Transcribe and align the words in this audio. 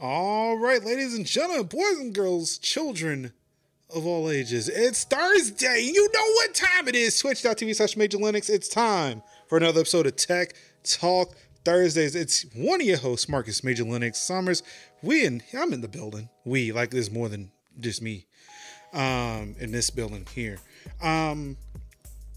All 0.00 0.56
right, 0.56 0.84
ladies 0.84 1.16
and 1.16 1.26
gentlemen, 1.26 1.66
boys 1.66 1.98
and 1.98 2.14
girls, 2.14 2.58
children 2.58 3.32
of 3.92 4.06
all 4.06 4.30
ages, 4.30 4.68
it's 4.68 5.02
Thursday. 5.02 5.90
You 5.92 6.08
know 6.14 6.32
what 6.34 6.54
time 6.54 6.86
it 6.86 6.94
is. 6.94 7.18
Twitch.tv 7.18 7.74
slash 7.74 7.96
Major 7.96 8.18
Linux. 8.18 8.48
It's 8.48 8.68
time 8.68 9.24
for 9.48 9.58
another 9.58 9.80
episode 9.80 10.06
of 10.06 10.14
Tech 10.14 10.54
Talk 10.84 11.34
Thursdays. 11.64 12.14
It's 12.14 12.46
one 12.54 12.80
of 12.80 12.86
your 12.86 12.98
hosts, 12.98 13.28
Marcus 13.28 13.64
Major 13.64 13.82
Linux 13.82 14.16
Summers. 14.16 14.62
We 15.02 15.26
and 15.26 15.42
I'm 15.52 15.72
in 15.72 15.80
the 15.80 15.88
building. 15.88 16.28
We, 16.44 16.70
like 16.70 16.90
there's 16.90 17.10
more 17.10 17.28
than 17.28 17.50
just 17.80 18.00
me 18.00 18.26
um, 18.92 19.56
in 19.58 19.72
this 19.72 19.90
building 19.90 20.28
here. 20.32 20.58
Um, 21.02 21.56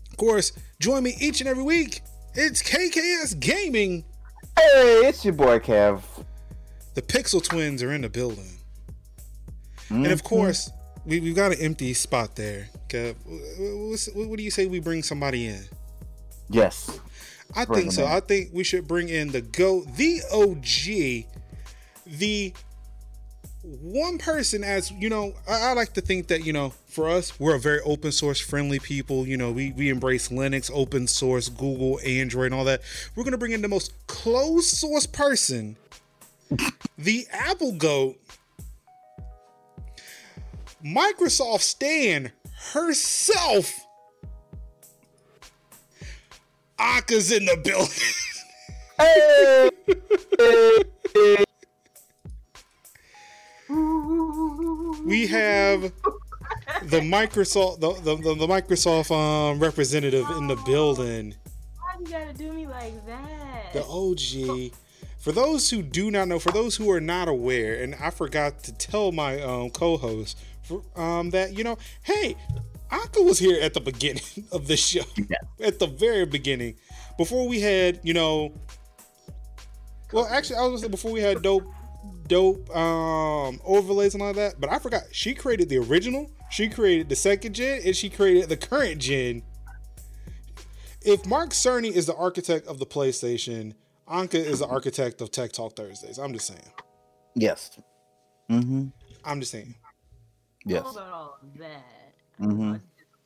of 0.09 0.17
course, 0.17 0.51
join 0.79 1.03
me 1.03 1.15
each 1.21 1.41
and 1.41 1.47
every 1.47 1.63
week. 1.63 2.01
It's 2.33 2.63
KKS 2.63 3.39
Gaming. 3.39 4.03
Hey, 4.57 5.01
it's 5.05 5.23
your 5.23 5.35
boy 5.35 5.59
Kev. 5.59 6.01
The 6.93 7.01
Pixel 7.01 7.43
Twins 7.43 7.81
are 7.83 7.93
in 7.93 8.01
the 8.01 8.09
building. 8.09 8.57
Mm-hmm. 9.85 10.03
And 10.03 10.13
of 10.13 10.23
course, 10.23 10.71
we, 11.05 11.19
we've 11.19 11.35
got 11.35 11.51
an 11.51 11.59
empty 11.59 11.93
spot 11.93 12.35
there. 12.35 12.69
Kev, 12.89 13.15
what, 14.15 14.29
what 14.29 14.37
do 14.37 14.43
you 14.43 14.51
say 14.51 14.65
we 14.65 14.79
bring 14.79 15.03
somebody 15.03 15.47
in? 15.47 15.63
Yes. 16.49 16.99
I 17.55 17.65
bring 17.65 17.79
think 17.79 17.91
so. 17.93 18.03
In. 18.03 18.11
I 18.11 18.19
think 18.19 18.49
we 18.53 18.63
should 18.63 18.87
bring 18.87 19.09
in 19.09 19.31
the 19.31 19.41
GOAT, 19.41 19.87
the 19.95 20.21
OG, 20.31 21.27
the 22.05 22.53
one 23.63 24.17
person 24.17 24.63
as 24.63 24.89
you 24.91 25.07
know 25.07 25.33
I, 25.47 25.69
I, 25.69 25.73
like 25.73 25.93
to 25.93 26.01
think 26.01 26.27
that 26.27 26.43
you 26.45 26.51
know 26.51 26.73
for 26.87 27.07
us 27.07 27.39
we're 27.39 27.55
a 27.55 27.59
very 27.59 27.79
open 27.81 28.11
source 28.11 28.39
friendly 28.39 28.79
people 28.79 29.27
you 29.27 29.37
know 29.37 29.51
we, 29.51 29.71
we 29.73 29.89
embrace 29.89 30.29
linux 30.29 30.71
open 30.73 31.07
source 31.07 31.47
google 31.47 31.99
android 32.03 32.47
and 32.47 32.55
all 32.55 32.65
that 32.65 32.81
we're 33.15 33.23
going 33.23 33.33
to 33.33 33.37
bring 33.37 33.51
in 33.51 33.61
the 33.61 33.67
most 33.67 33.93
closed 34.07 34.65
source 34.65 35.05
person 35.05 35.75
the 36.97 37.27
apple 37.31 37.73
goat 37.73 38.17
microsoft 40.83 41.61
stan 41.61 42.31
herself 42.73 43.85
aka's 46.79 47.31
in 47.31 47.45
the 47.45 47.57
building 47.63 47.87
we 55.05 55.27
have 55.27 55.81
the 56.83 56.99
Microsoft 56.99 57.79
the, 57.79 57.93
the, 58.01 58.15
the, 58.15 58.35
the 58.35 58.47
Microsoft 58.47 59.11
um, 59.11 59.59
representative 59.59 60.29
in 60.37 60.47
the 60.47 60.55
building. 60.57 61.35
Why 61.79 61.95
you 61.99 62.07
gotta 62.07 62.33
do 62.33 62.51
me 62.53 62.67
like 62.67 63.05
that? 63.07 63.73
The 63.73 63.83
OG. 63.85 64.71
For 65.21 65.31
those 65.31 65.69
who 65.69 65.83
do 65.83 66.09
not 66.09 66.27
know, 66.27 66.39
for 66.39 66.51
those 66.51 66.75
who 66.75 66.89
are 66.89 66.99
not 66.99 67.27
aware, 67.27 67.75
and 67.75 67.93
I 67.95 68.09
forgot 68.09 68.63
to 68.63 68.73
tell 68.73 69.11
my 69.11 69.39
um, 69.41 69.69
co-host 69.69 70.39
for, 70.63 70.81
um, 70.95 71.29
that 71.29 71.55
you 71.55 71.63
know, 71.63 71.77
hey, 72.01 72.35
Anka 72.91 73.23
was 73.23 73.37
here 73.37 73.61
at 73.61 73.75
the 73.75 73.81
beginning 73.81 74.23
of 74.51 74.67
the 74.67 74.75
show, 74.75 75.03
yeah. 75.15 75.37
at 75.65 75.77
the 75.77 75.85
very 75.85 76.25
beginning, 76.25 76.75
before 77.17 77.47
we 77.47 77.59
had 77.59 77.99
you 78.03 78.15
know. 78.15 78.51
Well, 80.11 80.25
actually, 80.25 80.57
I 80.57 80.61
was 80.63 80.69
gonna 80.69 80.79
say 80.81 80.87
before 80.87 81.11
we 81.11 81.21
had 81.21 81.43
dope 81.43 81.67
dope 82.25 82.75
um, 82.75 83.61
overlays 83.63 84.15
and 84.15 84.23
all 84.23 84.33
that. 84.33 84.59
But 84.59 84.71
I 84.71 84.79
forgot 84.79 85.03
she 85.11 85.35
created 85.35 85.69
the 85.69 85.77
original, 85.77 86.31
she 86.49 86.67
created 86.67 87.09
the 87.09 87.15
second 87.15 87.53
gen, 87.53 87.81
and 87.85 87.95
she 87.95 88.09
created 88.09 88.49
the 88.49 88.57
current 88.57 88.99
gen. 88.99 89.43
If 91.03 91.25
Mark 91.27 91.51
Cerny 91.51 91.91
is 91.91 92.07
the 92.07 92.15
architect 92.15 92.67
of 92.67 92.79
the 92.79 92.85
PlayStation, 92.85 93.73
Anka 94.11 94.35
is 94.35 94.59
the 94.59 94.67
architect 94.67 95.21
of 95.21 95.31
Tech 95.31 95.53
Talk 95.53 95.75
Thursdays. 95.77 96.19
I'm 96.19 96.33
just 96.33 96.47
saying. 96.47 96.59
Yes. 97.33 97.79
Mm-hmm. 98.49 98.87
I'm 99.23 99.39
just 99.39 99.53
saying. 99.53 99.73
Yes. 100.65 100.83
all 100.83 101.39
of 101.41 101.57
that. 101.59 102.13
Mm-hmm. 102.41 102.75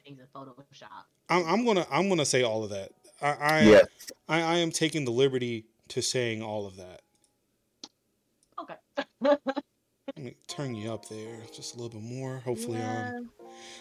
Things 0.05 0.19
in 0.19 0.25
Photoshop. 0.33 1.05
I'm, 1.29 1.45
I'm, 1.47 1.65
gonna 1.65 1.87
I'm 1.91 2.07
gonna 2.07 2.25
say 2.25 2.43
all 2.43 2.63
of 2.63 2.69
that. 2.69 2.91
I 3.19 3.31
I, 3.31 3.61
yes. 3.61 3.85
I 4.29 4.41
I 4.41 4.55
am 4.57 4.71
taking 4.71 5.05
the 5.05 5.11
liberty 5.11 5.65
to 5.89 6.01
saying 6.01 6.43
all 6.43 6.67
of 6.67 6.77
that. 6.77 7.01
Okay. 8.61 8.75
Let 9.21 10.23
me 10.23 10.35
turn 10.47 10.75
you 10.75 10.93
up 10.93 11.09
there 11.09 11.37
just 11.51 11.73
a 11.73 11.81
little 11.81 11.99
bit 11.99 12.07
more. 12.07 12.37
Hopefully, 12.37 12.77
yeah. 12.77 13.13
um, 13.15 13.31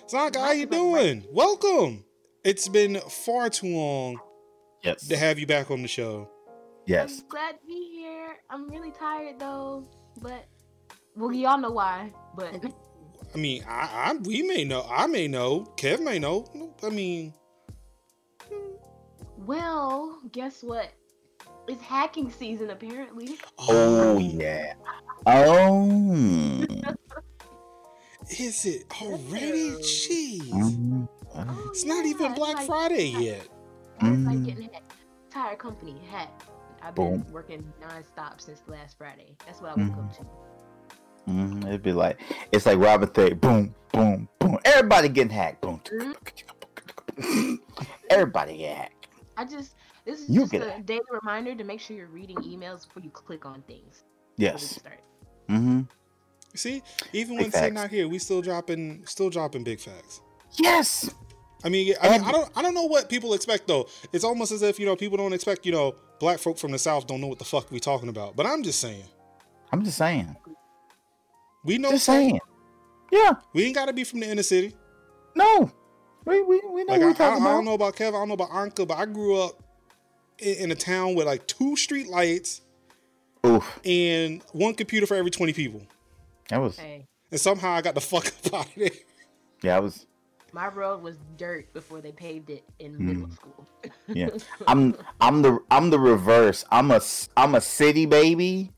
Zonka, 0.09 0.37
how 0.37 0.53
you 0.53 0.65
doing? 0.65 1.27
Welcome. 1.31 2.05
It's 2.45 2.67
been 2.69 2.97
far 2.97 3.51
too 3.51 3.77
long. 3.77 4.19
Yes. 4.83 5.07
To 5.09 5.17
have 5.17 5.39
you 5.39 5.47
back 5.47 5.71
on 5.71 5.83
the 5.83 5.89
show. 5.89 6.31
Yes. 6.87 7.21
I'm 7.21 7.29
glad 7.29 7.61
to 7.61 7.67
be 7.67 7.91
here. 7.93 8.37
I'm 8.51 8.69
really 8.69 8.91
tired 8.91 9.39
though, 9.39 9.89
but 10.21 10.47
well, 11.17 11.33
y'all 11.33 11.59
know 11.59 11.71
why. 11.71 12.13
But 12.37 12.63
I 13.35 13.39
mean, 13.39 13.65
I, 13.67 13.89
I 14.11 14.15
we 14.15 14.43
may 14.43 14.65
know. 14.65 14.87
I 14.91 15.07
may 15.07 15.29
know. 15.29 15.73
Kev 15.77 16.01
may 16.01 16.19
know. 16.19 16.47
I 16.83 16.91
mean. 16.91 17.33
Well, 19.39 20.21
guess 20.33 20.63
what? 20.63 20.93
It's 21.69 21.83
hacking 21.83 22.31
season 22.31 22.71
apparently. 22.71 23.39
Oh 23.59 24.19
yeah. 24.19 24.75
Oh. 25.27 26.65
Is 28.31 28.65
it 28.67 28.85
already? 29.03 29.71
Jeez. 29.71 31.09
Oh, 31.35 31.69
it's 31.71 31.85
not 31.85 32.05
even 32.07 32.35
Black 32.35 32.57
like, 32.57 32.67
Friday 32.67 33.09
yet. 33.09 33.47
It's 34.01 34.27
like 34.27 34.39
mm. 34.39 34.47
getting 34.47 34.71
hacked. 34.73 34.93
Entire 35.27 35.57
company 35.57 36.01
hacked. 36.11 36.45
I've 36.85 36.95
been 36.95 37.23
Boom. 37.23 37.33
working 37.33 37.73
nonstop 37.83 38.41
since 38.41 38.63
last 38.67 38.99
Friday. 38.99 39.37
That's 39.47 39.61
what 39.61 39.77
I 39.77 39.81
woke 39.81 39.91
mm-hmm. 39.91 40.01
up 40.01 40.17
to. 40.17 40.23
Mm-hmm. 41.31 41.69
It'd 41.69 41.83
be 41.83 41.93
like 41.93 42.21
it's 42.53 42.67
like 42.67 42.79
Robin 42.79 43.09
Thicke. 43.09 43.41
Boom, 43.41 43.75
boom, 43.93 44.29
boom. 44.39 44.59
Everybody 44.65 45.09
getting 45.09 45.33
hacked. 45.33 45.63
Boom. 45.63 45.81
Mm-hmm. 47.19 47.55
Everybody 48.11 48.59
get 48.59 48.77
hacked. 48.77 49.07
I 49.37 49.45
just 49.45 49.75
this 50.05 50.21
is 50.21 50.29
you 50.29 50.47
just 50.47 50.55
a 50.55 50.83
daily 50.85 51.01
reminder 51.11 51.55
to 51.55 51.65
make 51.65 51.81
sure 51.81 51.97
you're 51.97 52.09
reading 52.09 52.37
emails 52.37 52.87
before 52.87 53.03
you 53.03 53.11
click 53.11 53.47
on 53.47 53.63
things. 53.63 54.05
Yes. 54.37 54.81
Mm-hmm. 55.49 55.83
See, 56.55 56.83
even 57.13 57.37
big 57.37 57.47
when 57.47 57.53
sitting 57.53 57.79
out 57.79 57.91
here, 57.91 58.07
we 58.07 58.19
still 58.19 58.43
dropping, 58.43 59.05
still 59.07 59.31
dropping 59.31 59.65
big 59.65 59.81
facts. 59.81 60.21
Yes. 60.53 61.11
I 61.65 61.71
mean, 61.71 61.95
I, 62.01 62.11
mean, 62.11 62.25
I 62.25 62.31
don't, 62.31 62.51
I 62.55 62.63
don't 62.63 62.75
know 62.75 62.85
what 62.85 63.09
people 63.09 63.33
expect 63.33 63.67
though. 63.67 63.89
It's 64.13 64.25
almost 64.25 64.53
as 64.53 64.63
if 64.63 64.79
you 64.79 64.85
know 64.85 64.95
people 64.97 65.17
don't 65.17 65.33
expect 65.33 65.65
you 65.65 65.73
know 65.73 65.95
black 66.21 66.39
folk 66.39 66.59
from 66.59 66.73
the 66.73 66.79
south 66.79 67.07
don't 67.07 67.21
know 67.21 67.27
what 67.27 67.39
the 67.39 67.45
fuck 67.45 67.71
we 67.71 67.81
talking 67.81 68.09
about. 68.09 68.37
But 68.37 68.47
I'm 68.47 68.63
just 68.63 68.81
saying. 68.81 69.05
I'm 69.73 69.83
just 69.83 69.99
saying. 69.99 70.37
We 71.65 71.79
know. 71.79 71.91
Just 71.91 72.05
saying. 72.05 72.39
Yeah. 73.11 73.33
We 73.55 73.65
ain't 73.65 73.75
got 73.75 73.87
to 73.87 73.93
be 73.93 74.05
from 74.05 74.21
the 74.21 74.29
inner 74.29 74.43
city. 74.43 74.75
No. 75.35 75.73
We 76.27 76.43
we, 76.43 76.61
we 76.71 76.85
know 76.85 76.93
like, 76.93 77.01
what 77.01 77.07
we 77.09 77.15
talking 77.15 77.25
I, 77.25 77.37
about. 77.37 77.49
I 77.49 77.53
don't 77.53 77.65
know 77.65 77.75
about 77.75 77.97
Kev. 77.97 78.09
I 78.09 78.11
don't 78.13 78.29
know 78.29 78.35
about 78.35 78.51
Anka, 78.51 78.87
but 78.87 78.99
I 78.99 79.07
grew 79.07 79.41
up 79.41 79.63
in 80.39 80.71
a 80.71 80.75
town 80.75 81.15
with 81.15 81.27
like 81.27 81.47
two 81.47 81.77
street 81.77 82.09
lights 82.09 82.61
Oof. 83.47 83.81
and 83.85 84.43
one 84.53 84.75
computer 84.75 85.07
for 85.07 85.15
every 85.15 85.31
20 85.31 85.53
people. 85.53 85.83
That 86.49 86.61
was. 86.61 86.77
Hey. 86.77 87.07
And 87.31 87.41
somehow 87.41 87.73
I 87.73 87.83
got 87.83 87.95
the 87.95 88.01
fuck 88.01 88.27
up 88.47 88.55
out 88.55 88.67
of 88.67 88.75
there. 88.77 88.91
Yeah, 89.63 89.77
I 89.77 89.81
was. 89.81 90.07
My 90.55 90.69
road 90.69 91.03
was 91.03 91.17
dirt 91.37 91.73
before 91.73 92.01
they 92.01 92.13
paved 92.13 92.49
it 92.49 92.63
in 92.79 92.93
mm. 92.93 92.99
middle 93.01 93.31
school. 93.31 93.67
yeah, 94.07 94.31
I'm 94.69 94.97
I'm 95.21 95.43
the 95.43 95.59
I'm 95.71 95.91
the 95.91 95.99
reverse. 95.99 96.65
I'm 96.71 96.93
a 96.93 97.01
I'm 97.37 97.57
a 97.57 97.61
city 97.61 98.07
baby, 98.07 98.73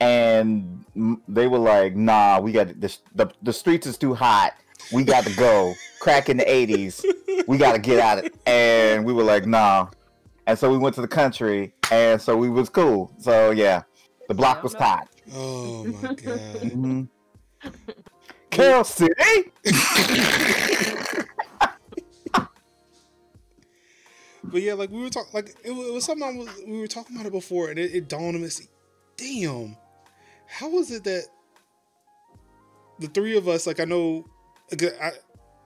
and 0.00 0.82
they 1.28 1.46
were 1.46 1.58
like, 1.58 1.94
"Nah, 1.94 2.40
we 2.40 2.52
got 2.52 2.68
the 2.80 2.96
the, 3.14 3.30
the 3.42 3.52
streets 3.52 3.86
is 3.86 3.98
too 3.98 4.14
hot. 4.14 4.54
We 4.92 5.04
got 5.04 5.24
to 5.24 5.36
go." 5.36 5.74
Crack 6.00 6.30
in 6.30 6.38
the 6.38 6.44
'80s. 6.44 7.04
We 7.46 7.58
got 7.58 7.72
to 7.72 7.78
get 7.78 8.00
out 8.00 8.18
of 8.18 8.24
it. 8.24 8.34
And 8.46 9.04
we 9.04 9.12
were 9.12 9.22
like, 9.22 9.46
"Nah." 9.46 9.88
and 10.46 10.58
so 10.58 10.70
we 10.70 10.78
went 10.78 10.94
to 10.96 11.00
the 11.00 11.08
country, 11.08 11.72
and 11.92 12.20
so 12.20 12.36
we 12.36 12.48
was 12.48 12.68
cool. 12.68 13.12
So 13.18 13.50
yeah, 13.50 13.82
the 14.26 14.34
block 14.34 14.62
was 14.62 14.74
tight. 14.74 15.06
Oh 15.32 15.84
my 15.84 16.08
god. 16.08 16.16
mm-hmm. 16.16 17.02
Carol 18.50 18.84
City. 18.84 19.14
but 24.44 24.62
yeah, 24.62 24.74
like 24.74 24.90
we 24.90 25.02
were 25.02 25.10
talking, 25.10 25.30
like 25.32 25.54
it 25.64 25.70
was, 25.70 26.04
something 26.04 26.36
was, 26.36 26.48
we 26.66 26.78
were 26.80 26.86
talking 26.86 27.16
about 27.16 27.26
it 27.26 27.32
before, 27.32 27.70
and 27.70 27.78
it, 27.78 27.94
it 27.94 28.08
dawned 28.08 28.36
on 28.36 28.42
me. 28.42 28.48
Damn, 29.16 29.76
how 30.46 30.70
was 30.70 30.90
it 30.90 31.04
that 31.04 31.26
the 32.98 33.08
three 33.08 33.36
of 33.36 33.48
us, 33.48 33.66
like 33.66 33.80
I 33.80 33.84
know, 33.84 34.26
I, 34.72 35.12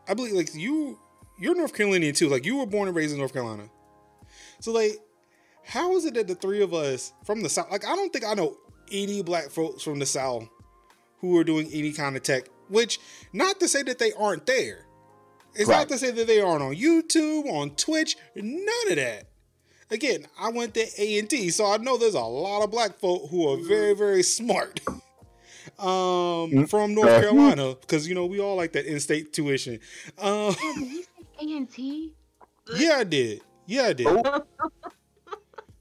I 0.08 0.14
believe, 0.14 0.34
like 0.34 0.54
you, 0.54 0.98
you're 1.38 1.54
North 1.54 1.74
Carolinian 1.74 2.14
too. 2.14 2.28
Like 2.28 2.44
you 2.44 2.56
were 2.56 2.66
born 2.66 2.88
and 2.88 2.96
raised 2.96 3.12
in 3.12 3.18
North 3.18 3.32
Carolina. 3.32 3.68
So 4.60 4.72
like, 4.72 4.98
how 5.64 5.96
is 5.96 6.04
it 6.04 6.14
that 6.14 6.26
the 6.26 6.34
three 6.34 6.62
of 6.62 6.74
us 6.74 7.12
from 7.24 7.42
the 7.42 7.48
south, 7.48 7.70
like 7.70 7.86
I 7.86 7.96
don't 7.96 8.12
think 8.12 8.24
I 8.24 8.34
know 8.34 8.56
any 8.92 9.22
black 9.22 9.50
folks 9.50 9.82
from 9.82 9.98
the 9.98 10.06
south 10.06 10.48
who 11.18 11.36
are 11.38 11.44
doing 11.44 11.68
any 11.72 11.92
kind 11.92 12.16
of 12.16 12.22
tech. 12.22 12.44
Which, 12.68 13.00
not 13.32 13.60
to 13.60 13.68
say 13.68 13.82
that 13.84 13.98
they 13.98 14.12
aren't 14.12 14.46
there. 14.46 14.86
It's 15.54 15.68
right. 15.68 15.78
not 15.78 15.88
to 15.90 15.98
say 15.98 16.10
that 16.10 16.26
they 16.26 16.40
aren't 16.40 16.62
on 16.62 16.74
YouTube, 16.74 17.46
on 17.46 17.70
Twitch, 17.76 18.16
none 18.34 18.90
of 18.90 18.96
that. 18.96 19.28
Again, 19.90 20.26
I 20.40 20.48
went 20.50 20.74
to 20.74 20.86
A 20.98 21.18
and 21.18 21.30
T, 21.30 21.50
so 21.50 21.66
I 21.70 21.76
know 21.76 21.96
there's 21.96 22.14
a 22.14 22.20
lot 22.20 22.64
of 22.64 22.70
black 22.70 22.98
folk 22.98 23.30
who 23.30 23.48
are 23.48 23.56
very, 23.58 23.94
very 23.94 24.22
smart. 24.22 24.80
Um, 25.78 26.50
Mm. 26.52 26.68
from 26.70 26.94
North 26.94 27.08
Carolina 27.22 27.74
because 27.80 28.06
you 28.06 28.14
know 28.14 28.26
we 28.26 28.38
all 28.38 28.54
like 28.54 28.72
that 28.72 28.84
in-state 28.84 29.32
tuition. 29.32 29.80
Um, 30.18 30.54
Yeah, 30.62 30.72
did 30.78 30.88
he 30.88 31.02
say 31.02 31.08
A 31.40 31.56
and 31.56 31.70
T? 31.70 32.12
yeah, 32.76 32.96
I 32.98 33.04
did. 33.04 33.40
Yeah, 33.66 33.82
I 33.84 33.92
did. 33.94 34.06
Oh. 34.06 34.42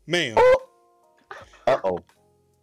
Ma'am, 0.07 0.37
Uh 1.67 1.77
oh. 1.83 1.99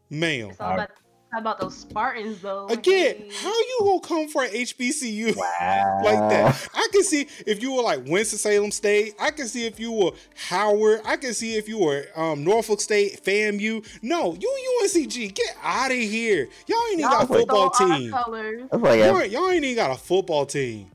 ma'am. 0.08 0.48
It's 0.50 0.60
all 0.60 0.72
about, 0.74 0.90
it's 0.90 0.99
all 0.99 0.99
about 1.32 1.60
those 1.60 1.76
Spartans, 1.76 2.40
though. 2.42 2.66
Again, 2.68 3.16
Hey. 3.18 3.30
how 3.42 3.48
you 3.50 3.78
gonna 3.80 4.00
come 4.00 4.28
for 4.28 4.42
an 4.42 4.50
HBCU? 4.52 5.36
Wow. 5.36 6.00
like 6.04 6.18
that. 6.30 6.68
I 6.74 6.88
can 6.92 7.02
see 7.04 7.26
if 7.46 7.62
you 7.62 7.72
were 7.74 7.82
like 7.82 8.00
Winston 8.06 8.38
Salem 8.38 8.70
State. 8.72 9.14
I 9.20 9.30
can 9.30 9.46
see 9.46 9.66
if 9.66 9.78
you 9.78 9.92
were 9.92 10.10
Howard. 10.48 11.02
I 11.04 11.16
can 11.16 11.32
see 11.34 11.54
if 11.56 11.68
you 11.68 11.78
were 11.78 12.06
um, 12.16 12.42
Norfolk 12.44 12.80
State, 12.80 13.22
FAMU. 13.24 13.86
No, 14.02 14.34
you 14.38 14.80
UNCG. 14.82 15.34
Get 15.34 15.56
out 15.62 15.90
of 15.90 15.96
here. 15.96 16.48
Y'all 16.66 16.78
ain't 16.90 16.98
even 16.98 17.00
Y'all 17.00 17.10
got 17.10 17.24
a 17.24 17.26
football 17.26 17.70
team. 17.70 18.10
like 18.10 18.26
Y'all, 18.98 19.18
ain't- 19.20 19.30
y'all 19.30 19.50
ain't 19.50 19.64
even 19.64 19.76
got 19.76 19.90
a 19.96 20.00
football 20.00 20.46
team. 20.46 20.90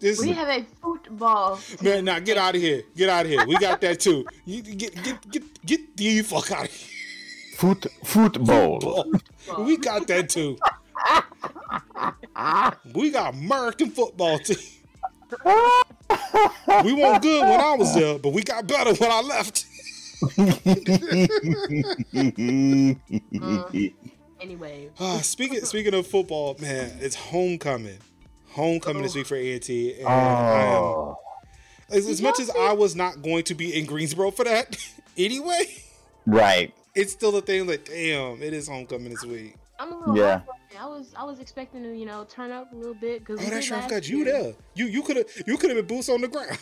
This 0.00 0.20
We 0.20 0.32
have 0.32 0.48
a 0.48 0.62
football. 0.82 1.58
man, 1.80 2.04
now 2.04 2.18
get 2.18 2.36
out 2.36 2.54
of 2.54 2.60
here. 2.60 2.82
Get 2.94 3.08
out 3.08 3.24
of 3.24 3.30
here. 3.30 3.46
We 3.46 3.56
got 3.56 3.80
that 3.80 4.00
too. 4.00 4.26
You 4.44 4.60
get 4.60 5.02
get 5.02 5.30
get 5.30 5.64
get 5.64 5.96
the 5.96 6.22
fuck 6.22 6.50
out 6.52 6.66
of 6.66 6.70
here. 6.70 6.90
Foot 7.54 7.86
football. 8.04 9.10
We 9.58 9.76
got 9.76 10.06
that 10.08 10.28
too. 10.28 10.58
We 12.94 13.10
got 13.10 13.34
American 13.34 13.90
football 13.90 14.38
team. 14.38 14.56
We 16.84 16.92
weren't 16.92 17.22
good 17.22 17.42
when 17.42 17.60
I 17.60 17.74
was 17.76 17.94
there, 17.94 18.18
but 18.18 18.32
we 18.32 18.42
got 18.42 18.66
better 18.66 18.94
when 18.94 19.10
I 19.10 19.20
left. 19.20 19.66
Anyway, 24.40 24.90
Ah, 25.00 25.18
speaking 25.22 25.64
speaking 25.64 25.94
of 25.94 26.06
football, 26.06 26.56
man, 26.60 26.98
it's 27.00 27.16
homecoming. 27.16 27.98
Homecoming 28.50 29.02
this 29.02 29.14
week 29.14 29.26
for 29.26 29.36
A&T. 29.36 30.02
I 30.04 30.12
am, 30.12 30.82
oh. 30.82 31.18
as, 31.90 32.06
as 32.06 32.20
much 32.22 32.38
as 32.38 32.50
I 32.50 32.72
was 32.72 32.94
not 32.94 33.22
going 33.22 33.44
to 33.44 33.54
be 33.54 33.76
in 33.76 33.86
Greensboro 33.86 34.30
for 34.30 34.44
that 34.44 34.76
anyway, 35.16 35.64
Right. 36.26 36.74
It's 36.94 37.12
still 37.12 37.36
a 37.36 37.40
thing 37.40 37.66
like, 37.66 37.84
damn, 37.86 38.42
it 38.42 38.52
is 38.52 38.68
homecoming 38.68 39.10
this 39.10 39.24
week. 39.24 39.56
I'm 39.78 39.92
a 39.92 39.98
little 39.98 40.16
Yeah. 40.16 40.40
yeah. 40.72 40.84
I 40.84 40.86
was 40.86 41.12
I 41.16 41.24
was 41.24 41.40
expecting 41.40 41.82
to 41.82 41.96
you 41.96 42.06
know 42.06 42.24
turn 42.24 42.50
up 42.52 42.72
a 42.72 42.76
little 42.76 42.94
bit 42.94 43.20
because 43.20 43.40
Oh, 43.44 43.50
that's 43.50 43.70
right. 43.70 43.80
I 43.82 43.88
forgot 43.88 44.08
you 44.08 44.24
there. 44.24 44.54
You 44.74 44.86
you 44.86 45.02
could 45.02 45.16
have 45.16 45.26
you 45.46 45.56
could 45.56 45.70
have 45.70 45.76
been 45.86 45.96
boots 45.96 46.08
on 46.08 46.20
the 46.20 46.28
ground. 46.28 46.58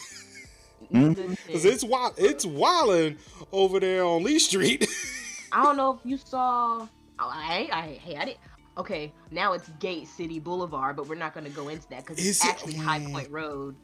Mhm. 0.92 1.36
Cause 1.52 1.64
it's 1.64 1.84
wild. 1.84 2.14
It's 2.18 2.44
wilding 2.44 3.18
over 3.52 3.80
there 3.80 4.04
on 4.04 4.22
Lee 4.24 4.38
Street. 4.38 4.86
I 5.52 5.62
don't 5.62 5.76
know 5.76 5.92
if 5.94 6.00
you 6.04 6.16
saw. 6.16 6.80
Oh, 6.80 6.88
I 7.18 7.68
I 7.72 7.82
hey 8.02 8.16
I 8.16 8.24
did. 8.24 8.36
Okay, 8.78 9.12
now 9.30 9.52
it's 9.52 9.68
Gate 9.80 10.08
City 10.08 10.38
Boulevard, 10.40 10.96
but 10.96 11.06
we're 11.06 11.14
not 11.14 11.34
going 11.34 11.44
to 11.44 11.50
go 11.52 11.68
into 11.68 11.86
that 11.90 12.06
because 12.06 12.18
Is 12.18 12.26
it's 12.36 12.44
it- 12.44 12.48
actually 12.48 12.74
High 12.74 13.00
mm. 13.00 13.12
Point 13.12 13.30
Road. 13.30 13.76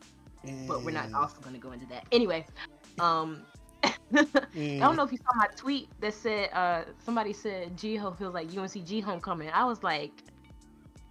But 0.66 0.82
we're 0.82 0.92
Mm. 0.92 1.10
not 1.10 1.12
also 1.12 1.40
going 1.42 1.54
to 1.54 1.60
go 1.60 1.72
into 1.72 1.84
that. 1.86 2.06
Anyway, 2.10 2.46
um, 2.98 3.44
I 3.84 3.92
Mm. 4.56 4.80
don't 4.80 4.96
know 4.96 5.04
if 5.04 5.12
you 5.12 5.18
saw 5.18 5.36
my 5.36 5.46
tweet 5.56 5.88
that 6.00 6.14
said 6.14 6.50
uh 6.52 6.84
somebody 7.04 7.32
said 7.32 7.76
GHOE 7.76 8.12
feels 8.18 8.34
like 8.34 8.48
UNCG 8.48 9.02
homecoming. 9.02 9.50
I 9.50 9.64
was 9.64 9.82
like, 9.82 10.12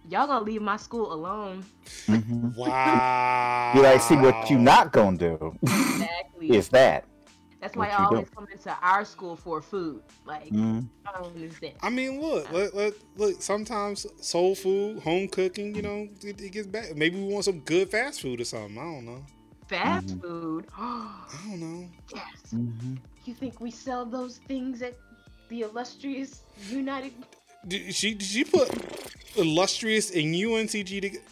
y'all 0.08 0.26
gonna 0.26 0.44
leave 0.44 0.62
my 0.62 0.76
school 0.76 1.12
alone? 1.12 1.64
Mhm. 2.06 2.56
Wow. 2.56 3.72
You 3.74 3.82
like 3.82 4.00
see 4.00 4.16
what 4.16 4.50
you 4.50 4.58
not 4.58 4.92
gonna 4.92 5.16
do 5.16 5.54
Exactly. 5.62 6.50
is 6.50 6.68
that. 6.70 7.04
That's 7.60 7.74
why 7.76 7.88
what 7.88 7.98
I 7.98 8.04
always 8.04 8.26
do. 8.28 8.34
come 8.36 8.46
into 8.52 8.76
our 8.82 9.04
school 9.04 9.34
for 9.36 9.60
food. 9.62 10.02
Like 10.24 10.50
Mm. 10.52 10.88
I 11.06 11.18
don't 11.20 11.34
understand. 11.34 11.74
I 11.82 11.90
mean, 11.90 12.20
look, 12.20 12.50
let, 12.52 12.74
let, 12.74 12.94
look. 13.16 13.40
Sometimes 13.42 14.06
soul 14.20 14.54
food, 14.54 15.00
home 15.02 15.28
cooking, 15.28 15.74
you 15.74 15.82
know, 15.82 16.08
it, 16.22 16.40
it 16.40 16.52
gets 16.52 16.66
bad. 16.66 16.96
Maybe 16.96 17.18
we 17.20 17.32
want 17.32 17.44
some 17.44 17.60
good 17.60 17.90
fast 17.90 18.20
food 18.20 18.40
or 18.40 18.44
something. 18.44 18.76
I 18.78 18.82
don't 18.82 19.04
know. 19.06 19.24
Fast 19.68 20.06
Mhm. 20.08 20.20
food. 20.22 20.66
I 20.78 21.26
don't 21.48 21.60
know. 21.60 21.88
yes. 22.14 22.52
Mhm. 22.54 22.98
You 23.24 23.34
think 23.34 23.60
we 23.60 23.70
sell 23.70 24.06
those 24.06 24.38
things 24.48 24.80
at 24.82 24.94
the 25.50 25.62
illustrious 25.62 26.42
United? 26.70 27.12
Did 27.66 27.94
she 27.94 28.14
did 28.14 28.26
she 28.26 28.44
put 28.44 28.70
illustrious 29.36 30.10
and 30.10 30.34
UNCG 30.34 31.00
together? 31.00 31.24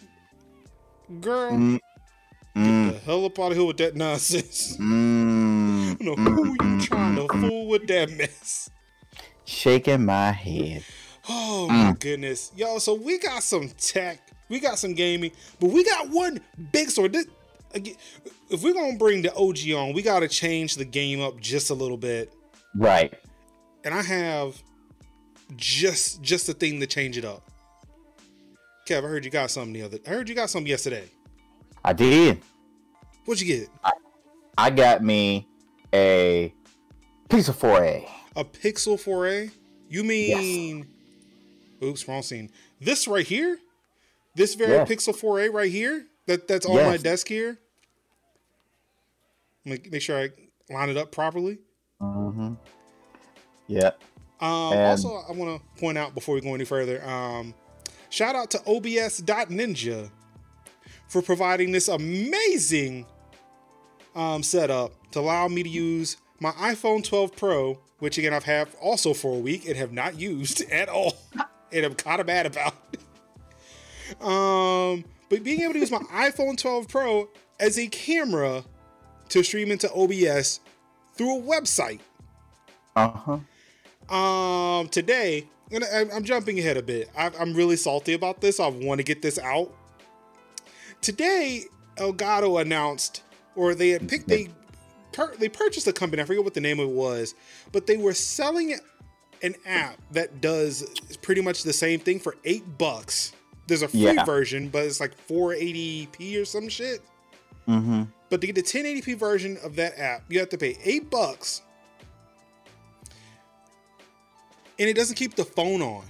Girl, 1.21 1.53
Mm. 1.53 1.73
get 2.55 2.63
Mm. 2.63 2.93
the 2.93 2.99
hell 3.01 3.25
up 3.25 3.39
out 3.39 3.53
of 3.53 3.57
here 3.59 3.67
with 3.67 3.77
that 3.79 3.95
nonsense. 3.97 4.77
Mm. 4.79 5.97
I 6.01 6.05
don't 6.05 6.19
know 6.19 6.33
who 6.33 6.47
you 6.75 6.81
trying 6.83 7.17
to 7.17 7.29
fool 7.29 7.69
with 7.69 7.87
that 7.87 8.11
mess. 8.11 8.69
Shaking 9.45 10.05
my 10.05 10.33
head. 10.33 10.83
Oh 11.29 11.69
my 11.69 11.93
Mm. 11.93 12.01
goodness, 12.01 12.53
yo! 12.57 12.79
So 12.79 12.95
we 12.95 13.19
got 13.19 13.43
some 13.43 13.69
tech, 13.79 14.21
we 14.49 14.61
got 14.61 14.79
some 14.79 14.95
gaming, 14.95 15.33
but 15.61 15.71
we 15.71 15.85
got 15.85 16.11
one 16.11 16.41
big 16.73 16.91
story. 16.91 17.09
This, 17.09 17.27
again, 17.77 17.95
if 18.51 18.63
we're 18.63 18.75
gonna 18.75 18.97
bring 18.97 19.23
the 19.23 19.35
OG 19.35 19.73
on, 19.77 19.93
we 19.93 20.03
got 20.03 20.21
to 20.21 20.29
change 20.29 20.77
the 20.77 20.85
game 20.85 21.21
up 21.21 21.41
just 21.41 21.71
a 21.71 21.75
little 21.75 21.97
bit. 21.97 22.33
Right. 22.75 23.15
And 23.85 23.95
I 23.95 24.03
have 24.03 24.61
just 25.57 26.23
just 26.23 26.49
a 26.49 26.53
thing 26.53 26.81
to 26.81 26.87
change 26.87 27.17
it 27.17 27.25
up. 27.25 27.49
Kev, 28.87 28.99
I 28.99 29.09
heard 29.09 29.25
you 29.25 29.31
got 29.31 29.51
something 29.51 29.73
the 29.73 29.83
other. 29.83 29.99
I 30.07 30.11
heard 30.11 30.29
you 30.29 30.35
got 30.35 30.51
something 30.51 30.69
yesterday. 30.69 31.09
I 31.85 31.93
did. 31.93 32.41
What'd 33.25 33.47
you 33.47 33.59
get? 33.59 33.69
I 34.59 34.71
got 34.71 35.03
me 35.03 35.47
a 35.93 36.53
piece 37.29 37.49
of 37.49 37.57
4A. 37.59 38.09
A 38.37 38.45
Pixel 38.45 38.97
4a? 38.97 39.51
You 39.89 40.05
mean? 40.05 40.87
Oops, 41.83 42.09
wrong 42.09 42.23
scene. 42.23 42.51
This 42.81 43.07
right 43.09 43.27
here, 43.27 43.59
this 44.35 44.55
very 44.55 44.73
Yes. 44.73 44.89
Pixel 44.89 45.19
4a 45.19 45.53
right 45.53 45.71
here. 45.71 46.07
That 46.27 46.49
that's 46.49 46.67
on 46.67 46.75
my 46.75 46.97
desk 46.97 47.29
here. 47.29 47.59
Make 49.67 49.91
make 49.91 50.01
sure 50.01 50.17
I 50.19 50.31
line 50.73 50.89
it 50.89 50.97
up 50.97 51.11
properly. 51.13 51.59
Mm-hmm. 52.01 52.55
Yep. 53.67 54.01
Um, 54.41 54.73
And- 54.73 54.81
also, 54.83 55.17
I 55.29 55.33
want 55.33 55.61
to 55.61 55.81
point 55.81 55.99
out 55.99 56.15
before 56.15 56.35
we 56.37 56.41
go 56.41 56.55
any 56.55 56.65
further, 56.65 57.05
um, 57.07 57.53
shout 58.11 58.37
out 58.37 58.51
to 58.53 58.59
OBS.Ninja 58.67 60.11
for 61.09 61.21
providing 61.21 61.73
this 61.73 61.89
amazing 61.89 63.07
um, 64.15 64.43
setup 64.43 64.93
to 65.13 65.21
allow 65.21 65.49
me 65.49 65.63
to 65.63 65.69
use 65.69 66.17
my 66.39 66.51
iPhone 66.53 67.03
12 67.03 67.35
Pro, 67.37 67.81
which 67.99 68.19
again 68.19 68.33
I've 68.35 68.45
had 68.45 68.69
also 68.81 69.15
for 69.15 69.35
a 69.35 69.39
week 69.39 69.67
and 69.67 69.77
have 69.77 69.93
not 69.93 70.19
used 70.19 70.63
at 70.71 70.89
all, 70.89 71.17
and 71.73 71.85
I'm 71.85 71.95
kind 71.95 72.21
of 72.21 72.27
mad 72.27 72.47
about. 72.47 72.75
um, 74.21 75.05
but 75.29 75.43
being 75.43 75.63
able 75.63 75.73
to 75.73 75.81
use 75.81 75.91
my 75.91 75.99
iPhone 76.13 76.57
12 76.57 76.89
Pro 76.89 77.29
as 77.59 77.79
a 77.79 77.89
camera 77.89 78.65
to 79.31 79.43
stream 79.43 79.71
into 79.71 79.91
OBS 79.93 80.61
through 81.15 81.39
a 81.39 81.43
website. 81.43 82.01
Uh-huh. 82.95 83.39
Um, 84.15 84.89
today, 84.89 85.47
and 85.71 85.85
I- 85.85 86.07
I'm 86.15 86.25
jumping 86.25 86.59
ahead 86.59 86.77
a 86.77 86.83
bit. 86.83 87.11
I, 87.17 87.31
I'm 87.39 87.55
really 87.55 87.77
salty 87.77 88.13
about 88.15 88.41
this. 88.41 88.61
I 88.61 88.69
want 88.69 88.99
to 88.99 89.05
get 89.05 89.23
this 89.23 89.39
out. 89.39 89.73
Today, 91.01 91.65
Elgato 91.97 92.61
announced, 92.61 93.23
or 93.55 93.75
they 93.75 93.91
had 93.91 94.09
picked 94.09 94.29
they 94.29 94.49
they 95.39 95.49
purchased 95.49 95.87
a 95.87 95.93
company. 95.95 96.23
I 96.23 96.27
forget 96.27 96.45
what 96.45 96.53
the 96.55 96.61
name 96.61 96.79
of 96.79 96.89
it 96.89 96.93
was, 96.95 97.35
but 97.73 97.87
they 97.87 97.97
were 97.97 98.13
selling 98.13 98.77
an 99.43 99.55
app 99.65 99.99
that 100.11 100.41
does 100.43 100.85
pretty 101.23 101.41
much 101.41 101.63
the 101.63 101.73
same 101.73 102.01
thing 102.01 102.19
for 102.21 102.37
eight 102.45 102.65
bucks. 102.79 103.33
There's 103.67 103.83
a 103.83 103.89
free 103.89 104.01
Yeah. 104.01 104.25
version, 104.25 104.69
but 104.69 104.85
it's 104.85 105.01
like 105.01 105.13
480p 105.27 106.41
or 106.41 106.45
some 106.45 106.69
shit. 106.69 107.01
Mm-hmm. 107.69 108.05
But 108.29 108.41
to 108.41 108.47
get 108.47 108.57
the 108.57 108.63
1080p 108.63 109.17
version 109.17 109.59
of 109.63 109.77
that 109.77 109.99
app, 109.99 110.25
you 110.29 110.39
have 110.41 110.49
to 110.51 110.59
pay 110.59 110.79
eight 110.85 111.11
bucks. 111.11 111.63
And 114.79 114.89
it 114.89 114.95
doesn't 114.95 115.17
keep 115.17 115.37
the 115.37 115.45
phone 115.45 115.83
on. 115.83 116.05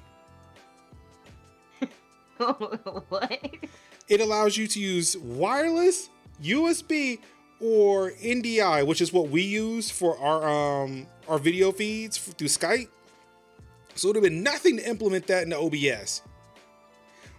what? 3.09 3.57
It 4.09 4.21
allows 4.21 4.57
you 4.57 4.67
to 4.69 4.81
use 4.81 5.17
wireless, 5.17 6.11
USB, 6.43 7.19
or 7.61 8.13
NDI, 8.13 8.87
which 8.87 9.01
is 9.01 9.13
what 9.13 9.31
we 9.31 9.43
use 9.43 9.91
for 9.91 10.19
our 10.19 10.85
um 10.85 11.07
our 11.29 11.39
video 11.39 11.73
feeds 11.73 12.19
through 12.19 12.49
Skype. 12.49 12.89
So 13.95 14.09
it 14.09 14.11
would 14.11 14.17
have 14.17 14.25
been 14.25 14.43
nothing 14.43 14.77
to 14.77 14.89
implement 14.89 15.27
that 15.29 15.43
in 15.43 15.51
the 15.51 15.59
OBS. 15.59 16.23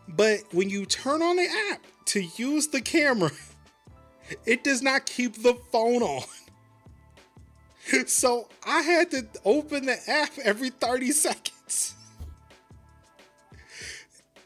But 0.08 0.42
when 0.52 0.70
you 0.70 0.86
turn 0.86 1.22
on 1.22 1.36
the 1.36 1.48
app 1.72 1.86
to 2.06 2.22
use 2.38 2.68
the 2.68 2.82
camera, 2.82 3.32
it 4.46 4.64
does 4.64 4.82
not 4.82 5.06
keep 5.06 5.42
the 5.42 5.56
phone 5.72 6.02
on. 6.04 6.24
So 8.06 8.50
I 8.66 8.82
had 8.82 9.12
to 9.12 9.26
open 9.46 9.86
the 9.86 9.98
app 10.10 10.38
every 10.44 10.72
30 10.72 11.12
seconds. 11.12 11.96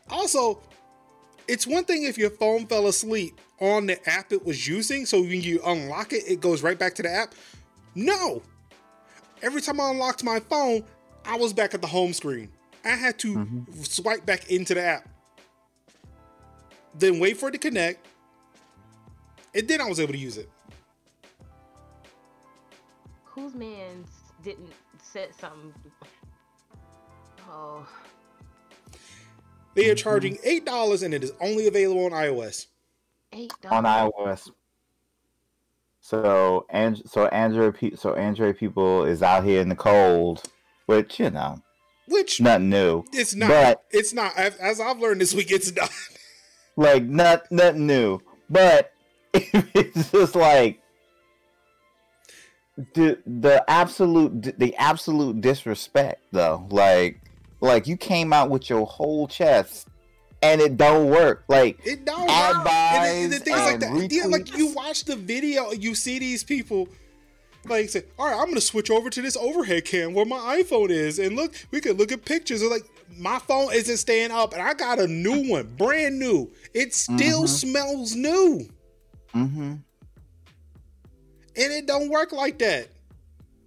Also, 0.09 0.61
it's 1.47 1.65
one 1.65 1.83
thing 1.85 2.03
if 2.03 2.19
your 2.19 2.29
phone 2.29 2.67
fell 2.67 2.87
asleep 2.87 3.39
on 3.59 3.87
the 3.87 4.09
app 4.09 4.31
it 4.31 4.45
was 4.45 4.67
using, 4.67 5.05
so 5.07 5.21
when 5.21 5.41
you 5.41 5.59
unlock 5.65 6.13
it, 6.13 6.23
it 6.27 6.39
goes 6.39 6.61
right 6.61 6.77
back 6.77 6.93
to 6.95 7.01
the 7.01 7.09
app. 7.09 7.33
No! 7.95 8.43
Every 9.41 9.61
time 9.61 9.79
I 9.81 9.89
unlocked 9.89 10.23
my 10.23 10.39
phone, 10.39 10.83
I 11.25 11.35
was 11.35 11.51
back 11.51 11.73
at 11.73 11.81
the 11.81 11.87
home 11.87 12.13
screen. 12.13 12.51
I 12.85 12.89
had 12.89 13.17
to 13.19 13.35
Mhm. 13.35 13.87
swipe 13.87 14.25
back 14.25 14.51
into 14.51 14.75
the 14.75 14.83
app, 14.83 15.09
then 16.93 17.19
wait 17.19 17.37
for 17.37 17.49
it 17.49 17.53
to 17.53 17.57
connect, 17.57 18.05
and 19.53 19.67
then 19.67 19.81
I 19.81 19.85
was 19.85 19.99
able 19.99 20.13
to 20.13 20.19
use 20.19 20.37
it. 20.37 20.49
Whose 23.25 23.53
man's 23.55 24.09
didn't 24.43 24.71
set 25.01 25.33
something? 25.39 25.73
Oh, 27.49 27.87
They 29.75 29.89
are 29.89 29.95
charging 29.95 30.37
eight 30.43 30.65
dollars, 30.65 31.03
and 31.03 31.13
it 31.13 31.23
is 31.23 31.31
only 31.41 31.67
available 31.67 32.05
on 32.05 32.11
iOS. 32.11 32.67
eight 33.33 33.51
on 33.69 33.83
iOS. 33.85 34.49
So 36.01 36.65
and 36.69 37.01
so 37.09 37.27
Android 37.27 37.97
so 37.97 38.13
Android 38.15 38.57
people 38.57 39.05
is 39.05 39.21
out 39.21 39.43
here 39.45 39.61
in 39.61 39.69
the 39.69 39.75
cold, 39.75 40.43
which 40.87 41.19
you 41.19 41.29
know, 41.29 41.61
Which 42.07 42.41
nothing 42.41 42.69
new. 42.69 43.03
it's 43.13 43.33
not. 43.35 43.49
But- 43.49 43.83
it's 43.91 44.13
not. 44.13 44.35
As 44.37 44.55
as 44.57 44.79
I've 44.81 44.99
learned 44.99 45.21
this 45.21 45.33
week, 45.33 45.51
it's 45.51 45.73
not. 45.75 45.89
Like 46.77 47.03
not 47.03 47.51
nothing 47.51 47.85
new. 47.85 48.21
But 48.49 48.93
it's 49.73 50.11
just 50.11 50.35
like 50.35 50.81
the 52.95 53.19
the 53.25 53.63
absolute 53.69 54.57
the 54.59 54.75
absolute 54.75 55.41
disrespect 55.41 56.23
though. 56.31 56.67
Like 56.69 57.21
like 57.59 57.87
you 57.87 57.97
came 57.97 58.33
out 58.33 58.49
with 58.49 58.69
your 58.69 58.85
whole 58.85 59.27
chest 59.27 59.87
and 60.41 60.59
it 60.59 60.77
don't 60.77 61.09
work. 61.09 61.43
Like 61.47 61.79
It 61.85 62.05
don't. 62.05 62.29
Ad 62.29 62.57
work. 62.57 62.67
And, 62.67 63.29
buys 63.31 63.39
the 63.39 63.45
things 63.45 63.57
like 63.59 63.73
and 63.73 63.81
that. 63.83 64.11
Yeah, 64.11 64.25
like 64.25 64.57
you 64.57 64.73
watch 64.73 65.05
the 65.05 65.15
video, 65.15 65.71
you 65.71 65.95
see 65.95 66.19
these 66.19 66.43
people. 66.43 66.87
Like 67.65 67.89
say, 67.89 68.03
all 68.17 68.25
right, 68.25 68.39
I'm 68.39 68.47
gonna 68.47 68.59
switch 68.59 68.89
over 68.89 69.11
to 69.11 69.21
this 69.21 69.37
overhead 69.37 69.85
cam 69.85 70.13
where 70.15 70.25
my 70.25 70.63
iPhone 70.63 70.89
is, 70.89 71.19
and 71.19 71.35
look, 71.35 71.53
we 71.69 71.79
could 71.79 71.99
look 71.99 72.11
at 72.11 72.25
pictures. 72.25 72.63
of 72.63 72.71
like 72.71 72.85
my 73.19 73.37
phone 73.37 73.71
isn't 73.71 73.97
staying 73.97 74.31
up, 74.31 74.53
and 74.53 74.63
I 74.63 74.73
got 74.73 74.99
a 74.99 75.05
new 75.05 75.47
one, 75.47 75.67
brand 75.77 76.17
new. 76.17 76.49
It 76.73 76.95
still 76.95 77.43
Mhm. 77.43 77.47
smells 77.49 78.15
new, 78.15 78.67
mm-hmm. 79.33 79.71
and 79.71 79.83
it 81.55 81.85
don't 81.85 82.09
work 82.09 82.31
like 82.31 82.57
that. 82.59 82.87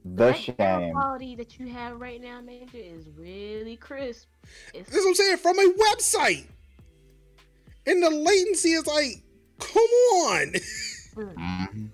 the 0.05 0.27
That 0.27 0.37
shame. 0.39 0.93
quality 0.93 1.35
that 1.37 1.59
you 1.59 1.69
have 1.69 2.01
right 2.01 2.21
now, 2.21 2.41
Major, 2.41 2.69
is 2.75 3.07
really 3.17 3.77
crisp. 3.77 4.29
It's 4.75 4.91
That's 4.91 5.03
what 5.05 5.09
I'm 5.11 5.15
saying 5.15 5.37
from 5.39 5.59
a 5.59 5.73
website, 5.73 6.45
and 7.87 8.03
the 8.03 8.11
latency 8.11 8.71
is 8.73 8.87
like, 8.87 9.23
come 9.59 9.83
on. 9.83 10.53
Mhm. 11.15 11.91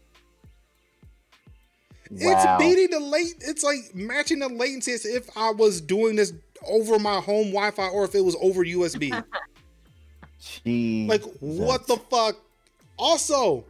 It's 2.10 2.22
Wow. 2.44 2.58
beating 2.58 2.90
the 2.90 3.00
late. 3.00 3.34
It's 3.40 3.62
like 3.62 3.94
matching 3.94 4.38
the 4.40 4.48
latency 4.48 4.92
as 4.92 5.04
if 5.04 5.28
I 5.36 5.50
was 5.50 5.80
doing 5.80 6.16
this 6.16 6.32
over 6.66 6.98
my 6.98 7.20
home 7.20 7.48
Wi-Fi 7.52 7.88
or 7.88 8.04
if 8.04 8.14
it 8.14 8.22
was 8.24 8.34
over 8.40 8.64
USB. 8.64 9.10
like 11.08 11.22
what 11.40 11.86
the 11.86 11.96
fuck? 12.10 12.36
Also, 13.00 13.64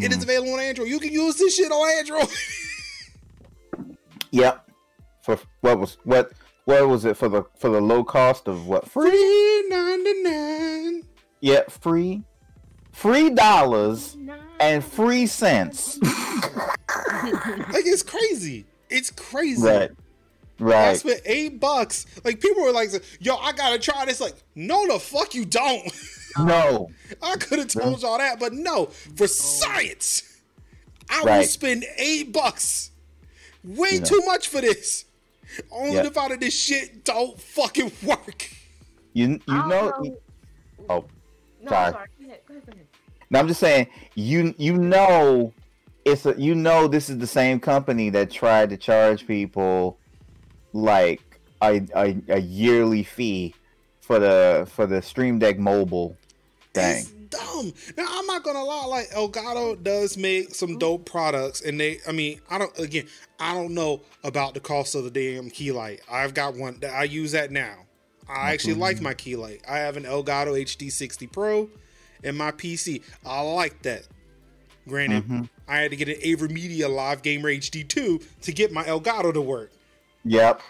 it 0.00 0.12
is 0.12 0.18
Mhm. 0.18 0.22
available 0.22 0.54
on 0.54 0.60
Android. 0.60 0.88
You 0.88 0.98
can 1.00 1.12
use 1.12 1.36
this 1.36 1.56
shit 1.56 1.70
on 1.72 1.88
Android. 1.98 2.28
Yep. 4.30 4.68
For 5.22 5.38
what 5.60 5.78
was 5.78 5.96
what 6.04 6.32
what 6.64 6.88
was 6.88 7.04
it 7.04 7.16
for 7.16 7.28
the 7.28 7.44
for 7.58 7.70
the 7.70 7.80
low 7.80 8.02
cost 8.04 8.48
of 8.48 8.66
what 8.66 8.88
free? 8.90 9.64
Ninety 9.68 10.22
nine. 10.22 11.02
Yeah, 11.40 11.62
free, 11.68 12.22
free 12.92 13.30
dollars 13.30 14.16
and 14.60 14.84
free 14.84 15.26
cents. 15.26 15.98
Like 17.72 17.86
it's 17.86 18.02
crazy. 18.02 18.66
It's 18.90 19.10
crazy. 19.10 19.62
right, 19.62 19.90
I 20.60 20.62
right. 20.62 20.96
spent 20.98 21.20
eight 21.24 21.58
bucks. 21.60 22.06
Like 22.24 22.40
people 22.40 22.62
were 22.62 22.72
like, 22.72 22.90
"Yo, 23.20 23.36
I 23.36 23.52
gotta 23.52 23.78
try 23.78 24.04
this." 24.04 24.20
Like, 24.20 24.34
no, 24.54 24.86
the 24.92 24.98
fuck 24.98 25.34
you 25.34 25.44
don't. 25.44 25.82
No, 26.38 26.90
I 27.22 27.36
could 27.36 27.58
have 27.60 27.68
told 27.68 28.02
y'all 28.02 28.18
that, 28.18 28.40
but 28.40 28.52
no. 28.52 28.86
For 28.86 29.26
science, 29.28 30.38
I 31.08 31.22
will 31.22 31.44
spend 31.44 31.84
eight 31.96 32.32
bucks. 32.32 32.90
Way 33.62 33.90
You 33.94 34.00
know. 34.00 34.06
too 34.06 34.22
much 34.26 34.48
for 34.48 34.60
this. 34.60 35.04
Only 35.70 35.94
Yeah. 35.94 36.02
to 36.02 36.10
find 36.10 36.32
out 36.32 36.40
this 36.40 36.58
shit 36.58 37.04
don't 37.04 37.40
fucking 37.40 37.92
work. 38.04 38.50
you 39.12 39.28
you 39.28 39.40
I 39.48 39.68
don't 39.68 39.68
know. 40.02 40.16
Oh, 40.90 41.04
No, 41.62 41.70
sorry. 41.70 41.86
I'm 41.86 41.92
sorry. 41.92 42.06
Go 42.20 42.26
ahead. 42.26 42.40
Go 42.48 42.54
ahead. 42.54 42.66
Go 42.66 42.72
ahead. 42.72 42.86
No, 43.30 43.38
I'm 43.38 43.48
just 43.48 43.60
saying 43.60 43.86
you 44.16 44.54
you 44.58 44.76
know 44.76 45.52
it's 46.04 46.26
a 46.26 46.34
you 46.36 46.54
know 46.54 46.88
this 46.88 47.08
is 47.08 47.18
the 47.18 47.26
same 47.26 47.58
company 47.60 48.10
that 48.10 48.30
tried 48.30 48.70
to 48.70 48.76
charge 48.76 49.26
people 49.26 49.98
like 50.72 51.22
a, 51.62 51.80
a, 51.94 52.16
a 52.28 52.40
yearly 52.40 53.02
fee 53.04 53.54
for 54.00 54.18
the 54.18 54.68
for 54.70 54.86
the 54.86 55.00
Stream 55.00 55.38
Deck 55.38 55.58
mobile 55.58 56.16
It's 56.76 57.10
dumb. 57.30 57.72
Now 57.96 58.06
I'm 58.08 58.26
not 58.26 58.42
gonna 58.42 58.62
lie, 58.62 58.86
like 58.86 59.10
Elgato 59.10 59.82
does 59.82 60.16
make 60.16 60.54
some 60.54 60.78
dope 60.78 61.04
products, 61.06 61.60
and 61.60 61.78
they 61.80 62.00
I 62.06 62.12
mean, 62.12 62.40
I 62.50 62.58
don't 62.58 62.76
again, 62.78 63.06
I 63.38 63.54
don't 63.54 63.74
know 63.74 64.02
about 64.22 64.54
the 64.54 64.60
cost 64.60 64.94
of 64.94 65.04
the 65.04 65.10
damn 65.10 65.50
key 65.50 65.72
light. 65.72 66.00
I've 66.10 66.34
got 66.34 66.54
one 66.54 66.78
that 66.80 66.92
I 66.92 67.04
use 67.04 67.32
that 67.32 67.50
now. 67.50 67.76
I 68.28 68.52
actually 68.52 68.74
like 68.74 69.00
my 69.00 69.14
key 69.14 69.36
light. 69.36 69.62
I 69.68 69.78
have 69.78 69.96
an 69.96 70.04
Elgato 70.04 70.58
HD60 70.58 71.30
Pro 71.30 71.68
in 72.22 72.36
my 72.36 72.52
PC. 72.52 73.02
I 73.24 73.40
like 73.42 73.82
that. 73.82 74.06
Granted, 74.88 75.24
Mhm. 75.28 75.48
I 75.68 75.78
had 75.78 75.90
to 75.90 75.96
get 75.96 76.08
an 76.08 76.16
AverMedia 76.16 76.88
Live 76.88 77.22
Gamer 77.22 77.50
HD2 77.50 78.22
to 78.42 78.52
get 78.52 78.72
my 78.72 78.84
Elgato 78.84 79.32
to 79.32 79.40
work. 79.40 79.72
Yep. 80.24 80.60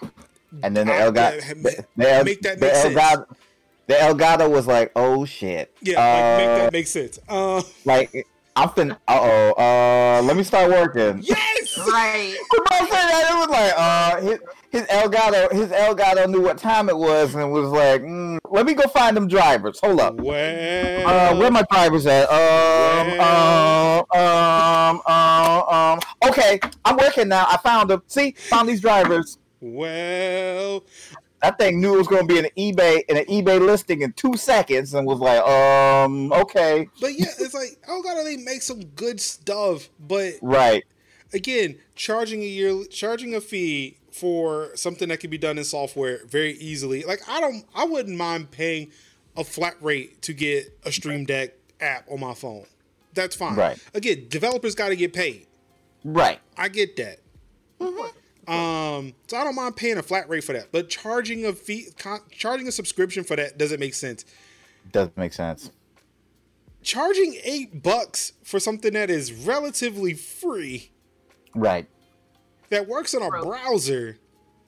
And 0.63 0.77
then 0.77 0.87
the 0.87 0.93
Elgato, 0.93 1.15
yeah, 1.15 1.55
the, 1.55 1.85
the, 1.97 2.25
make 2.25 2.43
that 2.43 2.61
the 2.61 2.67
make 2.67 2.75
sense. 2.75 2.95
Elgato, 3.87 3.87
the 3.87 3.95
Elgato 3.95 4.51
was 4.51 4.67
like, 4.67 4.93
oh 4.97 5.25
shit. 5.25 5.75
Yeah, 5.81 5.99
like, 5.99 6.39
make 6.39 6.49
Uh, 6.49 6.59
that 6.65 6.73
make 6.73 6.87
sense. 6.87 7.19
Uh, 7.29 7.63
like 7.85 8.27
I'm 8.57 8.69
fin. 8.71 8.93
Uh 8.93 8.97
oh. 9.09 9.53
Uh, 9.59 10.23
let 10.23 10.37
me 10.37 10.43
start 10.45 10.71
working. 10.71 11.19
yes. 11.23 11.77
Right. 11.79 12.37
You 12.53 12.59
know 12.59 12.65
what 12.71 12.83
I'm 12.83 12.89
saying? 12.89 13.27
It 13.31 13.35
was 13.35 13.49
like, 13.49 13.73
uh, 13.77 14.21
his, 14.21 14.39
his 14.71 14.83
Elgato, 14.83 15.53
his 15.53 15.69
Elgato 15.71 16.29
knew 16.31 16.41
what 16.41 16.57
time 16.59 16.89
it 16.89 16.97
was 16.97 17.35
and 17.35 17.51
was 17.51 17.69
like, 17.71 18.03
mm, 18.03 18.39
let 18.51 18.65
me 18.65 18.75
go 18.75 18.85
find 18.89 19.17
them 19.17 19.27
drivers. 19.27 19.81
Hold 19.81 19.99
up. 20.01 20.15
Well, 20.21 21.07
Uh, 21.09 21.37
where 21.37 21.51
my 21.51 21.65
drivers 21.71 22.07
at? 22.07 22.29
Um, 22.31 23.21
um, 23.21 24.05
um, 24.23 25.03
um, 25.07 25.63
um. 25.69 26.01
Okay, 26.29 26.61
I'm 26.85 26.97
working 26.97 27.27
now. 27.29 27.47
I 27.49 27.57
found 27.57 27.91
them. 27.91 28.03
See, 28.07 28.33
found 28.39 28.69
these 28.69 28.81
drivers. 28.81 29.39
well, 29.61 30.85
That 31.45 31.59
thing 31.59 31.79
knew 31.79 31.97
it 31.97 31.99
was 31.99 32.09
going 32.09 32.27
to 32.27 32.33
be 32.33 32.39
an 32.39 32.47
eBay 32.57 33.03
in 33.07 33.19
an 33.19 33.27
eBay 33.27 33.61
listing 33.61 34.01
in 34.01 34.15
two 34.15 34.35
seconds, 34.35 34.95
and 34.95 35.07
was 35.07 35.19
like, 35.19 35.43
um, 35.43 36.33
okay, 36.33 36.89
but 37.03 37.19
yeah, 37.19 37.27
it's 37.39 37.53
like 37.53 37.79
Elgato 37.87 38.25
they 38.25 38.39
make 38.39 38.63
some 38.63 38.83
good 38.83 39.21
stuff, 39.21 39.91
but 40.01 40.33
right, 40.41 40.85
again, 41.35 41.77
charging 41.97 42.43
a 42.43 42.47
year, 42.47 42.87
charging 42.87 43.35
a 43.35 43.43
fee 43.43 43.99
for 44.11 44.71
something 44.75 45.11
that 45.11 45.21
can 45.21 45.29
be 45.29 45.37
done 45.37 45.59
in 45.59 45.65
software 45.65 46.25
very 46.25 46.53
easily. 46.53 47.03
Like 47.03 47.21
I 47.29 47.43
don't, 47.43 47.67
I 47.75 47.85
wouldn't 47.85 48.17
mind 48.17 48.51
paying 48.51 48.91
a 49.37 49.45
flat 49.45 49.75
rate 49.83 50.23
to 50.23 50.33
get 50.33 50.75
a 50.87 50.91
Stream 50.91 51.27
Deck 51.27 51.51
app 51.79 52.11
on 52.11 52.21
my 52.21 52.33
phone. 52.33 52.65
That's 53.13 53.37
fine. 53.37 53.55
Right. 53.55 53.79
Again, 53.93 54.29
developers 54.31 54.75
got 54.75 54.89
to 54.89 54.97
get 54.97 55.13
paid. 55.13 55.47
right, 56.05 56.41
I 56.57 56.69
get 56.69 56.97
that. 56.97 57.19
Um, 58.49 59.15
so 59.27 59.37
I 59.37 59.45
don't 59.45 59.55
mind 59.55 59.77
paying 59.77 59.99
a 59.99 60.03
flat 60.03 60.29
rate 60.29 60.45
for 60.45 60.53
that, 60.53 60.73
but 60.73 60.89
charging 60.89 61.45
a 61.47 61.53
fee, 61.53 61.89
con- 61.99 62.21
charging 62.31 62.69
a 62.69 62.73
subscription 62.73 63.25
for 63.25 63.37
that 63.37 63.59
doesn't 63.59 63.81
make 63.81 63.95
sense. 63.95 64.25
doesn't 64.93 65.17
make 65.17 65.33
sense. 65.33 65.71
Charging 66.83 67.37
eight 67.45 67.83
bucks 67.83 68.33
for 68.43 68.61
something 68.61 68.93
that 68.93 69.09
is 69.09 69.33
relatively 69.33 70.13
free 70.13 70.91
Right. 71.55 71.87
that 72.69 72.87
works 72.87 73.15
on 73.15 73.23
a 73.23 73.31
browser. 73.43 74.19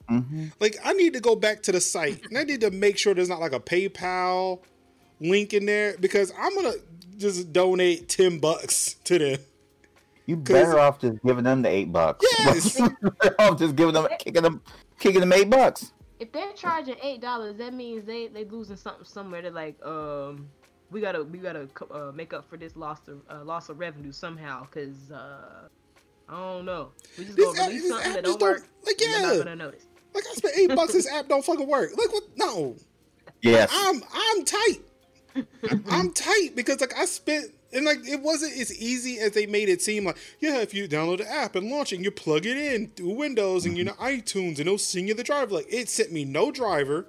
Mm-hmm. 0.09 0.47
Like 0.59 0.77
I 0.83 0.93
need 0.93 1.13
to 1.13 1.19
go 1.19 1.35
back 1.35 1.61
to 1.63 1.71
the 1.71 1.81
site 1.81 2.23
and 2.27 2.37
I 2.37 2.43
need 2.43 2.61
to 2.61 2.71
make 2.71 2.97
sure 2.97 3.13
there's 3.13 3.29
not 3.29 3.39
like 3.41 3.53
a 3.53 3.59
PayPal 3.59 4.61
link 5.19 5.53
in 5.53 5.65
there 5.65 5.95
because 5.99 6.31
I'm 6.39 6.55
gonna 6.55 6.73
just 7.17 7.51
donate 7.53 8.07
ten 8.09 8.39
bucks 8.39 8.95
to 9.03 9.19
them. 9.19 9.39
You 10.27 10.35
better 10.35 10.77
off 10.79 10.99
just 10.99 11.23
giving 11.23 11.43
them 11.45 11.61
the 11.63 11.69
eight 11.69 11.91
bucks. 11.91 12.25
Yes. 12.39 12.79
off 13.39 13.57
just 13.57 13.75
giving 13.75 13.93
them, 13.93 14.07
kicking 14.19 14.43
them, 14.43 14.61
kicking 14.99 15.21
them 15.21 15.33
eight 15.33 15.49
bucks. 15.49 15.93
If 16.19 16.31
they're 16.31 16.51
charging 16.53 16.95
eight 17.01 17.21
dollars, 17.21 17.57
that 17.57 17.73
means 17.73 18.05
they 18.05 18.27
they 18.27 18.43
losing 18.45 18.75
something 18.75 19.05
somewhere. 19.05 19.41
They're 19.41 19.51
like, 19.51 19.77
um, 19.85 20.47
we 20.91 20.99
gotta 21.01 21.23
we 21.23 21.37
gotta 21.39 21.67
uh, 21.91 22.11
make 22.13 22.33
up 22.33 22.49
for 22.49 22.57
this 22.57 22.75
loss 22.75 23.07
of 23.07 23.21
uh, 23.29 23.43
loss 23.43 23.69
of 23.69 23.79
revenue 23.79 24.11
somehow. 24.11 24.65
Cause 24.67 25.11
uh, 25.11 25.67
I 26.27 26.33
don't 26.35 26.65
know. 26.65 26.91
We 27.17 27.23
just 27.25 27.37
This 27.37 27.45
gonna 27.45 27.61
app- 27.61 27.67
release 27.69 27.87
something 27.89 28.13
that 28.13 28.23
don't 28.23 28.39
don't- 28.39 28.49
work. 28.51 28.67
like, 28.85 28.99
yeah. 29.01 29.21
not 29.21 29.37
gonna 29.37 29.55
notice. 29.55 29.85
Like 30.13 30.23
I 30.29 30.33
spent 30.33 30.57
eight 30.57 30.75
bucks, 30.75 30.93
this 30.93 31.07
app 31.09 31.27
don't 31.29 31.45
fucking 31.45 31.67
work. 31.67 31.91
Like 31.97 32.11
what? 32.11 32.23
No, 32.35 32.75
Yes. 33.41 33.69
I'm 33.73 34.01
I'm 34.13 34.43
tight. 34.43 34.79
I'm 35.91 36.11
tight 36.11 36.49
because 36.55 36.81
like 36.81 36.97
I 36.97 37.05
spent 37.05 37.51
And 37.73 37.85
like 37.85 38.07
it 38.07 38.21
wasn't 38.21 38.57
as 38.57 38.77
easy 38.77 39.19
as 39.19 39.33
they 39.33 39.45
made 39.45 39.69
it 39.69 39.81
seem 39.81 40.05
like, 40.05 40.17
yeah, 40.39 40.59
if 40.59 40.73
you 40.73 40.87
download 40.87 41.17
the 41.17 41.29
app 41.29 41.55
and 41.55 41.69
launch 41.69 41.91
it 41.91 41.97
and 41.97 42.05
you 42.05 42.11
plug 42.11 42.45
it 42.45 42.57
in 42.57 42.87
through 42.89 43.15
Windows 43.15 43.65
and 43.65 43.77
you 43.77 43.83
know 43.83 43.93
mm-hmm. 43.93 44.03
iTunes 44.03 44.51
and 44.51 44.61
it'll 44.61 44.77
send 44.77 45.07
you 45.07 45.13
the 45.13 45.23
driver. 45.23 45.55
Like 45.55 45.67
it 45.69 45.89
sent 45.89 46.11
me 46.11 46.23
no 46.25 46.51
driver. 46.51 47.07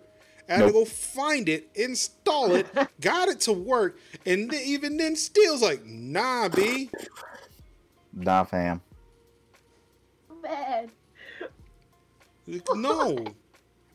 I 0.48 0.54
had 0.54 0.66
to 0.66 0.72
go 0.72 0.86
find 0.86 1.46
it, 1.46 1.68
install 1.74 2.54
it, 2.54 2.66
got 3.02 3.28
it 3.28 3.40
to 3.40 3.52
work, 3.52 3.98
and 4.24 4.50
then, 4.50 4.60
even 4.64 4.96
then 4.96 5.14
still 5.14 5.52
was 5.52 5.60
like, 5.60 5.84
nah, 5.84 6.48
B. 6.48 6.88
Nah, 8.14 8.44
fam. 8.44 8.80
Bad. 10.42 10.90
Like, 12.46 12.62
No. 12.74 13.26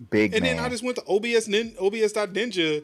Big 0.10 0.34
And 0.34 0.44
man. 0.44 0.58
then 0.58 0.66
I 0.66 0.70
just 0.70 0.84
went 0.84 0.98
to 0.98 1.04
OBS 1.08 1.48
nin, 1.48 1.76
OBS.ninja, 1.80 2.84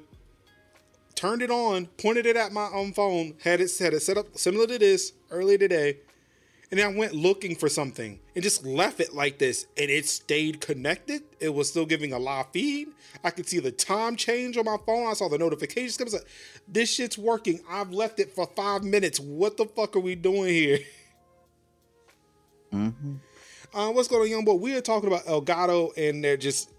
turned 1.19 1.41
it 1.41 1.51
on, 1.51 1.85
pointed 1.97 2.25
it 2.25 2.37
at 2.37 2.53
my 2.53 2.69
own 2.73 2.93
phone, 2.93 3.33
had 3.43 3.59
it 3.59 3.69
had 3.77 3.93
it 3.93 3.99
set 3.99 4.17
up 4.17 4.37
similar 4.37 4.65
to 4.65 4.79
this 4.79 5.11
earlier 5.31 5.57
today, 5.57 5.97
and 6.71 6.79
then 6.79 6.93
I 6.93 6.97
went 6.97 7.13
looking 7.13 7.57
for 7.57 7.67
something 7.67 8.21
and 8.35 8.41
just 8.41 8.65
left 8.65 9.01
it 9.01 9.13
like 9.13 9.37
this, 9.37 9.65
and 9.75 9.89
it 9.89 10.05
stayed 10.05 10.61
connected. 10.61 11.23
It 11.41 11.53
was 11.53 11.69
still 11.69 11.85
giving 11.85 12.13
a 12.13 12.19
live 12.19 12.47
feed. 12.53 12.87
I 13.21 13.31
could 13.31 13.49
see 13.49 13.59
the 13.59 13.71
time 13.71 14.15
change 14.15 14.55
on 14.55 14.63
my 14.63 14.77
phone. 14.85 15.07
I 15.07 15.13
saw 15.13 15.27
the 15.27 15.37
notifications 15.37 15.97
come. 15.97 16.07
I 16.07 16.19
like, 16.19 16.27
this 16.69 16.93
shit's 16.93 17.17
working. 17.17 17.59
I've 17.69 17.91
left 17.91 18.21
it 18.21 18.33
for 18.33 18.47
five 18.55 18.83
minutes. 18.83 19.19
What 19.19 19.57
the 19.57 19.65
fuck 19.65 19.97
are 19.97 19.99
we 19.99 20.15
doing 20.15 20.53
here? 20.53 20.79
Mm-hmm. 22.71 23.15
Uh, 23.73 23.91
what's 23.91 24.07
going 24.07 24.21
on, 24.21 24.29
young 24.29 24.45
boy? 24.45 24.53
We 24.53 24.73
are 24.75 24.81
talking 24.81 25.07
about 25.07 25.25
Elgato 25.25 25.91
and 25.97 26.23
their 26.23 26.37
just 26.37 26.71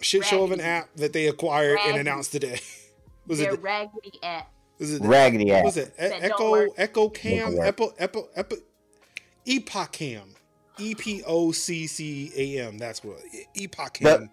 shit 0.00 0.24
show 0.24 0.42
of 0.42 0.50
an 0.50 0.60
app 0.60 0.88
that 0.96 1.12
they 1.12 1.28
acquired 1.28 1.78
and 1.86 1.96
announced 1.96 2.32
today. 2.32 2.58
was 3.26 3.38
Their 3.38 3.54
it? 3.54 3.62
raggedy 3.62 4.18
app. 4.22 4.50
Was 4.78 4.92
it? 4.92 5.02
Raggedy 5.02 5.46
What 5.46 5.54
ass. 5.54 5.64
was 5.64 5.76
it? 5.78 5.88
E- 5.98 6.02
Echo. 6.02 6.54
Echo 6.76 7.08
Cam 7.08 7.56
Doesn't. 7.56 7.76
Epo 7.76 7.96
Epo 7.98 8.28
Epo 8.36 8.56
EpocCam 9.46 10.24
E 10.78 10.94
P 10.94 11.22
O 11.26 11.52
C 11.52 11.86
C 11.86 12.30
A 12.36 12.66
M. 12.66 12.78
That's 12.78 13.02
what 13.02 13.18
Epoch 13.54 13.94
Cam. 13.94 14.04
That- 14.04 14.28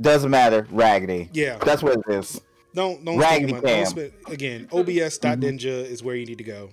Doesn't 0.00 0.30
matter. 0.30 0.66
Raggedy. 0.70 1.28
yeah. 1.32 1.58
That's 1.58 1.82
what 1.82 1.98
it 1.98 2.14
is. 2.14 2.40
Don't 2.74 3.04
don't 3.04 3.18
Raggedy 3.18 3.48
spend 3.52 3.62
money. 3.64 3.74
Don't 3.76 3.84
Cam. 3.84 3.90
spend, 3.90 4.12
again. 4.28 4.68
OBS.ninja 4.72 5.84
is 5.86 6.02
where 6.02 6.14
you 6.16 6.26
need 6.26 6.38
to 6.38 6.44
go, 6.44 6.70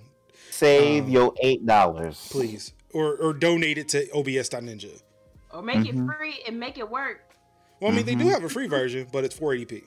Save 0.50 1.04
Um, 1.04 1.10
your 1.10 1.34
eight 1.42 1.64
dollars. 1.66 2.28
please, 2.30 2.72
or 2.92 3.16
or 3.16 3.32
donate 3.32 3.78
it 3.78 3.88
to 3.90 4.06
OBS.ninja. 4.12 5.00
Or 5.52 5.62
make 5.62 5.78
Mhm. 5.78 5.88
it 6.10 6.16
free 6.18 6.42
and 6.46 6.58
make 6.60 6.78
it 6.78 6.90
work. 6.90 7.20
Well, 7.80 7.90
I 7.92 7.94
mean, 7.94 8.04
they 8.06 8.14
do 8.14 8.24
Mhm. 8.24 8.30
have 8.32 8.44
a 8.44 8.48
free 8.48 8.66
version, 8.66 9.06
but 9.12 9.24
it's 9.24 9.34
480p. 9.36 9.84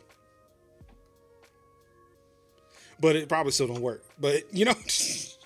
But 2.99 3.15
it 3.15 3.29
probably 3.29 3.51
still 3.51 3.67
don't 3.67 3.81
work. 3.81 4.03
But 4.19 4.53
you 4.53 4.65
know, 4.65 4.73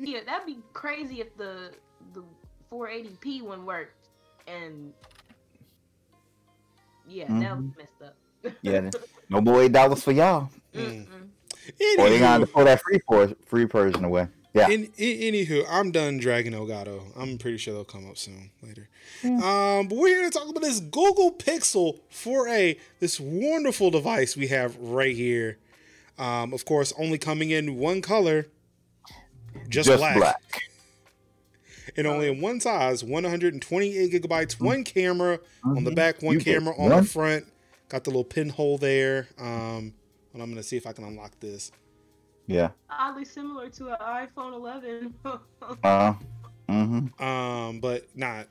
Yeah, 0.00 0.20
that'd 0.24 0.46
be 0.46 0.58
crazy 0.72 1.20
if 1.20 1.36
the 1.36 1.70
the 2.14 2.24
480p 2.72 3.42
one 3.42 3.66
worked. 3.66 4.08
And 4.46 4.92
yeah, 7.06 7.26
that 7.28 7.56
was 7.56 7.66
messed 7.76 8.02
up. 8.02 8.54
Yeah. 8.62 8.90
No 9.32 9.40
more 9.40 9.62
eight 9.62 9.70
dollars 9.70 10.02
for 10.02 10.10
y'all. 10.10 10.50
Mm. 10.74 11.06
Mm-mm. 11.06 11.98
Or 12.00 12.10
they 12.10 12.18
gonna 12.18 12.46
anywho, 12.46 12.52
pull 12.52 12.64
that 12.64 12.82
free 12.82 13.00
for 13.06 13.28
free 13.46 13.64
version 13.64 14.02
away. 14.02 14.26
Yeah. 14.52 14.68
in, 14.68 14.90
in, 14.96 15.32
anywho, 15.34 15.64
I'm 15.70 15.92
done 15.92 16.18
dragging 16.18 16.52
Elgato. 16.52 17.16
I'm 17.16 17.38
pretty 17.38 17.58
sure 17.58 17.74
they'll 17.74 17.84
come 17.84 18.10
up 18.10 18.18
soon 18.18 18.50
later. 18.60 18.88
Um, 19.22 19.86
but 19.86 19.92
we're 19.92 20.08
here 20.08 20.28
to 20.28 20.36
talk 20.36 20.48
about 20.48 20.62
this 20.62 20.80
Google 20.80 21.30
Pixel 21.30 22.00
4a, 22.10 22.76
this 22.98 23.20
wonderful 23.20 23.92
device 23.92 24.36
we 24.36 24.48
have 24.48 24.76
right 24.78 25.14
here. 25.14 25.58
Um, 26.20 26.52
of 26.52 26.64
course, 26.64 26.92
only 26.98 27.16
coming 27.18 27.50
in 27.50 27.76
one 27.78 28.02
color, 28.02 28.46
just, 29.68 29.88
Just 29.88 29.98
black. 29.98 30.16
black. 30.16 30.62
and 31.96 32.06
only 32.06 32.28
in 32.30 32.40
one 32.40 32.60
size 32.60 33.02
128 33.02 34.12
gigabytes 34.12 34.60
one 34.60 34.84
camera 34.84 35.40
on 35.64 35.82
the 35.82 35.90
Mhm. 35.90 35.94
back 35.96 36.22
one 36.22 36.34
You 36.34 36.40
camera 36.40 36.72
on 36.78 36.90
one? 36.90 37.02
the 37.02 37.08
front 37.08 37.46
got 37.88 38.04
the 38.04 38.10
little 38.10 38.22
pinhole 38.22 38.78
there 38.78 39.26
um 39.38 39.92
and 40.32 40.40
i'm 40.40 40.48
gonna 40.50 40.62
see 40.62 40.76
if 40.76 40.86
i 40.86 40.92
can 40.92 41.02
unlock 41.04 41.32
this 41.40 41.72
Yeah. 42.46 42.70
Oddly 42.88 43.24
similar 43.24 43.68
to 43.70 43.88
an 43.88 43.96
iPhone 44.00 44.52
11. 44.54 45.14
Uh. 45.82 46.14
Mm-hmm. 46.68 47.22
um 47.24 47.80
but 47.80 48.06
not 48.14 48.46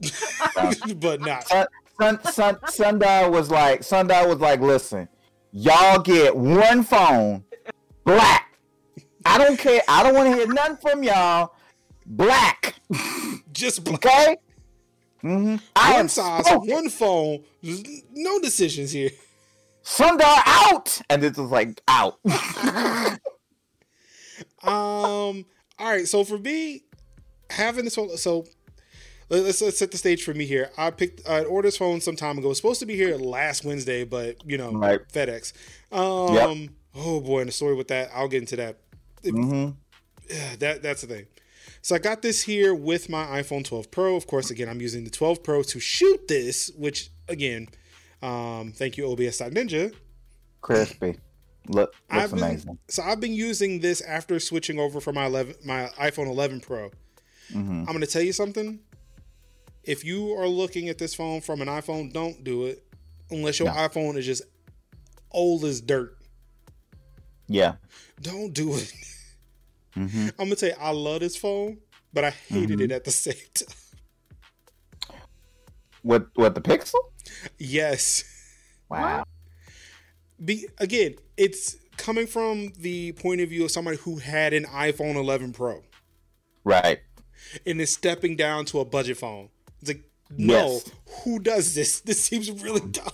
but 0.96 1.20
not 1.20 1.48
Sun, 1.48 1.66
Sun, 2.00 2.20
Sun, 2.32 2.54
Sundar 3.00 3.30
was 3.32 3.50
like, 3.50 3.80
Sundar 3.80 4.28
was 4.28 4.38
like, 4.38 4.60
listen, 4.60 5.08
y'all 5.52 6.00
get 6.00 6.36
one 6.36 6.82
phone, 6.82 7.44
black. 8.04 8.58
I 9.24 9.38
don't 9.38 9.58
care. 9.58 9.82
I 9.88 10.02
don't 10.02 10.14
want 10.14 10.30
to 10.30 10.36
hear 10.36 10.46
nothing 10.46 10.76
from 10.76 11.02
y'all. 11.02 11.54
Black. 12.06 12.74
just 13.52 13.84
black 13.84 14.04
Okay. 14.04 14.36
Mm-hmm. 15.22 15.56
I 15.76 15.92
one 15.92 16.00
am 16.00 16.08
size 16.08 16.46
smoking. 16.46 16.72
one 16.72 16.88
phone 16.88 17.44
there's 17.62 17.82
no 18.14 18.38
decisions 18.40 18.90
here 18.90 19.10
Sundar 19.84 20.40
out, 20.46 21.00
and 21.10 21.22
this 21.22 21.36
was 21.36 21.50
like 21.50 21.80
out. 21.88 22.18
um 24.62 25.44
all 25.78 25.90
right 25.90 26.08
so 26.08 26.24
for 26.24 26.38
me 26.38 26.84
having 27.50 27.84
this 27.84 27.94
phone 27.94 28.16
so 28.16 28.46
let's, 29.30 29.60
let's 29.62 29.78
set 29.78 29.90
the 29.90 29.98
stage 29.98 30.22
for 30.24 30.34
me 30.34 30.44
here 30.44 30.70
i 30.76 30.90
picked 30.90 31.26
i 31.28 31.42
ordered 31.44 31.68
this 31.68 31.76
phone 31.76 32.00
some 32.00 32.16
time 32.16 32.36
ago 32.38 32.46
it 32.46 32.50
was 32.50 32.58
supposed 32.58 32.80
to 32.80 32.86
be 32.86 32.96
here 32.96 33.16
last 33.16 33.64
wednesday 33.64 34.04
but 34.04 34.36
you 34.44 34.58
know 34.58 34.72
Right. 34.72 35.00
fedex 35.12 35.52
um 35.92 36.70
oh 36.94 37.20
boy 37.20 37.40
and 37.40 37.48
the 37.48 37.52
story 37.52 37.74
with 37.74 37.88
that 37.88 38.10
i'll 38.14 38.28
get 38.28 38.42
into 38.42 38.56
that 38.56 38.78
hmm 39.24 39.70
Yeah, 40.28 40.56
that 40.58 40.82
that's 40.82 41.02
the 41.02 41.06
thing 41.06 41.26
so 41.82 41.94
i 41.94 41.98
got 41.98 42.22
this 42.22 42.42
here 42.42 42.74
with 42.74 43.08
my 43.08 43.24
iphone 43.40 43.64
12 43.64 43.90
pro 43.90 44.16
of 44.16 44.26
course 44.26 44.50
again 44.50 44.68
i'm 44.68 44.80
using 44.80 45.04
the 45.04 45.10
12 45.10 45.42
pro 45.42 45.62
to 45.62 45.80
shoot 45.80 46.26
this 46.28 46.70
which 46.76 47.10
again 47.28 47.68
um 48.22 48.72
thank 48.74 48.96
you 48.96 49.10
obs.ninja 49.10 49.94
Crispy. 50.62 51.18
Look, 51.68 51.94
looks 52.12 52.32
been, 52.32 52.38
amazing. 52.42 52.78
so 52.88 53.02
I've 53.02 53.20
been 53.20 53.32
using 53.32 53.80
this 53.80 54.00
after 54.02 54.38
switching 54.40 54.78
over 54.78 55.00
from 55.00 55.14
my 55.14 55.26
11, 55.26 55.54
my 55.64 55.88
iPhone 55.98 56.26
11 56.26 56.60
Pro. 56.60 56.90
hmm 57.52 57.80
I'm 57.80 57.84
going 57.86 58.00
to 58.00 58.06
tell 58.06 58.22
you 58.22 58.32
something. 58.32 58.80
If 59.84 60.04
you 60.04 60.32
are 60.38 60.46
looking 60.48 60.88
at 60.88 60.98
this 60.98 61.14
phone 61.14 61.40
from 61.40 61.60
an 61.62 61.68
iPhone, 61.68 62.12
don't 62.12 62.42
do 62.44 62.66
it 62.66 62.84
unless 63.30 63.58
your 63.58 63.68
No. 63.68 63.74
iPhone 63.74 64.16
is 64.16 64.26
just 64.26 64.42
old 65.30 65.64
as 65.64 65.80
dirt. 65.80 66.16
Yeah. 67.48 67.76
Don't 68.20 68.52
do 68.52 68.74
it. 68.76 68.92
hmm 69.94 70.28
I'm 70.38 70.46
going 70.46 70.50
to 70.50 70.56
tell 70.56 70.68
you, 70.68 70.74
I 70.78 70.90
love 70.90 71.20
this 71.20 71.36
phone, 71.36 71.78
but 72.12 72.24
I 72.24 72.30
hated 72.30 72.78
Mhm. 72.78 72.84
it 72.84 72.92
at 72.92 73.04
the 73.04 73.10
same 73.10 73.34
time. 73.54 73.68
What? 76.02 76.28
What? 76.34 76.54
The 76.54 76.60
Pixel? 76.60 76.98
Yes. 77.58 78.24
Wow. 78.88 79.24
Be, 80.42 80.66
again, 80.78 81.16
it's 81.36 81.76
coming 81.96 82.26
from 82.26 82.72
the 82.78 83.12
point 83.12 83.40
of 83.42 83.50
view 83.50 83.64
of 83.64 83.70
somebody 83.70 83.98
who 83.98 84.16
had 84.18 84.52
an 84.54 84.64
iPhone 84.64 85.16
11 85.16 85.52
Pro. 85.52 85.82
Right. 86.64 87.00
and 87.66 87.80
is 87.80 87.90
stepping 87.90 88.36
down 88.36 88.64
to 88.66 88.80
a 88.80 88.84
budget 88.84 89.16
phone. 89.16 89.48
It's 89.80 89.88
like, 89.88 90.02
no, 90.36 90.54
Yes. 90.74 90.90
who 91.24 91.38
does 91.38 91.74
this? 91.74 92.00
This 92.04 92.20
seems 92.22 92.50
really 92.62 92.80
dumb. 92.80 93.08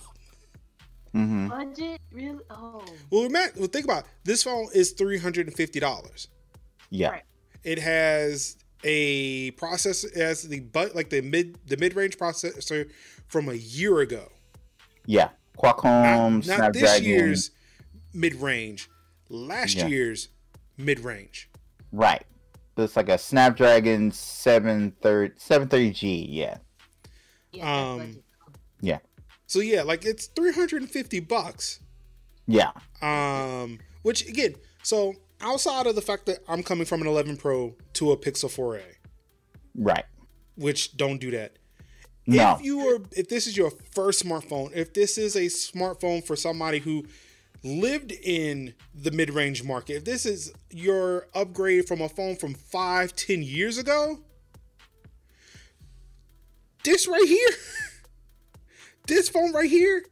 hmm 1.13 1.47
Budget? 1.47 1.99
Really? 2.11 2.39
Oh. 2.49 2.83
Well, 3.09 3.29
Matt, 3.29 3.55
well, 3.57 3.67
think 3.67 3.85
about 3.85 4.03
it. 4.03 4.09
this 4.23 4.43
phone 4.43 4.67
is 4.73 4.91
three 4.91 5.17
hundred 5.17 5.47
and 5.47 5.55
fifty 5.55 5.79
dollars. 5.79 6.27
Yeah. 6.89 7.09
Right. 7.09 7.23
It 7.63 7.79
has 7.79 8.57
a 8.83 9.51
processor, 9.51 10.15
as 10.15 10.43
the 10.43 10.59
but 10.59 10.95
like 10.95 11.09
the 11.09 11.21
mid 11.21 11.57
the 11.67 11.77
mid 11.77 11.95
range 11.95 12.17
processor 12.17 12.89
from 13.27 13.49
a 13.49 13.53
year 13.55 13.99
ago. 13.99 14.29
Yeah. 15.05 15.29
Qualcomm, 15.57 16.45
not 16.47 16.59
not 16.59 16.73
this 16.73 17.01
year's 17.01 17.51
mid 18.13 18.35
range, 18.35 18.89
last 19.29 19.75
Yeah. 19.77 19.87
year's 19.87 20.29
mid 20.77 20.99
range. 20.99 21.49
Right. 21.91 22.23
It's 22.83 22.95
like 22.95 23.09
a 23.09 23.17
Snapdragon 23.17 24.11
730 24.11 25.35
730G. 25.35 26.25
Yeah. 26.29 26.57
Yeah, 27.51 27.91
Um, 27.93 28.17
yeah. 28.81 28.99
So 29.47 29.59
yeah, 29.59 29.81
like 29.83 30.05
it's 30.05 30.27
three 30.27 30.51
hundred 30.53 30.81
and 30.81 30.91
fifty 30.91 31.19
bucks. 31.19 31.79
Yeah. 32.47 32.71
Um, 33.01 33.79
which 34.03 34.27
again, 34.27 34.55
so 34.83 35.13
outside 35.41 35.87
of 35.87 35.95
the 35.95 36.01
fact 36.01 36.25
that 36.27 36.39
I'm 36.47 36.63
coming 36.63 36.85
from 36.85 37.01
an 37.01 37.07
11 37.07 37.37
Pro 37.37 37.75
to 37.93 38.11
a 38.11 38.17
Pixel 38.17 38.49
4a, 38.49 38.81
Right. 39.75 40.05
which 40.55 40.95
don't 40.97 41.19
do 41.19 41.31
that. 41.31 41.57
No. 42.25 42.55
If 42.59 42.65
you 42.65 42.79
are, 42.81 42.99
if 43.11 43.29
this 43.29 43.47
is 43.47 43.55
your 43.55 43.71
first 43.93 44.23
smartphone, 44.25 44.71
if 44.75 44.93
this 44.93 45.17
is 45.17 45.35
a 45.35 45.45
smartphone 45.45 46.25
for 46.25 46.35
somebody 46.35 46.79
who 46.79 47.05
lived 47.63 48.11
in 48.11 48.73
the 48.93 49.11
mid-range 49.11 49.63
market, 49.63 49.97
if 49.97 50.05
this 50.05 50.25
is 50.25 50.53
your 50.69 51.27
upgrade 51.33 51.87
from 51.87 52.01
a 52.01 52.09
phone 52.09 52.35
from 52.35 52.53
five, 52.53 53.15
ten 53.15 53.41
years 53.41 53.77
ago, 53.77 54.19
this 56.83 57.07
right 57.07 57.27
here, 57.27 57.49
this 59.07 59.29
phone 59.29 59.53
right 59.53 59.69
here, 59.69 60.05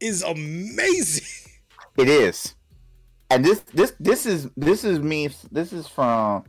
is 0.00 0.22
amazing. 0.22 1.26
It 1.96 2.08
is. 2.08 2.54
and 3.28 3.44
this 3.44 3.58
this 3.74 3.92
this 3.98 4.24
is 4.24 4.48
this 4.56 4.84
is 4.84 5.00
me. 5.00 5.30
This 5.50 5.72
is 5.72 5.88
from 5.88 6.44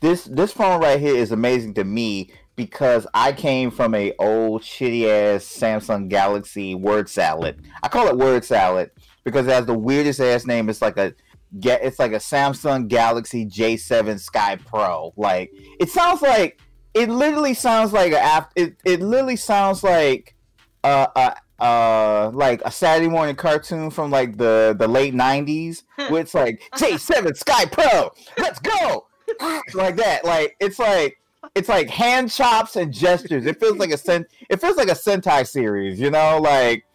this 0.00 0.24
this 0.26 0.52
phone 0.52 0.80
right 0.80 1.00
here 1.00 1.16
is 1.16 1.32
amazing 1.32 1.74
to 1.74 1.82
me 1.82 2.30
because 2.54 3.04
I 3.12 3.32
came 3.32 3.72
from 3.72 3.96
a 3.96 4.12
old 4.20 4.62
shitty 4.62 5.06
ass 5.08 5.44
Samsung 5.44 6.08
Galaxy 6.08 6.76
word 6.76 7.08
salad. 7.08 7.66
I 7.82 7.88
call 7.88 8.06
it 8.06 8.16
word 8.16 8.44
salad 8.44 8.92
because 9.26 9.48
it 9.48 9.50
has 9.50 9.66
the 9.66 9.76
weirdest 9.76 10.20
ass 10.20 10.46
name. 10.46 10.70
It's 10.70 10.80
like 10.80 10.96
a 10.96 11.12
get 11.58 11.82
it's 11.82 11.98
like 11.98 12.12
a 12.12 12.16
Samsung 12.16 12.86
Galaxy 12.88 13.44
J7 13.44 14.18
Sky 14.20 14.56
Pro. 14.56 15.12
Like 15.16 15.50
it 15.80 15.90
sounds 15.90 16.22
like 16.22 16.60
it 16.94 17.10
literally 17.10 17.52
sounds 17.52 17.92
like 17.92 18.12
a 18.12 18.20
app. 18.20 18.52
It 18.54 18.76
it 18.84 19.00
literally 19.00 19.36
sounds 19.36 19.82
like 19.82 20.36
uh 20.84 21.08
uh 21.16 21.34
uh 21.60 22.30
like 22.32 22.62
a 22.64 22.70
Saturday 22.70 23.08
morning 23.08 23.34
cartoon 23.34 23.90
from 23.90 24.12
like 24.12 24.36
the 24.36 24.76
the 24.78 24.86
late 24.86 25.12
'90s, 25.12 25.82
where 26.08 26.22
it's 26.22 26.34
like 26.34 26.62
J7 26.76 27.36
Sky 27.36 27.64
Pro, 27.66 28.12
let's 28.38 28.60
go, 28.60 29.06
like 29.74 29.96
that. 29.96 30.24
Like 30.24 30.54
it's 30.60 30.78
like 30.78 31.18
it's 31.56 31.68
like 31.68 31.90
hand 31.90 32.30
chops 32.30 32.76
and 32.76 32.92
gestures. 32.92 33.44
It 33.44 33.58
feels 33.58 33.78
like 33.78 33.90
a 33.90 33.98
sen- 33.98 34.26
it 34.48 34.60
feels 34.60 34.76
like 34.76 34.88
a 34.88 34.92
Sentai 34.92 35.44
series, 35.48 35.98
you 35.98 36.12
know, 36.12 36.38
like 36.38 36.85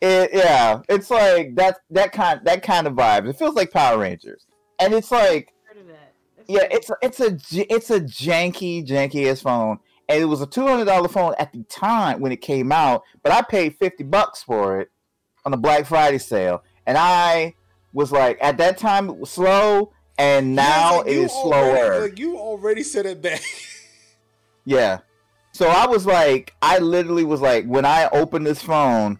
it 0.00 0.30
yeah, 0.32 0.80
it's 0.88 1.10
like 1.10 1.54
that 1.56 1.78
that 1.90 2.12
kind 2.12 2.40
that 2.44 2.62
kind 2.62 2.86
of 2.86 2.94
vibe. 2.94 3.28
It 3.28 3.36
feels 3.36 3.54
like 3.54 3.70
Power 3.70 3.98
Rangers. 3.98 4.46
And 4.78 4.94
it's 4.94 5.10
like 5.10 5.52
Heard 5.66 5.78
of 5.78 5.86
yeah, 6.48 6.60
crazy. 6.60 6.74
it's 6.74 6.90
a, 6.90 6.96
it's 7.02 7.20
a 7.20 7.30
j- 7.32 7.66
it's 7.68 7.90
a 7.90 8.00
janky 8.00 8.86
janky 8.86 9.30
ass 9.30 9.42
phone, 9.42 9.78
and 10.08 10.20
it 10.20 10.24
was 10.24 10.40
a 10.40 10.46
two 10.46 10.66
hundred 10.66 10.86
dollar 10.86 11.08
phone 11.08 11.34
at 11.38 11.52
the 11.52 11.62
time 11.64 12.20
when 12.20 12.32
it 12.32 12.40
came 12.40 12.72
out. 12.72 13.02
But 13.22 13.32
I 13.32 13.42
paid 13.42 13.76
fifty 13.76 14.04
bucks 14.04 14.42
for 14.42 14.80
it 14.80 14.90
on 15.44 15.52
the 15.52 15.58
Black 15.58 15.84
Friday 15.86 16.18
sale, 16.18 16.62
and 16.86 16.96
I 16.98 17.54
was 17.92 18.10
like, 18.12 18.38
at 18.40 18.56
that 18.58 18.78
time 18.78 19.08
it 19.10 19.16
was 19.18 19.30
slow, 19.30 19.92
and 20.16 20.54
now 20.54 20.92
Yeah, 20.92 20.96
it's 20.96 21.04
like 21.04 21.06
it 21.08 21.14
you 21.16 21.24
is 21.24 21.30
already- 21.32 21.76
slower. 21.80 22.00
Like 22.02 22.18
you 22.18 22.38
already 22.38 22.82
said 22.82 23.04
it 23.06 23.20
back. 23.20 23.42
Yeah. 24.64 24.98
So 25.52 25.68
I 25.68 25.86
was 25.86 26.06
like, 26.06 26.54
I 26.62 26.78
literally 26.78 27.24
was 27.24 27.40
like, 27.40 27.66
when 27.66 27.84
I 27.84 28.08
opened 28.12 28.46
this 28.46 28.62
phone, 28.62 29.18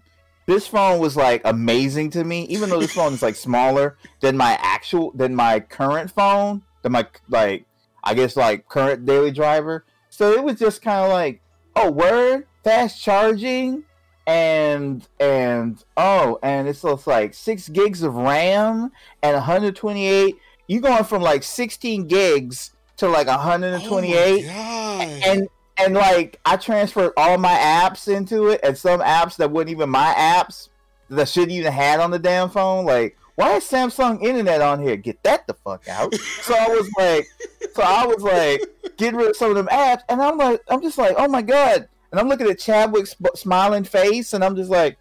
this 0.50 0.66
phone 0.66 0.98
was 0.98 1.16
like 1.16 1.42
amazing 1.44 2.10
to 2.10 2.24
me, 2.24 2.42
even 2.46 2.68
though 2.70 2.80
this 2.80 2.92
phone 2.92 3.12
is 3.12 3.22
like 3.22 3.36
smaller 3.36 3.96
than 4.18 4.36
my 4.36 4.58
actual, 4.60 5.12
than 5.12 5.32
my 5.32 5.60
current 5.60 6.10
phone, 6.10 6.62
than 6.82 6.90
my, 6.90 7.06
like, 7.28 7.66
I 8.02 8.14
guess 8.14 8.36
like 8.36 8.68
current 8.68 9.06
daily 9.06 9.30
driver. 9.30 9.84
So 10.08 10.32
it 10.32 10.42
was 10.42 10.58
just 10.58 10.82
kind 10.82 11.04
of 11.04 11.12
like, 11.12 11.40
oh, 11.76 11.92
word, 11.92 12.48
fast 12.64 13.00
charging, 13.00 13.84
and, 14.26 15.06
and, 15.20 15.82
oh, 15.96 16.40
and 16.42 16.66
it's 16.66 16.82
like 16.82 17.32
six 17.32 17.68
gigs 17.68 18.02
of 18.02 18.16
RAM 18.16 18.90
and 19.22 19.34
128. 19.34 20.34
You 20.66 20.80
going 20.80 21.04
from 21.04 21.22
like 21.22 21.44
16 21.44 22.08
gigs 22.08 22.72
to 22.96 23.08
like 23.08 23.28
128 23.28 24.46
Oh 24.48 25.20
and 25.24 25.48
and 25.84 25.94
like 25.94 26.40
I 26.44 26.56
transferred 26.56 27.12
all 27.16 27.38
my 27.38 27.54
apps 27.54 28.14
into 28.14 28.48
it, 28.48 28.60
and 28.62 28.76
some 28.76 29.00
apps 29.00 29.36
that 29.36 29.50
weren't 29.50 29.68
even 29.68 29.90
my 29.90 30.14
apps 30.14 30.68
that 31.08 31.28
shouldn't 31.28 31.52
even 31.52 31.72
had 31.72 32.00
on 32.00 32.10
the 32.10 32.18
damn 32.18 32.50
phone. 32.50 32.84
Like, 32.84 33.16
why 33.34 33.56
is 33.56 33.64
Samsung 33.64 34.22
Internet 34.22 34.60
on 34.60 34.80
here? 34.80 34.96
Get 34.96 35.22
that 35.22 35.46
the 35.46 35.54
fuck 35.54 35.88
out. 35.88 36.14
so 36.42 36.54
I 36.54 36.68
was 36.68 36.90
like, 36.98 37.26
so 37.74 37.82
I 37.82 38.06
was 38.06 38.22
like, 38.22 38.62
getting 38.96 39.18
rid 39.18 39.30
of 39.30 39.36
some 39.36 39.50
of 39.50 39.56
them 39.56 39.68
apps, 39.68 40.02
and 40.08 40.22
I'm 40.22 40.38
like, 40.38 40.60
I'm 40.68 40.82
just 40.82 40.98
like, 40.98 41.14
oh 41.16 41.28
my 41.28 41.42
god. 41.42 41.88
And 42.10 42.18
I'm 42.18 42.28
looking 42.28 42.48
at 42.48 42.58
Chadwick's 42.58 43.14
smiling 43.36 43.84
face, 43.84 44.32
and 44.32 44.44
I'm 44.44 44.56
just 44.56 44.70
like, 44.70 44.98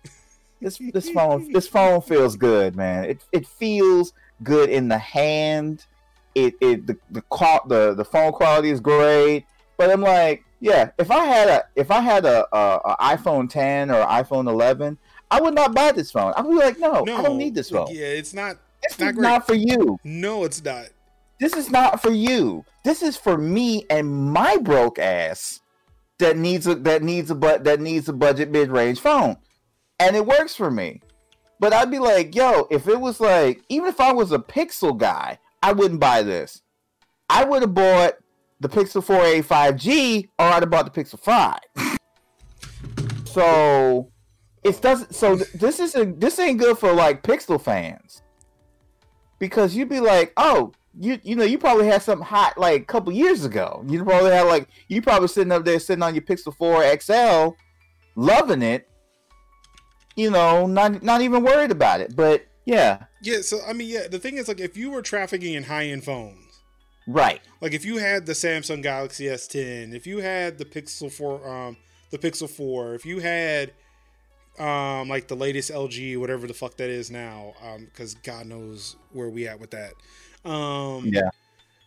this 0.62 0.78
this 0.94 1.10
phone 1.10 1.52
this 1.54 1.68
phone 1.68 2.02
feels 2.02 2.36
good, 2.36 2.76
man. 2.76 3.06
It 3.06 3.24
it 3.32 3.48
feels 3.48 4.14
good 4.44 4.70
in 4.70 4.88
the 4.88 4.98
hand. 4.98 5.86
It 6.36 6.56
it 6.62 6.86
the 6.86 6.98
the 7.12 7.24
the 7.68 7.94
the 7.96 8.06
phone 8.06 8.32
quality 8.32 8.70
is 8.70 8.80
great. 8.80 9.46
But 9.78 9.90
I'm 9.90 10.02
like, 10.02 10.44
yeah, 10.60 10.92
if 10.98 11.10
I 11.12 11.26
had 11.26 11.48
a 11.48 11.64
if 11.76 11.92
I 11.92 12.02
had 12.02 12.26
a, 12.26 12.46
a, 12.56 12.80
a 12.86 13.18
iPhone 13.18 13.50
10 13.50 13.92
or 13.92 14.06
iPhone 14.06 14.50
11, 14.50 14.98
I 15.32 15.42
would 15.42 15.56
not 15.56 15.74
buy 15.74 15.92
this 15.92 16.12
phone. 16.12 16.34
I 16.36 16.42
would 16.42 16.52
be 16.52 16.64
like, 16.64 16.80
no, 16.80 17.02
I 17.02 17.22
don't 17.22 17.38
need 17.38 17.56
this 17.56 17.70
phone. 17.70 17.88
Yeah, 17.90 18.08
it's 18.08 18.34
not. 18.34 18.58
this 18.84 19.00
not 19.00 19.16
not 19.16 19.48
for 19.48 19.56
you. 19.56 19.98
No, 20.04 20.44
it's 20.44 20.64
not. 20.64 20.88
This 21.40 21.54
is 21.54 21.70
not 21.70 22.02
for 22.02 22.12
you. 22.12 22.66
This 22.84 23.02
is 23.02 23.16
for 23.16 23.38
me 23.38 23.86
and 23.90 24.34
my 24.34 24.58
broke 24.58 25.00
ass 25.00 25.62
that 26.18 26.36
needs 26.36 26.68
a 26.68 26.76
that 26.76 27.02
needs 27.04 27.32
a 27.32 27.36
but 27.36 27.64
that 27.64 27.80
needs 27.80 28.10
a 28.10 28.14
budget 28.14 28.52
mid 28.52 28.70
range 28.70 29.00
phone, 29.00 29.38
and 30.00 30.16
it 30.16 30.26
works 30.26 30.56
for 30.56 30.70
me. 30.70 31.02
But 31.60 31.74
I'd 31.74 31.92
be 31.92 32.00
like, 32.00 32.36
yo, 32.36 32.68
if 32.72 32.88
it 32.88 33.00
was 33.00 33.20
like, 33.20 33.64
even 33.70 33.88
if 33.88 34.00
I 34.00 34.14
was 34.14 34.32
a 34.32 34.40
Pixel 34.40 34.98
guy, 34.98 35.40
I 35.62 35.74
wouldn't 35.74 36.00
buy 36.00 36.24
this. 36.24 36.62
I 37.30 37.44
would 37.44 37.62
have 37.62 37.74
bought 37.74 38.14
the 38.60 38.70
Pixel 38.70 39.04
4a 39.04 39.44
5G, 39.44 40.30
or 40.38 40.46
I'd 40.46 40.64
have 40.64 40.70
bought 40.70 40.94
the 40.94 41.04
Pixel 41.04 41.20
5. 41.20 41.98
so 43.26 44.12
it 44.64 44.82
doesn't. 44.82 45.16
So 45.16 45.38
th- 45.38 45.52
this 45.54 45.80
isn't. 45.80 46.20
This 46.20 46.40
ain't 46.40 46.60
good 46.60 46.78
for 46.78 46.94
like 46.94 47.24
Pixel 47.24 47.62
fans 47.62 48.22
because 49.40 49.76
you'd 49.76 49.90
be 49.90 50.00
like, 50.00 50.34
oh, 50.38 50.74
you 51.00 51.20
you 51.24 51.36
know, 51.36 51.46
you 51.46 51.58
probably 51.58 51.88
had 51.88 52.02
something 52.02 52.26
hot 52.26 52.58
like 52.58 52.82
a 52.82 52.86
couple 52.86 53.14
years 53.14 53.46
ago. 53.46 53.84
You 53.88 54.04
probably 54.04 54.32
had 54.32 54.44
like 54.44 54.68
you 54.88 55.02
probably 55.02 55.30
sitting 55.30 55.52
up 55.52 55.64
there 55.64 55.80
sitting 55.80 56.04
on 56.04 56.14
your 56.14 56.24
Pixel 56.24 56.54
4 56.56 56.98
XL, 57.00 57.56
loving 58.16 58.62
it. 58.62 58.90
You 60.16 60.32
know, 60.32 60.68
not 60.68 61.02
not 61.02 61.22
even 61.22 61.44
worried 61.44 61.72
about 61.72 62.02
it. 62.02 62.16
But 62.16 62.46
yeah, 62.66 63.06
Yeah, 63.22 63.42
so 63.42 63.60
I 63.68 63.74
mean, 63.74 63.90
yeah, 63.90 64.08
the 64.08 64.20
thing 64.20 64.38
is, 64.38 64.48
like, 64.48 64.60
if 64.60 64.76
you 64.76 64.92
were 64.92 65.02
trafficking 65.02 65.54
in 65.54 65.64
high 65.64 65.86
end 65.88 66.04
phones, 66.04 66.49
right. 67.10 67.42
like 67.62 67.74
if 67.74 67.86
you 67.86 67.98
had 67.98 68.26
the 68.26 68.34
Samsung 68.34 68.82
Galaxy 68.82 69.26
S10, 69.26 69.94
if 69.94 70.08
you 70.08 70.20
had 70.20 70.58
the 70.58 70.66
Pixel 70.66 71.12
4, 71.12 71.50
um, 71.50 71.78
the 72.12 72.18
Pixel 72.18 72.50
4, 72.50 72.96
if 72.96 73.06
you 73.06 73.20
had, 73.20 73.72
um, 74.60 75.08
like 75.08 75.28
the 75.28 75.36
latest 75.36 75.72
LG, 75.72 76.18
whatever 76.18 76.48
the 76.48 76.54
fuck 76.54 76.78
that 76.78 76.90
is 76.90 77.10
now, 77.10 77.54
um, 77.64 77.86
because 77.86 78.16
God 78.16 78.46
knows 78.46 78.96
where 79.12 79.30
we 79.30 79.48
at 79.48 79.60
with 79.60 79.72
that. 79.72 79.94
Um, 80.50 81.06
Yeah. 81.06 81.30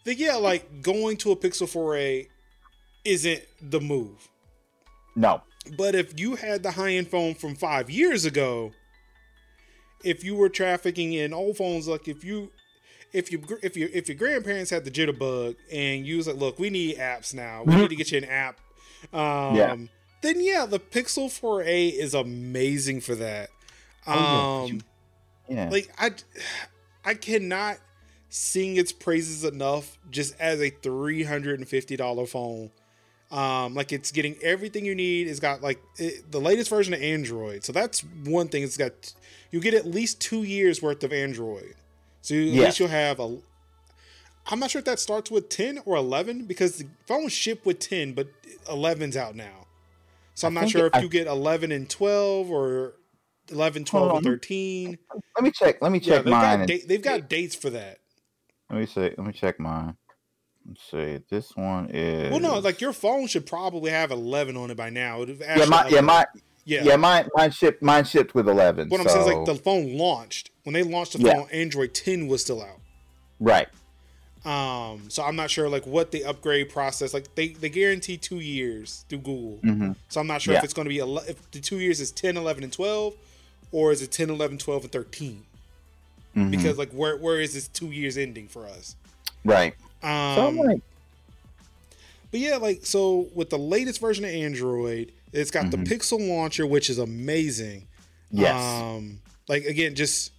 Then 0.05 0.17
yeah, 0.19 0.35
like 0.35 0.83
going 0.83 1.17
to 1.19 1.33
a 1.33 1.37
Pixel 1.37 1.69
4a 1.69 2.29
isn't 3.05 3.43
the 3.61 3.81
move. 3.81 4.29
No. 5.15 5.43
But 5.77 5.95
if 5.95 6.19
you 6.19 6.37
had 6.37 6.63
the 6.63 6.73
high 6.73 6.95
end 6.95 7.09
phone 7.09 7.35
from 7.35 7.55
five 7.55 7.89
years 7.89 8.25
ago, 8.25 8.73
if 10.05 10.25
you 10.25 10.35
were 10.35 10.49
trafficking 10.49 11.13
in 11.13 11.33
old 11.33 11.57
phones, 11.57 11.87
like 11.87 12.09
if 12.09 12.25
you, 12.25 12.51
if 13.12 13.31
you, 13.33 13.42
if 13.62 13.77
you, 13.77 13.88
if 13.92 14.09
your 14.09 14.16
grandparents 14.16 14.70
had 14.70 14.85
the 14.85 14.90
jitterbug 14.90 15.57
and 15.70 16.07
you 16.07 16.16
was 16.16 16.27
like, 16.27 16.37
look, 16.37 16.59
we 16.59 16.70
need 16.70 16.96
apps 16.96 17.35
now, 17.35 17.62
we 17.64 17.75
need 17.77 17.90
to 17.90 17.96
get 17.96 18.11
you 18.12 18.18
an 18.18 18.25
app. 18.25 18.59
Um, 19.12 19.57
Yeah. 19.57 19.77
Then 20.22 20.40
yeah, 20.40 20.64
the 20.66 20.79
Pixel 20.79 21.27
4a 21.27 21.92
is 21.92 22.14
amazing 22.14 23.01
for 23.01 23.16
that. 23.16 23.51
Oh, 24.07 24.66
yeah. 24.66 24.75
Um, 24.75 24.81
Yeah. 25.48 25.68
like 25.70 25.92
I, 25.98 26.11
I 27.05 27.14
cannot 27.14 27.79
sing 28.29 28.77
its 28.77 28.92
praises 28.92 29.42
enough. 29.44 29.98
Just 30.11 30.38
as 30.40 30.61
a 30.61 30.70
three 30.70 31.25
hundred 31.25 31.59
and 31.59 31.68
fifty 31.68 31.96
dollar 31.96 32.27
phone, 32.27 32.70
um, 33.33 33.75
like 33.75 33.92
it's 33.92 34.12
getting 34.12 34.37
everything 34.40 34.85
you 34.87 34.94
need. 34.94 35.27
It's 35.27 35.40
got 35.40 35.62
like 35.62 35.83
it, 35.98 36.31
the 36.31 36.40
latest 36.40 36.70
version 36.70 36.94
of 36.94 37.03
Android, 37.03 37.64
so 37.64 37.72
that's 37.72 38.01
one 38.25 38.46
thing. 38.48 38.62
It's 38.62 38.77
got 38.77 39.12
you 39.51 39.59
get 39.61 39.75
at 39.75 39.85
least 39.87 40.20
two 40.20 40.44
years 40.44 40.81
worth 40.81 41.03
of 41.03 41.12
Android, 41.12 41.75
so 42.23 42.35
you, 42.35 42.49
at 42.49 42.55
Yeah. 42.55 42.65
least 42.65 42.79
you'll 42.79 42.89
have 42.89 43.21
a. 43.21 43.39
I'm 44.47 44.59
not 44.59 44.71
sure 44.71 44.79
if 44.81 44.85
that 44.87 44.99
starts 44.99 45.31
with 45.31 45.49
ten 45.51 45.79
or 45.85 45.97
eleven 45.97 46.47
because 46.47 46.79
the 46.79 46.87
phone 47.07 47.29
shipped 47.29 47.65
with 47.67 47.79
ten, 47.79 48.13
but 48.15 48.29
11's 48.67 49.17
out 49.17 49.37
now. 49.37 49.67
So 50.35 50.47
I 50.47 50.49
I'm 50.49 50.55
not 50.55 50.71
sure 50.71 50.87
if 50.87 50.95
I- 50.95 51.01
you 51.01 51.09
get 51.09 51.27
11 51.27 51.71
and 51.73 51.89
12 51.91 52.51
or 52.51 52.95
11, 53.51 53.85
12, 53.85 54.17
and 54.17 54.25
13. 54.25 54.99
let 55.37 55.45
me 55.45 55.51
check. 55.51 55.83
Let 55.83 55.93
me 55.93 55.99
Yeah, 55.99 56.15
check 56.17 56.25
they've 56.25 56.31
mine. 56.33 56.59
got, 56.61 56.69
da- 56.69 56.87
they've 56.87 57.03
got 57.03 57.29
dates 57.29 57.55
for 57.55 57.71
that. 57.71 57.99
let 58.71 58.81
me 58.81 58.87
see. 58.87 59.01
Let 59.01 59.19
me 59.19 59.33
check 59.33 59.61
mine. 59.61 59.97
Let's 60.67 60.81
see. 60.91 61.21
This 61.29 61.55
one 61.57 61.91
is. 61.91 62.31
Well, 62.31 62.41
no, 62.41 62.59
like 62.61 62.81
your 62.81 62.93
phone 62.93 63.27
should 63.27 63.47
probably 63.47 63.91
have 63.91 64.11
11 64.11 64.57
on 64.57 64.71
it 64.71 64.77
by 64.77 64.91
now. 64.91 65.23
Yeah, 65.25 65.65
my 65.67 65.89
yeah 65.89 66.01
my 66.01 66.25
yeah. 66.64 66.85
yeah, 66.85 66.96
mine 66.96 67.29
mine 67.35 67.51
shipped 67.51 67.83
mine 67.83 68.05
shipped 68.05 68.35
with 68.35 68.48
eleven. 68.48 68.88
What 68.88 69.01
I'm 69.01 69.09
saying 69.09 69.20
is 69.22 69.27
like 69.27 69.44
the 69.46 69.55
phone 69.55 69.96
launched 69.96 70.51
when 70.64 70.75
they 70.75 70.83
launched 70.83 71.12
the 71.14 71.18
Yeah. 71.20 71.35
phone, 71.35 71.48
Android 71.51 71.94
10 71.94 72.29
was 72.29 72.42
still 72.42 72.62
out. 72.62 72.81
right. 73.40 73.68
Um, 74.44 75.09
so 75.09 75.22
I'm 75.22 75.37
not 75.37 75.51
sure 75.53 75.68
like 75.68 75.87
what 75.87 76.11
the 76.11 76.25
upgrade 76.25 76.68
process 76.68 77.14
like. 77.14 77.33
They 77.37 77.48
they 77.48 77.68
guarantee 77.68 78.16
two 78.16 78.40
years 78.40 79.05
through 79.09 79.18
Google. 79.18 79.59
hmm 79.62 79.92
So 80.09 80.20
I'm 80.20 80.27
not 80.27 80.42
sure 80.42 80.55
if 80.55 80.64
it's 80.64 80.72
going 80.72 80.87
to 80.87 80.88
be 80.88 80.98
ele- 80.98 81.18
if 81.29 81.48
the 81.53 81.61
two 81.61 81.79
years 81.79 82.01
is 82.01 82.11
10, 82.11 82.37
11, 82.37 82.64
and 82.64 82.72
12, 82.72 83.14
or 83.70 83.92
is 83.92 84.03
it 84.03 84.11
10, 84.11 84.31
11, 84.31 84.59
12, 84.59 84.83
and 84.83 84.92
13? 84.92 85.44
hmm 86.35 86.51
Because 86.51 86.77
like 86.77 86.90
where 86.90 87.16
where 87.16 87.40
is 87.40 87.55
this 87.55 87.68
two 87.68 87.92
years 87.92 88.16
ending 88.18 88.48
for 88.48 88.66
us? 88.66 88.96
right. 89.44 89.75
Um, 90.03 90.35
So 90.35 90.48
like, 90.62 90.81
But 92.33 92.40
yeah, 92.40 92.57
like 92.57 92.85
so 92.85 93.29
with 93.35 93.51
the 93.51 93.59
latest 93.59 94.01
version 94.01 94.25
of 94.25 94.31
Android, 94.33 95.12
it's 95.33 95.51
got 95.51 95.66
Mhm. 95.66 95.71
the 95.71 95.77
Pixel 95.79 96.29
launcher, 96.29 96.66
which 96.66 96.88
is 96.90 96.99
amazing. 96.99 97.88
yes. 98.31 98.55
Um, 98.55 99.21
like 99.49 99.64
again, 99.64 99.95
just 99.95 100.33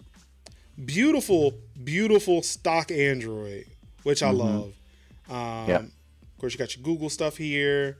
beautiful, 0.84 1.54
beautiful 1.84 2.42
stock 2.42 2.90
Android, 2.90 3.66
which 4.02 4.22
I 4.22 4.30
Mhm. 4.32 4.38
love. 4.38 4.74
Um, 5.28 5.68
Yeah. 5.68 5.76
Of 5.82 6.38
course, 6.40 6.52
you 6.54 6.58
got 6.58 6.74
your 6.76 6.82
Google 6.82 7.08
stuff 7.08 7.36
here. 7.36 7.96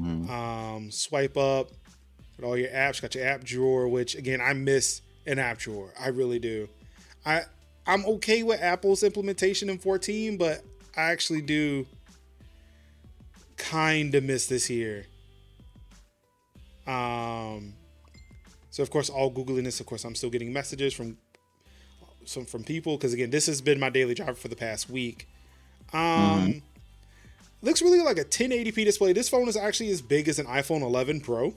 Mhm. 0.00 0.28
Um, 0.28 0.90
swipe 0.90 1.36
up, 1.36 1.70
got 2.40 2.46
all 2.46 2.56
your 2.58 2.70
apps. 2.70 3.00
Got 3.02 3.14
your 3.14 3.24
app 3.26 3.44
drawer, 3.44 3.86
which 3.88 4.14
again 4.16 4.40
I 4.40 4.52
miss 4.54 5.02
an 5.26 5.38
app 5.38 5.58
drawer. 5.58 5.92
I 5.98 6.08
really 6.08 6.38
do. 6.38 6.68
I 7.24 7.42
I'm 7.86 8.04
okay 8.06 8.42
with 8.42 8.60
Apple's 8.62 9.02
implementation 9.02 9.68
in 9.68 9.76
14, 9.78 10.36
but 10.38 10.64
I 10.96 11.02
actually 11.12 11.42
do 11.42 11.86
kind 13.56 14.14
of 14.14 14.24
miss 14.24 14.46
this 14.46 14.66
here. 14.66 15.06
Um, 16.86 17.74
so 18.70 18.82
of 18.82 18.90
course, 18.90 19.08
all 19.08 19.32
googling 19.32 19.64
this. 19.64 19.80
Of 19.80 19.86
course, 19.86 20.04
I'm 20.04 20.14
still 20.14 20.30
getting 20.30 20.52
messages 20.52 20.94
from 20.94 21.18
some 22.24 22.44
from 22.44 22.64
people 22.64 22.96
because 22.96 23.12
again, 23.12 23.30
this 23.30 23.46
has 23.46 23.60
been 23.60 23.78
my 23.78 23.90
daily 23.90 24.14
driver 24.14 24.34
for 24.34 24.48
the 24.48 24.56
past 24.56 24.90
week. 24.90 25.28
Um, 25.92 26.62
looks 27.62 27.82
really 27.82 28.00
like 28.00 28.18
a 28.18 28.24
1080p 28.24 28.84
display. 28.84 29.12
This 29.12 29.28
phone 29.28 29.48
is 29.48 29.56
actually 29.56 29.90
as 29.90 30.02
big 30.02 30.28
as 30.28 30.38
an 30.38 30.46
iPhone 30.46 30.82
11 30.82 31.20
Pro. 31.20 31.54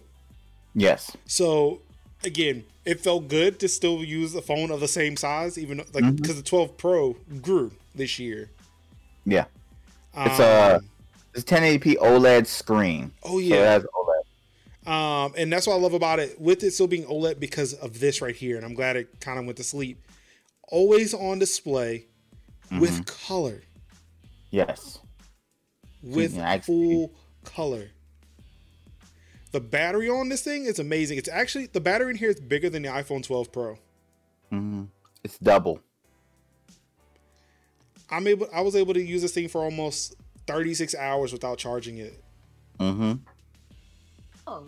Yes. 0.75 1.15
So 1.25 1.81
again, 2.23 2.63
it 2.85 2.99
felt 3.01 3.27
good 3.27 3.59
to 3.59 3.67
still 3.67 4.03
use 4.03 4.35
a 4.35 4.41
phone 4.41 4.71
of 4.71 4.79
the 4.79 4.87
same 4.87 5.17
size, 5.17 5.57
even 5.57 5.81
like 5.93 6.15
because 6.15 6.35
the 6.35 6.43
12 6.43 6.77
Pro 6.77 7.15
grew 7.41 7.71
this 7.95 8.19
year. 8.19 8.49
Yeah. 9.25 9.45
It's 10.15 10.39
uh, 10.39 10.79
it's 11.33 11.43
1080p 11.43 11.97
OLED 11.97 12.47
screen. 12.47 13.11
oh 13.23 13.33
So 13.33 13.39
it 13.39 13.43
yeah, 13.43 13.71
has. 13.73 13.85
Um, 14.87 15.33
and 15.37 15.51
that's 15.51 15.67
what 15.67 15.73
I 15.75 15.79
love 15.79 15.93
about 15.93 16.19
it. 16.19 16.39
With 16.39 16.63
it 16.63 16.71
still 16.71 16.87
being 16.87 17.03
OLED 17.05 17.39
because 17.39 17.73
of 17.73 17.99
this 17.99 18.21
right 18.21 18.35
here, 18.35 18.55
and 18.55 18.65
I'm 18.65 18.73
glad 18.73 18.95
it 18.95 19.19
kind 19.19 19.37
of 19.37 19.45
went 19.45 19.57
to 19.57 19.63
sleep. 19.63 20.01
Always 20.69 21.13
on 21.13 21.39
display 21.39 22.05
with 22.79 23.05
color, 23.05 23.61
Yes. 24.49 24.99
with 26.01 26.35
Yeah, 26.35 26.59
full 26.59 27.13
color. 27.43 27.89
The 29.51 29.61
battery 29.61 30.09
on 30.09 30.27
this 30.29 30.41
thing 30.41 30.65
is 30.65 30.77
amazing. 30.79 31.17
It's 31.17 31.29
actually 31.29 31.67
the 31.67 31.79
battery 31.79 32.11
in 32.11 32.17
here 32.17 32.29
is 32.29 32.39
bigger 32.39 32.69
than 32.69 32.83
the 32.83 32.89
iPhone 32.89 33.23
12 33.23 33.51
Pro. 33.51 33.73
Mm-hmm. 34.51 34.83
It's 35.23 35.37
double. 35.37 35.79
I'm 38.09 38.27
able. 38.27 38.47
I 38.53 38.61
was 38.61 38.75
able 38.75 38.93
to 38.93 39.01
use 39.01 39.21
this 39.21 39.33
thing 39.33 39.47
for 39.47 39.63
almost 39.63 40.15
36 40.47 40.95
hours 40.95 41.33
without 41.33 41.57
charging 41.57 41.97
it. 41.97 42.23
hmm 42.79 43.13
Oh, 44.47 44.63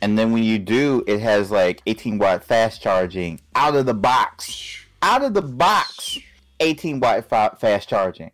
And 0.00 0.16
then 0.16 0.32
when 0.32 0.44
you 0.44 0.58
do, 0.58 1.02
it 1.06 1.18
has 1.20 1.50
like 1.50 1.82
18 1.86 2.18
watt 2.18 2.44
fast 2.44 2.80
charging 2.80 3.40
out 3.54 3.74
of 3.74 3.86
the 3.86 3.94
box. 3.94 4.84
Out 5.02 5.22
of 5.22 5.34
the 5.34 5.42
box, 5.42 6.18
18 6.60 7.00
watt 7.00 7.28
fa- 7.28 7.56
fast 7.60 7.88
charging. 7.88 8.30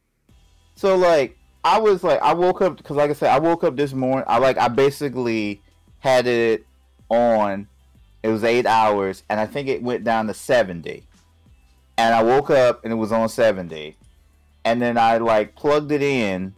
So 0.76 0.96
like, 0.96 1.38
I 1.64 1.78
was 1.78 2.04
like, 2.04 2.20
I 2.20 2.34
woke 2.34 2.60
up 2.60 2.76
because 2.76 2.96
like 2.96 3.10
I 3.10 3.14
said, 3.14 3.30
I 3.30 3.38
woke 3.38 3.64
up 3.64 3.76
this 3.76 3.94
morning. 3.94 4.24
I 4.28 4.38
like, 4.38 4.58
I 4.58 4.68
basically 4.68 5.62
had 6.00 6.26
it 6.26 6.66
on. 7.08 7.66
It 8.22 8.28
was 8.28 8.44
eight 8.44 8.66
hours, 8.66 9.22
and 9.28 9.38
I 9.38 9.46
think 9.46 9.68
it 9.68 9.82
went 9.82 10.02
down 10.04 10.26
to 10.28 10.34
70. 10.34 11.02
And 11.96 12.14
I 12.14 12.22
woke 12.22 12.50
up 12.50 12.82
and 12.82 12.92
it 12.92 12.96
was 12.96 13.12
on 13.12 13.28
70. 13.28 13.96
And 14.64 14.80
then 14.80 14.96
I 14.96 15.18
like 15.18 15.54
plugged 15.54 15.92
it 15.92 16.02
in, 16.02 16.54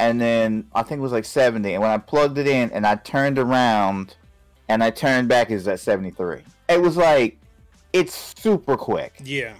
and 0.00 0.20
then 0.20 0.66
I 0.74 0.82
think 0.82 0.98
it 0.98 1.02
was 1.02 1.12
like 1.12 1.26
70. 1.26 1.74
And 1.74 1.82
when 1.82 1.90
I 1.90 1.98
plugged 1.98 2.38
it 2.38 2.48
in 2.48 2.70
and 2.72 2.86
I 2.86 2.94
turned 2.96 3.38
around 3.38 4.16
and 4.68 4.82
I 4.82 4.90
turned 4.90 5.28
back, 5.28 5.50
it 5.50 5.54
was 5.54 5.68
at 5.68 5.78
73. 5.78 6.40
It 6.70 6.80
was 6.80 6.96
like, 6.96 7.36
it's 7.92 8.14
super 8.40 8.76
quick. 8.76 9.20
Yeah. 9.22 9.54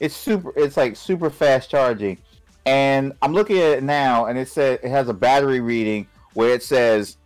It's 0.00 0.14
super, 0.14 0.52
it's 0.54 0.76
like 0.76 0.96
super 0.96 1.30
fast 1.30 1.70
charging. 1.70 2.18
And 2.66 3.12
I'm 3.22 3.32
looking 3.32 3.56
at 3.58 3.78
it 3.78 3.82
now 3.82 4.26
and 4.26 4.38
it 4.38 4.48
says 4.48 4.78
it 4.82 4.90
has 4.90 5.08
a 5.08 5.14
battery 5.14 5.60
reading 5.60 6.06
where 6.34 6.50
it 6.52 6.62
says 6.62 7.16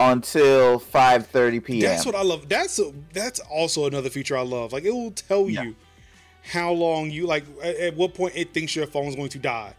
until 0.00 0.80
5:30 0.80 1.64
p.m. 1.64 1.80
That's 1.82 2.06
what 2.06 2.14
I 2.14 2.22
love. 2.22 2.48
That's 2.48 2.78
a, 2.78 2.92
that's 3.12 3.38
also 3.40 3.86
another 3.86 4.10
feature 4.10 4.36
I 4.36 4.42
love. 4.42 4.72
Like 4.72 4.84
it 4.84 4.92
will 4.92 5.10
tell 5.12 5.48
Yeah. 5.48 5.62
you 5.62 5.76
how 6.42 6.72
long 6.72 7.10
you 7.10 7.26
like 7.26 7.44
at, 7.62 7.76
at 7.76 7.96
what 7.96 8.14
point 8.14 8.34
it 8.36 8.52
thinks 8.54 8.74
your 8.76 8.86
phone's 8.86 9.14
going 9.16 9.28
to 9.30 9.38
die. 9.38 9.74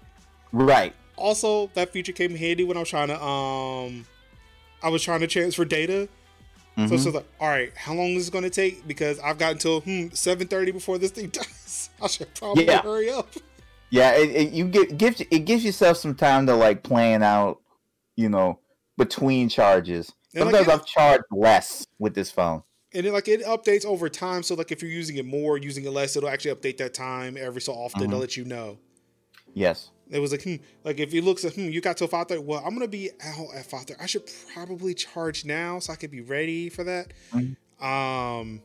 right. 0.51 0.93
Also, 1.21 1.67
that 1.75 1.91
feature 1.93 2.11
came 2.11 2.35
handy 2.35 2.63
when 2.63 2.77
I 2.77 2.81
was 2.81 2.89
trying 2.89 3.07
to 3.09 3.23
um 3.23 4.05
I 4.83 4.89
was 4.89 5.03
trying 5.03 5.19
to 5.21 5.27
transfer 5.27 5.63
data. 5.65 6.09
So 6.77 6.83
Mhm. 6.83 6.93
it's 6.93 7.05
like, 7.05 7.25
all 7.39 7.49
right, 7.49 7.71
how 7.75 7.93
long 7.93 8.07
is 8.11 8.29
it 8.29 8.31
going 8.31 8.45
to 8.45 8.49
take? 8.49 8.87
Because 8.87 9.19
I've 9.19 9.37
got 9.37 9.51
until 9.51 9.81
hmm, 9.81 10.07
seven 10.13 10.47
thirty 10.47 10.71
before 10.71 10.97
this 10.97 11.11
thing 11.11 11.27
dies. 11.31 11.89
I 12.01 12.07
should 12.07 12.33
probably 12.33 12.65
Yeah. 12.65 12.81
hurry 12.81 13.09
up. 13.11 13.29
Yeah, 13.89 14.13
it, 14.13 14.29
it 14.29 14.53
you 14.53 14.65
get 14.67 14.97
gives 14.97 15.19
it 15.21 15.39
gives 15.45 15.63
yourself 15.65 15.97
some 15.97 16.15
time 16.15 16.47
to 16.47 16.55
like 16.55 16.81
plan 16.81 17.23
out, 17.23 17.59
you 18.15 18.29
know, 18.29 18.59
between 18.97 19.49
charges. 19.49 20.13
And, 20.33 20.43
Sometimes 20.43 20.67
yeah. 20.67 20.73
I've 20.73 20.85
charged 20.85 21.25
less 21.29 21.85
with 21.99 22.15
this 22.15 22.31
phone. 22.31 22.63
And 22.93 23.05
then 23.05 23.11
like 23.13 23.27
it 23.27 23.43
updates 23.43 23.85
over 23.85 24.07
time. 24.09 24.41
So 24.43 24.55
like 24.55 24.71
if 24.71 24.81
you're 24.81 24.89
using 24.91 25.17
it 25.17 25.25
more, 25.25 25.57
using 25.57 25.83
it 25.83 25.91
less, 25.91 26.15
it'll 26.15 26.29
actually 26.29 26.55
update 26.55 26.77
that 26.77 26.93
time 26.93 27.35
every 27.37 27.61
so 27.61 27.73
often 27.73 28.09
to 28.09 28.15
Mhm. 28.15 28.19
let 28.21 28.37
you 28.37 28.45
know. 28.45 28.77
Yes. 29.53 29.91
It 30.11 30.19
was 30.19 30.31
like, 30.31 30.43
hmm, 30.43 30.55
like 30.83 30.99
if 30.99 31.11
he 31.11 31.21
looks 31.21 31.45
at, 31.45 31.53
hmm, 31.55 31.69
you 31.69 31.79
got 31.81 31.97
till 31.97 32.07
five 32.07 32.27
thirty. 32.27 32.41
Well, 32.43 32.61
I'm 32.65 32.73
gonna 32.73 32.87
be 32.87 33.09
out 33.23 33.47
at 33.55 33.65
five 33.65 33.83
thirty. 33.85 33.99
I 34.01 34.05
should 34.05 34.29
probably 34.53 34.93
charge 34.93 35.45
now 35.45 35.79
so 35.79 35.93
I 35.93 35.95
could 35.95 36.11
be 36.11 36.21
ready 36.21 36.69
for 36.69 36.83
that. 36.83 37.13
Mhm. 37.33 37.55
Um, 37.83 38.61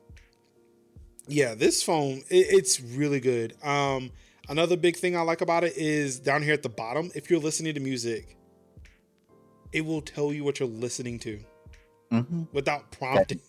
yeah, 1.28 1.54
this 1.54 1.82
phone, 1.82 2.18
it, 2.28 2.46
it's 2.50 2.80
really 2.80 3.20
good. 3.20 3.54
Um, 3.64 4.10
another 4.48 4.76
big 4.76 4.96
thing 4.96 5.16
I 5.16 5.22
like 5.22 5.40
about 5.40 5.64
it 5.64 5.76
is 5.76 6.18
down 6.18 6.42
here 6.42 6.52
at 6.52 6.62
the 6.62 6.68
bottom. 6.68 7.10
If 7.14 7.30
you're 7.30 7.40
listening 7.40 7.74
to 7.74 7.80
music, 7.80 8.36
it 9.72 9.84
will 9.84 10.02
tell 10.02 10.32
you 10.32 10.44
what 10.44 10.60
you're 10.60 10.68
listening 10.68 11.18
to 11.20 11.40
hmm 12.10 12.42
without 12.52 12.90
prompting. 12.90 13.40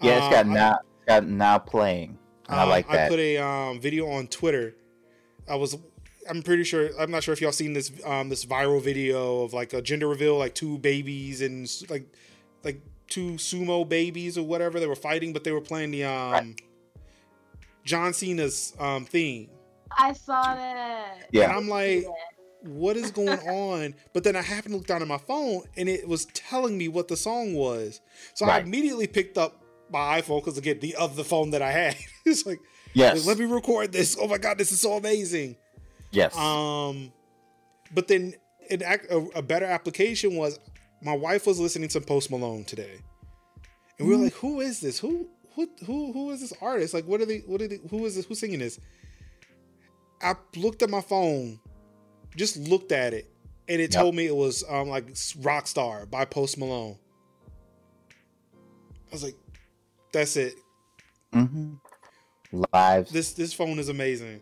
Yeah, 0.00 0.18
it's 0.18 0.34
got 0.34 0.46
Um, 0.46 0.54
now 0.54 0.72
it's 0.72 1.04
got 1.06 1.26
now 1.26 1.58
playing. 1.58 2.18
And 2.48 2.58
I 2.58 2.62
Um, 2.64 2.68
like 2.68 2.88
that. 2.88 3.06
I 3.06 3.08
put 3.08 3.18
a 3.18 3.36
um, 3.38 3.80
video 3.80 4.08
on 4.08 4.26
Twitter. 4.26 4.74
I 5.48 5.54
was, 5.56 5.76
I'm 6.30 6.42
pretty 6.42 6.64
sure. 6.64 6.90
I'm 6.98 7.10
not 7.10 7.22
sure 7.24 7.32
if 7.34 7.40
y'all 7.40 7.52
seen 7.52 7.72
this 7.72 7.90
um, 8.04 8.28
this 8.28 8.44
viral 8.46 8.82
video 8.82 9.42
of 9.42 9.52
like 9.52 9.72
a 9.72 9.82
gender 9.82 10.06
reveal, 10.08 10.38
like 10.38 10.54
two 10.54 10.78
babies 10.78 11.42
and 11.42 11.68
like 11.90 12.06
like 12.64 12.80
two 13.08 13.32
sumo 13.32 13.86
babies 13.88 14.38
or 14.38 14.44
whatever. 14.44 14.78
They 14.80 14.86
were 14.86 14.94
fighting, 14.96 15.32
but 15.32 15.44
they 15.44 15.52
were 15.52 15.60
playing 15.60 15.90
the 15.90 16.04
um, 16.04 16.30
Right. 16.32 16.60
John 17.84 18.12
Cena's 18.12 18.74
um, 18.78 19.04
theme. 19.04 19.50
I 19.96 20.12
saw 20.12 20.42
that. 20.54 21.28
Yeah, 21.32 21.44
And 21.44 21.52
yeah. 21.52 21.56
I'm 21.56 21.68
like, 21.68 22.06
what 22.62 22.96
is 22.96 23.10
going 23.10 23.38
on? 23.48 23.94
But 24.12 24.22
then 24.22 24.36
I 24.36 24.42
happened 24.42 24.72
to 24.74 24.78
look 24.78 24.86
down 24.86 25.02
at 25.02 25.08
my 25.08 25.18
phone 25.18 25.62
and 25.76 25.88
it 25.88 26.06
was 26.06 26.26
telling 26.26 26.78
me 26.78 26.88
what 26.88 27.08
the 27.08 27.16
song 27.16 27.54
was. 27.54 28.00
So 28.34 28.46
I 28.46 28.58
immediately 28.60 29.06
picked 29.06 29.38
up 29.38 29.64
my 29.90 30.20
iPhone 30.20 30.40
because 30.44 30.58
again, 30.58 30.78
the 30.80 30.94
other 30.96 31.24
phone 31.24 31.50
that 31.50 31.62
I 31.62 31.72
had. 31.72 31.96
it's 32.26 32.46
like, 32.46 32.60
Yes. 32.92 33.26
let 33.26 33.38
me 33.38 33.44
record 33.46 33.92
this. 33.92 34.16
Oh 34.20 34.28
my 34.28 34.38
god, 34.38 34.58
this 34.58 34.72
is 34.72 34.80
so 34.80 34.92
amazing. 34.94 35.56
Yes. 36.12 36.36
Um, 36.36 37.12
but 37.92 38.08
then 38.08 38.34
a, 38.70 39.26
a 39.36 39.42
better 39.42 39.66
application 39.66 40.36
was 40.36 40.58
my 41.02 41.14
wife 41.14 41.46
was 41.46 41.58
listening 41.58 41.88
to 41.90 42.00
Post 42.00 42.30
Malone 42.30 42.64
today, 42.64 43.00
and 43.98 44.08
we 44.08 44.14
were 44.16 44.22
like, 44.22 44.34
"Who 44.34 44.60
is 44.60 44.80
this? 44.80 44.98
Who 44.98 45.28
who 45.54 45.68
who 45.86 46.12
who 46.12 46.30
is 46.30 46.40
this 46.40 46.52
artist? 46.60 46.94
Like, 46.94 47.06
what 47.06 47.20
are 47.20 47.26
they? 47.26 47.38
What 47.40 47.60
are 47.62 47.68
they? 47.68 47.80
Who 47.90 48.04
is 48.06 48.14
this? 48.16 48.26
Who's 48.26 48.38
singing 48.40 48.60
this?" 48.60 48.78
I 50.22 50.34
looked 50.56 50.82
at 50.82 50.90
my 50.90 51.00
phone, 51.00 51.60
just 52.36 52.56
looked 52.56 52.92
at 52.92 53.14
it, 53.14 53.30
and 53.68 53.80
it 53.80 53.90
Yep. 53.92 54.00
told 54.00 54.14
me 54.14 54.26
it 54.26 54.36
was 54.36 54.62
um 54.68 54.88
like 54.88 55.06
Rockstar 55.08 56.08
by 56.10 56.24
Post 56.26 56.58
Malone. 56.58 56.98
I 59.08 59.12
was 59.12 59.24
like, 59.24 59.36
"That's 60.12 60.36
it. 60.36 60.54
hmm 61.32 61.74
Lives. 62.72 63.10
This 63.10 63.32
this 63.32 63.52
phone 63.52 63.78
is 63.78 63.88
amazing." 63.88 64.40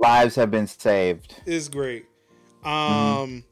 Lives 0.00 0.34
have 0.36 0.50
been 0.50 0.66
saved. 0.66 1.34
is 1.46 1.68
great. 1.68 2.06
Um, 2.64 3.44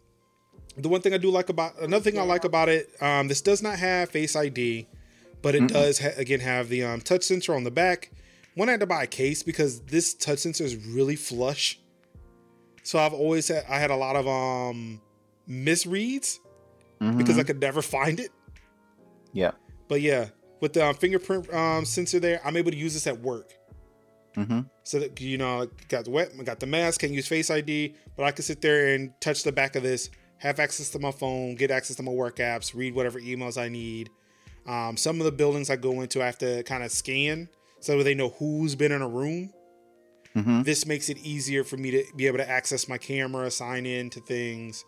the 0.77 0.89
one 0.89 1.01
thing 1.01 1.15
I 1.15 1.19
do 1.19 1.31
like 1.31 1.49
about 1.49 1.79
another 1.81 2.03
thing 2.11 2.19
I 2.19 2.23
like 2.23 2.45
about 2.45 2.69
it, 2.69 2.91
um, 3.01 3.29
this 3.29 3.41
does 3.41 3.63
not 3.63 3.79
have 3.79 4.11
Face 4.11 4.35
ID, 4.35 4.89
but 5.43 5.55
it 5.55 5.63
Mm-mm. 5.63 5.69
does 5.73 6.01
ha- 6.01 6.11
again 6.17 6.41
have 6.41 6.69
the 6.69 6.83
um, 6.85 7.01
touch 7.01 7.23
sensor 7.23 7.55
on 7.55 7.65
the 7.65 7.71
back. 7.71 8.11
One 8.57 8.69
I 8.69 8.73
had 8.73 8.81
to 8.81 8.87
buy 8.87 9.05
a 9.05 9.07
case 9.07 9.43
because 9.43 9.81
this 9.83 10.15
touch 10.15 10.41
sensor 10.41 10.65
is 10.65 10.77
really 10.77 11.17
flush. 11.17 11.79
So 12.83 12.99
I've 12.99 13.15
always 13.15 13.49
had 13.49 13.65
I 13.69 13.79
had 13.79 13.91
a 13.91 13.97
lot 13.97 14.17
of 14.17 14.27
um 14.29 15.01
misreads 15.49 16.39
because 16.99 17.37
Mhm. 17.37 17.41
I 17.41 17.43
could 17.45 17.61
never 17.61 17.83
find 17.83 18.19
it. 18.21 18.31
yeah. 19.33 19.53
But 19.89 20.01
yeah, 20.01 20.29
with 20.61 20.73
the 20.73 20.87
um, 20.87 20.95
fingerprint 20.95 21.53
um, 21.53 21.85
sensor 21.85 22.19
there, 22.19 22.41
I'm 22.45 22.57
able 22.57 22.71
to 22.71 22.77
use 22.77 22.95
this 22.95 23.07
at 23.07 23.21
work. 23.21 23.53
Hmm 24.35 24.61
So 24.83 25.01
that 25.01 25.21
you 25.21 25.39
know, 25.39 25.63
I 25.63 25.67
got 25.89 26.05
the 26.05 26.11
wet, 26.11 26.33
I 26.39 26.43
got 26.43 26.61
the 26.61 26.67
mask, 26.67 27.01
can't 27.01 27.13
use 27.13 27.29
Face 27.29 27.51
ID, 27.51 27.95
but 28.17 28.25
I 28.25 28.33
can 28.33 28.45
sit 28.45 28.61
there 28.61 28.95
and 28.95 29.13
touch 29.21 29.43
the 29.43 29.53
back 29.53 29.77
of 29.77 29.83
this, 29.83 30.11
have 30.39 30.59
access 30.61 30.91
to 30.91 30.99
my 30.99 31.11
phone, 31.11 31.55
get 31.55 31.71
access 31.71 31.97
to 31.97 32.03
my 32.03 32.13
work 32.13 32.37
apps, 32.37 32.75
read 32.75 32.95
whatever 32.95 33.21
emails 33.21 33.61
I 33.61 33.69
need. 33.69 34.11
Um, 34.67 34.97
some 34.97 35.21
of 35.21 35.25
the 35.25 35.33
buildings 35.33 35.71
I 35.71 35.77
go 35.77 36.01
into, 36.01 36.23
I 36.23 36.27
have 36.27 36.39
to 36.39 36.63
kind 36.65 36.83
of 36.83 36.91
scan 36.91 37.49
so 37.81 38.03
they 38.03 38.15
know 38.15 38.31
who's 38.31 38.75
been 38.75 38.93
in 38.93 39.03
a 39.03 39.09
room. 39.09 39.53
hmm 40.33 40.63
This 40.63 40.87
makes 40.87 41.09
it 41.09 41.19
easier 41.19 41.65
for 41.65 41.77
me 41.77 41.91
to 41.91 42.05
be 42.17 42.27
able 42.27 42.39
to 42.39 42.49
access 42.49 42.89
my 42.89 42.99
camera, 42.99 43.51
sign 43.51 43.87
in 43.87 44.11
to 44.11 44.21
things. 44.21 44.85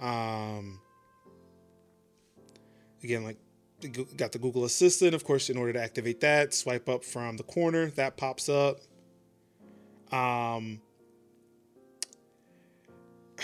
Um, 0.00 0.80
again, 3.02 3.24
like 3.24 3.36
got 4.16 4.32
the 4.32 4.38
Google 4.38 4.64
Assistant, 4.64 5.14
of 5.14 5.24
course. 5.24 5.50
In 5.50 5.56
order 5.56 5.72
to 5.72 5.80
activate 5.82 6.20
that, 6.20 6.54
swipe 6.54 6.88
up 6.88 7.04
from 7.04 7.36
the 7.36 7.42
corner, 7.42 7.86
that 7.90 8.16
pops 8.16 8.48
up. 8.48 8.78
Um, 10.12 10.80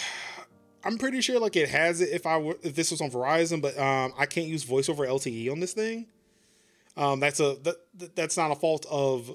I'm 0.85 0.99
pretty 0.99 1.21
sure 1.21 1.41
like 1.41 1.57
it 1.57 1.69
has 1.69 2.01
it 2.01 2.11
if 2.11 2.27
I 2.27 2.39
were 2.39 2.57
if 2.63 2.75
this 2.77 2.91
was 2.91 3.01
on 3.01 3.11
Verizon, 3.11 3.61
but 3.61 3.77
um, 3.79 4.13
I 4.19 4.27
can't 4.27 4.47
use 4.47 4.63
voice 4.63 4.89
over 4.89 5.07
LTE 5.07 5.51
on 5.51 5.59
this 5.61 5.73
thing. 5.73 6.07
Um, 6.97 7.21
that's 7.21 7.41
a 7.41 7.57
that, 7.65 7.77
that- 7.99 8.17
that's 8.17 8.37
not 8.37 8.51
a 8.53 8.55
fault 8.55 8.87
of 8.91 9.31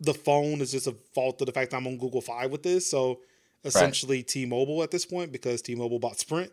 the 0.00 0.14
phone. 0.14 0.60
It's 0.60 0.72
just 0.72 0.86
a 0.86 0.94
fault 1.14 1.40
of 1.40 1.46
the 1.46 1.52
fact 1.52 1.70
that 1.70 1.78
I'm 1.78 1.86
on 1.86 1.96
Google 1.98 2.20
Fi 2.20 2.46
with 2.46 2.62
this. 2.62 2.86
So 2.86 3.20
essentially, 3.64 4.22
T-Mobile 4.22 4.82
at 4.82 4.90
this 4.90 5.06
point 5.06 5.32
because 5.32 5.62
T-Mobile 5.62 5.98
bought 5.98 6.18
Sprint. 6.18 6.52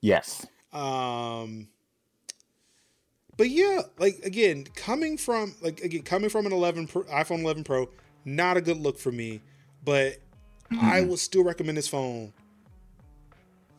Yes. 0.00 0.46
Um, 0.72 1.68
but 3.36 3.50
yeah, 3.50 3.82
like 3.98 4.20
again, 4.24 4.64
coming 4.74 5.16
from 5.16 5.54
like 5.60 5.80
again 5.80 6.02
coming 6.02 6.30
from 6.30 6.46
an 6.46 6.52
11 6.52 6.86
Pro, 6.86 7.02
iPhone 7.04 7.40
11 7.40 7.64
Pro, 7.64 7.88
not 8.24 8.56
a 8.56 8.60
good 8.60 8.78
look 8.78 8.98
for 8.98 9.12
me. 9.12 9.40
But 9.84 10.18
I 10.80 11.02
would 11.02 11.18
still 11.18 11.44
recommend 11.44 11.76
this 11.76 11.88
phone. 11.88 12.32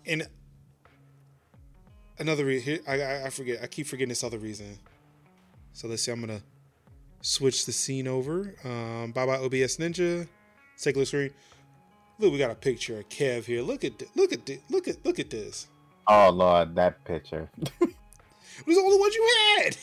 And 0.05 0.27
another 2.19 2.45
re- 2.45 2.59
here, 2.59 2.79
I, 2.87 3.01
I 3.01 3.25
I 3.25 3.29
forget. 3.29 3.59
I 3.63 3.67
keep 3.67 3.87
forgetting 3.87 4.09
this 4.09 4.23
other 4.23 4.37
reason. 4.37 4.77
So 5.73 5.87
let's 5.87 6.03
see. 6.03 6.11
I'm 6.11 6.21
gonna 6.21 6.41
switch 7.21 7.65
the 7.65 7.71
scene 7.71 8.07
over. 8.07 8.53
Um, 8.63 9.11
bye 9.13 9.25
bye 9.25 9.37
OBS 9.37 9.77
Ninja. 9.77 10.27
Take 10.77 10.95
a 10.95 10.99
look 10.99 11.07
screen. 11.07 11.31
Look, 12.19 12.31
we 12.31 12.37
got 12.37 12.51
a 12.51 12.55
picture 12.55 12.99
of 12.99 13.09
Kev 13.09 13.45
here. 13.45 13.61
Look 13.61 13.83
at 13.83 13.97
thi- 13.99 14.07
look 14.15 14.31
at 14.31 14.45
thi- 14.45 14.61
look 14.69 14.87
at 14.87 15.03
look 15.05 15.19
at 15.19 15.29
this. 15.29 15.67
Oh 16.07 16.29
lord, 16.29 16.75
that 16.75 17.03
picture. 17.03 17.49
It 18.59 18.67
was 18.67 18.77
all 18.77 18.89
the 18.91 18.97
ones 18.97 19.15
you 19.15 19.33
had. 19.57 19.77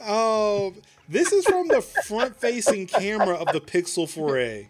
um, 0.00 0.82
this 1.08 1.32
is 1.32 1.44
from 1.46 1.68
the 1.68 1.80
front-facing 1.82 2.86
camera 2.86 3.34
of 3.36 3.48
the 3.52 3.60
Pixel 3.60 4.06
4a. 4.06 4.66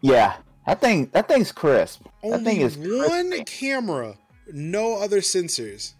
yeah, 0.00 0.36
that 0.66 0.80
thing. 0.80 1.10
That 1.12 1.28
thing's 1.28 1.52
crisp. 1.52 2.02
that 2.22 2.42
thing 2.44 2.60
is 2.60 2.76
one 2.76 3.30
crispy. 3.30 3.44
camera, 3.44 4.16
no 4.52 4.96
other 4.98 5.20
sensors, 5.20 5.94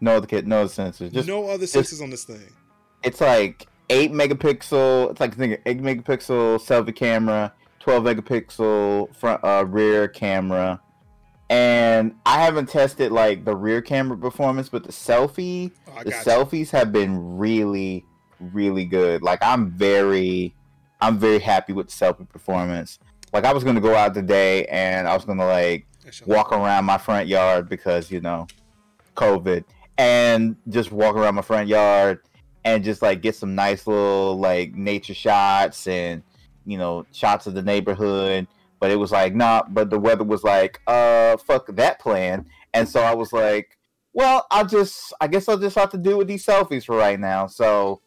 No, 0.00 0.20
the 0.20 0.26
kid, 0.26 0.46
no 0.48 0.64
sensors. 0.66 1.12
Just 1.12 1.28
no 1.28 1.46
other 1.48 1.66
just- 1.66 1.74
sensors 1.74 2.02
on 2.02 2.10
this 2.10 2.24
thing. 2.24 2.48
it's 3.02 3.20
like 3.20 3.66
eight 3.90 4.12
megapixel. 4.12 5.10
It's 5.10 5.20
like 5.20 5.32
I 5.34 5.36
think 5.36 5.60
eight 5.66 5.80
megapixel 5.80 6.58
selfie 6.60 6.94
camera, 6.94 7.52
twelve 7.78 8.04
megapixel 8.04 9.14
front 9.14 9.44
uh, 9.44 9.64
rear 9.66 10.08
camera, 10.08 10.80
and 11.48 12.14
I 12.26 12.40
haven't 12.42 12.68
tested 12.68 13.12
like 13.12 13.44
the 13.44 13.54
rear 13.54 13.80
camera 13.80 14.16
performance, 14.18 14.68
but 14.68 14.84
the 14.84 14.92
selfie, 14.92 15.70
Oh, 15.88 16.02
the 16.02 16.10
you. 16.10 16.16
selfies 16.16 16.70
have 16.70 16.92
been 16.92 17.36
really, 17.38 18.04
really 18.40 18.84
good. 18.84 19.22
Like 19.22 19.38
I'm 19.42 19.70
very, 19.70 20.54
I'm 21.00 21.18
very 21.18 21.38
happy 21.38 21.72
with 21.72 21.86
the 21.88 21.92
selfie 21.92 22.28
performance. 22.28 22.98
Like 23.32 23.44
I 23.44 23.52
was 23.52 23.64
gonna 23.64 23.80
go 23.80 23.94
out 23.94 24.14
today 24.14 24.64
and 24.66 25.06
I 25.08 25.14
was 25.14 25.24
gonna 25.24 25.46
like 25.46 25.86
walk 26.26 26.52
around 26.52 26.84
my 26.84 26.98
front 26.98 27.26
yard 27.28 27.68
because 27.68 28.10
you 28.12 28.20
know 28.20 28.46
covid 29.16 29.64
and 29.98 30.54
just 30.68 30.92
walk 30.92 31.16
around 31.16 31.34
my 31.34 31.42
front 31.42 31.68
yard 31.68 32.20
and 32.64 32.84
just 32.84 33.02
like 33.02 33.22
get 33.22 33.34
some 33.34 33.54
nice 33.54 33.86
little 33.86 34.38
like 34.38 34.74
nature 34.74 35.14
shots 35.14 35.86
and 35.88 36.22
you 36.64 36.78
know 36.78 37.04
shots 37.12 37.46
of 37.46 37.54
the 37.54 37.62
neighborhood 37.62 38.46
but 38.86 38.92
it 38.92 39.00
was 39.00 39.10
like 39.10 39.34
nah 39.34 39.64
but 39.68 39.90
the 39.90 39.98
weather 39.98 40.22
was 40.22 40.44
like 40.44 40.80
uh 40.86 41.36
fuck 41.38 41.66
that 41.74 41.98
plan. 41.98 42.46
And 42.72 42.88
so 42.88 43.00
i 43.02 43.12
was 43.12 43.32
like 43.32 43.76
well 44.12 44.46
i'll 44.52 44.64
just 44.64 45.12
i 45.20 45.26
guess 45.26 45.48
i'll 45.48 45.58
just 45.58 45.74
have 45.74 45.90
to 45.90 45.98
do 45.98 46.16
with 46.16 46.28
these 46.28 46.46
selfies 46.46 46.84
for 46.84 46.96
right 46.96 47.18
now. 47.18 47.48
So 47.48 48.00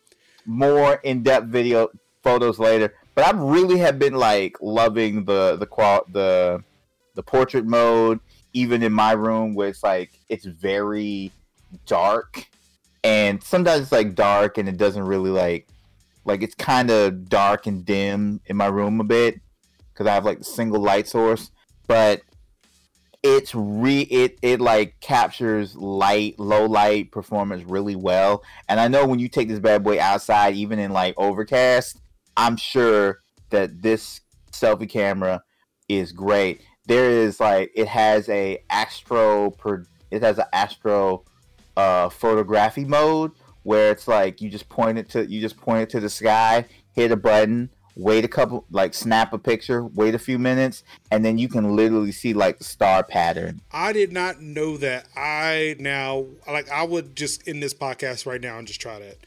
more 0.45 0.93
in-depth 1.03 1.47
video 1.47 1.89
photos 2.23 2.59
later. 2.59 2.93
But 3.13 3.27
i 3.27 3.31
really 3.31 3.77
have 3.79 3.99
been 3.99 4.13
like 4.13 4.55
loving 4.61 5.25
the 5.25 5.57
the 5.57 5.65
qual 5.65 6.05
the 6.13 6.63
the 7.15 7.23
portrait 7.23 7.65
mode 7.65 8.21
even 8.53 8.81
in 8.81 8.93
my 8.93 9.11
room 9.11 9.55
where 9.55 9.67
it's 9.67 9.83
like 9.83 10.11
it's 10.29 10.45
very 10.45 11.33
dark. 11.87 12.47
And 13.03 13.43
sometimes 13.43 13.81
it's 13.81 13.91
like 13.91 14.15
dark 14.15 14.57
and 14.57 14.69
it 14.69 14.77
doesn't 14.77 15.03
really 15.03 15.29
like 15.29 15.67
like 16.23 16.41
it's 16.41 16.55
kind 16.55 16.89
of 16.89 17.27
dark 17.27 17.67
and 17.67 17.83
dim 17.83 18.39
in 18.45 18.55
my 18.55 18.67
room 18.67 19.01
a 19.01 19.03
bit 19.03 19.41
because 19.99 20.09
i 20.09 20.13
have 20.13 20.25
like 20.25 20.37
the 20.39 20.45
single 20.45 20.81
light 20.81 21.07
source 21.07 21.51
but 21.87 22.21
it's 23.21 23.53
re 23.53 24.01
it 24.03 24.39
it 24.41 24.61
like 24.61 24.95
captures 25.01 25.75
light 25.75 26.39
low 26.39 26.65
light 26.65 27.11
performance 27.11 27.63
really 27.65 27.95
well. 27.95 28.43
And 28.69 28.79
i 28.79 28.87
know 28.87 29.05
when 29.05 29.19
you 29.19 29.27
take 29.27 29.49
this 29.49 29.59
bad 29.59 29.83
boy 29.83 29.99
outside 29.99 30.55
even 30.55 30.79
in 30.79 30.91
like 30.91 31.15
overcast 31.17 31.99
i'm 32.37 32.55
sure 32.55 33.19
that 33.49 33.81
this 33.81 34.21
selfie 34.53 34.89
camera 34.89 35.43
is 35.87 36.11
great. 36.11 36.61
There 36.85 37.09
is 37.09 37.39
like 37.39 37.71
it 37.75 37.87
has 37.87 38.29
a 38.29 38.63
astro 38.69 39.51
per 39.51 39.85
it 40.11 40.21
has 40.21 40.37
an 40.37 40.45
astro 40.53 41.25
uh 41.75 42.09
photography 42.09 42.85
mode 42.85 43.31
where 43.63 43.91
it's 43.91 44.07
like 44.07 44.39
you 44.39 44.49
just 44.49 44.69
point 44.69 44.97
it 44.97 45.09
to 45.09 45.29
you 45.29 45.41
just 45.41 45.57
point 45.57 45.83
it 45.83 45.89
to 45.89 45.99
the 45.99 46.09
sky 46.09 46.65
hit 46.93 47.11
a 47.11 47.17
button 47.17 47.69
wait 47.99 48.23
a 48.23 48.27
couple 48.29 48.63
like 48.71 48.93
snap 48.93 49.33
a 49.33 49.37
picture 49.37 49.83
wait 49.83 50.15
a 50.15 50.19
few 50.19 50.39
minutes 50.39 50.83
and 51.11 51.25
then 51.25 51.37
you 51.37 51.49
can 51.49 51.75
literally 51.75 52.13
see 52.13 52.33
like 52.33 52.57
the 52.57 52.63
star 52.63 53.03
pattern 53.03 53.59
I 53.71 53.91
did 53.91 54.13
not 54.13 54.41
know 54.41 54.77
that. 54.77 55.07
I 55.17 55.75
now 55.79 56.25
like 56.47 56.69
I 56.71 56.83
would 56.83 57.15
just 57.15 57.45
in 57.47 57.59
this 57.59 57.73
podcast 57.73 58.25
right 58.25 58.39
now 58.39 58.57
and 58.57 58.65
just 58.65 58.79
try 58.79 58.99
that. 58.99 59.17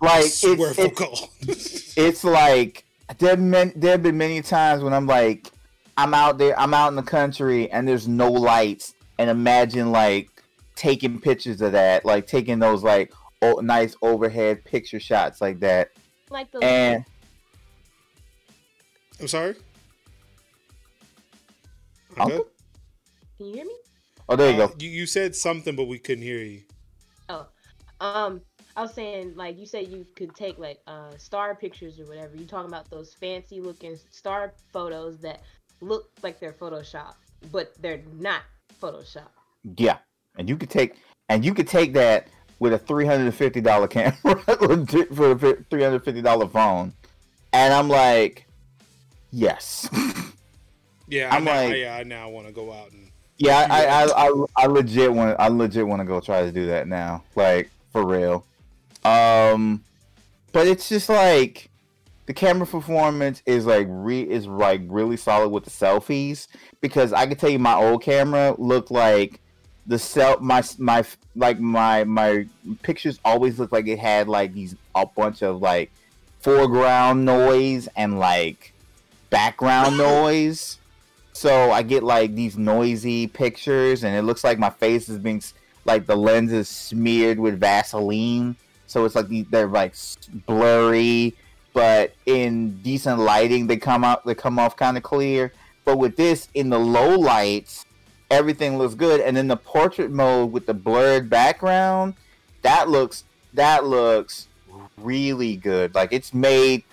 like 0.00 0.24
I 0.24 0.28
swear 0.28 0.74
it's, 0.76 1.00
it's, 1.48 1.94
it's 1.96 2.24
like 2.24 2.84
there 3.18 3.30
have 3.30 3.50
been 3.50 3.72
there 3.76 3.92
have 3.92 4.02
been 4.02 4.18
many 4.18 4.42
times 4.42 4.82
when 4.82 4.92
I'm 4.92 5.06
like 5.06 5.48
I'm 5.96 6.12
out 6.12 6.38
there 6.38 6.58
I'm 6.58 6.74
out 6.74 6.88
in 6.88 6.96
the 6.96 7.02
country 7.02 7.70
and 7.70 7.86
there's 7.86 8.08
no 8.08 8.30
lights 8.30 8.94
and 9.18 9.30
imagine 9.30 9.92
like 9.92 10.28
taking 10.74 11.20
pictures 11.20 11.60
of 11.60 11.72
that 11.72 12.04
like 12.04 12.26
taking 12.26 12.58
those 12.58 12.82
like 12.82 13.12
o- 13.40 13.60
nice 13.60 13.94
overhead 14.02 14.64
picture 14.64 14.98
shots 15.00 15.40
like 15.40 15.60
that 15.60 15.90
Like 16.28 16.50
the 16.50 16.58
and 16.58 17.04
I'm 19.20 19.28
sorry. 19.28 19.54
I'm 22.16 22.22
Uncle? 22.22 22.38
good? 22.38 22.46
Can 23.38 23.46
you 23.46 23.54
hear 23.54 23.64
me? 23.64 23.76
oh 24.28 24.36
there 24.36 24.52
you 24.52 24.62
Uh, 24.62 24.66
go 24.68 24.74
You, 24.78 24.88
you 24.90 25.06
said 25.06 25.34
something, 25.36 25.76
but 25.76 25.84
we 25.84 25.98
couldn't 25.98 26.24
hear 26.24 26.38
you. 26.42 26.62
Oh, 27.28 27.46
um, 28.00 28.40
I 28.76 28.82
was 28.82 28.94
saying 28.94 29.34
like 29.36 29.58
you 29.58 29.66
said 29.66 29.88
you 29.88 30.06
could 30.16 30.34
take 30.34 30.58
like 30.58 30.80
uh 30.86 31.16
star 31.16 31.54
pictures 31.54 31.98
or 32.00 32.04
whatever. 32.06 32.36
You 32.36 32.46
talking 32.46 32.68
about 32.70 32.90
those 32.90 33.14
fancy 33.14 33.60
looking 33.60 33.96
star 34.10 34.54
photos 34.72 35.18
that 35.18 35.42
look 35.80 36.10
like 36.22 36.40
they're 36.40 36.52
Photoshop, 36.52 37.14
but 37.52 37.74
they're 37.80 38.02
not 38.14 38.42
Photoshop. 38.80 39.28
yeah 39.78 39.98
and 40.36 40.48
you 40.48 40.56
could 40.56 40.70
take 40.70 40.96
and 41.28 41.44
you 41.44 41.54
could 41.54 41.66
take 41.66 41.92
that 41.94 42.28
with 42.58 42.72
a 42.72 42.78
$350 42.78 43.90
camera 43.90 44.12
for 45.14 45.30
a 45.32 45.36
$350 45.36 46.50
phone 46.52 46.92
and 47.52 47.74
I'm 47.74 47.88
like 47.88 48.46
yes 49.36 49.88
Yeah, 51.08 51.28
I 51.32 51.36
I'm 51.36 51.44
now, 51.44 51.54
like- 51.54 51.76
yeah, 51.76 51.96
I 51.96 52.02
now 52.02 52.28
want 52.30 52.46
to 52.48 52.52
go 52.52 52.72
out 52.72 52.90
and 52.90 53.10
Yeah, 53.38 53.66
I, 53.70 53.84
I, 53.84 54.26
I, 54.26 54.44
I 54.56 54.66
legit 54.66 55.12
want, 55.12 55.38
I 55.38 55.48
legit 55.48 55.86
want 55.86 56.00
to 56.00 56.06
go 56.06 56.20
try 56.20 56.42
to 56.42 56.50
do 56.50 56.66
that 56.66 56.88
now, 56.88 57.22
like 57.36 57.70
for 57.92 58.04
real. 58.04 58.44
Um, 59.04 59.84
but 60.52 60.66
it's 60.66 60.88
just 60.88 61.08
like 61.08 61.70
the 62.24 62.34
camera 62.34 62.66
performance 62.66 63.42
is 63.46 63.66
like 63.66 63.86
re 63.88 64.22
is 64.22 64.46
like 64.48 64.80
really 64.88 65.16
solid 65.16 65.50
with 65.50 65.64
the 65.64 65.70
selfies 65.70 66.48
because 66.80 67.12
I 67.12 67.26
can 67.26 67.36
tell 67.36 67.50
you 67.50 67.58
my 67.60 67.74
old 67.74 68.02
camera 68.02 68.54
looked 68.58 68.90
like 68.90 69.40
the 69.86 69.98
self 69.98 70.40
my 70.40 70.64
my 70.78 71.04
like 71.36 71.60
my 71.60 72.02
my 72.02 72.46
pictures 72.82 73.20
always 73.24 73.60
looked 73.60 73.72
like 73.72 73.86
it 73.86 74.00
had 74.00 74.26
like 74.28 74.54
these 74.54 74.74
a 74.96 75.06
bunch 75.06 75.42
of 75.42 75.60
like 75.62 75.92
foreground 76.40 77.24
noise 77.24 77.88
and 77.96 78.18
like 78.18 78.72
background 79.30 79.98
noise. 79.98 80.78
So 81.32 81.70
I 81.70 81.82
get 81.82 82.02
like 82.02 82.34
these 82.34 82.56
noisy 82.56 83.26
pictures, 83.26 84.04
and 84.04 84.16
it 84.16 84.22
looks 84.22 84.42
like 84.42 84.58
my 84.58 84.70
face 84.70 85.08
is 85.08 85.18
being 85.18 85.42
like 85.84 86.06
the 86.06 86.16
lens 86.16 86.52
is 86.52 86.68
smeared 86.68 87.38
with 87.38 87.60
Vaseline. 87.60 88.56
So 88.86 89.04
it's 89.04 89.14
like 89.14 89.26
they're 89.50 89.66
like 89.66 89.94
blurry, 90.46 91.34
but 91.72 92.14
in 92.24 92.80
decent 92.82 93.18
lighting 93.18 93.66
they 93.66 93.76
come 93.76 94.04
out 94.04 94.24
they 94.24 94.34
come 94.34 94.58
off 94.58 94.76
kind 94.76 94.96
of 94.96 95.02
clear. 95.02 95.52
But 95.84 95.98
with 95.98 96.16
this 96.16 96.48
in 96.54 96.70
the 96.70 96.78
low 96.78 97.16
lights, 97.16 97.84
everything 98.30 98.78
looks 98.78 98.94
good, 98.94 99.20
and 99.20 99.36
then 99.36 99.48
the 99.48 99.56
portrait 99.56 100.10
mode 100.10 100.52
with 100.52 100.66
the 100.66 100.74
blurred 100.74 101.28
background, 101.28 102.14
that 102.62 102.88
looks 102.88 103.24
that 103.54 103.84
looks 103.84 104.48
really 104.96 105.56
good. 105.56 105.94
Like 105.94 106.12
it's 106.12 106.32
made 106.32 106.84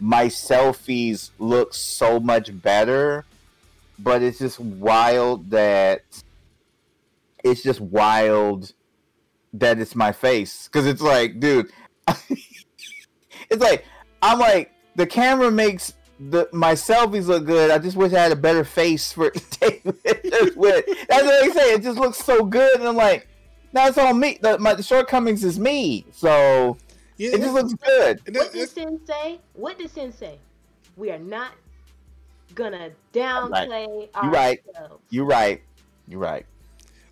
my 0.00 0.26
selfies 0.26 1.30
look 1.38 1.74
so 1.74 2.20
much 2.20 2.50
better, 2.62 3.24
but 3.98 4.22
it's 4.22 4.38
just 4.38 4.60
wild 4.60 5.50
that 5.50 6.02
it's 7.44 7.62
just 7.62 7.80
wild 7.80 8.72
that 9.54 9.78
it's 9.78 9.94
my 9.94 10.12
face 10.12 10.68
because 10.68 10.86
it's 10.86 11.00
like, 11.00 11.40
dude, 11.40 11.70
it's 13.50 13.60
like 13.60 13.84
I'm 14.22 14.38
like 14.38 14.72
the 14.96 15.06
camera 15.06 15.50
makes 15.50 15.94
the 16.20 16.48
my 16.52 16.72
selfies 16.74 17.26
look 17.26 17.46
good. 17.46 17.70
I 17.70 17.78
just 17.78 17.96
wish 17.96 18.12
I 18.12 18.22
had 18.22 18.32
a 18.32 18.36
better 18.36 18.64
face 18.64 19.12
for 19.12 19.24
with. 19.30 19.52
That's 19.60 20.56
what 20.56 21.44
they 21.44 21.50
say. 21.50 21.72
It 21.74 21.82
just 21.82 21.98
looks 21.98 22.18
so 22.18 22.44
good, 22.44 22.78
and 22.78 22.88
I'm 22.88 22.96
like, 22.96 23.28
that's 23.72 23.98
all 23.98 24.14
me. 24.14 24.38
The, 24.40 24.58
my 24.58 24.74
the 24.74 24.82
shortcomings 24.82 25.44
is 25.44 25.58
me. 25.58 26.06
So 26.12 26.76
Yeah, 27.18 27.30
it 27.34 27.40
just 27.40 27.52
looks 27.54 27.74
good. 27.74 28.20
What 28.24 28.34
that- 28.34 28.52
did 28.52 28.68
Sin 28.70 29.00
say? 29.06 29.40
What 29.54 29.78
did 29.78 29.90
Sin 29.90 30.12
say? 30.12 30.38
We 30.96 31.10
are 31.10 31.18
not 31.18 31.52
gonna 32.54 32.90
downplay 33.12 34.08
You 34.22 34.30
right. 34.30 34.60
ourselves. 34.68 35.02
You're 35.10 35.24
right. 35.26 35.60
You're 36.06 36.20
right. 36.20 36.46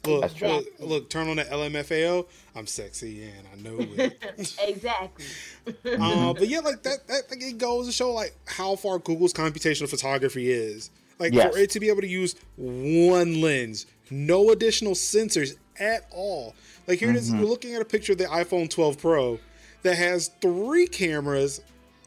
look, 0.07 0.21
That's 0.23 0.35
true. 0.35 0.49
look, 0.49 0.67
look, 0.79 1.11
turn 1.11 1.29
on 1.29 1.37
the 1.37 1.45
LMFAO. 1.45 2.27
I'm 2.55 2.67
sexy 2.67 3.25
and 3.25 3.47
I 3.53 3.57
know 3.69 3.77
it. 3.81 4.57
exactly. 4.63 5.25
uh, 5.67 6.33
but 6.33 6.49
yeah, 6.49 6.61
like 6.61 6.83
that, 6.85 7.07
that 7.09 7.23
like, 7.29 7.43
it 7.43 7.59
goes 7.59 7.87
to 7.87 7.93
show 7.93 8.13
like 8.13 8.33
how 8.47 8.77
far 8.77 8.99
Google's 9.01 9.33
computational 9.33 9.89
photography 9.89 10.51
is. 10.51 10.91
Like 11.19 11.33
Yes. 11.35 11.53
for 11.53 11.59
it 11.59 11.71
to 11.71 11.81
be 11.81 11.89
able 11.89 12.03
to 12.03 12.07
use 12.09 12.37
one 12.57 13.41
lens, 13.41 13.87
no 14.11 14.51
additional 14.51 14.93
sensors 14.95 15.57
at 15.81 16.07
all. 16.13 16.55
Like 16.87 17.01
here 17.01 17.11
it 17.11 17.17
is, 17.17 17.31
Mhm. 17.33 17.41
we're 17.41 17.47
looking 17.47 17.75
at 17.75 17.83
a 17.83 17.87
picture 17.87 18.13
of 18.13 18.19
the 18.19 18.27
iPhone 18.27 18.71
12 18.71 18.99
Pro 18.99 19.41
that 19.87 19.97
has 19.97 20.31
three 20.41 20.87
cameras, 20.87 21.61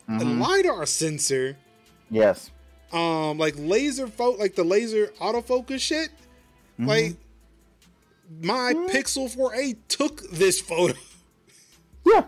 a 0.08 0.12
Mhm. 0.12 0.40
lidar 0.42 0.86
sensor, 0.86 1.58
Yes. 2.12 2.52
um, 2.92 3.38
like 3.38 3.56
laser 3.58 4.08
fo- 4.08 4.36
like 4.38 4.56
the 4.56 4.64
laser 4.64 5.08
autofocus 5.20 5.80
shit. 5.80 6.10
Mhm. 6.80 6.88
Like 6.88 7.16
my 8.42 8.74
Mhm. 8.74 8.90
Pixel 8.90 9.30
4a 9.30 9.76
took 9.88 10.30
this 10.32 10.60
photo. 10.62 10.94
yeah. 12.06 12.26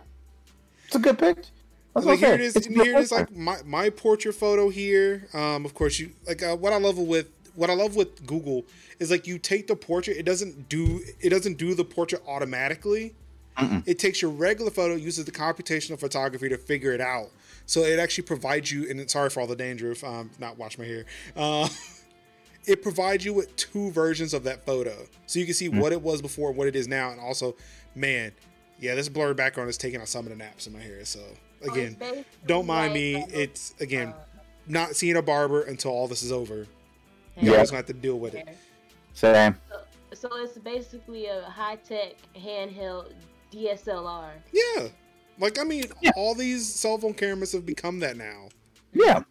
It's 0.88 0.96
a 0.96 1.00
good 1.00 1.18
picture. 1.18 1.50
That's 1.94 2.06
like 2.06 2.20
here 2.20 2.34
it 2.34 2.42
is, 2.42 2.54
here 2.66 2.98
it 2.98 3.02
is 3.02 3.12
like 3.12 3.36
my, 3.36 3.58
my 3.66 3.90
portrait 3.90 4.34
photo 4.34 4.70
here. 4.70 5.28
Um, 5.34 5.66
of 5.66 5.74
course 5.74 6.00
you 6.00 6.12
like 6.26 6.42
uh, 6.42 6.56
what 6.56 6.72
I 6.74 6.78
love 6.78 6.98
with 6.98 7.28
what 7.56 7.70
I 7.70 7.74
love 7.74 7.96
with 7.98 8.26
Google 8.26 8.66
is 9.00 9.12
like 9.12 9.28
you 9.28 9.38
take 9.38 9.68
the 9.68 9.76
portrait, 9.76 10.16
it 10.16 10.24
doesn't 10.24 10.70
do 10.70 11.02
it 11.20 11.30
doesn't 11.30 11.58
do 11.58 11.74
the 11.76 11.84
portrait 11.84 12.22
automatically. 12.26 13.14
Mm-mm. 13.62 13.84
It 13.88 14.00
takes 14.00 14.22
your 14.22 14.32
regular 14.32 14.72
photo, 14.72 14.96
uses 14.96 15.26
the 15.26 15.32
computational 15.32 16.00
photography 16.00 16.50
to 16.50 16.58
figure 16.58 16.92
it 16.94 17.02
out. 17.02 17.30
So 17.66 17.82
it 17.82 18.00
actually 18.00 18.26
provides 18.26 18.72
you, 18.72 18.90
and 18.90 19.10
sorry 19.10 19.30
for 19.30 19.42
all 19.42 19.48
the 19.48 19.56
danger 19.56 19.92
if 19.92 20.04
um 20.04 20.32
not 20.40 20.58
wash 20.58 20.78
my 20.78 20.86
hair. 20.86 21.06
Uh, 21.36 21.70
it 22.66 22.82
provides 22.84 23.24
you 23.26 23.34
with 23.34 23.56
two 23.56 23.92
versions 23.92 24.34
of 24.34 24.44
that 24.44 24.66
photo, 24.66 25.06
so 25.26 25.40
you 25.40 25.46
can 25.46 25.54
see 25.54 25.70
what 25.70 25.92
it 25.92 26.02
was 26.02 26.22
before, 26.22 26.52
what 26.52 26.68
it 26.68 26.76
is 26.76 26.88
now, 26.88 27.12
and 27.12 27.20
also, 27.20 27.56
man, 27.96 28.32
yeah, 28.80 28.96
this 28.96 29.10
blurred 29.10 29.38
background 29.38 29.70
is 29.70 29.78
taking 29.78 30.02
out 30.02 30.08
some 30.08 30.26
of 30.26 30.32
the 30.32 30.36
naps 30.36 30.68
in 30.68 30.74
my 30.74 30.80
hair. 30.80 31.06
So 31.06 31.20
again, 31.64 31.98
don't 32.48 32.66
mind 32.66 32.94
me. 32.94 33.24
It's 33.30 33.74
again 33.80 34.14
not 34.68 34.96
seeing 34.96 35.18
a 35.18 35.22
barber 35.22 35.62
until 35.62 35.92
all 35.92 36.08
this 36.08 36.24
is 36.24 36.32
over. 36.32 36.66
You 37.38 37.52
Yeah. 37.52 37.58
guys 37.58 37.70
gonna 37.72 37.78
have 37.78 37.86
to 37.88 37.94
deal 37.94 38.20
with 38.20 38.36
it. 38.36 38.48
Same. 39.14 39.56
So 40.14 40.30
it's 40.36 40.58
basically 40.58 41.28
a 41.28 41.42
high 41.44 41.78
tech 41.78 42.14
handheld 42.36 43.14
DSLR. 43.52 44.32
Yeah, 44.52 44.88
like 45.40 45.60
I 45.60 45.64
mean, 45.64 45.86
Yeah. 46.02 46.12
all 46.16 46.36
these 46.36 46.68
cell 46.74 46.98
phone 46.98 47.14
cameras 47.14 47.52
have 47.54 47.66
become 47.66 48.00
that 48.00 48.18
now. 48.18 48.50
Yeah. 48.94 49.24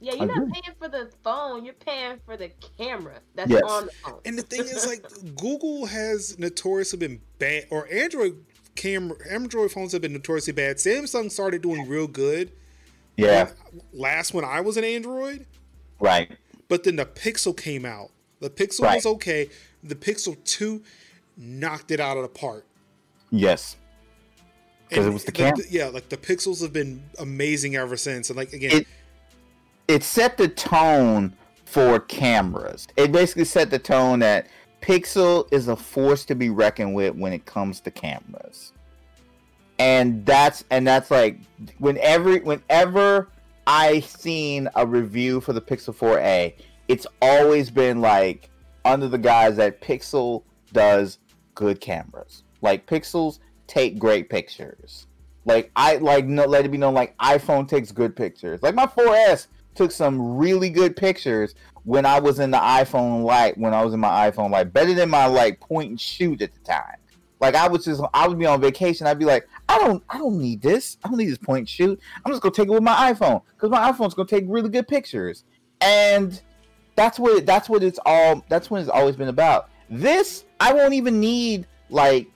Yeah, 0.00 0.14
you're 0.14 0.26
not 0.26 0.36
Agree. 0.36 0.52
paying 0.52 0.74
for 0.78 0.88
the 0.88 1.10
phone, 1.22 1.64
you're 1.64 1.72
paying 1.74 2.18
for 2.26 2.36
the 2.36 2.50
camera 2.78 3.20
that's 3.34 3.50
Yes. 3.50 3.62
on 3.66 3.86
the 3.86 3.92
phone. 3.92 4.20
And 4.26 4.38
the 4.38 4.42
thing 4.42 4.60
is, 4.60 4.86
like, 4.86 5.02
Google 5.36 5.86
has 5.86 6.38
notoriously 6.38 6.98
been 6.98 7.20
bad, 7.38 7.66
or 7.70 7.88
Android 7.90 8.44
camera, 8.74 9.16
Android 9.30 9.72
phones 9.72 9.92
have 9.92 10.02
been 10.02 10.12
notoriously 10.12 10.52
bad. 10.52 10.76
Samsung 10.76 11.30
started 11.30 11.62
doing 11.62 11.88
real 11.88 12.06
good. 12.06 12.52
Yeah. 13.16 13.44
when- 13.70 13.82
last 13.92 14.34
when 14.34 14.44
I 14.44 14.60
was 14.60 14.76
an 14.76 14.82
Android, 14.84 15.46
Right. 16.00 16.36
but 16.68 16.82
then 16.82 16.96
the 16.96 17.06
Pixel 17.06 17.56
came 17.56 17.84
out. 17.86 18.10
The 18.40 18.50
Pixel 18.50 18.80
Right. 18.82 18.96
was 18.96 19.06
okay. 19.06 19.48
The 19.84 19.94
Pixel 19.94 20.36
Two 20.44 20.82
knocked 21.36 21.90
it 21.92 22.00
out 22.00 22.16
of 22.16 22.24
the 22.24 22.28
park. 22.28 22.66
Yes. 23.34 23.76
'Cause 24.90 25.06
it 25.06 25.12
was 25.12 25.24
the 25.24 25.32
cam- 25.32 25.54
yeah, 25.70 25.86
like 25.88 26.08
the 26.08 26.16
Pixels 26.16 26.60
have 26.62 26.72
been 26.72 27.02
amazing 27.18 27.74
ever 27.74 27.96
since. 27.96 28.30
And 28.30 28.36
like 28.36 28.52
again, 28.52 28.72
It- 28.82 28.86
It 29.88 30.02
set 30.02 30.36
the 30.38 30.48
tone 30.48 31.34
for 31.64 32.00
cameras. 32.00 32.86
It 32.96 33.10
basically 33.12 33.44
set 33.44 33.70
the 33.70 33.78
tone 33.78 34.20
that 34.20 34.46
Pixel 34.80 35.46
is 35.52 35.66
a 35.68 35.76
force 35.76 36.24
to 36.26 36.34
be 36.34 36.48
reckoned 36.48 36.94
with 36.94 37.14
when 37.16 37.32
it 37.32 37.44
comes 37.44 37.80
to 37.80 37.90
cameras. 37.90 38.72
And 39.78 40.24
that's 40.24 40.62
and 40.70 40.86
that's 40.86 41.10
like 41.10 41.38
whenever 41.78 42.36
whenever 42.38 43.28
I 43.66 44.00
seen 44.00 44.68
a 44.76 44.86
review 44.86 45.40
for 45.40 45.52
the 45.52 45.60
Pixel 45.60 45.94
4a, 45.94 46.54
it's 46.86 47.06
always 47.20 47.70
been 47.70 48.00
like 48.00 48.48
under 48.84 49.08
the 49.08 49.18
guise 49.18 49.56
that 49.56 49.80
Pixel 49.80 50.44
does 50.72 51.18
good 51.54 51.80
cameras. 51.80 52.43
Like 52.64 52.86
Pixels 52.86 53.40
take 53.66 53.98
great 53.98 54.30
pictures. 54.30 55.06
Like 55.44 55.70
I 55.76 55.96
like 55.96 56.24
no, 56.24 56.46
let 56.46 56.64
it 56.64 56.70
be 56.70 56.78
known 56.78 56.94
like 56.94 57.16
iPhone 57.18 57.68
takes 57.68 57.92
good 57.92 58.16
pictures. 58.16 58.62
Like 58.62 58.74
my 58.74 58.86
4S 58.86 59.48
took 59.74 59.92
some 59.92 60.38
really 60.38 60.70
good 60.70 60.96
pictures 60.96 61.54
when 61.82 62.06
I 62.06 62.18
was 62.18 62.38
in 62.38 62.50
the 62.50 62.58
iPhone 62.58 63.22
light 63.22 63.58
when 63.58 63.74
I 63.74 63.84
was 63.84 63.92
in 63.92 64.00
my 64.00 64.30
iPhone 64.30 64.50
light 64.50 64.72
better 64.72 64.94
than 64.94 65.10
my 65.10 65.26
like 65.26 65.60
point 65.60 65.90
and 65.90 66.00
shoot 66.00 66.40
at 66.40 66.54
the 66.54 66.60
time. 66.60 66.96
Like 67.38 67.54
I 67.54 67.68
was 67.68 67.84
just 67.84 68.00
I 68.14 68.26
would 68.26 68.38
be 68.38 68.46
on 68.46 68.62
vacation. 68.62 69.06
I'd 69.06 69.18
be 69.18 69.26
like, 69.26 69.46
I 69.68 69.78
don't 69.78 70.02
I 70.08 70.16
don't 70.16 70.38
need 70.38 70.62
this. 70.62 70.96
I 71.04 71.08
don't 71.08 71.18
need 71.18 71.28
this 71.28 71.36
point 71.36 71.58
and 71.58 71.68
shoot. 71.68 72.00
I'm 72.24 72.32
just 72.32 72.40
gonna 72.40 72.54
take 72.54 72.68
it 72.68 72.72
with 72.72 72.82
my 72.82 73.12
iPhone 73.12 73.42
because 73.54 73.68
my 73.68 73.92
iPhone's 73.92 74.14
gonna 74.14 74.26
take 74.26 74.46
really 74.48 74.70
good 74.70 74.88
pictures. 74.88 75.44
And 75.82 76.40
that's 76.96 77.18
what 77.18 77.44
that's 77.44 77.68
what 77.68 77.82
it's 77.82 77.98
all 78.06 78.42
that's 78.48 78.70
what 78.70 78.80
it's 78.80 78.88
always 78.88 79.16
been 79.16 79.28
about. 79.28 79.68
This 79.90 80.46
I 80.60 80.72
won't 80.72 80.94
even 80.94 81.20
need 81.20 81.66
like 81.90 82.30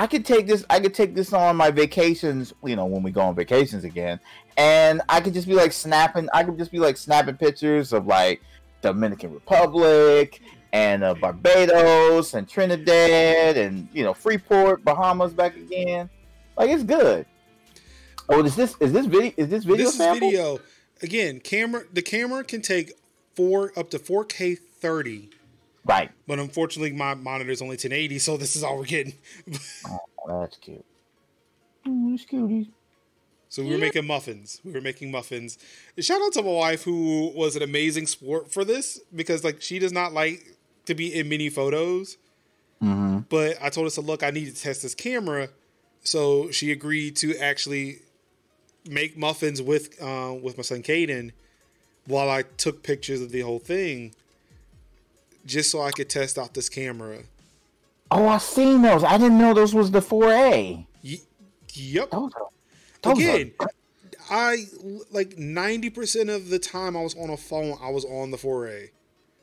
I 0.00 0.06
could 0.06 0.24
take 0.24 0.46
this 0.46 0.64
I 0.70 0.80
could 0.80 0.94
take 0.94 1.14
this 1.14 1.34
on 1.34 1.56
my 1.56 1.70
vacations, 1.70 2.54
you 2.64 2.74
know, 2.74 2.86
when 2.86 3.02
we 3.02 3.10
go 3.10 3.20
on 3.20 3.34
vacations 3.34 3.84
again. 3.84 4.18
And 4.56 5.02
I 5.10 5.20
could 5.20 5.34
just 5.34 5.46
be 5.46 5.52
like 5.52 5.72
snapping 5.72 6.26
I 6.32 6.42
could 6.42 6.56
just 6.56 6.72
be 6.72 6.78
like 6.78 6.96
snapping 6.96 7.36
pictures 7.36 7.92
of 7.92 8.06
like 8.06 8.40
Dominican 8.80 9.34
Republic 9.34 10.40
and 10.72 11.04
uh, 11.04 11.12
Barbados 11.12 12.32
and 12.32 12.48
Trinidad 12.48 13.58
and 13.58 13.88
you 13.92 14.02
know 14.02 14.14
Freeport, 14.14 14.82
Bahamas 14.86 15.34
back 15.34 15.54
again. 15.54 16.08
Like 16.56 16.70
it's 16.70 16.82
good. 16.82 17.26
Oh, 18.30 18.42
is 18.42 18.56
this 18.56 18.76
is 18.80 18.94
this 18.94 19.04
video 19.04 19.34
is 19.36 19.50
this 19.50 19.64
video 19.64 19.84
this 19.84 20.00
is 20.00 20.18
video. 20.18 20.60
Again, 21.02 21.40
camera. 21.40 21.82
The 21.92 22.00
camera 22.00 22.42
can 22.42 22.62
take 22.62 22.92
four 23.34 23.70
up 23.76 23.90
to 23.90 23.98
4K 23.98 24.56
30, 24.58 25.28
Right. 25.84 26.10
but 26.26 26.38
unfortunately, 26.38 26.92
my 26.92 27.14
monitor 27.14 27.50
is 27.50 27.62
only 27.62 27.74
1080, 27.74 28.18
so 28.18 28.36
this 28.36 28.54
is 28.54 28.62
all 28.62 28.78
we're 28.78 28.84
getting. 28.84 29.14
Oh, 29.88 30.40
that's 30.42 30.56
cute. 30.58 30.84
Mm, 31.86 32.14
it's 32.14 32.24
cuties. 32.26 32.68
So 33.48 33.62
we 33.62 33.70
were 33.70 33.74
Yeah. 33.76 33.80
making 33.80 34.06
muffins. 34.06 34.60
We 34.64 34.72
were 34.72 34.80
making 34.80 35.10
muffins. 35.10 35.58
Shout 35.98 36.20
out 36.22 36.32
to 36.34 36.42
my 36.42 36.52
wife 36.52 36.82
who 36.84 37.32
was 37.34 37.56
an 37.56 37.62
amazing 37.62 38.06
sport 38.06 38.52
for 38.52 38.64
this 38.64 39.00
because 39.14 39.42
like 39.42 39.60
she 39.62 39.78
does 39.80 39.90
not 39.92 40.12
like 40.12 40.54
to 40.86 40.94
be 40.94 41.12
in 41.12 41.28
many 41.28 41.48
photos. 41.48 42.16
Mm-hmm. 42.80 43.20
But 43.28 43.56
I 43.60 43.70
told 43.70 43.86
her 43.86 43.90
to 43.90 44.00
look, 44.02 44.22
I 44.22 44.30
need 44.30 44.54
to 44.54 44.54
test 44.54 44.82
this 44.82 44.94
camera. 44.94 45.48
So 46.04 46.50
she 46.52 46.70
agreed 46.70 47.16
to 47.16 47.36
actually 47.38 48.00
make 48.88 49.16
muffins 49.18 49.60
with 49.60 50.00
uh, 50.00 50.34
with 50.40 50.56
my 50.56 50.62
son 50.62 50.82
Caden 50.82 51.32
while 52.06 52.30
I 52.30 52.42
took 52.42 52.82
pictures 52.82 53.20
of 53.20 53.30
the 53.32 53.40
whole 53.40 53.58
thing, 53.58 54.14
just 55.46 55.70
so 55.70 55.80
I 55.82 55.90
could 55.90 56.08
test 56.08 56.38
out 56.38 56.54
this 56.54 56.68
camera. 56.68 57.20
Oh, 58.10 58.26
I 58.28 58.38
seen 58.38 58.82
those. 58.82 59.04
I 59.04 59.18
didn't 59.18 59.38
know 59.38 59.54
those 59.54 59.74
was 59.74 59.90
the 59.90 60.00
4A. 60.00 60.86
Y- 61.04 61.16
yep. 61.74 62.10
Those 62.10 62.32
are, 62.34 62.48
those 63.02 63.18
Again, 63.18 63.52
are, 63.60 63.68
I 64.30 64.64
like 65.10 65.38
ninety 65.38 65.90
percent 65.90 66.28
of 66.30 66.48
the 66.50 66.58
time 66.58 66.96
I 66.96 67.02
was 67.02 67.16
on 67.16 67.30
a 67.30 67.36
phone, 67.36 67.78
I 67.82 67.90
was 67.90 68.04
on 68.04 68.30
the 68.30 68.36
4A. 68.36 68.90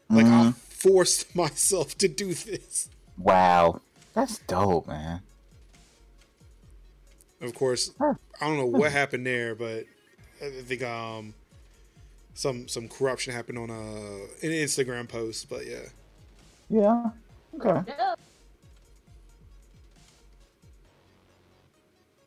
Like 0.10 0.26
I 0.26 0.30
Mhm. 0.30 0.56
forced 0.56 1.36
myself 1.36 1.98
to 2.00 2.08
do 2.08 2.34
this. 2.34 2.90
wow. 3.18 3.82
That's 4.14 4.40
dope, 4.40 4.88
man. 4.88 5.22
Of 7.42 7.54
course, 7.54 7.92
I 8.00 8.16
don't 8.48 8.58
know 8.58 8.66
what 8.66 8.92
happened 8.92 9.26
there, 9.26 9.54
but 9.54 9.86
I 10.42 10.50
think 10.64 10.82
um 10.84 11.34
some 12.38 12.68
some 12.68 12.88
corruption 12.88 13.34
happened 13.34 13.58
on 13.58 13.72
a 13.72 13.74
an 14.46 14.52
Instagram 14.52 15.10
post. 15.10 15.50
But 15.50 15.66
yeah, 15.66 15.80
Yeah. 16.70 17.10
Okay. 17.56 17.82
Yeah. 17.88 18.14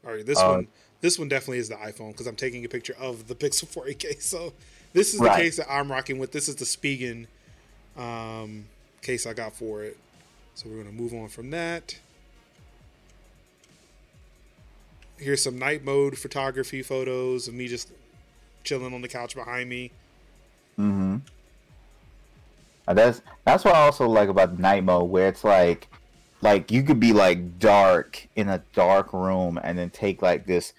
all 0.04 0.11
All 0.11 0.12
right, 0.16 0.26
this 0.26 0.38
Uh, 0.38 0.48
one 0.48 0.68
this 1.00 1.16
one 1.18 1.28
definitely 1.28 1.58
is 1.58 1.68
the 1.68 1.76
iPhone 1.76 2.11
because 2.11 2.26
I'm 2.26 2.34
taking 2.36 2.64
a 2.64 2.68
picture 2.68 2.94
of 2.98 3.28
the 3.28 3.34
Pixel 3.42 3.66
4a 3.68 3.96
case. 3.98 4.26
So 4.26 4.52
this 4.92 5.14
is 5.14 5.20
the 5.20 5.26
Right. 5.26 5.42
case 5.42 5.56
that 5.58 5.70
I'm 5.70 5.90
rocking 5.90 6.18
with. 6.18 6.32
This 6.32 6.48
is 6.48 6.56
the 6.56 6.64
Spigen 6.64 7.26
um, 7.96 8.66
case 9.02 9.26
I 9.26 9.32
got 9.32 9.54
for 9.54 9.84
it. 9.84 9.96
So 10.56 10.68
we're 10.68 10.78
gonna 10.82 10.92
move 10.92 11.14
on 11.14 11.28
from 11.28 11.50
that. 11.50 11.96
Here's 15.18 15.42
some 15.42 15.56
night 15.58 15.84
mode 15.84 16.18
photography 16.18 16.82
photos 16.82 17.46
of 17.46 17.54
me 17.54 17.68
just 17.68 17.92
chilling 18.64 18.94
on 18.94 19.02
the 19.02 19.08
couch 19.08 19.34
behind 19.34 19.68
me. 19.68 19.90
Mm-hmm. 20.78 21.18
That's 22.86 23.22
that's 23.44 23.64
what 23.64 23.74
I 23.74 23.82
also 23.82 24.08
like 24.08 24.28
about 24.28 24.56
the 24.56 24.62
night 24.62 24.84
mode, 24.84 25.11
where 25.11 25.28
it's 25.28 25.44
like, 25.44 25.88
like 26.40 26.70
you 26.70 26.82
could 26.82 26.98
be 26.98 27.12
like 27.12 27.58
dark 27.58 28.26
in 28.36 28.48
a 28.48 28.62
dark 28.72 29.12
room, 29.12 29.58
and 29.62 29.78
then 29.78 29.90
take 29.90 30.22
like 30.22 30.46
this 30.46 30.72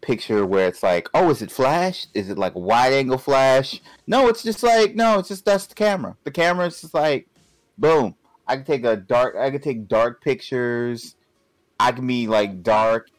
picture 0.00 0.46
where 0.46 0.68
it's 0.68 0.82
like, 0.82 1.08
oh, 1.14 1.30
is 1.30 1.42
it 1.42 1.50
flash? 1.50 2.06
Is 2.14 2.30
it 2.30 2.38
like 2.38 2.54
wide 2.54 2.92
angle 2.92 3.18
flash? 3.18 3.80
No, 4.06 4.28
it's 4.28 4.42
just 4.42 4.62
like 4.62 4.94
no, 4.94 5.18
it's 5.18 5.28
just 5.28 5.44
that's 5.44 5.66
the 5.66 5.74
camera. 5.74 6.16
The 6.24 6.30
camera 6.30 6.66
is 6.66 6.80
just 6.80 6.94
like, 6.94 7.28
boom. 7.76 8.14
I 8.46 8.56
can 8.56 8.64
take 8.64 8.84
a 8.84 8.96
dark. 8.96 9.36
I 9.36 9.50
can 9.50 9.60
take 9.60 9.88
dark 9.88 10.22
pictures. 10.22 11.16
I 11.78 11.92
can 11.92 12.06
be 12.06 12.26
like 12.26 12.62
dark 12.62 13.10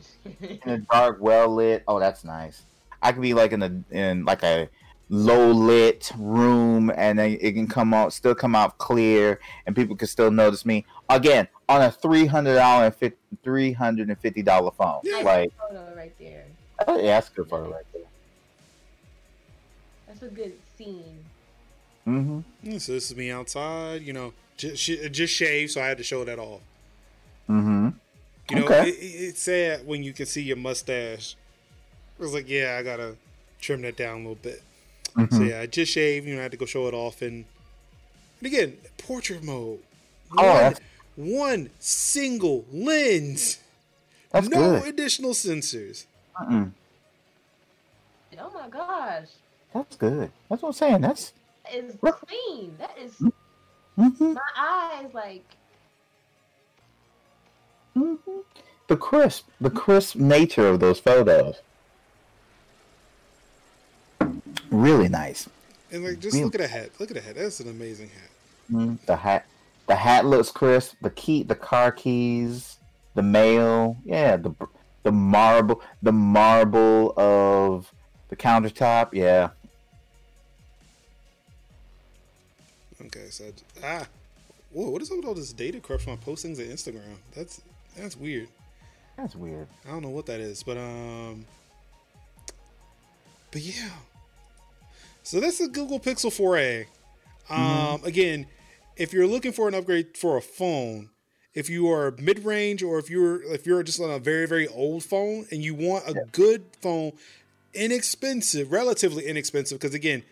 in 0.40 0.70
a 0.70 0.78
dark, 0.78 1.18
well 1.20 1.54
lit. 1.54 1.84
Oh, 1.86 2.00
that's 2.00 2.24
nice. 2.24 2.62
I 3.02 3.12
could 3.12 3.22
be 3.22 3.34
like 3.34 3.52
in 3.52 3.62
a 3.62 3.82
in 3.90 4.24
like 4.24 4.42
a 4.44 4.68
low 5.08 5.50
lit 5.50 6.10
room, 6.16 6.90
and 6.96 7.18
then 7.18 7.36
it 7.40 7.52
can 7.52 7.66
come 7.66 7.92
out 7.92 8.12
still 8.12 8.34
come 8.34 8.54
out 8.54 8.78
clear, 8.78 9.40
and 9.66 9.74
people 9.76 9.96
can 9.96 10.08
still 10.08 10.30
notice 10.30 10.64
me 10.64 10.86
again 11.10 11.48
on 11.68 11.82
a 11.82 11.90
three 11.90 12.26
hundred 12.26 12.54
dollar 12.54 12.92
and 13.00 13.12
three 13.42 13.72
hundred 13.72 14.08
and 14.08 14.18
fifty 14.18 14.42
dollar 14.42 14.70
phone. 14.70 15.00
Yeah. 15.04 15.16
Like, 15.18 15.52
photo 15.58 15.92
right 15.96 16.14
there. 16.18 16.44
yeah, 16.88 16.96
that's 17.02 17.28
a 17.28 17.32
good 17.34 17.48
photo 17.48 17.70
right 17.72 17.84
there. 17.92 18.02
That's 20.06 20.22
a 20.22 20.28
good 20.28 20.52
scene. 20.78 21.24
Mm-hmm. 22.06 22.40
Yeah, 22.62 22.78
So 22.78 22.92
this 22.92 23.10
is 23.10 23.16
me 23.16 23.30
outside, 23.30 24.02
you 24.02 24.12
know, 24.12 24.32
just, 24.56 24.84
just 25.12 25.32
shaved, 25.34 25.70
so 25.72 25.80
I 25.80 25.86
had 25.86 25.98
to 25.98 26.04
show 26.04 26.24
that 26.24 26.38
off. 26.38 26.60
Mm-hmm. 27.48 27.88
You 28.50 28.56
know, 28.56 28.64
Okay. 28.64 28.88
it, 28.88 28.94
it- 28.94 29.24
it's 29.28 29.42
sad 29.42 29.86
when 29.86 30.02
you 30.02 30.12
can 30.12 30.26
see 30.26 30.42
your 30.42 30.56
mustache. 30.56 31.36
It 32.22 32.26
was 32.26 32.34
like, 32.34 32.48
yeah, 32.48 32.76
I 32.78 32.84
gotta 32.84 33.16
trim 33.60 33.82
that 33.82 33.96
down 33.96 34.14
a 34.14 34.18
little 34.18 34.36
bit. 34.36 34.62
So 35.16 35.22
Mhm. 35.22 35.48
yeah, 35.50 35.60
I 35.60 35.66
just 35.66 35.90
shaved. 35.90 36.24
You 36.28 36.34
know, 36.36 36.40
I 36.40 36.44
had 36.44 36.52
to 36.52 36.56
go 36.56 36.66
show 36.66 36.86
it 36.86 36.94
off, 36.94 37.20
and, 37.20 37.44
and 38.38 38.46
again, 38.46 38.78
portrait 38.96 39.42
mode. 39.42 39.80
Oh, 40.38 40.46
One, 40.46 40.56
that's- 40.56 40.80
one 41.16 41.70
single 41.80 42.64
lens, 42.72 43.58
That's 44.30 44.48
no 44.48 44.78
good. 44.80 44.88
additional 44.88 45.32
sensors. 45.32 46.06
Mm-mm. 46.40 46.70
Oh 48.38 48.50
my 48.54 48.68
gosh. 48.68 49.26
That's 49.74 49.96
good. 49.96 50.30
That's 50.48 50.62
what 50.62 50.68
I'm 50.68 50.72
saying. 50.74 51.00
That's 51.00 51.32
That 51.64 51.74
is 51.74 51.94
clean. 52.00 52.76
That 52.78 52.96
is 52.98 53.12
mm-hmm. 53.98 54.32
my 54.32 54.40
eyes 54.56 55.12
like 55.12 55.44
Mm-hmm. 57.96 58.38
the 58.86 58.96
crisp, 58.96 59.48
the 59.60 59.70
crisp 59.70 60.14
nature 60.16 60.68
of 60.68 60.78
those 60.80 61.00
photos. 61.00 61.56
Really 64.72 65.08
nice. 65.08 65.48
And 65.92 66.04
like, 66.04 66.18
just 66.18 66.36
Yeah. 66.36 66.44
look 66.44 66.54
at 66.54 66.60
the 66.62 66.66
hat. 66.68 66.90
Look 66.98 67.10
at 67.10 67.14
the 67.14 67.20
hat. 67.20 67.34
That's 67.36 67.60
an 67.60 67.68
amazing 67.68 68.08
hat. 68.08 68.30
Mm, 68.72 68.98
The 69.06 69.16
hat, 69.16 69.44
the 69.86 69.94
hat 69.96 70.24
looks 70.24 70.50
crisp. 70.50 70.94
The 71.02 71.10
key, 71.10 71.42
the 71.42 71.54
car 71.54 71.92
keys, 71.92 72.78
the 73.14 73.22
mail. 73.22 73.96
Yeah, 74.04 74.36
the 74.36 74.52
the 75.02 75.12
marble, 75.12 75.82
the 76.00 76.12
marble 76.12 77.12
of 77.18 77.92
the 78.28 78.36
countertop. 78.36 79.10
Yeah. 79.12 79.50
Okay, 83.04 83.28
so 83.30 83.52
ah, 83.82 84.06
whoa, 84.70 84.90
what 84.90 85.02
is 85.02 85.10
up 85.10 85.16
with 85.18 85.26
all 85.26 85.34
this 85.34 85.52
data 85.52 85.80
corruption 85.80 86.12
on 86.12 86.18
postings 86.18 86.60
at 86.60 86.68
Instagram? 86.68 87.16
That's 87.34 87.60
that's 87.96 88.16
weird. 88.16 88.48
That's 89.16 89.34
weird. 89.34 89.66
I 89.86 89.90
don't 89.90 90.02
know 90.02 90.08
what 90.08 90.26
that 90.26 90.40
is, 90.40 90.62
but 90.62 90.76
um, 90.78 91.44
but 93.50 93.60
yeah. 93.60 93.90
So 95.22 95.40
that's 95.40 95.58
the 95.58 95.68
Google 95.68 96.00
Pixel 96.00 96.30
4a. 96.30 96.86
Um, 97.50 98.02
again, 98.04 98.46
if 98.96 99.12
you're 99.12 99.26
looking 99.26 99.52
for 99.52 99.68
an 99.68 99.74
upgrade 99.74 100.16
for 100.16 100.36
a 100.36 100.42
phone, 100.42 101.10
if 101.54 101.68
you 101.68 101.90
are 101.90 102.12
mid 102.18 102.44
range 102.44 102.82
or 102.82 102.98
if 102.98 103.10
you're 103.10 103.42
if 103.42 103.66
you're 103.66 103.82
just 103.82 104.00
on 104.00 104.10
a 104.10 104.18
very 104.18 104.46
very 104.46 104.66
old 104.68 105.04
phone 105.04 105.46
and 105.50 105.62
you 105.62 105.74
want 105.74 106.08
a 106.08 106.14
good 106.32 106.64
phone, 106.80 107.12
inexpensive, 107.74 108.72
relatively 108.72 109.26
inexpensive, 109.26 109.78
because 109.78 109.94
again, 109.94 110.22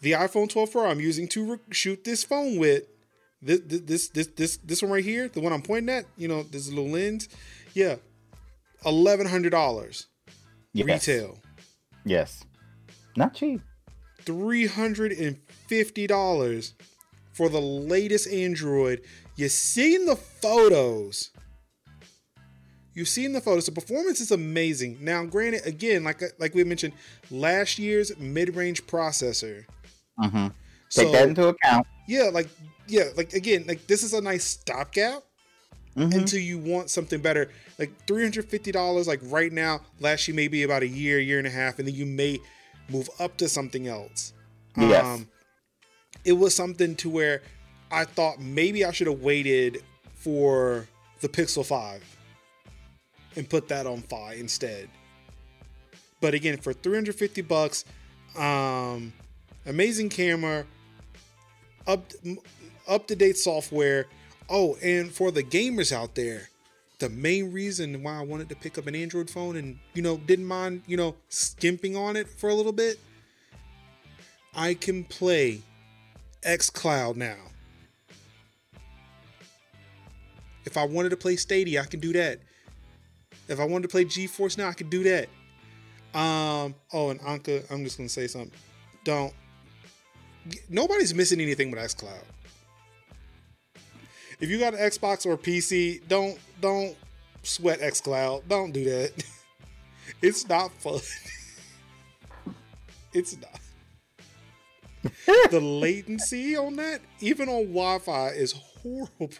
the 0.00 0.12
iPhone 0.12 0.48
12 0.48 0.72
Pro 0.72 0.86
I'm 0.86 1.00
using 1.00 1.28
to 1.28 1.52
re- 1.52 1.58
shoot 1.70 2.04
this 2.04 2.24
phone 2.24 2.56
with. 2.58 2.84
This, 3.42 3.60
this 3.64 4.08
this 4.10 4.26
this 4.26 4.56
this 4.58 4.82
one 4.82 4.90
right 4.90 5.04
here, 5.04 5.28
the 5.28 5.40
one 5.40 5.52
I'm 5.52 5.62
pointing 5.62 5.94
at, 5.94 6.04
you 6.18 6.28
know, 6.28 6.42
this 6.42 6.68
little 6.68 6.90
lens, 6.90 7.26
yeah, 7.72 7.96
eleven 8.84 9.26
hundred 9.26 9.50
dollars 9.50 10.08
Yes. 10.74 10.86
retail, 10.86 11.38
Yes. 12.04 12.44
Not 13.16 13.34
cheap. 13.34 13.62
Three 14.24 14.66
hundred 14.66 15.12
and 15.12 15.38
fifty 15.66 16.06
dollars 16.06 16.74
for 17.32 17.48
the 17.48 17.60
latest 17.60 18.28
Android. 18.28 19.02
You've 19.36 19.52
seen 19.52 20.06
the 20.06 20.16
photos. 20.16 21.30
You've 22.92 23.08
seen 23.08 23.32
the 23.32 23.40
photos. 23.40 23.66
The 23.66 23.72
performance 23.72 24.20
is 24.20 24.30
amazing. 24.32 24.98
Now, 25.00 25.24
granted, 25.24 25.64
again, 25.64 26.04
like 26.04 26.22
like 26.38 26.54
we 26.54 26.64
mentioned, 26.64 26.92
last 27.30 27.78
year's 27.78 28.16
mid-range 28.18 28.84
processor. 28.86 29.64
Mm-hmm. 30.18 30.48
So 30.88 31.04
Take 31.04 31.12
that 31.12 31.28
into 31.28 31.46
account. 31.48 31.86
yeah, 32.08 32.30
like 32.32 32.48
yeah, 32.88 33.04
like 33.16 33.32
again, 33.32 33.64
like 33.68 33.86
this 33.86 34.02
is 34.02 34.12
a 34.12 34.20
nice 34.20 34.44
stopgap. 34.44 35.22
Mhm. 35.96 36.14
until 36.14 36.38
you 36.38 36.56
want 36.56 36.88
something 36.88 37.20
better. 37.20 37.50
Like 37.76 37.90
three 38.06 38.22
hundred 38.22 38.48
fifty 38.48 38.70
dollars, 38.70 39.08
like 39.08 39.18
right 39.24 39.52
now, 39.52 39.80
last 39.98 40.28
you 40.28 40.34
maybe 40.34 40.62
about 40.62 40.82
a 40.84 40.86
year, 40.88 41.18
year 41.18 41.38
and 41.38 41.48
a 41.48 41.50
half, 41.50 41.78
and 41.80 41.88
then 41.88 41.96
you 41.96 42.06
may 42.06 42.38
move 42.90 43.08
up 43.18 43.36
to 43.38 43.48
something 43.48 43.86
else. 43.88 44.32
Um, 44.76 44.88
Yes. 44.90 45.24
it 46.24 46.32
was 46.34 46.54
something 46.54 46.94
to 46.96 47.10
where 47.10 47.42
I 47.90 48.04
thought 48.04 48.40
maybe 48.40 48.84
I 48.84 48.92
should 48.92 49.06
have 49.08 49.20
waited 49.20 49.82
for 50.14 50.86
the 51.20 51.28
Pixel 51.28 51.64
Five 51.66 52.02
and 53.36 53.48
put 53.48 53.68
that 53.68 53.86
on 53.86 54.02
Fi 54.02 54.34
instead. 54.34 54.88
But 56.20 56.34
again, 56.34 56.58
for 56.58 56.72
three 56.72 56.94
hundred 56.94 57.14
fifty 57.16 57.42
bucks, 57.42 57.84
um, 58.36 59.12
amazing 59.66 60.08
camera, 60.10 60.66
up 61.86 62.12
up 62.86 63.06
to 63.08 63.16
date 63.16 63.36
software. 63.38 64.06
Oh, 64.48 64.76
and 64.82 65.12
for 65.12 65.30
the 65.30 65.42
gamers 65.44 65.92
out 65.92 66.14
there, 66.16 66.48
the 67.00 67.08
main 67.08 67.50
reason 67.50 68.02
why 68.02 68.18
I 68.18 68.22
wanted 68.22 68.48
to 68.50 68.54
pick 68.54 68.78
up 68.78 68.86
an 68.86 68.94
Android 68.94 69.28
phone 69.28 69.56
and 69.56 69.78
you 69.94 70.02
know 70.02 70.18
didn't 70.18 70.44
mind 70.44 70.82
you 70.86 70.96
know 70.96 71.16
skimping 71.28 71.96
on 71.96 72.14
it 72.14 72.28
for 72.28 72.50
a 72.50 72.54
little 72.54 72.72
bit, 72.72 73.00
I 74.54 74.74
can 74.74 75.04
play 75.04 75.62
XCloud 76.42 77.16
now. 77.16 77.36
If 80.64 80.76
I 80.76 80.84
wanted 80.84 81.08
to 81.08 81.16
play 81.16 81.36
Stadia, 81.36 81.82
I 81.82 81.86
can 81.86 82.00
do 82.00 82.12
that. 82.12 82.38
If 83.48 83.58
I 83.58 83.64
wanted 83.64 83.82
to 83.82 83.88
play 83.88 84.04
GeForce 84.04 84.58
now, 84.58 84.68
I 84.68 84.72
could 84.72 84.90
do 84.90 85.02
that. 85.04 85.28
Um. 86.18 86.74
Oh, 86.92 87.10
and 87.10 87.20
Anka, 87.20 87.68
I'm 87.70 87.82
just 87.82 87.96
gonna 87.96 88.08
say 88.08 88.26
something. 88.26 88.52
Don't. 89.04 89.32
Nobody's 90.68 91.14
missing 91.14 91.40
anything 91.40 91.70
with 91.70 91.80
XCloud. 91.80 92.24
If 94.40 94.48
you 94.48 94.58
got 94.58 94.74
an 94.74 94.80
Xbox 94.80 95.26
or 95.26 95.36
PC, 95.36 96.00
don't 96.08 96.38
don't 96.60 96.96
sweat 97.42 97.80
XCloud. 97.80 98.42
Don't 98.48 98.72
do 98.72 98.84
that. 98.84 99.12
It's 100.22 100.48
not 100.48 100.72
fun. 100.82 100.98
it's 103.12 103.36
not. 103.40 103.60
the 105.50 105.60
latency 105.60 106.56
on 106.56 106.76
that, 106.76 107.00
even 107.20 107.48
on 107.48 107.62
Wi-Fi, 107.68 108.28
is 108.30 108.52
horrible. 108.52 109.30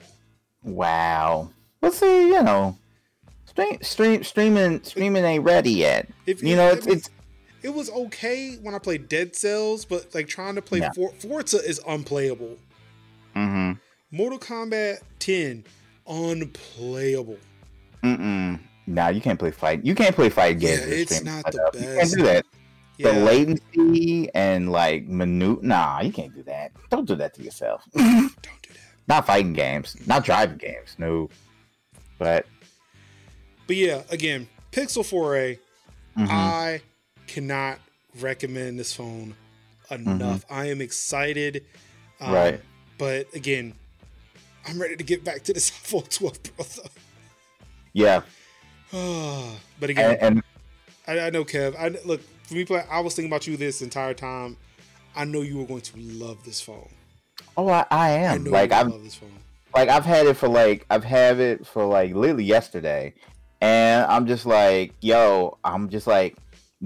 Wow. 0.62 1.50
But 1.80 1.92
see, 1.94 2.28
you 2.28 2.42
know, 2.42 2.78
stream, 3.46 3.78
stream, 3.82 4.22
streaming, 4.24 4.82
streaming 4.84 5.24
ain't 5.24 5.44
ready 5.44 5.72
yet. 5.72 6.08
If 6.24 6.42
You 6.42 6.56
know, 6.56 6.68
it 6.70 6.78
it's 6.78 6.86
was- 6.86 6.96
it's 6.96 7.10
It 7.62 7.74
was 7.74 7.90
okay 7.90 8.54
when 8.62 8.74
I 8.74 8.78
played 8.78 9.08
Dead 9.08 9.34
Cells, 9.36 9.84
but 9.84 10.14
like 10.14 10.28
trying 10.28 10.54
to 10.54 10.62
play 10.62 10.78
Yeah. 10.80 10.92
For- 10.94 11.12
Forza 11.14 11.58
is 11.58 11.80
unplayable. 11.86 12.56
mm-hmm. 13.36 13.72
Mortal 14.10 14.38
Kombat 14.38 14.98
10, 15.18 15.64
unplayable. 16.06 17.38
Mm-mm. 18.02 18.58
Nah, 18.86 19.08
you 19.08 19.20
can't 19.20 19.38
play 19.38 19.50
fight. 19.50 19.84
You 19.84 19.94
can't 19.94 20.14
play 20.14 20.28
fight 20.30 20.58
games. 20.58 20.80
Yeah, 20.80 20.94
it's 20.94 21.22
not 21.22 21.44
the 21.44 21.52
setup. 21.52 21.74
You 21.74 21.80
can't 21.80 21.96
best. 21.98 22.16
do 22.16 22.22
that. 22.24 22.46
Yeah. 22.96 23.12
The 23.12 23.20
latency 23.20 24.28
and 24.34 24.72
like 24.72 25.06
minute. 25.06 25.62
Nah, 25.62 26.00
you 26.00 26.12
can't 26.12 26.34
do 26.34 26.42
that. 26.44 26.72
Don't 26.90 27.06
do 27.06 27.14
that 27.16 27.34
to 27.34 27.42
yourself. 27.42 27.82
Don't 27.94 28.04
do 28.34 28.72
that. 28.74 28.78
not 29.08 29.26
fighting 29.26 29.52
games. 29.52 29.96
Not 30.06 30.24
driving 30.24 30.58
games. 30.58 30.96
No. 30.98 31.30
But 32.18 32.46
But 33.66 33.76
yeah, 33.76 34.02
again, 34.10 34.48
Pixel 34.72 35.04
4a. 35.04 35.58
Mhm. 36.18 36.28
I 36.28 36.80
cannot 37.26 37.78
recommend 38.20 38.78
this 38.78 38.92
phone 38.92 39.34
enough. 39.90 40.44
I 40.50 40.66
am 40.66 40.80
excited. 40.80 41.64
Um, 42.20 42.26
Mm-hmm. 42.26 42.34
Right. 42.34 42.60
But 42.98 43.32
again, 43.34 43.72
I'm 44.68 44.80
ready 44.80 44.96
to 44.96 45.04
get 45.04 45.24
back 45.24 45.42
to 45.44 45.52
this 45.52 45.70
iPhone 45.70 46.08
12 46.10 46.42
Pro. 46.56 46.66
yeah, 47.92 48.22
but 49.80 49.90
again, 49.90 50.18
and, 50.20 50.42
and 51.08 51.20
I, 51.20 51.26
I 51.26 51.30
know 51.30 51.44
Kev. 51.44 51.74
I 51.78 51.88
look 52.06 52.20
for 52.44 52.54
me. 52.54 52.64
play- 52.64 52.84
I 52.90 53.00
was 53.00 53.14
thinking 53.14 53.30
about 53.30 53.46
you 53.46 53.56
this 53.56 53.82
entire 53.82 54.14
time. 54.14 54.56
I 55.16 55.24
know 55.24 55.40
you 55.42 55.58
were 55.58 55.64
going 55.66 55.80
to 55.80 55.98
love 55.98 56.44
this 56.44 56.60
phone. 56.60 56.88
oh, 57.56 57.68
I, 57.68 57.84
I 57.90 58.10
I 58.10 58.10
am 58.10 58.44
know 58.44 58.50
like 58.50 58.72
I'm 58.72 58.90
love 58.90 59.02
this 59.02 59.14
phone. 59.16 59.30
like 59.74 59.88
I've 59.88 60.04
had 60.04 60.26
it 60.26 60.34
for 60.36 60.48
like 60.48 60.86
I've 60.90 61.04
had 61.04 61.40
it 61.40 61.66
for 61.66 61.84
like 61.84 62.14
literally 62.14 62.44
yesterday, 62.44 63.14
and 63.60 64.04
I'm 64.06 64.26
just 64.26 64.46
like, 64.46 64.94
yo, 65.00 65.58
I'm 65.64 65.88
just 65.88 66.06
like 66.06 66.36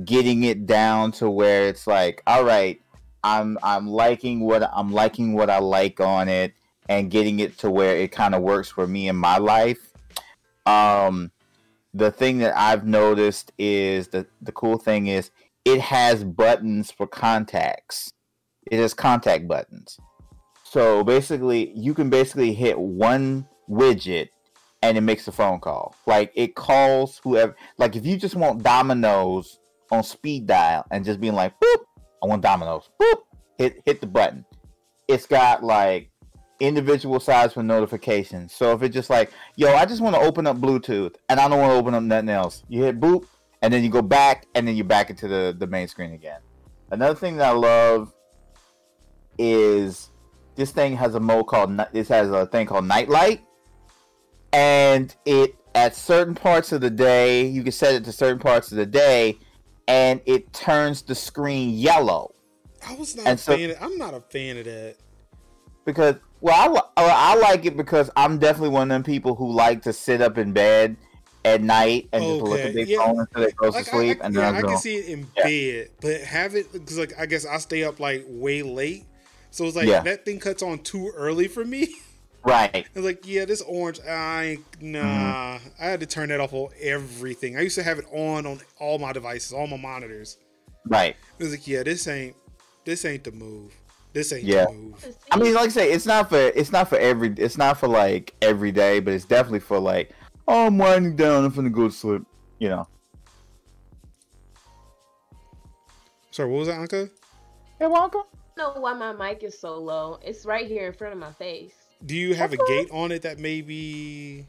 getting 0.05 0.45
it 0.45 0.66
down 0.66 1.12
to 1.12 1.29
where 1.31 1.66
it's 1.68 1.87
like, 1.87 2.22
all 2.27 2.45
right, 2.45 2.81
I'm 3.22 3.59
I'm 3.62 3.87
liking 3.87 4.41
what 4.41 4.62
I'm 4.75 4.93
liking 4.93 5.35
what 5.35 5.51
I 5.51 5.59
like 5.59 6.01
on 6.01 6.29
it, 6.29 6.55
and 6.89 7.11
getting 7.11 7.41
it 7.41 7.59
to 7.59 7.70
where 7.70 7.97
it 7.97 8.12
kind 8.12 8.35
of 8.35 8.43
works 8.43 8.70
for 8.70 8.87
me 8.87 9.09
in 9.09 9.16
my 9.16 9.39
life. 9.39 9.93
Um, 10.66 11.30
the 11.93 12.11
thing 12.11 12.39
that 12.39 12.57
I've 12.57 12.87
noticed 12.87 13.53
is 13.59 14.09
that 14.09 14.26
the 14.43 14.53
cool 14.53 14.78
thing 14.78 15.07
is 15.07 15.30
it 15.64 15.80
has 15.80 16.24
buttons 16.24 16.91
for 16.91 17.07
contacts. 17.07 18.12
It 18.70 18.78
has 18.78 18.95
contact 18.95 19.47
buttons. 19.47 19.99
So 20.64 21.05
basically, 21.05 21.72
you 21.76 21.95
can 21.95 22.11
basically 22.11 22.53
hit 22.53 22.78
one 22.78 23.47
widget 23.70 24.28
and 24.82 24.99
it 24.99 25.03
makes 25.03 25.26
a 25.28 25.32
phone 25.32 25.61
call. 25.61 25.95
Like 26.07 26.32
it 26.35 26.55
calls 26.55 27.20
whoever. 27.24 27.57
Like 27.78 27.97
if 27.97 28.05
you 28.05 28.16
just 28.16 28.35
want 28.35 28.62
Domino's 28.62 29.59
on 29.91 30.03
speed 30.03 30.47
dial 30.47 30.85
and 30.91 31.05
just 31.05 31.20
being 31.20 31.35
like, 31.35 31.55
boop, 31.61 31.85
I 32.22 32.26
want 32.26 32.43
Domino's. 32.43 32.91
Boop, 33.01 33.18
hit 33.57 33.80
hit 33.87 34.01
the 34.01 34.07
button. 34.07 34.45
It's 35.09 35.26
got 35.26 35.62
like 35.62 36.11
individual 36.61 37.20
size 37.20 37.52
for 37.52 37.62
notifications. 37.62 38.52
So 38.55 38.72
if 38.72 38.82
it's 38.82 38.94
just 38.94 39.11
like, 39.11 39.32
yo, 39.57 39.74
I 39.74 39.84
just 39.84 40.00
want 40.00 40.14
to 40.16 40.20
open 40.22 40.46
up 40.46 40.59
Bluetooth 40.59 41.14
and 41.28 41.40
I 41.40 41.48
don't 41.48 41.59
want 41.61 41.72
to 41.72 41.76
open 41.76 41.94
up 41.94 42.02
nothing 42.02 42.28
else, 42.28 42.62
you 42.68 42.82
hit 42.82 43.00
boop 43.00 43.26
and 43.62 43.72
then 43.72 43.82
you 43.82 43.90
go 43.90 44.02
back 44.02 44.46
and 44.55 44.66
then 44.68 44.76
you're 44.76 44.84
back 44.84 45.11
into 45.11 45.26
the 45.28 45.55
the 45.59 45.66
main 45.66 45.88
screen 45.88 46.12
again. 46.12 46.40
Another 46.90 47.14
thing 47.14 47.36
that 47.38 47.48
I 47.48 47.52
love 47.52 48.12
is 49.38 50.11
this 50.55 50.70
thing 50.70 50.96
has 50.96 51.14
a 51.14 51.20
mode 51.20 51.46
called 51.46 51.78
this 51.92 52.09
has 52.09 52.30
a 52.30 52.46
thing 52.46 52.66
called 52.66 52.84
nightlight 52.86 53.42
and 54.52 55.14
it 55.24 55.57
at 55.74 55.96
certain 55.96 56.34
parts 56.34 56.70
of 56.70 56.80
the 56.80 56.90
day 56.90 57.44
you 57.46 57.62
can 57.64 57.72
set 57.72 57.94
it 57.94 58.05
to 58.05 58.12
certain 58.12 58.38
parts 58.38 58.70
of 58.70 58.76
the 58.78 58.86
day 58.86 59.36
and 59.88 60.20
it 60.24 60.52
turns 60.52 61.02
the 61.02 61.14
screen 61.14 61.70
yellow 61.70 62.32
I 62.86 62.94
was 62.94 63.16
not 63.16 63.26
And 63.26 63.38
a 63.38 63.42
so- 63.42 63.57
fan. 63.57 63.70
Of, 63.70 63.76
I'm 63.80 63.96
not 63.98 64.14
a 64.14 64.20
fan 64.20 64.59
of 64.59 64.66
that. 64.66 64.96
because 65.84 66.16
well 66.45 66.92
I, 66.97 67.32
I 67.32 67.34
like 67.36 67.64
it 67.64 67.76
because 67.76 68.11
i'm 68.16 68.38
definitely 68.38 68.68
one 68.68 68.90
of 68.90 68.95
them 68.95 69.03
people 69.03 69.34
who 69.34 69.51
like 69.51 69.82
to 69.82 69.92
sit 69.92 70.20
up 70.20 70.38
in 70.38 70.53
bed 70.53 70.97
at 71.45 71.62
night 71.62 72.09
and 72.12 72.24
just 72.24 72.42
look 72.42 72.61
at 72.61 72.74
their 72.74 72.84
yeah. 72.84 72.99
phone 72.99 73.20
until 73.20 73.42
they 73.42 73.53
go 73.53 73.70
to 73.70 73.84
sleep 73.84 74.18
I, 74.20 74.22
I, 74.22 74.26
and 74.26 74.36
then 74.36 74.55
I 74.55 74.59
I'll 74.59 74.64
can 74.68 74.78
see 74.78 74.97
it 74.97 75.07
in 75.07 75.26
Yeah. 75.36 75.45
bed, 75.45 75.90
but 76.01 76.20
have 76.22 76.55
it 76.55 76.72
because 76.72 76.99
like 76.99 77.12
I 77.18 77.26
guess 77.26 77.45
I 77.45 77.59
stay 77.59 77.84
up 77.84 78.01
like 78.01 78.24
way 78.26 78.62
late, 78.62 79.05
so 79.51 79.66
it's 79.66 79.76
like 79.76 79.86
Yeah. 79.86 80.01
that 80.01 80.24
thing 80.24 80.40
cuts 80.40 80.62
on 80.62 80.78
too 80.78 81.12
early 81.14 81.49
for 81.49 81.64
me. 81.64 81.97
right 82.45 82.86
It's 82.95 83.05
like, 83.05 83.26
yeah, 83.26 83.45
this 83.45 83.61
orange, 83.62 84.01
I 84.09 84.59
nah. 84.80 85.01
Mm-hmm. 85.59 85.68
I 85.82 85.84
had 85.86 86.01
to 86.01 86.07
turn 86.07 86.30
that 86.30 86.40
off 86.40 86.53
on 86.55 86.68
everything. 86.80 87.59
I 87.59 87.61
used 87.61 87.76
to 87.76 87.82
have 87.82 87.99
it 87.99 88.07
on 88.12 88.47
on 88.47 88.61
all 88.80 88.99
my 88.99 89.12
devices, 89.12 89.53
all 89.53 89.66
my 89.66 89.76
monitors. 89.76 90.38
right 90.86 91.14
It 91.38 91.42
was 91.42 91.53
like, 91.53 91.66
yeah, 91.66 91.82
this 91.82 92.09
ain't, 92.09 92.36
this 92.86 93.05
ain't 93.05 93.24
the 93.24 93.32
move. 93.32 93.74
This 94.15 94.33
ain't 94.33 94.45
Yeah. 94.45 94.67
the 94.67 94.73
move. 94.73 95.17
I 95.33 95.37
mean, 95.37 95.53
like 95.55 95.67
I 95.67 95.69
say, 95.69 95.93
it's 95.93 96.07
not 96.07 96.29
for 96.31 96.39
it's 96.39 96.71
not 96.73 96.89
for 96.89 96.97
every 96.97 97.35
it's 97.37 97.59
not 97.59 97.79
for 97.79 97.89
like 97.89 98.33
every 98.41 98.71
day, 98.73 99.01
but 99.01 99.12
it's 99.12 99.25
definitely 99.25 99.59
for 99.61 99.79
like, 99.81 100.12
oh, 100.49 100.67
I'm 100.69 100.79
winding 100.79 101.17
down, 101.17 101.45
I'm 101.45 101.53
gonna 101.53 101.69
go 101.69 101.89
to 101.89 101.95
sleep. 101.95 102.23
You 102.61 102.69
know. 102.71 102.89
Sorry, 106.31 106.49
what 106.49 106.59
was 106.61 106.69
that, 106.69 106.79
Anka? 106.79 107.11
Hey, 107.79 107.87
welcome. 107.89 108.23
I 108.57 108.61
don't 108.61 108.77
know 108.77 108.81
why 108.83 108.95
my 108.95 109.12
mic 109.12 109.43
is 109.43 109.59
so 109.59 109.79
low. 109.79 110.19
It's 110.23 110.47
right 110.47 110.67
here 110.67 110.87
in 110.87 110.93
front 110.93 111.12
of 111.12 111.19
my 111.19 111.33
face. 111.33 111.75
Do 112.07 112.17
you 112.17 112.35
have 112.35 112.53
a 112.53 112.61
Okay. 112.62 112.83
gate 112.85 112.91
on 112.93 113.11
it 113.11 113.23
that 113.23 113.39
maybe? 113.41 114.47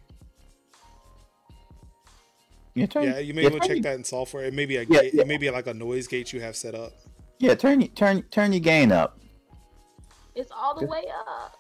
Yeah, 2.76 2.86
turn. 2.86 3.04
Yeah, 3.04 3.18
you 3.20 3.34
may 3.34 3.44
yeah, 3.44 3.50
want 3.50 3.64
to 3.64 3.68
check 3.68 3.78
your- 3.78 3.84
that 3.84 3.96
in 3.96 4.04
software. 4.04 4.44
It 4.46 4.54
may 4.54 4.66
be 4.68 4.76
a 4.78 4.84
Yeah, 4.84 5.02
gate, 5.02 5.14
yeah. 5.16 5.22
it 5.22 5.28
may 5.28 5.38
be 5.38 5.50
like 5.50 5.66
a 5.66 5.74
noise 5.74 6.08
gate 6.08 6.34
you 6.34 6.42
have 6.42 6.56
set 6.56 6.76
up. 6.76 6.94
Yeah, 7.40 7.56
turn 7.56 7.82
your 7.82 7.90
turn 7.90 8.22
turn 8.30 8.54
your 8.54 8.60
gain 8.62 8.92
up. 8.92 9.18
It's 10.36 10.52
all 10.52 10.78
the 10.80 10.86
way 10.86 11.04
up. 11.28 11.58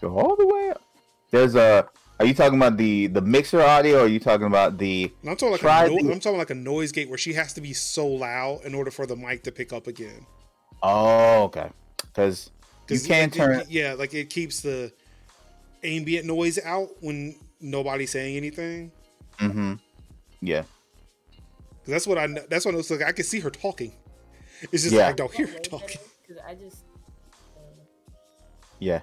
So 0.00 0.08
all 0.18 0.36
the 0.36 0.46
way 0.46 0.70
up. 0.70 0.82
There's 1.30 1.54
a. 1.54 1.88
Are 2.20 2.26
you 2.26 2.34
talking 2.34 2.58
about 2.58 2.76
the 2.76 3.08
the 3.08 3.20
mixer 3.20 3.60
audio? 3.60 3.98
or 3.98 4.04
Are 4.04 4.06
you 4.08 4.20
talking 4.20 4.46
about 4.46 4.78
the? 4.78 5.12
And 5.22 5.30
I'm 5.30 5.36
talking 5.36 5.52
like 5.52 5.62
a 5.62 5.90
no, 6.02 6.12
I'm 6.12 6.20
talking 6.20 6.38
like 6.38 6.50
a 6.50 6.54
noise 6.54 6.92
gate 6.92 7.08
where 7.08 7.18
she 7.18 7.32
has 7.34 7.52
to 7.54 7.60
be 7.60 7.72
so 7.72 8.06
loud 8.06 8.64
in 8.64 8.74
order 8.74 8.90
for 8.90 9.04
the 9.06 9.16
mic 9.16 9.42
to 9.44 9.52
pick 9.52 9.72
up 9.72 9.86
again. 9.86 10.24
Oh, 10.82 11.44
okay. 11.44 11.70
Because 11.98 12.50
you 12.88 13.00
can 13.00 13.24
like, 13.30 13.34
it- 13.34 13.38
turn. 13.38 13.62
yeah, 13.68 13.94
like 13.94 14.14
it 14.14 14.30
keeps 14.30 14.60
the 14.60 14.92
ambient 15.82 16.26
noise 16.26 16.58
out 16.64 16.90
when 17.00 17.34
nobody's 17.60 18.10
saying 18.12 18.36
anything. 18.36 18.92
Mm-hmm. 19.40 19.74
Yeah. 20.40 20.62
'Cause 20.62 21.88
that's 21.92 22.06
what 22.06 22.16
I. 22.18 22.26
kn- 22.26 22.46
That's 22.48 22.64
what 22.64 22.74
I 22.74 22.76
was 22.78 22.90
like. 22.90 23.02
I 23.02 23.12
can 23.12 23.24
see 23.24 23.40
her 23.40 23.50
talking. 23.50 23.92
It's 24.72 24.84
just 24.84 24.94
Yeah. 24.94 25.08
I 25.08 25.12
don't 25.12 25.32
hear 25.34 25.46
her 25.48 25.58
talking. 25.58 25.98
Because 26.26 26.42
I 26.48 26.54
just. 26.54 26.83
Yeah. 28.78 29.00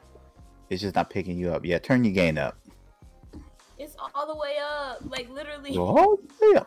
It's 0.70 0.82
just 0.82 0.96
not 0.96 1.10
picking 1.10 1.38
you 1.38 1.52
up. 1.52 1.66
Yeah, 1.66 1.80
turn 1.80 2.04
your 2.04 2.14
gain 2.14 2.38
up. 2.38 2.58
It's 3.78 3.96
all 4.00 4.28
the 4.28 4.36
way 4.36 4.56
up. 4.64 5.00
Like 5.04 5.30
literally, 5.30 5.76
Oh 5.76 6.20
yeah. 6.54 6.64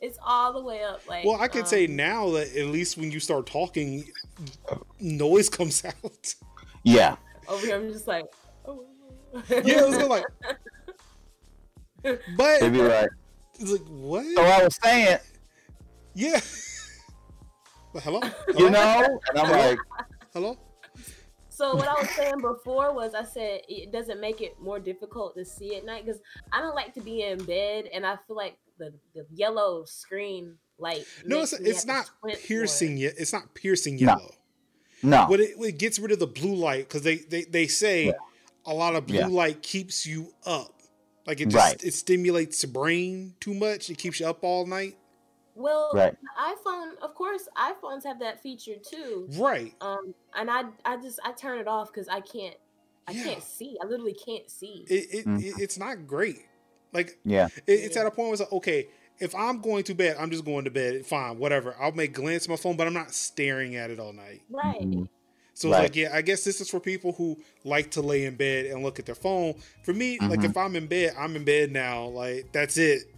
it's 0.00 0.18
all 0.24 0.52
the 0.52 0.62
way 0.62 0.82
up. 0.82 1.06
Like. 1.08 1.24
Well, 1.24 1.40
I 1.40 1.48
can 1.48 1.66
say 1.66 1.86
um, 1.86 1.96
now 1.96 2.30
that 2.30 2.56
at 2.56 2.66
least 2.66 2.96
when 2.96 3.10
you 3.10 3.20
start 3.20 3.46
talking, 3.46 4.04
noise 5.00 5.48
comes 5.48 5.84
out. 5.84 6.34
Yeah. 6.84 7.16
Over 7.48 7.66
here, 7.66 7.76
I'm 7.76 7.92
just 7.92 8.06
like. 8.06 8.24
Oh. 8.66 8.84
yeah, 9.50 9.58
it 9.64 9.86
was 9.88 9.96
like. 10.08 10.24
But 12.36 12.60
They'd 12.60 12.72
be 12.72 12.82
like, 12.82 13.08
it's 13.58 13.72
like 13.72 13.86
what? 13.88 14.24
so 14.34 14.42
I 14.42 14.64
was 14.64 14.78
saying, 14.82 15.18
Yeah. 16.14 16.40
Hello? 17.94 18.20
you 18.58 18.70
know, 18.70 19.18
and 19.30 19.38
I'm 19.38 19.50
like, 19.50 19.78
Hello? 20.32 20.58
So 21.56 21.76
what 21.76 21.86
I 21.86 21.94
was 21.94 22.10
saying 22.10 22.40
before 22.40 22.92
was 22.92 23.14
I 23.14 23.22
said 23.24 23.60
it 23.68 23.92
doesn't 23.92 24.20
make 24.20 24.40
it 24.40 24.56
more 24.60 24.80
difficult 24.80 25.36
to 25.36 25.44
see 25.44 25.76
at 25.76 25.84
night 25.84 26.04
because 26.04 26.20
I 26.52 26.60
don't 26.60 26.74
like 26.74 26.92
to 26.94 27.00
be 27.00 27.22
in 27.22 27.44
bed 27.44 27.84
and 27.94 28.04
I 28.04 28.16
feel 28.26 28.34
like 28.36 28.56
the, 28.78 28.92
the 29.14 29.24
yellow 29.32 29.84
screen 29.84 30.56
light. 30.78 31.06
No, 31.24 31.38
makes 31.38 31.52
it's 31.52 31.62
me 31.62 31.70
it's 31.70 31.78
have 31.82 31.86
not 31.86 32.06
squint 32.06 32.38
piercing 32.42 32.90
more. 32.94 32.98
yet. 33.04 33.14
It's 33.18 33.32
not 33.32 33.54
piercing 33.54 33.96
No. 33.96 34.00
yellow. 34.06 34.34
no, 35.04 35.26
But 35.28 35.38
it, 35.40 35.50
it 35.60 35.78
gets 35.78 35.98
rid 36.00 36.10
of 36.10 36.18
the 36.18 36.26
blue 36.26 36.54
light 36.56 36.88
because 36.88 37.02
they, 37.02 37.18
they, 37.18 37.44
they 37.44 37.66
say 37.68 38.06
Yeah. 38.06 38.12
a 38.66 38.74
lot 38.74 38.96
of 38.96 39.06
blue 39.06 39.18
Yeah. 39.18 39.26
light 39.28 39.62
keeps 39.62 40.04
you 40.06 40.34
up. 40.44 40.80
Like 41.24 41.40
it 41.40 41.50
just 41.50 41.56
Right. 41.56 41.84
it 41.84 41.94
stimulates 41.94 42.60
the 42.62 42.66
brain 42.66 43.34
too 43.38 43.54
much. 43.54 43.90
It 43.90 43.98
keeps 43.98 44.18
you 44.18 44.26
up 44.26 44.42
all 44.42 44.66
night. 44.66 44.96
Well, 45.54 45.94
Right. 45.94 46.14
iPhone, 46.38 46.96
of 47.00 47.14
course, 47.14 47.48
iPhones 47.56 48.04
have 48.04 48.18
that 48.20 48.42
feature 48.42 48.76
too. 48.76 49.28
Right. 49.38 49.74
Um, 49.80 50.14
and 50.34 50.50
I 50.50 50.64
I 50.84 50.96
just 50.96 51.20
I 51.24 51.32
turn 51.32 51.58
it 51.58 51.68
off 51.68 51.92
because 51.92 52.08
I 52.08 52.20
can't 52.20 52.56
I 53.06 53.12
Yeah. 53.12 53.22
can't 53.24 53.42
see. 53.42 53.76
I 53.82 53.86
literally 53.86 54.14
can't 54.14 54.50
see. 54.50 54.84
It, 54.88 55.14
it, 55.14 55.26
Mhm. 55.26 55.38
it 55.40 55.54
it's 55.58 55.78
not 55.78 56.06
great. 56.06 56.46
Like 56.92 57.18
yeah, 57.24 57.48
it, 57.66 57.72
it's 57.72 57.96
at 57.96 58.06
a 58.06 58.10
point 58.10 58.26
where 58.28 58.32
it's 58.32 58.40
like, 58.40 58.52
okay, 58.52 58.88
if 59.18 59.34
I'm 59.34 59.60
going 59.60 59.84
to 59.84 59.94
bed, 59.94 60.16
I'm 60.18 60.30
just 60.30 60.44
going 60.44 60.64
to 60.64 60.70
bed. 60.70 61.04
Fine, 61.06 61.38
whatever. 61.38 61.76
I'll 61.78 61.92
make 61.92 62.14
glance 62.14 62.44
at 62.44 62.50
my 62.50 62.56
phone, 62.56 62.76
but 62.76 62.86
I'm 62.86 62.94
not 62.94 63.12
staring 63.14 63.76
at 63.76 63.90
it 63.90 64.00
all 64.00 64.12
night. 64.12 64.42
right. 64.50 64.80
Mhm. 64.82 65.08
So 65.54 65.70
it's 65.70 65.78
Right. 65.78 65.82
like, 65.82 65.94
yeah, 65.96 66.10
I 66.12 66.22
guess 66.22 66.44
this 66.44 66.60
is 66.60 66.68
for 66.68 66.80
people 66.80 67.12
who 67.12 67.38
like 67.64 67.92
to 67.92 68.02
lay 68.02 68.24
in 68.24 68.36
bed 68.36 68.66
and 68.66 68.82
look 68.82 68.98
at 68.98 69.06
their 69.06 69.14
phone. 69.14 69.54
For 69.84 69.94
me, 69.94 70.20
like 70.26 70.40
Mhm. 70.40 70.50
if 70.50 70.56
I'm 70.56 70.74
in 70.76 70.88
bed, 70.88 71.14
I'm 71.16 71.36
in 71.36 71.44
bed 71.44 71.70
now. 71.70 72.06
Like 72.06 72.52
that's 72.52 72.76
it. 72.76 73.13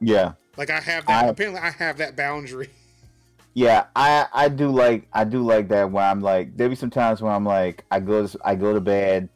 Yeah, 0.00 0.32
Like 0.56 0.70
I 0.70 0.80
have 0.80 1.06
that. 1.06 1.24
I- 1.24 1.28
apparently, 1.28 1.60
I 1.60 1.70
have 1.70 1.98
that 1.98 2.16
boundary. 2.16 2.70
yeah. 3.54 3.86
I 3.96 4.26
I 4.32 4.48
do 4.48 4.68
like 4.70 5.06
I 5.12 5.24
do 5.24 5.42
like 5.42 5.68
that 5.68 5.90
when 5.90 6.04
I'm 6.04 6.20
like 6.20 6.56
there 6.56 6.68
be 6.68 6.74
some 6.74 6.90
times 6.90 7.22
when 7.22 7.32
I'm 7.32 7.44
like 7.44 7.84
I 7.90 8.00
go 8.00 8.26
to 8.26 8.38
I 8.44 8.54
go 8.54 8.72
to 8.74 8.80
bed, 8.80 9.28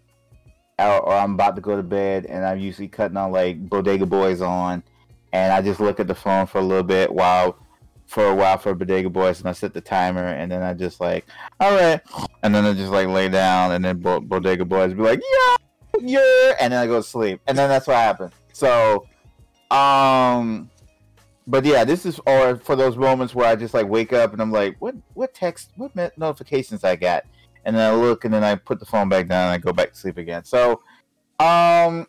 or, 0.78 1.00
or 1.00 1.12
I'm 1.14 1.34
about 1.34 1.56
to 1.56 1.62
go 1.62 1.76
to 1.76 1.82
bed, 1.82 2.26
and 2.26 2.44
I'm 2.44 2.58
usually 2.58 2.88
cutting 2.88 3.16
on 3.16 3.32
like 3.32 3.68
Bodega 3.68 4.06
Boys 4.06 4.40
on, 4.40 4.82
and 5.32 5.52
I 5.52 5.62
just 5.62 5.80
look 5.80 6.00
at 6.00 6.06
the 6.08 6.14
phone 6.14 6.46
for 6.46 6.58
a 6.58 6.62
little 6.62 6.82
bit 6.84 7.12
while. 7.12 7.56
For 8.06 8.26
a 8.26 8.34
while 8.34 8.58
for 8.58 8.74
Bodega 8.74 9.08
Boys, 9.08 9.38
and 9.38 9.48
I 9.48 9.52
set 9.52 9.72
the 9.72 9.80
timer, 9.80 10.24
and 10.24 10.50
then 10.50 10.64
I 10.64 10.74
just 10.74 11.00
like, 11.00 11.24
all 11.61 11.70
right, 11.70 12.00
and 12.42 12.52
then 12.52 12.64
I 12.64 12.72
just 12.74 12.90
like 12.90 13.06
lay 13.06 13.28
down, 13.28 13.70
and 13.70 13.84
then 13.84 14.00
Bo- 14.00 14.18
Bodega 14.18 14.64
Boys 14.64 14.92
be 14.94 15.00
like, 15.02 15.20
yeah, 15.20 15.56
yeah, 16.00 16.56
and 16.61 16.72
then 16.72 16.82
I 16.82 16.88
go 16.88 16.96
to 16.96 17.04
sleep, 17.04 17.40
and 17.46 17.56
then 17.56 17.68
that's 17.68 17.86
what 17.86 17.94
happened. 17.94 18.32
So, 18.52 19.06
um, 19.71 20.71
but 21.47 21.64
yeah, 21.64 21.85
this 21.85 22.07
is 22.07 22.21
or 22.27 22.57
for 22.57 22.77
those 22.77 22.97
moments 22.97 23.35
where 23.35 23.47
I 23.47 23.57
just 23.57 23.75
like 23.75 23.89
wake 23.89 24.12
up 24.12 24.33
and 24.33 24.41
I'm 24.41 24.53
like, 24.53 24.77
what 24.79 24.95
what 25.14 25.35
text, 25.35 25.71
what 25.77 25.95
notifications 26.16 26.85
I 26.85 26.97
got, 26.97 27.25
and 27.64 27.75
then 27.75 27.93
I 27.93 27.95
look 27.95 28.25
and 28.25 28.33
then 28.33 28.45
I 28.45 28.55
put 28.55 28.79
the 28.81 28.87
phone 28.87 29.09
back 29.09 29.29
down 29.29 29.45
and 29.47 29.53
I 29.53 29.59
go 29.59 29.73
back 29.73 29.93
to 29.93 29.97
sleep 29.97 30.18
again. 30.18 30.45
So, 30.45 30.81
um, 31.39 32.07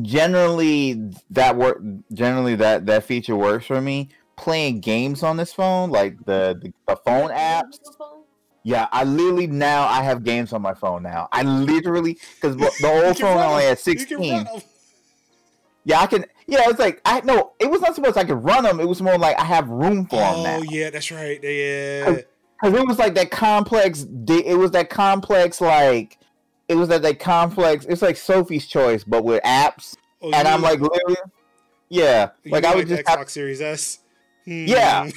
generally 0.00 1.10
that 1.30 1.56
work 1.56 1.82
generally 2.12 2.54
that 2.56 2.86
that 2.86 3.04
feature 3.04 3.36
works 3.36 3.66
for 3.66 3.80
me. 3.80 4.10
Playing 4.36 4.80
games 4.80 5.22
on 5.22 5.36
this 5.36 5.52
phone, 5.52 5.90
like 5.90 6.18
the 6.24 6.58
the, 6.60 6.72
the 6.88 6.96
phone 6.96 7.30
apps. 7.30 7.78
Yeah, 8.64 8.88
I 8.92 9.04
literally 9.04 9.46
now 9.46 9.86
I 9.86 10.02
have 10.02 10.24
games 10.24 10.52
on 10.52 10.62
my 10.62 10.74
phone 10.74 11.02
now. 11.02 11.28
I 11.32 11.42
literally 11.42 12.18
because 12.34 12.56
the 12.80 13.04
old 13.06 13.18
phone 13.18 13.38
only 13.38 13.64
had 13.64 13.78
sixteen. 13.78 14.46
Yeah, 15.84 16.00
I 16.00 16.06
can. 16.06 16.24
Yeah, 16.46 16.68
it's 16.68 16.78
like 16.78 17.00
I 17.04 17.20
no. 17.22 17.52
It 17.58 17.70
was 17.70 17.80
not 17.80 17.96
so 17.96 18.02
much 18.02 18.16
I 18.16 18.24
could 18.24 18.42
run 18.42 18.64
them. 18.64 18.80
It 18.80 18.88
was 18.88 19.02
more 19.02 19.18
like 19.18 19.38
I 19.38 19.44
have 19.44 19.68
room 19.68 20.06
for 20.06 20.16
them 20.16 20.42
now. 20.42 20.58
Oh 20.58 20.62
yeah, 20.62 20.90
that's 20.90 21.10
right. 21.10 21.40
Yeah, 21.42 22.20
because 22.62 22.80
it 22.80 22.86
was 22.86 22.98
like 22.98 23.14
that 23.14 23.30
complex. 23.30 24.06
It 24.28 24.58
was 24.58 24.70
that 24.72 24.90
complex 24.90 25.60
like. 25.60 26.18
It 26.68 26.76
was 26.76 26.88
that 26.88 27.02
that 27.02 27.18
complex. 27.18 27.84
It's 27.86 28.00
like 28.00 28.16
Sophie's 28.16 28.66
Choice, 28.66 29.04
but 29.04 29.24
with 29.24 29.42
apps. 29.42 29.96
Oh, 30.22 30.30
and 30.32 30.46
I'm 30.46 30.62
like, 30.62 30.80
literally, 30.80 31.16
yeah. 31.88 32.30
Like 32.46 32.64
I 32.64 32.74
would 32.74 32.88
just 32.88 33.04
Xbox 33.04 33.18
have, 33.18 33.30
Series 33.30 33.60
S. 33.60 33.98
Hmm. 34.44 34.66
Yeah. 34.66 35.10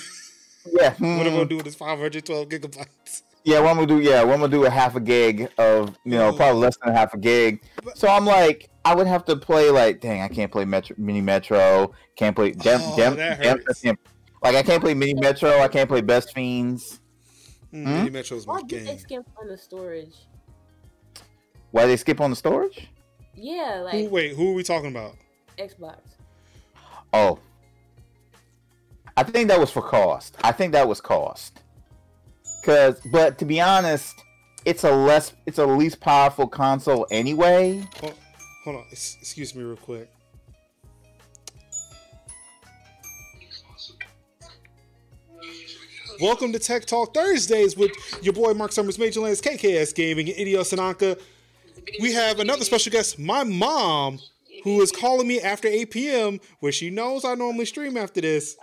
Yeah. 0.66 0.94
What 1.00 1.28
am 1.28 1.34
I 1.34 1.38
gonna 1.38 1.46
do 1.46 1.58
with 1.58 1.66
this 1.66 1.76
512 1.76 2.50
gigabytes? 2.50 3.22
Yeah, 3.46 3.60
what 3.60 3.70
I'm 3.70 3.76
gonna 3.76 3.88
do? 3.88 4.00
Yeah, 4.00 4.24
what 4.24 4.34
I'm 4.34 4.40
gonna 4.40 4.52
do 4.52 4.66
a 4.66 4.70
half 4.72 4.96
a 4.96 5.00
gig 5.00 5.52
of 5.60 5.96
you 6.04 6.14
know 6.18 6.34
probably 6.34 6.62
less 6.62 6.78
than 6.78 6.92
a 6.92 6.98
half 6.98 7.14
a 7.14 7.18
gig. 7.18 7.62
So 7.94 8.08
I'm 8.08 8.26
like, 8.26 8.72
I 8.84 8.96
would 8.96 9.06
have 9.06 9.24
to 9.26 9.36
play 9.36 9.70
like, 9.70 10.02
dang, 10.02 10.22
I 10.22 10.28
can't 10.28 10.52
play 10.52 10.66
Metro, 10.66 10.96
Mini 10.98 11.22
Metro, 11.22 11.94
can't 12.16 12.36
play 12.36 12.52
Dem, 12.52 12.82
oh, 12.84 12.96
Dem, 12.96 13.16
Dem, 13.16 13.60
Dem, 13.84 13.98
like 14.44 14.56
I 14.56 14.64
can't 14.64 14.82
play 14.82 14.96
Mini 14.96 15.14
Metro, 15.14 15.60
I 15.60 15.68
can't 15.68 15.88
play 15.88 16.02
Best 16.02 16.34
Fiends. 16.34 17.02
Mm, 17.72 17.84
hmm? 17.84 17.94
Mini 17.98 18.10
Metro's 18.10 18.48
my 18.48 18.54
Why 18.54 18.62
game. 18.64 18.80
Why 18.80 18.86
did 18.86 18.98
they 18.98 19.02
skip 19.02 19.26
on 19.40 19.48
the 19.48 19.58
storage? 19.58 20.16
Why 21.70 21.86
they 21.86 21.98
skip 21.98 22.20
on 22.22 22.32
the 22.32 22.36
storage? 22.36 22.88
Yeah, 23.36 23.82
like. 23.84 23.94
Who, 23.94 24.10
wait, 24.10 24.36
who 24.36 24.52
are 24.52 24.56
we 24.56 24.64
talking 24.64 24.90
about? 24.90 25.18
Xbox. 25.60 26.00
Oh, 27.14 27.38
I 29.16 29.22
think 29.22 29.50
that 29.50 29.60
was 29.60 29.70
for 29.70 29.84
cost. 29.84 30.36
I 30.44 30.52
think 30.52 30.74
that 30.74 30.88
was 30.88 31.00
cost. 31.00 31.62
Cause, 32.66 33.00
but 33.12 33.38
to 33.38 33.46
be 33.46 33.62
honest, 33.62 34.24
it's 34.66 34.84
a 34.84 34.92
less, 34.92 35.34
it's 35.46 35.60
a 35.60 35.66
least 35.68 36.00
powerful 36.00 36.48
console 36.48 37.06
anyway. 37.12 37.88
Hold, 38.00 38.16
hold 38.64 38.76
on, 38.78 38.86
excuse 38.92 39.54
me, 39.54 39.62
real 39.62 39.76
quick. 39.76 40.10
Welcome 46.20 46.54
to 46.54 46.60
Tech 46.60 46.86
Talk 46.86 47.14
Thursdays 47.14 47.78
with 47.78 47.92
your 48.24 48.34
boy 48.34 48.56
Mark 48.56 48.72
Summers, 48.72 48.98
Major 48.98 49.20
Lands, 49.20 49.42
KKS 49.42 49.94
Gaming, 49.94 50.30
and 50.30 50.36
Idio 50.36 50.62
Sanaka. 50.62 51.22
We 52.02 52.14
have 52.14 52.40
another 52.40 52.64
special 52.64 52.92
guest, 52.92 53.20
my 53.20 53.44
mom, 53.44 54.18
who 54.64 54.82
is 54.82 54.92
calling 54.92 55.28
me 55.28 55.40
after 55.40 55.68
8 55.68 55.92
p.m., 55.92 56.40
where 56.62 56.72
she 56.72 56.90
knows 56.90 57.26
I 57.26 57.36
normally 57.36 57.66
stream 57.66 57.96
after 57.96 58.22
this. 58.22 58.58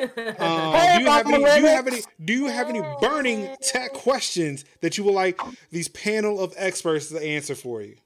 Um, 0.00 0.08
do, 0.08 1.02
you 1.02 1.06
have 1.06 1.26
any, 1.26 1.44
do 1.44 1.60
you 1.60 1.66
have 1.66 1.86
any? 1.86 2.02
Do 2.24 2.32
you 2.32 2.46
have 2.46 2.68
any 2.68 2.82
burning 3.00 3.54
tech 3.62 3.92
questions 3.92 4.64
that 4.80 4.98
you 4.98 5.04
would 5.04 5.14
like 5.14 5.40
these 5.70 5.88
panel 5.88 6.40
of 6.40 6.54
experts 6.56 7.08
to 7.08 7.22
answer 7.22 7.54
for 7.54 7.82
you? 7.82 7.96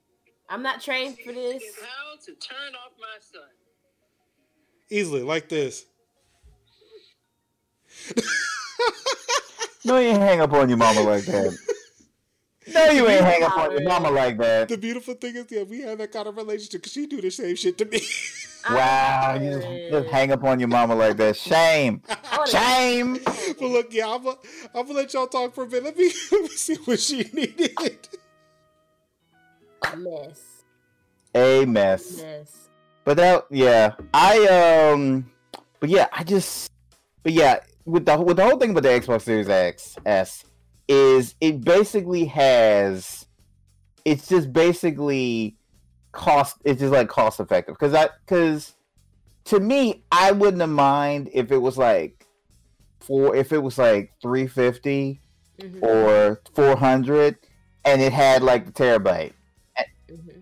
I'm 0.48 0.62
not 0.62 0.80
trained 0.80 1.18
for 1.18 1.32
this. 1.32 1.62
How 1.80 2.16
to 2.16 2.32
turn 2.32 2.74
off 2.74 2.92
my 2.98 3.18
son? 3.20 3.42
Easily, 4.90 5.22
like 5.22 5.48
this. 5.48 5.84
no, 9.84 9.98
you 9.98 10.10
hang 10.12 10.40
up 10.40 10.52
on 10.52 10.68
your 10.68 10.78
mama 10.78 11.02
like 11.02 11.24
that. 11.24 11.56
No, 12.74 12.90
you 12.90 13.08
ain't 13.08 13.24
hang 13.24 13.42
up 13.42 13.56
on 13.56 13.72
your 13.72 13.82
mama 13.82 14.10
like 14.10 14.38
that. 14.38 14.68
The 14.68 14.76
beautiful 14.76 15.14
thing 15.14 15.36
is, 15.36 15.46
yeah, 15.50 15.62
we 15.62 15.80
have 15.80 15.98
that 15.98 16.12
kind 16.12 16.26
of 16.26 16.36
relationship 16.36 16.82
because 16.82 16.92
she 16.92 17.06
do 17.06 17.20
the 17.20 17.30
same 17.30 17.56
shit 17.56 17.78
to 17.78 17.84
me. 17.84 18.00
Wow, 18.68 19.38
you 19.40 19.50
just, 19.52 19.66
just, 19.90 20.08
hang 20.08 20.32
up 20.32 20.44
on 20.44 20.58
your 20.58 20.68
mama 20.68 20.94
like 20.94 21.16
that. 21.16 21.36
Shame, 21.36 22.02
shame. 22.46 23.18
But 23.58 23.70
look, 23.70 23.92
yeah, 23.92 24.08
I'm 24.08 24.22
gonna 24.22 24.36
I'm 24.74 24.86
gonna 24.86 24.98
let 24.98 25.14
y'all 25.14 25.26
talk 25.26 25.54
for 25.54 25.64
a 25.64 25.66
bit. 25.66 25.82
Let 25.82 25.96
me 25.96 26.10
let 26.32 26.42
me 26.42 26.48
see 26.48 26.74
what 26.74 27.00
she 27.00 27.22
needed. 27.32 28.08
A 29.90 29.96
mess. 29.96 30.40
A 31.34 31.64
mess. 31.64 32.20
Mess. 32.20 32.68
But 33.04 33.16
that, 33.16 33.46
yeah, 33.50 33.94
I 34.12 34.90
um, 34.92 35.30
but 35.80 35.88
yeah, 35.88 36.08
I 36.12 36.24
just, 36.24 36.70
but 37.22 37.32
yeah, 37.32 37.60
with 37.84 38.04
the 38.04 38.20
with 38.20 38.36
the 38.36 38.44
whole 38.44 38.58
thing 38.58 38.70
about 38.70 38.82
the 38.82 38.90
Xbox 38.90 39.22
Series 39.22 39.48
X 39.48 39.96
S 40.04 40.44
is 40.88 41.34
it 41.40 41.62
basically 41.62 42.24
has, 42.24 43.26
it's 44.04 44.26
just 44.26 44.52
basically 44.52 45.58
cost 46.12 46.56
it's 46.64 46.80
just 46.80 46.92
like 46.92 47.08
cost 47.08 47.38
effective 47.38 47.74
because 47.74 47.94
i 47.94 48.08
because 48.24 48.74
to 49.44 49.60
me 49.60 50.02
i 50.10 50.32
wouldn't 50.32 50.60
have 50.60 50.70
mind 50.70 51.28
if 51.32 51.52
it 51.52 51.58
was 51.58 51.76
like 51.76 52.26
four 53.00 53.36
if 53.36 53.52
it 53.52 53.58
was 53.58 53.78
like 53.78 54.12
350 54.22 55.20
mm-hmm. 55.60 55.84
or 55.84 56.40
400 56.54 57.36
and 57.84 58.00
it 58.00 58.12
had 58.12 58.42
like 58.42 58.66
the 58.66 58.72
terabyte 58.72 59.32
mm-hmm. 60.10 60.40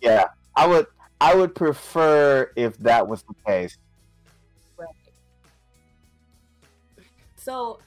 yeah 0.00 0.26
i 0.56 0.66
would 0.66 0.86
i 1.20 1.34
would 1.34 1.54
prefer 1.54 2.50
if 2.56 2.76
that 2.78 3.06
was 3.06 3.22
the 3.22 3.34
case 3.46 3.78
right. 4.76 4.88
so 7.36 7.78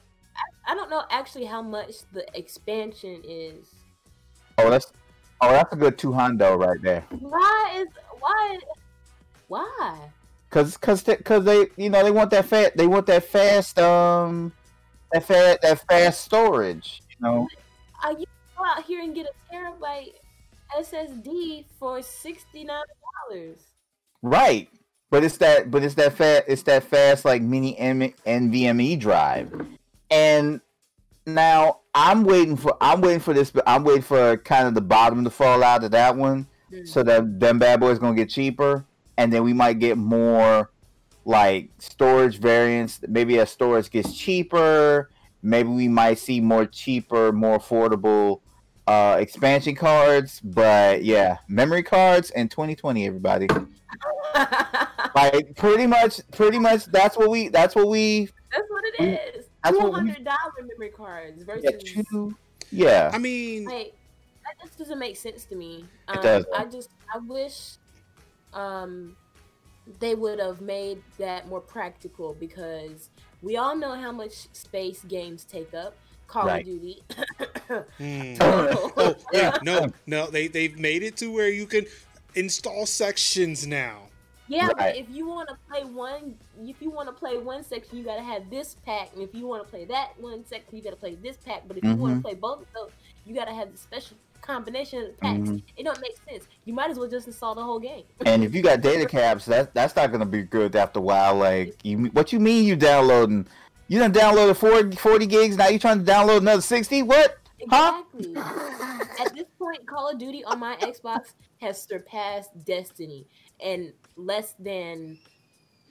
I, 0.66 0.74
don't 0.74 0.90
know 0.90 1.04
actually 1.10 1.44
how 1.46 1.62
much 1.62 1.94
the 2.12 2.26
expansion 2.36 3.22
is 3.24 3.74
oh 4.58 4.70
that's 4.70 4.92
Oh, 5.40 5.50
that's 5.52 5.72
a 5.72 5.76
good 5.76 5.98
two 5.98 6.10
hundo 6.10 6.58
right 6.58 6.80
there. 6.80 7.04
Why 7.20 7.74
is 7.76 7.88
why 8.20 8.58
why? 9.48 10.10
Cause, 10.50 10.76
cause, 10.76 11.04
cause 11.24 11.44
they, 11.44 11.66
you 11.76 11.90
know, 11.90 12.02
they 12.02 12.10
want 12.10 12.30
that 12.30 12.46
fat. 12.46 12.76
They 12.76 12.86
want 12.86 13.06
that 13.06 13.24
fast, 13.24 13.78
um, 13.78 14.52
that 15.12 15.24
fast, 15.24 15.60
that 15.62 15.86
fast 15.86 16.22
storage. 16.22 17.02
You 17.10 17.16
know. 17.20 17.48
Are 18.02 18.12
you 18.12 18.24
go 18.56 18.64
out 18.64 18.84
here 18.84 19.02
and 19.02 19.14
get 19.14 19.26
a 19.26 19.54
terabyte 19.54 20.14
SSD 20.78 21.66
for 21.78 22.00
sixty 22.00 22.64
nine 22.64 22.84
dollars? 23.28 23.58
Right, 24.22 24.68
but 25.10 25.22
it's 25.24 25.36
that, 25.38 25.70
but 25.70 25.82
it's 25.82 25.94
that 25.96 26.14
fat, 26.14 26.44
it's 26.48 26.62
that 26.62 26.84
fast 26.84 27.24
like 27.24 27.42
mini 27.42 27.78
M- 27.78 28.14
NVMe 28.26 28.98
drive, 28.98 29.52
and 30.10 30.60
now 31.26 31.80
I'm 31.94 32.24
waiting 32.24 32.56
for 32.56 32.76
I'm 32.80 33.00
waiting 33.00 33.20
for 33.20 33.34
this, 33.34 33.52
I'm 33.66 33.84
waiting 33.84 34.02
for 34.02 34.36
kind 34.38 34.68
of 34.68 34.74
the 34.74 34.80
bottom 34.80 35.24
to 35.24 35.30
fall 35.30 35.62
out 35.62 35.84
of 35.84 35.90
that 35.90 36.16
one, 36.16 36.46
mm. 36.72 36.86
so 36.86 37.02
that 37.02 37.40
them 37.40 37.58
bad 37.58 37.80
boys 37.80 37.98
gonna 37.98 38.14
get 38.14 38.30
cheaper, 38.30 38.84
and 39.16 39.32
then 39.32 39.42
we 39.42 39.52
might 39.52 39.78
get 39.78 39.98
more 39.98 40.70
like 41.24 41.70
storage 41.78 42.38
variants. 42.38 43.00
Maybe 43.08 43.38
as 43.38 43.50
storage 43.50 43.90
gets 43.90 44.16
cheaper, 44.16 45.10
maybe 45.42 45.68
we 45.68 45.88
might 45.88 46.18
see 46.18 46.40
more 46.40 46.66
cheaper, 46.66 47.32
more 47.32 47.58
affordable 47.58 48.40
uh, 48.86 49.16
expansion 49.18 49.74
cards. 49.74 50.40
But 50.40 51.04
yeah, 51.04 51.38
memory 51.48 51.82
cards 51.82 52.30
in 52.30 52.48
2020, 52.48 53.06
everybody. 53.06 53.48
like 55.14 55.56
pretty 55.56 55.86
much, 55.86 56.20
pretty 56.32 56.58
much 56.58 56.86
that's 56.86 57.16
what 57.16 57.30
we 57.30 57.48
that's 57.48 57.74
what 57.74 57.88
we 57.88 58.28
that's 58.52 58.68
what 58.68 58.84
it 58.84 59.20
is. 59.36 59.45
Two 59.70 59.92
hundred 59.92 60.24
dollar 60.24 60.52
memory 60.60 60.90
cards 60.90 61.42
versus 61.42 61.64
yeah, 61.64 62.02
two, 62.10 62.36
yeah. 62.70 63.10
I 63.12 63.18
mean, 63.18 63.64
like 63.64 63.94
that 64.44 64.64
just 64.64 64.78
doesn't 64.78 64.98
make 64.98 65.16
sense 65.16 65.44
to 65.46 65.56
me. 65.56 65.84
Um, 66.08 66.18
it 66.18 66.22
does. 66.22 66.44
I 66.56 66.64
just 66.64 66.90
I 67.14 67.18
wish 67.18 67.76
um 68.52 69.16
they 70.00 70.14
would 70.14 70.40
have 70.40 70.60
made 70.60 71.02
that 71.18 71.48
more 71.48 71.60
practical 71.60 72.34
because 72.34 73.10
we 73.42 73.56
all 73.56 73.76
know 73.76 73.94
how 73.94 74.12
much 74.12 74.48
space 74.52 75.02
games 75.04 75.44
take 75.44 75.74
up. 75.74 75.94
Call 76.26 76.46
right. 76.46 76.60
of 76.60 76.66
Duty. 76.66 77.02
mm. 78.00 78.36
oh, 78.40 79.14
yeah, 79.32 79.56
no, 79.62 79.88
no, 80.06 80.26
they 80.26 80.48
they've 80.48 80.78
made 80.78 81.02
it 81.02 81.16
to 81.18 81.32
where 81.32 81.48
you 81.48 81.66
can 81.66 81.86
install 82.34 82.86
sections 82.86 83.66
now. 83.66 84.02
Yeah, 84.48 84.66
right. 84.66 84.76
but 84.76 84.96
if 84.96 85.06
you 85.10 85.26
want 85.26 85.48
to 85.48 85.56
play 85.68 85.84
one, 85.84 86.36
if 86.60 86.80
you 86.80 86.90
want 86.90 87.08
to 87.08 87.12
play 87.12 87.38
one 87.38 87.64
section, 87.64 87.98
you 87.98 88.04
gotta 88.04 88.22
have 88.22 88.48
this 88.48 88.76
pack, 88.84 89.10
and 89.14 89.22
if 89.22 89.34
you 89.34 89.46
want 89.46 89.64
to 89.64 89.68
play 89.68 89.84
that 89.86 90.12
one 90.18 90.44
section, 90.46 90.76
you 90.76 90.82
gotta 90.82 90.96
play 90.96 91.16
this 91.16 91.36
pack. 91.36 91.62
But 91.66 91.76
if 91.76 91.82
mm-hmm. 91.82 91.94
you 91.94 92.00
want 92.00 92.16
to 92.16 92.22
play 92.22 92.34
both 92.34 92.60
of 92.60 92.66
those, 92.74 92.90
you 93.24 93.34
gotta 93.34 93.52
have 93.52 93.72
the 93.72 93.78
special 93.78 94.16
combination 94.42 95.00
of 95.00 95.06
the 95.06 95.12
packs. 95.14 95.40
Mm-hmm. 95.40 95.56
It 95.76 95.82
don't 95.82 96.00
make 96.00 96.16
sense. 96.28 96.46
You 96.64 96.74
might 96.74 96.90
as 96.90 96.98
well 96.98 97.08
just 97.08 97.26
install 97.26 97.54
the 97.54 97.62
whole 97.62 97.80
game. 97.80 98.04
and 98.26 98.44
if 98.44 98.54
you 98.54 98.62
got 98.62 98.80
data 98.80 99.06
caps, 99.06 99.46
that 99.46 99.74
that's 99.74 99.96
not 99.96 100.12
gonna 100.12 100.26
be 100.26 100.42
good 100.42 100.76
after 100.76 101.00
a 101.00 101.02
while. 101.02 101.34
Like, 101.34 101.76
you, 101.84 102.06
what 102.06 102.32
you 102.32 102.38
mean 102.38 102.64
you 102.64 102.76
downloading? 102.76 103.46
You 103.88 103.98
done 103.98 104.12
downloaded 104.12 104.56
40, 104.56 104.96
40 104.96 105.26
gigs. 105.26 105.56
Now 105.56 105.68
you 105.68 105.78
trying 105.78 106.04
to 106.04 106.12
download 106.12 106.38
another 106.38 106.62
sixty? 106.62 107.02
What? 107.02 107.38
Exactly. 107.58 108.34
Huh? 108.36 109.04
At 109.24 109.34
this 109.34 109.46
point, 109.58 109.86
Call 109.86 110.10
of 110.10 110.18
Duty 110.18 110.44
on 110.44 110.58
my 110.58 110.76
Xbox 110.76 111.32
has 111.60 111.80
surpassed 111.80 112.50
Destiny 112.64 113.26
and 113.60 113.92
less 114.16 114.54
than 114.58 115.18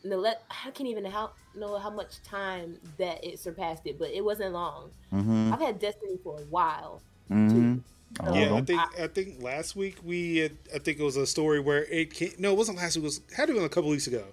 the 0.03 0.17
let 0.17 0.43
I 0.49 0.71
can't 0.71 0.89
even 0.89 1.05
how, 1.05 1.32
know 1.55 1.78
how 1.78 1.89
much 1.89 2.21
time 2.23 2.78
that 2.97 3.23
it 3.23 3.39
surpassed 3.39 3.84
it, 3.86 3.97
but 3.97 4.11
it 4.11 4.23
wasn't 4.23 4.53
long. 4.53 4.91
Mm-hmm. 5.13 5.53
I've 5.53 5.59
had 5.59 5.80
Destiny 5.80 6.17
for 6.23 6.38
a 6.39 6.43
while. 6.43 7.01
Mm-hmm. 7.30 7.78
So, 8.17 8.34
Yeah, 8.34 8.53
I 8.53 8.61
think 8.61 8.82
I 8.99 9.07
think 9.07 9.41
last 9.41 9.76
week 9.76 9.97
we 10.03 10.38
had, 10.38 10.57
I 10.73 10.80
think 10.80 10.99
it 10.99 11.03
was 11.03 11.17
a 11.17 11.26
story 11.26 11.59
where 11.59 11.84
it 11.86 12.13
came, 12.13 12.32
no, 12.38 12.51
it 12.51 12.57
wasn't 12.57 12.78
last 12.78 12.95
week. 12.95 13.03
It 13.03 13.05
was 13.05 13.21
had 13.36 13.47
to 13.47 13.53
be 13.53 13.59
a 13.59 13.69
couple 13.69 13.89
weeks 13.89 14.07
ago, 14.07 14.23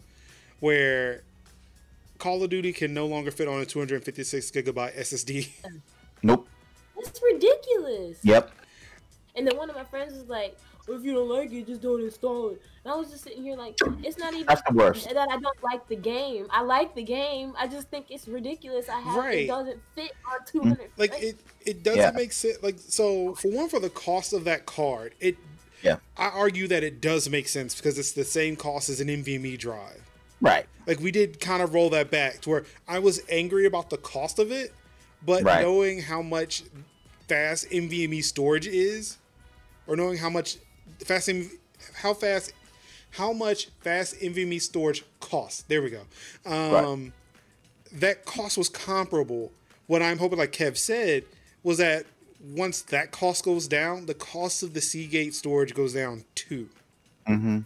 where 0.61 1.23
Call 2.19 2.43
of 2.43 2.51
Duty 2.51 2.73
can 2.73 2.95
no 2.95 3.07
longer 3.07 3.31
fit 3.31 3.49
on 3.49 3.61
a 3.61 3.67
256 3.67 4.51
gigabyte 4.51 4.97
SSD. 4.97 5.49
Nope. 6.23 6.47
It's 6.99 7.21
ridiculous. 7.21 8.19
Yep. 8.23 8.53
And 9.35 9.47
then 9.47 9.57
one 9.57 9.69
of 9.69 9.75
my 9.75 9.85
friends 9.85 10.13
was 10.13 10.29
like, 10.29 10.57
well, 10.89 10.99
if 10.99 11.05
you 11.05 11.13
don't 11.15 11.29
like 11.29 11.53
it, 11.53 11.67
just 11.67 11.81
don't 11.83 12.03
install 12.03 12.51
it. 12.51 12.63
And 12.85 12.93
I 12.93 12.97
was 12.97 13.11
just 13.11 13.25
sitting 13.25 13.43
here 13.43 13.57
like, 13.57 13.79
it's 14.03 14.19
not 14.19 14.33
even 14.35 14.47
That's 14.47 14.63
the 14.69 14.75
worst. 14.75 15.09
that 15.09 15.17
I 15.17 15.39
don't 15.39 15.63
like 15.63 15.87
the 15.89 15.97
game. 15.97 16.47
I 16.51 16.63
like 16.63 16.95
the 16.95 17.03
game. 17.05 17.55
I 17.57 17.69
just 17.69 17.89
think 17.89 18.07
it's 18.11 18.27
ridiculous. 18.27 18.89
I 18.89 19.01
have 19.01 19.17
Right. 19.17 19.39
it 19.41 19.47
doesn't 19.47 19.81
fit 19.95 20.13
on 20.31 20.39
200. 20.47 20.79
Mm. 20.79 20.89
like 20.97 21.13
it 21.23 21.37
it 21.65 21.83
doesn't 21.85 22.01
Yeah. 22.01 22.11
make 22.11 22.33
sense. 22.33 22.59
Like 22.63 22.77
so, 22.79 23.35
for 23.37 23.49
one, 23.53 23.69
for 23.69 23.79
the 23.79 23.91
cost 23.91 24.33
of 24.33 24.45
that 24.45 24.67
card, 24.67 25.15
it 25.21 25.37
Yeah. 25.83 25.97
I 26.17 26.27
argue 26.27 26.67
that 26.69 26.83
it 26.83 27.01
does 27.01 27.29
make 27.29 27.47
sense 27.49 27.75
because 27.75 27.99
it's 27.99 28.13
the 28.13 28.25
same 28.25 28.57
cost 28.57 28.89
as 28.89 29.01
an 29.01 29.09
NVMe 29.09 29.57
drive. 29.57 30.03
Right. 30.41 30.67
Like 30.87 30.99
we 30.99 31.13
did 31.13 31.39
kind 31.39 31.63
of 31.63 31.73
roll 31.75 31.91
that 31.91 32.11
back 32.11 32.41
to 32.43 32.51
where 32.51 32.65
I 32.89 32.99
was 32.99 33.21
angry 33.29 33.65
about 33.67 33.91
the 33.91 33.97
cost 33.99 34.41
of 34.41 34.51
it, 34.51 34.73
but 35.25 35.45
Right. 35.45 35.63
knowing 35.63 36.03
how 36.03 36.21
much 36.23 36.65
fast 37.29 37.67
NVMe 37.71 38.21
storage 38.23 38.67
is, 38.67 39.19
or 39.87 39.95
knowing 39.97 40.19
how 40.19 40.29
much 40.31 40.57
fast 41.05 41.31
how 41.95 42.15
fast 42.15 42.53
how 43.13 43.33
much 43.33 43.67
fast 43.81 44.15
NVMe 44.21 44.61
storage 44.61 45.05
costs. 45.21 45.63
There 45.63 45.83
we 45.83 45.91
go. 45.91 46.03
Um, 46.47 47.13
That 47.93 48.25
cost 48.25 48.57
was 48.57 48.69
comparable. 48.71 49.53
What 49.87 50.01
I'm 50.01 50.19
hoping, 50.19 50.39
like 50.39 50.53
Kev 50.53 50.79
said, 50.79 51.25
was 51.63 51.77
that 51.79 52.07
once 52.43 52.81
that 52.83 53.11
cost 53.11 53.45
goes 53.45 53.69
down, 53.69 54.07
the 54.07 54.15
cost 54.15 54.63
of 54.63 54.73
the 54.73 54.81
Seagate 54.81 55.35
storage 55.35 55.75
goes 55.75 55.93
down 55.95 56.25
too 56.35 56.69
Mm-hmm. 57.29 57.61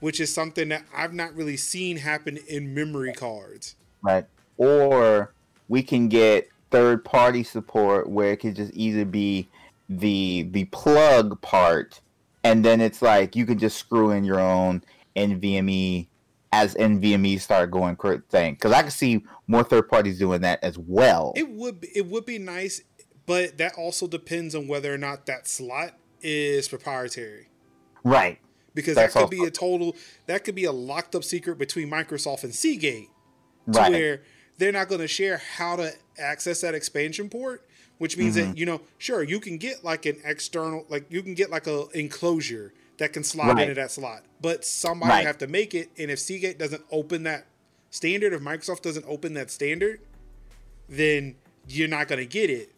which 0.00 0.20
is 0.20 0.32
something 0.32 0.68
that 0.70 0.84
I've 0.96 1.12
not 1.12 1.34
really 1.34 1.56
seen 1.58 1.98
happen 1.98 2.38
in 2.48 2.72
memory 2.74 3.12
cards. 3.12 3.74
Right. 4.02 4.24
Or 4.56 5.32
we 5.68 5.82
can 5.82 6.08
get 6.08 6.48
third 6.70 7.04
party 7.04 7.42
support 7.42 8.08
where 8.08 8.32
it 8.32 8.38
could 8.38 8.56
just 8.56 8.72
either 8.74 9.04
be 9.04 9.48
the 9.88 10.48
the 10.50 10.64
plug 10.66 11.40
part 11.42 12.00
and 12.46 12.64
then 12.64 12.80
it's 12.80 13.02
like 13.02 13.34
you 13.34 13.44
can 13.44 13.58
just 13.58 13.76
screw 13.76 14.10
in 14.10 14.24
your 14.24 14.40
own 14.40 14.82
NVMe 15.16 16.06
as 16.52 16.74
NVMe 16.74 17.40
start 17.40 17.70
going 17.70 17.96
thing 18.30 18.54
because 18.54 18.72
I 18.72 18.82
can 18.82 18.90
see 18.90 19.24
more 19.46 19.64
third 19.64 19.88
parties 19.88 20.18
doing 20.18 20.42
that 20.42 20.62
as 20.62 20.78
well. 20.78 21.32
It 21.36 21.50
would 21.50 21.80
be, 21.80 21.88
it 21.94 22.06
would 22.06 22.24
be 22.24 22.38
nice, 22.38 22.82
but 23.26 23.58
that 23.58 23.74
also 23.76 24.06
depends 24.06 24.54
on 24.54 24.68
whether 24.68 24.94
or 24.94 24.98
not 24.98 25.26
that 25.26 25.48
slot 25.48 25.94
is 26.22 26.68
proprietary. 26.68 27.48
right. 28.04 28.38
Because 28.74 28.94
That's 28.94 29.14
that 29.14 29.20
could 29.20 29.30
be 29.30 29.42
a 29.42 29.50
total 29.50 29.96
that 30.26 30.44
could 30.44 30.54
be 30.54 30.64
a 30.64 30.72
locked 30.72 31.14
up 31.14 31.24
secret 31.24 31.58
between 31.58 31.90
Microsoft 31.90 32.44
and 32.44 32.54
Seagate 32.54 33.08
to 33.72 33.80
Right. 33.80 33.90
where 33.90 34.22
they're 34.58 34.72
not 34.72 34.88
going 34.88 35.00
to 35.00 35.08
share 35.08 35.38
how 35.56 35.76
to 35.76 35.92
access 36.18 36.60
that 36.60 36.74
expansion 36.74 37.30
port, 37.30 37.65
which 37.98 38.16
means 38.16 38.36
Mm-hmm. 38.36 38.50
that 38.50 38.58
you 38.58 38.66
know, 38.66 38.80
sure, 38.98 39.22
you 39.22 39.40
can 39.40 39.56
get 39.58 39.84
like 39.84 40.06
an 40.06 40.16
external 40.24 40.84
like 40.88 41.06
you 41.10 41.22
can 41.22 41.34
get 41.34 41.50
like 41.50 41.66
a 41.66 41.86
enclosure 41.94 42.72
that 42.98 43.12
can 43.12 43.22
slide 43.24 43.48
Right. 43.56 43.62
into 43.68 43.74
that 43.74 43.90
slot, 43.90 44.24
but 44.40 44.64
somebody 44.64 45.10
Right. 45.10 45.26
have 45.26 45.38
to 45.38 45.46
make 45.46 45.74
it 45.74 45.90
and 45.98 46.10
if 46.10 46.18
Seagate 46.18 46.58
doesn't 46.58 46.82
open 46.90 47.22
that 47.24 47.46
standard, 47.90 48.32
if 48.32 48.40
Microsoft 48.40 48.82
doesn't 48.82 49.04
open 49.08 49.34
that 49.34 49.50
standard, 49.50 50.00
then 50.88 51.34
you're 51.68 51.88
not 51.88 52.08
going 52.08 52.18
to 52.20 52.26
get 52.26 52.50
it. 52.50 52.72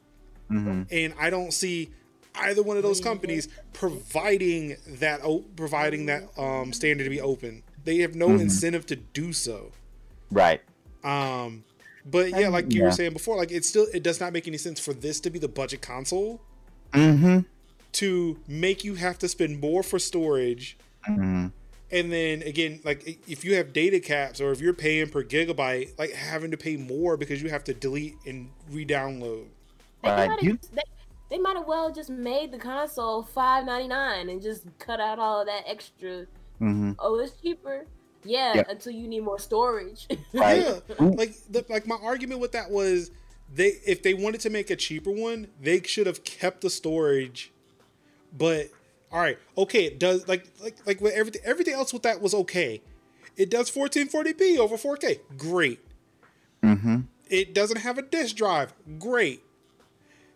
Mm-hmm. 0.51 0.83
And 0.91 1.15
I 1.21 1.31
don't 1.31 1.53
see 1.53 1.91
either 2.35 2.63
one 2.63 2.77
of 2.77 2.83
those 2.83 3.01
companies 3.01 3.49
providing 3.73 4.77
that 4.87 5.21
providing 5.57 6.07
that 6.07 6.25
um, 6.39 6.73
standard 6.73 7.05
to 7.05 7.11
be 7.11 7.21
open. 7.21 7.63
They 7.85 7.99
have 7.99 8.15
no 8.15 8.29
Mm-hmm. 8.29 8.41
incentive 8.43 8.87
to 8.87 8.97
do 8.97 9.33
so. 9.33 9.73
Right. 10.31 10.61
Um, 11.05 11.65
but 12.11 12.31
yeah, 12.31 12.49
like 12.49 12.73
you 12.73 12.81
Yeah. 12.81 12.87
were 12.87 12.93
saying 12.93 13.13
before, 13.13 13.37
like 13.37 13.51
it 13.53 13.65
still 13.65 13.87
it 13.93 14.03
does 14.03 14.21
not 14.21 14.33
make 14.33 14.47
any 14.49 14.59
sense 14.59 14.81
for 14.81 14.93
this 14.93 15.21
to 15.21 15.31
be 15.31 15.39
the 15.39 15.49
budget 15.49 15.83
console 15.83 16.41
Mm-hmm. 16.95 17.41
to 17.93 18.39
make 18.49 18.83
you 18.85 18.95
have 18.95 19.19
to 19.19 19.29
spend 19.29 19.61
more 19.61 19.83
for 19.83 19.99
storage. 19.99 20.77
Mm-hmm. 21.09 21.49
And 21.91 22.13
then 22.13 22.43
again, 22.43 22.81
like 22.85 23.19
if 23.29 23.45
you 23.45 23.55
have 23.57 23.73
data 23.73 24.01
caps 24.01 24.41
or 24.41 24.53
if 24.53 24.61
you're 24.61 24.75
paying 24.75 25.09
per 25.09 25.23
gigabyte, 25.25 25.99
like 25.99 26.13
having 26.13 26.51
to 26.51 26.57
pay 26.57 26.77
more 26.77 27.17
because 27.17 27.43
you 27.43 27.49
have 27.51 27.65
to 27.65 27.75
delete 27.75 28.17
and 28.27 28.51
re-download. 28.71 29.47
They 30.03 30.09
Right, 30.11 30.29
might 30.29 30.43
you- 30.43 30.59
they, 30.73 30.83
they 31.31 31.39
might 31.39 31.57
have 31.57 31.67
well 31.67 31.91
just 31.93 32.09
made 32.11 32.53
the 32.53 32.59
console 32.59 33.23
five 33.23 33.65
ninety 33.67 33.89
nine 33.89 34.29
and 34.29 34.41
just 34.43 34.65
cut 34.79 35.01
out 35.01 35.19
all 35.19 35.41
of 35.41 35.47
that 35.47 35.65
extra. 35.67 36.27
Mm-hmm. 36.61 36.93
Oh, 36.99 37.19
it's 37.19 37.33
cheaper. 37.41 37.85
Yeah, 38.25 38.55
Yeah. 38.57 38.65
until 38.69 38.93
you 38.93 39.07
need 39.09 39.23
more 39.23 39.39
storage. 39.39 40.07
Right. 40.33 40.63
Yeah, 40.63 40.81
like 40.99 41.35
the, 41.51 41.65
like 41.69 41.87
my 41.87 41.97
argument 42.03 42.41
with 42.41 42.53
that 42.53 42.71
was 42.71 43.11
they 43.55 43.79
if 43.87 44.03
they 44.03 44.15
wanted 44.15 44.41
to 44.43 44.51
make 44.51 44.71
a 44.71 44.77
cheaper 44.77 45.11
one, 45.11 45.49
they 45.61 45.83
should 45.83 46.07
have 46.07 46.25
kept 46.25 46.61
the 46.61 46.71
storage. 46.71 47.51
But 48.37 48.69
all 49.11 49.21
right, 49.21 49.39
okay, 49.57 49.85
it 49.85 49.99
does 49.99 50.29
like 50.29 50.47
like 50.63 50.77
like 50.87 51.01
with 51.01 51.15
everything 51.15 51.41
everything 51.45 51.75
else 51.75 51.93
with 51.93 52.03
that 52.03 52.21
was 52.21 52.35
okay. 52.35 52.83
It 53.37 53.51
does 53.51 53.71
1440p 53.71 54.59
over 54.59 54.77
4K, 54.77 55.21
great. 55.37 55.81
Mm-hmm. 56.63 57.03
It 57.31 57.55
doesn't 57.55 57.79
have 57.79 57.97
a 57.99 58.03
disk 58.03 58.35
drive, 58.37 58.75
great. 58.99 59.43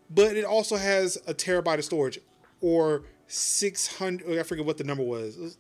But 0.09 0.37
it 0.37 0.45
also 0.45 0.77
has 0.77 1.17
a 1.27 1.35
terabyte 1.35 1.79
of 1.79 1.85
storage, 1.85 2.19
or 2.61 3.03
600. 3.27 4.39
I 4.39 4.43
forget 4.43 4.65
what 4.65 4.79
the 4.79 4.85
number 4.85 5.03
was. 5.03 5.57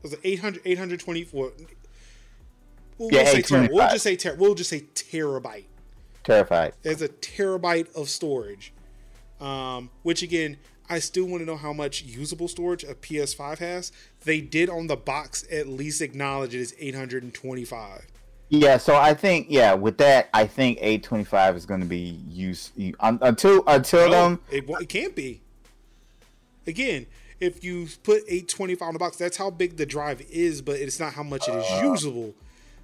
It 0.00 0.04
was, 0.04 0.12
it 0.14 0.20
800 0.24 0.62
824? 0.64 1.52
We'll, 2.98 3.12
Yeah, 3.12 3.32
we'll 3.32 3.42
ter- 3.42 3.68
we'll 3.70 3.88
just 3.90 4.02
say 4.02 4.16
ter- 4.16 4.34
we'll 4.36 4.54
just 4.54 4.70
say 4.70 4.80
terabyte. 4.94 5.64
Terrified. 6.24 6.74
There's 6.82 7.02
a 7.02 7.08
terabyte 7.08 7.94
of 7.94 8.08
storage, 8.08 8.72
um, 9.40 9.90
which 10.02 10.22
again, 10.22 10.58
I 10.88 10.98
still 10.98 11.24
want 11.26 11.40
to 11.42 11.46
know 11.46 11.56
how 11.56 11.72
much 11.72 12.02
usable 12.02 12.48
storage 12.48 12.82
a 12.84 12.94
PS5 12.94 13.58
has. 13.58 13.92
They 14.24 14.40
did 14.40 14.68
on 14.68 14.86
the 14.86 14.96
box 14.96 15.44
at 15.50 15.68
least 15.68 16.02
acknowledge 16.02 16.54
it 16.54 16.60
is 16.60 16.74
825. 16.78 18.06
Yeah, 18.52 18.76
so 18.78 18.96
I 18.96 19.14
think 19.14 19.46
yeah, 19.48 19.74
with 19.74 19.96
that, 19.98 20.28
I 20.34 20.46
think 20.46 20.78
eight 20.80 21.04
twenty 21.04 21.22
five 21.22 21.54
is 21.56 21.64
going 21.64 21.80
to 21.82 21.86
be 21.86 22.18
used 22.28 22.72
un, 22.98 23.16
until 23.22 23.62
until 23.68 24.06
No, 24.10 24.10
them. 24.10 24.40
it, 24.50 24.64
it 24.68 24.88
can't 24.88 25.14
be. 25.14 25.40
Again, 26.66 27.06
if 27.40 27.64
you 27.64 27.88
put 28.02 28.22
825 28.28 28.86
on 28.88 28.92
the 28.94 28.98
box, 28.98 29.16
that's 29.16 29.36
how 29.36 29.50
big 29.50 29.76
the 29.76 29.86
drive 29.86 30.20
is, 30.30 30.62
but 30.62 30.76
it's 30.76 31.00
not 31.00 31.14
how 31.14 31.22
much 31.22 31.48
it 31.48 31.54
is 31.54 31.64
Uh. 31.70 31.80
usable. 31.84 32.34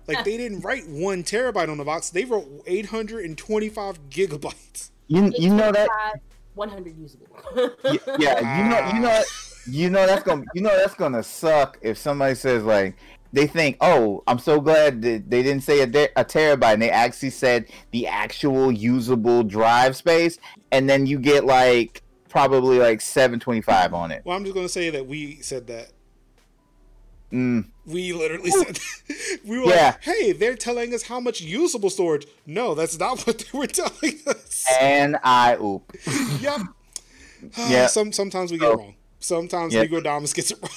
Like 0.08 0.24
they 0.24 0.36
didn't 0.36 0.60
write 0.60 0.88
one 0.88 1.24
terabyte 1.24 1.68
on 1.68 1.78
the 1.78 1.84
box; 1.84 2.10
they 2.10 2.24
wrote 2.24 2.46
825 2.66 3.98
gigabytes. 4.10 4.90
You 5.08 5.32
you 5.36 5.50
know 5.54 5.72
that 5.72 5.88
one 6.54 6.68
hundred 6.68 6.96
usable. 6.96 7.26
y- 7.84 7.98
yeah 8.18 8.62
you 8.62 8.70
know 8.70 8.92
you 8.94 9.00
know 9.00 9.22
you 9.68 9.90
know 9.90 10.06
that's 10.06 10.22
gonna 10.22 10.44
you 10.54 10.62
know 10.62 10.76
that's 10.76 10.94
gonna 10.94 11.22
suck 11.22 11.78
if 11.82 11.98
somebody 11.98 12.34
says 12.34 12.62
like 12.64 12.96
they 13.32 13.46
think 13.46 13.76
oh 13.80 14.22
I'm 14.26 14.38
so 14.38 14.60
glad 14.60 15.02
that 15.02 15.28
they 15.28 15.42
didn't 15.42 15.62
say 15.64 15.80
a, 15.82 15.86
de- 15.86 16.18
a 16.18 16.24
terabyte 16.24 16.74
and 16.74 16.82
they 16.82 16.90
actually 16.90 17.30
said 17.30 17.66
the 17.90 18.06
actual 18.06 18.72
usable 18.72 19.42
drive 19.42 19.96
space 19.96 20.38
and 20.72 20.88
then 20.88 21.04
you 21.06 21.18
get 21.18 21.44
like 21.44 22.02
probably 22.28 22.78
like 22.78 23.00
seven 23.00 23.40
twenty 23.40 23.60
five 23.60 23.94
on 23.94 24.10
it. 24.10 24.22
Well, 24.24 24.36
I'm 24.36 24.44
just 24.44 24.54
gonna 24.54 24.68
say 24.68 24.90
that 24.90 25.06
we 25.06 25.36
said 25.42 25.66
that. 25.68 25.90
Mm, 27.32 27.66
We 27.86 28.12
literally 28.12 28.50
said 28.50 28.76
that. 28.76 29.38
we 29.44 29.58
were 29.58 29.66
Yeah. 29.66 29.86
like, 29.86 30.02
"Hey, 30.04 30.32
they're 30.32 30.54
telling 30.54 30.94
us 30.94 31.02
how 31.02 31.18
much 31.18 31.40
usable 31.40 31.90
storage." 31.90 32.26
No, 32.46 32.74
that's 32.74 32.98
not 32.98 33.20
what 33.26 33.38
they 33.38 33.58
were 33.58 33.66
telling 33.66 34.18
us. 34.26 34.64
and 34.80 35.16
I 35.24 35.56
oop. 35.56 35.92
yep. 36.40 36.60
Yeah. 37.68 37.86
Some 37.88 38.12
sometimes 38.12 38.50
we 38.52 38.58
get 38.58 38.72
it 38.72 38.76
wrong. 38.76 38.94
Sometimes 39.18 39.74
Yeah. 39.74 39.82
Nicodamus 39.82 40.32
gets 40.32 40.50
it 40.52 40.58
wrong. 40.62 40.70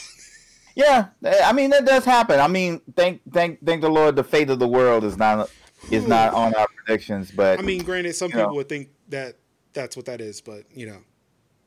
Yeah, 0.75 1.07
I 1.45 1.51
mean 1.53 1.71
that 1.71 1.85
does 1.85 2.05
happen. 2.05 2.39
I 2.39 2.47
mean, 2.47 2.81
thank 2.95 3.21
thank 3.31 3.63
thank 3.65 3.81
the 3.81 3.89
Lord, 3.89 4.15
the 4.15 4.23
fate 4.23 4.49
of 4.49 4.59
the 4.59 4.67
world 4.67 5.03
is 5.03 5.17
not 5.17 5.49
is 5.91 6.07
not 6.07 6.33
on 6.33 6.53
our 6.55 6.67
predictions, 6.75 7.31
but 7.31 7.59
I 7.59 7.61
mean, 7.61 7.83
granted, 7.83 8.13
some 8.15 8.29
people 8.31 8.47
know. 8.49 8.53
would 8.55 8.69
think 8.69 8.89
that 9.09 9.37
that's 9.73 9.95
what 9.97 10.05
that 10.07 10.19
is, 10.21 10.41
but 10.41 10.63
you 10.73 10.87
know. 10.87 10.99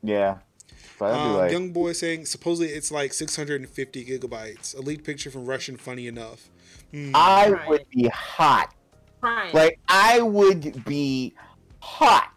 Yeah. 0.02 0.38
But 0.98 1.14
Um, 1.14 1.34
like, 1.34 1.50
young 1.52 1.72
boy 1.72 1.92
saying 1.94 2.26
supposedly 2.26 2.72
it's 2.72 2.90
like 2.92 3.12
650 3.12 4.04
gigabytes. 4.04 4.76
A 4.76 4.80
leaked 4.80 5.04
picture 5.04 5.30
from 5.30 5.46
Russian, 5.46 5.76
funny 5.76 6.06
enough. 6.06 6.48
Hmm. 6.92 7.10
I 7.14 7.50
Right. 7.50 7.68
would 7.68 7.86
be 7.90 8.08
hot. 8.08 8.72
Fine. 9.20 9.52
Like 9.52 9.78
I 9.88 10.20
would 10.20 10.84
be 10.84 11.34
hot 11.80 12.30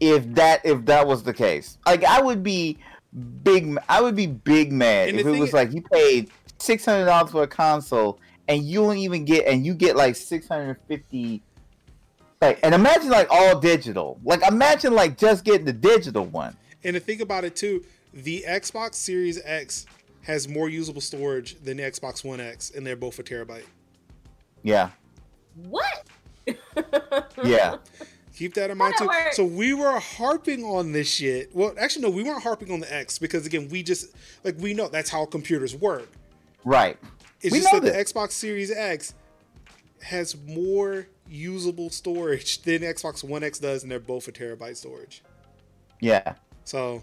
if 0.00 0.24
that 0.34 0.64
if 0.64 0.84
that 0.86 1.06
was 1.06 1.22
the 1.22 1.32
case. 1.32 1.78
Like 1.86 2.04
I 2.04 2.20
would 2.20 2.42
be 2.42 2.78
big. 3.42 3.76
I 3.88 4.00
would 4.00 4.14
be 4.16 4.26
big 4.26 4.72
mad 4.72 5.08
And 5.10 5.18
if 5.20 5.26
it 5.26 5.30
was 5.30 5.48
is- 5.48 5.54
like 5.54 5.72
you 5.72 5.82
paid 5.82 6.30
six 6.58 6.84
hundred 6.84 7.06
dollars 7.06 7.30
for 7.32 7.42
a 7.42 7.46
console 7.48 8.18
and 8.48 8.62
you 8.62 8.80
don't 8.80 8.98
even 8.98 9.24
get 9.24 9.46
and 9.46 9.64
you 9.64 9.74
get 9.74 9.96
like 9.96 10.14
650 10.16 11.42
like 12.42 12.58
and 12.62 12.74
imagine 12.74 13.08
like 13.08 13.28
all 13.30 13.58
digital 13.58 14.18
like 14.24 14.42
imagine 14.46 14.92
like 14.94 15.16
just 15.16 15.44
getting 15.44 15.64
the 15.64 15.72
digital 15.72 16.24
one 16.26 16.54
And 16.84 16.94
to 16.94 17.00
think 17.00 17.20
about 17.20 17.44
it 17.44 17.56
too, 17.56 17.84
the 18.14 18.44
Xbox 18.46 18.94
Series 18.94 19.40
X 19.44 19.86
has 20.22 20.48
more 20.48 20.68
usable 20.68 21.00
storage 21.00 21.56
than 21.62 21.78
the 21.78 21.82
Xbox 21.84 22.24
One 22.24 22.40
X, 22.40 22.70
and 22.70 22.86
they're 22.86 22.96
both 22.96 23.18
a 23.18 23.22
terabyte. 23.22 23.64
yeah 24.62 24.90
What? 25.68 26.06
yeah 27.44 27.76
Keep 28.36 28.54
that 28.54 28.70
in 28.70 28.78
mind 28.78 28.94
How 28.96 29.04
too. 29.04 29.08
work? 29.08 29.32
So 29.34 29.44
we 29.44 29.74
were 29.74 29.98
harping 29.98 30.64
on 30.64 30.92
this 30.92 31.10
shit. 31.12 31.54
Well, 31.54 31.74
actually, 31.78 32.02
no, 32.02 32.10
we 32.10 32.22
weren't 32.22 32.42
harping 32.42 32.70
on 32.72 32.80
the 32.80 32.90
X 32.90 33.18
because 33.18 33.44
again, 33.44 33.68
we 33.68 33.82
just 33.82 34.14
like 34.44 34.56
we 34.58 34.72
know 34.72 34.88
that's 34.88 35.10
how 35.10 35.26
computers 35.26 35.76
work. 35.76 36.08
right 36.64 36.96
It's 37.42 37.52
We 37.52 37.60
just 37.60 37.70
know 37.72 37.80
that 37.80 37.92
the. 37.92 37.98
Xbox 38.12 38.32
Series 38.32 38.70
X 38.70 39.14
has 40.02 40.34
more 40.46 41.06
usable 41.28 41.90
storage 41.90 42.62
than 42.62 42.78
Xbox 42.80 43.22
One 43.22 43.42
X 43.44 43.58
does, 43.58 43.82
and 43.82 43.92
they're 43.92 44.00
both 44.00 44.26
a 44.28 44.32
terabyte 44.32 44.76
storage. 44.76 45.22
yeah 46.00 46.34
So 46.70 47.02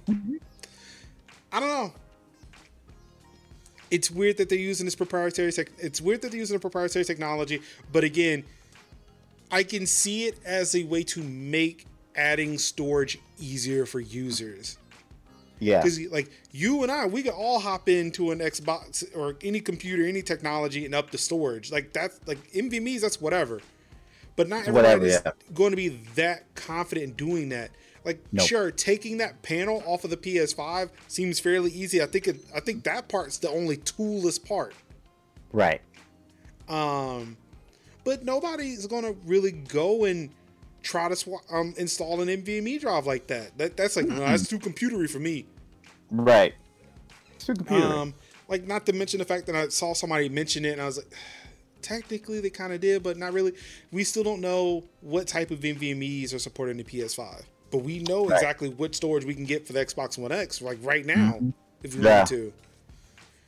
I 1.51 1.59
don't 1.59 1.67
know. 1.67 1.91
It's 3.91 4.09
weird 4.09 4.37
that 4.37 4.47
they're 4.47 4.57
using 4.57 4.85
this 4.85 4.95
proprietary 4.95 5.51
tech. 5.51 5.67
It's 5.77 5.99
weird 5.99 6.21
that 6.21 6.31
they're 6.31 6.39
using 6.39 6.55
a 6.55 6.59
proprietary 6.59 7.03
technology, 7.03 7.61
but 7.91 8.05
again, 8.05 8.45
I 9.51 9.63
can 9.63 9.85
see 9.85 10.23
it 10.23 10.39
as 10.45 10.73
a 10.73 10.85
way 10.85 11.03
to 11.03 11.21
make 11.21 11.85
adding 12.15 12.57
storage 12.57 13.19
easier 13.39 13.85
for 13.85 13.99
users. 13.99 14.77
yeah 15.59 15.81
Because 15.81 15.99
like 16.11 16.29
you 16.51 16.83
and 16.83 16.91
I, 16.91 17.05
we 17.05 17.21
could 17.21 17.33
all 17.33 17.59
hop 17.59 17.89
into 17.89 18.31
an 18.31 18.39
Xbox 18.39 19.03
or 19.13 19.35
any 19.41 19.59
computer, 19.59 20.05
any 20.05 20.21
technology, 20.21 20.85
and 20.85 20.95
up 20.95 21.11
the 21.11 21.17
storage. 21.17 21.73
Like 21.73 21.91
that's 21.91 22.21
like 22.25 22.39
NVMe's, 22.53 23.01
that's 23.01 23.19
whatever. 23.19 23.59
But 24.37 24.47
not 24.47 24.65
is 25.03 25.21
yeah. 25.25 25.31
going 25.53 25.71
to 25.71 25.77
be 25.77 25.89
that 26.15 26.55
confident 26.55 27.03
in 27.03 27.13
doing 27.13 27.49
that. 27.49 27.71
Like 28.07 28.23
Nope. 28.31 28.47
sure, 28.47 28.71
taking 28.71 29.17
that 29.17 29.41
panel 29.43 29.83
off 29.85 30.03
of 30.05 30.09
the 30.09 30.17
PS5 30.17 30.89
seems 31.07 31.39
fairly 31.39 31.69
easy. 31.71 32.01
I 32.01 32.05
think 32.07 32.27
it, 32.27 32.37
I 32.55 32.59
think 32.61 32.83
that 32.85 33.09
part's 33.09 33.37
the 33.37 33.49
only 33.49 33.77
toolless 33.77 34.39
part. 34.39 34.73
right 35.51 35.81
Um, 36.69 37.37
but 38.03 38.23
nobody's 38.23 38.87
gonna 38.87 39.11
really 39.25 39.51
go 39.51 40.05
and 40.05 40.29
try 40.83 41.09
to 41.09 41.15
swa- 41.15 41.41
um, 41.51 41.73
install 41.77 42.21
an 42.21 42.29
NVMe 42.29 42.79
drive 42.79 43.05
like 43.05 43.27
that. 43.27 43.57
That 43.57 43.75
that's 43.77 43.95
like 43.97 44.07
no, 44.07 44.15
that's 44.19 44.47
too 44.47 44.57
computery 44.59 45.09
for 45.09 45.19
me. 45.19 45.45
right 46.09 46.53
it's 47.35 47.49
a 47.49 47.53
computer 47.55 47.85
Um, 47.85 48.13
like 48.47 48.65
not 48.65 48.85
to 48.85 48.93
mention 48.93 49.19
the 49.19 49.25
fact 49.25 49.45
that 49.47 49.55
I 49.55 49.67
saw 49.67 49.93
somebody 49.93 50.29
mention 50.29 50.63
it 50.63 50.71
and 50.71 50.81
I 50.81 50.85
was 50.85 50.97
like, 50.97 51.11
technically 51.81 52.39
they 52.39 52.49
kind 52.49 52.71
of 52.71 52.79
did, 52.79 53.03
but 53.03 53.17
not 53.17 53.33
really. 53.33 53.53
We 53.91 54.03
still 54.05 54.23
don't 54.23 54.39
know 54.41 54.85
what 55.01 55.27
type 55.27 55.51
of 55.51 55.59
NVMe's 55.59 56.33
are 56.33 56.39
supported 56.39 56.71
in 56.71 56.77
the 56.77 56.83
PS5, 56.85 57.43
but 57.71 57.79
we 57.79 57.99
know 57.99 58.25
Right. 58.27 58.35
exactly 58.35 58.69
what 58.69 58.95
storage 58.95 59.25
we 59.25 59.33
can 59.33 59.45
get 59.45 59.65
for 59.67 59.73
the 59.73 59.85
Xbox 59.85 60.17
One 60.17 60.31
X, 60.31 60.61
like 60.61 60.77
right 60.81 61.05
now, 61.05 61.39
if 61.83 61.95
we 61.95 62.03
Yeah. 62.03 62.17
want 62.17 62.29
to. 62.29 62.53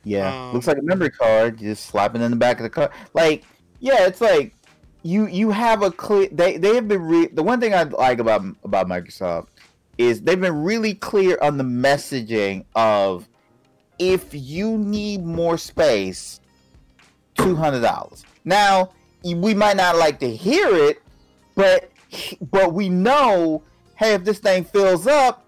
Yeah, 0.04 0.48
Um, 0.48 0.54
looks 0.54 0.66
like 0.66 0.78
a 0.78 0.82
memory 0.82 1.10
card. 1.10 1.58
Just 1.58 1.86
slapping 1.86 2.22
in 2.22 2.30
the 2.30 2.36
back 2.36 2.58
of 2.58 2.62
the 2.62 2.70
car. 2.70 2.90
Like, 3.12 3.44
yeah, 3.80 4.06
it's 4.06 4.20
like 4.20 4.54
you 5.02 5.26
you 5.26 5.50
have 5.50 5.82
a 5.82 5.90
clear. 5.90 6.28
They 6.32 6.56
they 6.56 6.74
have 6.74 6.88
been 6.88 7.02
re- 7.02 7.28
the 7.32 7.42
one 7.42 7.60
thing 7.60 7.74
I 7.74 7.82
like 7.84 8.18
about 8.18 8.42
about 8.64 8.86
Microsoft 8.88 9.48
is 9.98 10.22
they've 10.22 10.40
been 10.40 10.62
really 10.62 10.94
clear 10.94 11.38
on 11.42 11.58
the 11.58 11.64
messaging 11.64 12.64
of 12.74 13.28
if 13.98 14.28
you 14.32 14.78
need 14.78 15.24
more 15.24 15.58
space, 15.58 16.40
two 17.36 17.54
hundred 17.56 17.80
dollars. 17.80 18.24
Now 18.44 18.92
we 19.22 19.52
might 19.52 19.76
not 19.76 19.96
like 19.96 20.18
to 20.20 20.34
hear 20.34 20.74
it, 20.74 21.02
but 21.54 21.90
but 22.50 22.72
we 22.72 22.88
know, 22.88 23.62
hey, 24.00 24.14
if 24.14 24.24
this 24.24 24.38
thing 24.38 24.64
fills 24.64 25.06
up, 25.06 25.44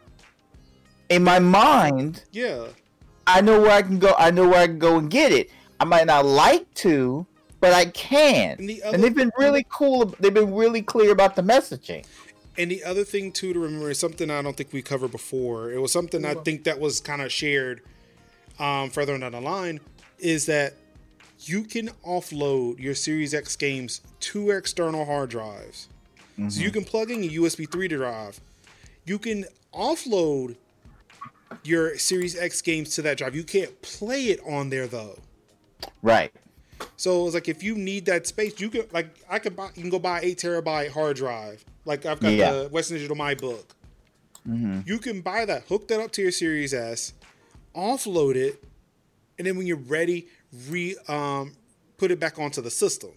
in 1.09 1.25
my 1.25 1.39
mind, 1.39 2.23
Yeah, 2.33 2.67
I 3.27 3.41
know 3.41 3.61
where 3.61 3.73
I 3.73 3.83
can 3.83 3.99
go. 3.99 4.15
I 4.19 4.31
know 4.31 4.47
where 4.49 4.61
I 4.61 4.67
can 4.67 4.79
go 4.79 4.99
and 4.99 5.11
get 5.11 5.33
it. 5.33 5.51
I 5.81 5.85
might 5.85 6.07
not 6.07 6.27
like 6.27 6.73
to, 6.75 7.27
but 7.61 7.73
I 7.73 7.87
can. 7.87 8.59
And 8.59 8.69
the 8.69 8.83
other, 8.83 8.95
And, 8.95 9.03
they've 9.03 9.15
been 9.15 9.33
really 9.39 9.67
cool. 9.69 10.15
They've 10.21 10.35
been 10.35 10.55
really 10.55 10.83
clear 10.83 11.13
about 11.13 11.35
the 11.35 11.43
messaging. 11.43 12.05
And 12.59 12.71
the 12.71 12.85
other 12.85 13.05
thing 13.05 13.33
too 13.33 13.55
to 13.55 13.59
remember 13.59 13.91
is 13.91 13.99
something 13.99 14.31
I 14.31 14.43
don't 14.43 14.57
think 14.57 14.73
we 14.73 14.83
covered 14.83 15.11
before. 15.13 15.73
It 15.73 15.81
was 15.81 15.91
something 15.91 16.25
I 16.25 16.35
think 16.35 16.65
that 16.65 16.79
was 16.79 17.01
kind 17.01 17.23
of 17.23 17.33
shared 17.33 17.81
um, 18.59 18.91
further 18.91 19.17
down 19.17 19.33
the 19.33 19.41
line 19.41 19.81
is 20.19 20.47
that 20.47 20.75
you 21.41 21.65
can 21.65 21.89
offload 22.07 22.79
your 22.79 22.95
Series 22.95 23.33
X 23.33 23.57
games 23.57 24.03
to 24.21 24.51
external 24.51 25.07
hard 25.07 25.31
drives. 25.31 25.89
So 26.49 26.61
you 26.61 26.71
can 26.71 26.85
plug 26.85 27.11
in 27.11 27.23
your 27.23 27.45
USB 27.45 27.71
3 27.71 27.89
drive. 27.89 28.41
You 29.05 29.19
can 29.19 29.45
offload 29.75 30.57
your 31.65 31.97
Series 31.99 32.37
X 32.39 32.63
games 32.63 32.95
to 32.97 33.03
that 33.03 33.19
drive. 33.19 33.35
You 33.37 33.45
can't 33.45 33.81
play 33.83 34.25
it 34.27 34.41
on 34.47 34.71
there 34.71 34.87
though. 34.87 35.19
Right. 36.01 36.33
So 36.97 37.27
it's 37.27 37.35
like 37.35 37.49
if 37.49 37.63
you 37.63 37.77
need 37.77 38.07
that 38.07 38.27
space, 38.27 38.59
you 38.61 38.71
can 38.71 38.87
like 38.93 39.15
I 39.29 39.39
could 39.39 39.55
buy 39.57 39.71
you 39.75 39.83
can 39.83 39.91
go 39.91 39.99
buy 39.99 40.21
eight 40.23 40.39
terabyte 40.39 40.91
hard 40.91 41.17
drive. 41.17 41.65
Like 41.85 42.07
I've 42.07 42.21
got 42.21 42.33
Yeah. 42.33 42.53
the 42.53 42.69
Western 42.71 42.97
Digital 42.97 43.17
My 43.17 43.35
Book. 43.35 43.75
Mm-hmm. 44.49 44.81
You 44.87 44.99
can 44.99 45.21
buy 45.21 45.45
that, 45.45 45.65
hook 45.65 45.87
that 45.89 46.01
up 46.01 46.11
to 46.13 46.23
your 46.23 46.33
Series 46.33 46.75
S, 46.75 47.13
offload 47.77 48.35
it, 48.35 48.63
and 49.39 49.47
then 49.47 49.57
when 49.57 49.67
you're 49.67 49.77
ready, 49.77 50.27
re 50.69 50.97
um 51.09 51.53
put 51.99 52.11
it 52.11 52.19
back 52.19 52.39
onto 52.39 52.61
the 52.61 52.71
system. 52.71 53.11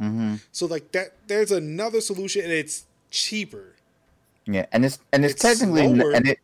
Mm-hmm. 0.00 0.36
So 0.52 0.66
like 0.66 0.92
that, 0.92 1.14
there's 1.26 1.50
another 1.52 2.00
solution, 2.00 2.42
and 2.42 2.52
it's 2.52 2.86
cheaper, 3.10 3.74
Yeah, 4.46 4.66
and 4.72 4.84
it's 4.84 4.98
and 5.12 5.24
it's, 5.24 5.34
It's 5.34 5.42
technically 5.42 5.94
slower, 5.94 6.12
and 6.12 6.28
it. 6.28 6.38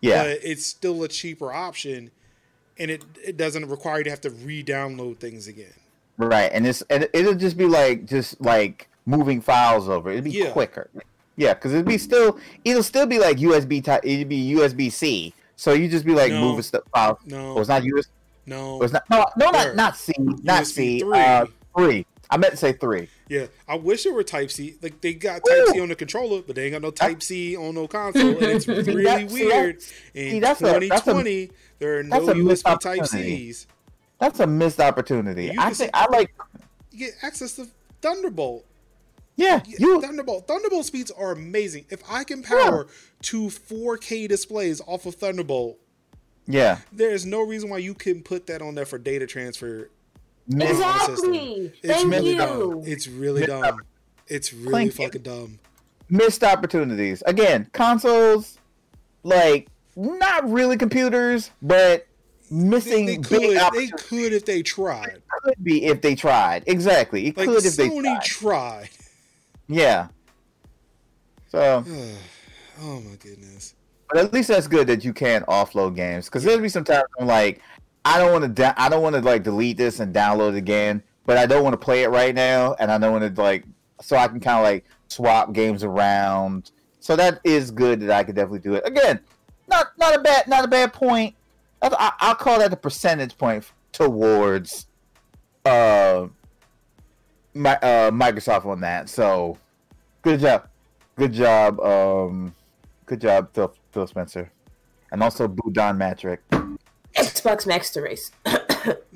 Yeah. 0.00 0.22
it's 0.24 0.64
still 0.66 1.02
a 1.02 1.08
cheaper 1.08 1.52
option, 1.52 2.10
and 2.78 2.90
it 2.90 3.04
it 3.24 3.36
doesn't 3.36 3.66
require 3.68 3.98
you 3.98 4.04
to 4.04 4.10
have 4.10 4.20
to 4.22 4.30
re-download 4.30 5.18
things 5.18 5.48
again. 5.48 5.72
Right, 6.16 6.50
and 6.52 6.66
it's 6.66 6.82
and 6.88 7.08
it'll 7.12 7.34
just 7.34 7.56
be 7.56 7.66
like 7.66 8.06
just 8.06 8.40
like 8.40 8.88
moving 9.04 9.40
files 9.40 9.88
over. 9.88 10.10
It'd 10.10 10.24
be 10.24 10.30
Yeah. 10.30 10.50
quicker. 10.52 10.88
Yeah, 11.36 11.54
because 11.54 11.72
it'd 11.74 11.86
be 11.86 11.98
still 11.98 12.38
it'll 12.64 12.82
still 12.84 13.06
be 13.06 13.18
like 13.18 13.38
USB 13.38 13.82
type. 13.84 14.02
It'd 14.04 14.28
be 14.28 14.54
USB 14.54 14.90
C. 14.92 15.34
So 15.56 15.72
you 15.72 15.88
just 15.88 16.04
be 16.06 16.12
like 16.14 16.30
No. 16.32 16.40
moving 16.42 16.62
stuff. 16.62 16.84
Files. 16.94 17.18
No, 17.26 17.56
Oh, 17.56 17.60
it's 17.60 17.68
not 17.68 17.82
USB. 17.82 18.06
no, 18.46 18.78
Oh, 18.80 18.82
it's 18.82 18.92
not. 18.92 19.02
No, 19.10 19.24
no, 19.36 19.50
not 19.50 19.76
not 19.76 19.96
C. 19.96 20.12
Not 20.18 20.62
USB 20.62 20.66
C. 20.74 21.00
three. 21.00 21.18
Uh, 21.18 21.46
three. 21.76 22.06
I 22.30 22.36
meant 22.38 22.52
to 22.52 22.56
say 22.56 22.72
three. 22.72 23.08
Yeah, 23.28 23.46
I 23.68 23.76
wish 23.76 24.04
it 24.06 24.12
were 24.14 24.22
Type 24.24 24.50
C. 24.50 24.76
Like 24.82 25.00
they 25.00 25.14
got 25.14 25.42
Type 25.48 25.66
C 25.68 25.80
on 25.80 25.88
the 25.88 25.94
controller, 25.96 26.42
but 26.42 26.56
they 26.56 26.64
ain't 26.64 26.72
got 26.72 26.82
no 26.82 26.90
Type 26.90 27.22
C 27.22 27.56
on 27.56 27.74
no 27.74 27.86
console, 27.88 28.30
and 28.30 28.42
it's 28.42 28.66
really 28.68 29.04
that- 29.04 29.30
see, 29.30 29.46
weird. 29.46 29.76
In 29.76 29.82
see, 30.30 30.38
a- 30.38 30.52
a- 30.52 30.54
2020, 30.54 31.50
there 31.78 31.98
are 31.98 32.02
no 32.02 32.20
USB 32.20 32.80
Type. 32.80 33.06
Cs. 33.06 33.66
That's 34.18 34.40
a 34.40 34.46
missed 34.46 34.80
opportunity. 34.80 35.52
I 35.58 35.72
think 35.72 35.90
I 35.94 36.06
like. 36.08 36.34
You 36.90 36.98
get 36.98 37.14
access 37.22 37.56
to 37.56 37.66
Thunderbolt. 38.00 38.64
Yeah, 39.36 39.60
Yeah, 39.66 39.76
you. 39.80 40.00
Thunderbolt. 40.00 40.48
Thunderbolt 40.48 40.86
speeds 40.86 41.10
are 41.10 41.32
amazing. 41.32 41.84
If 41.90 42.02
I 42.10 42.24
can 42.24 42.42
power 42.42 42.86
two 43.20 43.48
4K 43.48 44.26
displays 44.28 44.80
off 44.86 45.04
of 45.04 45.16
Thunderbolt, 45.16 45.78
Yeah. 46.46 46.78
there's 46.90 47.26
no 47.26 47.42
reason 47.42 47.68
why 47.68 47.76
you 47.78 47.92
couldn't 47.92 48.22
put 48.24 48.46
that 48.46 48.62
on 48.62 48.74
there 48.74 48.86
for 48.86 48.96
data 48.96 49.26
transfer. 49.26 49.90
On 50.52 50.58
the 50.58 50.66
system. 50.66 51.34
Exactly. 51.34 51.72
It's 51.82 51.92
Thank 51.92 52.12
really 52.12 52.30
you. 52.30 52.36
dumb. 52.38 52.82
It's 52.84 53.08
really 53.08 53.40
Missed 53.42 53.52
dumb. 53.62 53.80
It's 54.28 54.52
really 54.52 54.70
Clank. 54.70 54.92
fucking 54.94 55.22
dumb. 55.22 55.58
missed 56.08 56.42
opportunities. 56.44 57.22
Again, 57.26 57.68
consoles, 57.72 58.58
like 59.22 59.68
not 59.96 60.48
really 60.50 60.76
computers, 60.76 61.50
but 61.62 62.06
missing 62.50 63.06
They, 63.06 63.16
they 63.16 63.16
big 63.18 63.24
could. 63.58 63.72
They 63.74 63.86
could 63.88 64.32
if 64.32 64.44
they 64.44 64.62
tried. 64.62 65.22
could 65.42 65.62
be 65.64 65.84
if 65.84 66.00
they 66.02 66.14
tried. 66.14 66.64
Exactly, 66.66 67.26
it 67.28 67.36
Like 67.36 67.48
could 67.48 67.64
if 67.64 67.76
they 67.76 67.88
Sony 67.88 68.20
tried. 68.22 68.22
tried. 68.22 68.88
Yeah. 69.68 70.08
So, 71.48 71.84
oh 72.82 73.00
my 73.00 73.14
goodness. 73.16 73.74
but 74.08 74.18
at 74.18 74.32
least 74.32 74.48
that's 74.48 74.66
good 74.68 74.86
that 74.88 75.04
you 75.04 75.12
can 75.12 75.42
offload 75.42 75.96
games 75.96 76.26
because 76.26 76.44
there'll 76.44 76.60
be 76.60 76.68
some 76.68 76.84
times 76.84 77.04
I'm 77.18 77.26
like, 77.26 77.60
I 78.06 78.18
don't 78.18 78.30
want 78.30 78.56
to, 78.56 78.80
I 78.80 78.88
don't 78.88 79.02
want 79.02 79.16
to 79.16 79.20
like 79.20 79.42
delete 79.42 79.76
this 79.76 79.98
and 79.98 80.14
download 80.14 80.50
it 80.50 80.58
again, 80.58 81.02
but 81.24 81.36
I 81.36 81.44
don't 81.44 81.64
want 81.64 81.72
to 81.72 81.76
play 81.84 82.04
it 82.04 82.08
right 82.08 82.32
now, 82.32 82.76
and 82.78 82.92
I 82.92 82.98
don't 82.98 83.10
want 83.10 83.34
to 83.34 83.42
like, 83.42 83.64
so 84.00 84.16
I 84.16 84.28
can 84.28 84.38
kind 84.38 84.58
of 84.58 84.62
like 84.62 84.84
swap 85.08 85.52
games 85.52 85.82
around. 85.82 86.70
So 87.00 87.16
that 87.16 87.40
is 87.42 87.72
good 87.72 87.98
that 88.02 88.12
I 88.12 88.22
could 88.22 88.36
definitely 88.36 88.60
do 88.60 88.74
it 88.74 88.86
again. 88.86 89.18
Not 89.68 89.88
not 89.98 90.14
a 90.14 90.20
bad 90.20 90.46
not 90.46 90.64
a 90.64 90.68
bad 90.68 90.92
point. 90.92 91.34
I, 91.82 91.88
I, 91.98 92.12
I'll 92.20 92.34
call 92.36 92.60
that 92.60 92.72
a 92.72 92.76
percentage 92.76 93.36
point 93.36 93.64
towards 93.90 94.86
uh 95.64 96.28
my 97.54 97.74
uh 97.78 98.12
Microsoft 98.12 98.66
on 98.66 98.80
that. 98.82 99.08
So 99.08 99.58
good 100.22 100.38
job, 100.38 100.68
good 101.16 101.32
job, 101.32 101.80
um, 101.80 102.54
good 103.04 103.20
job, 103.20 103.50
Phil, 103.52 103.74
Phil 103.90 104.06
Spencer, 104.06 104.52
and 105.10 105.24
also 105.24 105.48
Boo 105.48 105.72
Don. 105.72 105.98
Xbox 107.16 107.66
Max 107.66 107.90
to 107.90 108.02
race. 108.02 108.30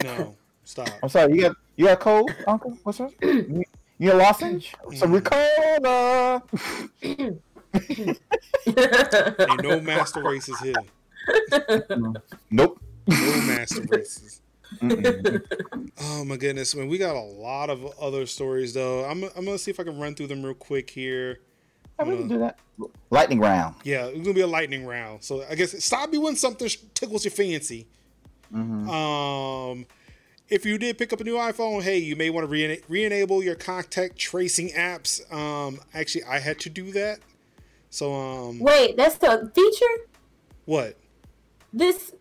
No. 0.03 0.35
Stop. 0.65 0.89
I'm 1.03 1.11
sorry. 1.11 1.35
You 1.35 1.43
got 1.43 1.57
you 1.77 1.85
got 1.85 2.01
cold, 2.01 2.35
Uncle? 2.47 2.79
What's 2.83 3.01
up? 3.01 3.13
You, 3.23 3.63
you 3.99 4.13
a 4.13 4.15
lozenge? 4.15 4.75
Some 4.95 5.13
mm. 5.13 5.21
Ricola. 5.21 6.43
Ain't 9.51 9.63
no 9.63 9.81
master 9.81 10.23
races 10.23 10.59
here. 10.61 10.73
Nope. 12.51 12.81
No 13.07 13.43
master 13.47 13.83
races. 13.83 14.41
Oh 16.01 16.25
my 16.25 16.37
goodness, 16.37 16.75
man. 16.75 16.89
We 16.89 16.97
got 16.97 17.15
a 17.15 17.21
lot 17.21 17.69
of 17.69 17.85
other 18.01 18.25
stories 18.27 18.73
though. 18.73 19.05
I'm 19.05 19.25
I'm 19.25 19.45
gonna 19.45 19.59
see 19.59 19.71
if 19.71 19.79
I 19.79 19.85
can 19.85 19.99
run 19.99 20.15
through 20.15 20.29
them 20.29 20.43
real 20.43 20.55
quick 20.55 20.89
here. 20.91 21.41
I 22.01 22.03
wouldn't 22.05 22.29
do 22.29 22.39
that. 22.39 22.59
Lightning 23.11 23.41
round. 23.41 23.75
Yeah, 23.85 24.07
it's 24.07 24.19
gonna 24.21 24.33
be 24.33 24.41
a 24.41 24.47
lightning 24.47 24.87
round. 24.87 25.23
So 25.23 25.45
I 25.49 25.55
guess 25.55 25.85
stop 25.85 26.11
me 26.11 26.19
when 26.19 26.35
something 26.35 26.69
tickles 26.95 27.25
your 27.25 27.33
fancy. 27.33 27.87
Mhm. 28.55 28.89
Um, 28.89 29.87
if 30.49 30.65
you 30.65 30.79
did 30.79 30.97
pick 30.99 31.13
up 31.13 31.21
a 31.21 31.25
new 31.25 31.35
iPhone, 31.35 31.83
hey, 31.83 31.99
you 31.99 32.17
may 32.17 32.31
want 32.31 32.45
to 32.45 32.49
re- 32.49 32.81
re-enable 32.89 33.43
your 33.45 33.55
contact 33.55 34.17
tracing 34.17 34.71
apps. 34.71 35.31
Um, 35.33 35.79
actually, 35.95 36.25
I 36.25 36.39
had 36.39 36.59
to 36.61 36.71
do 36.71 36.91
that. 36.93 37.21
So, 37.91 38.13
um, 38.15 38.59
Wait, 38.61 38.97
that's 38.97 39.17
the 39.19 39.51
feature. 39.55 40.07
what? 40.65 40.97
This. 41.73 42.13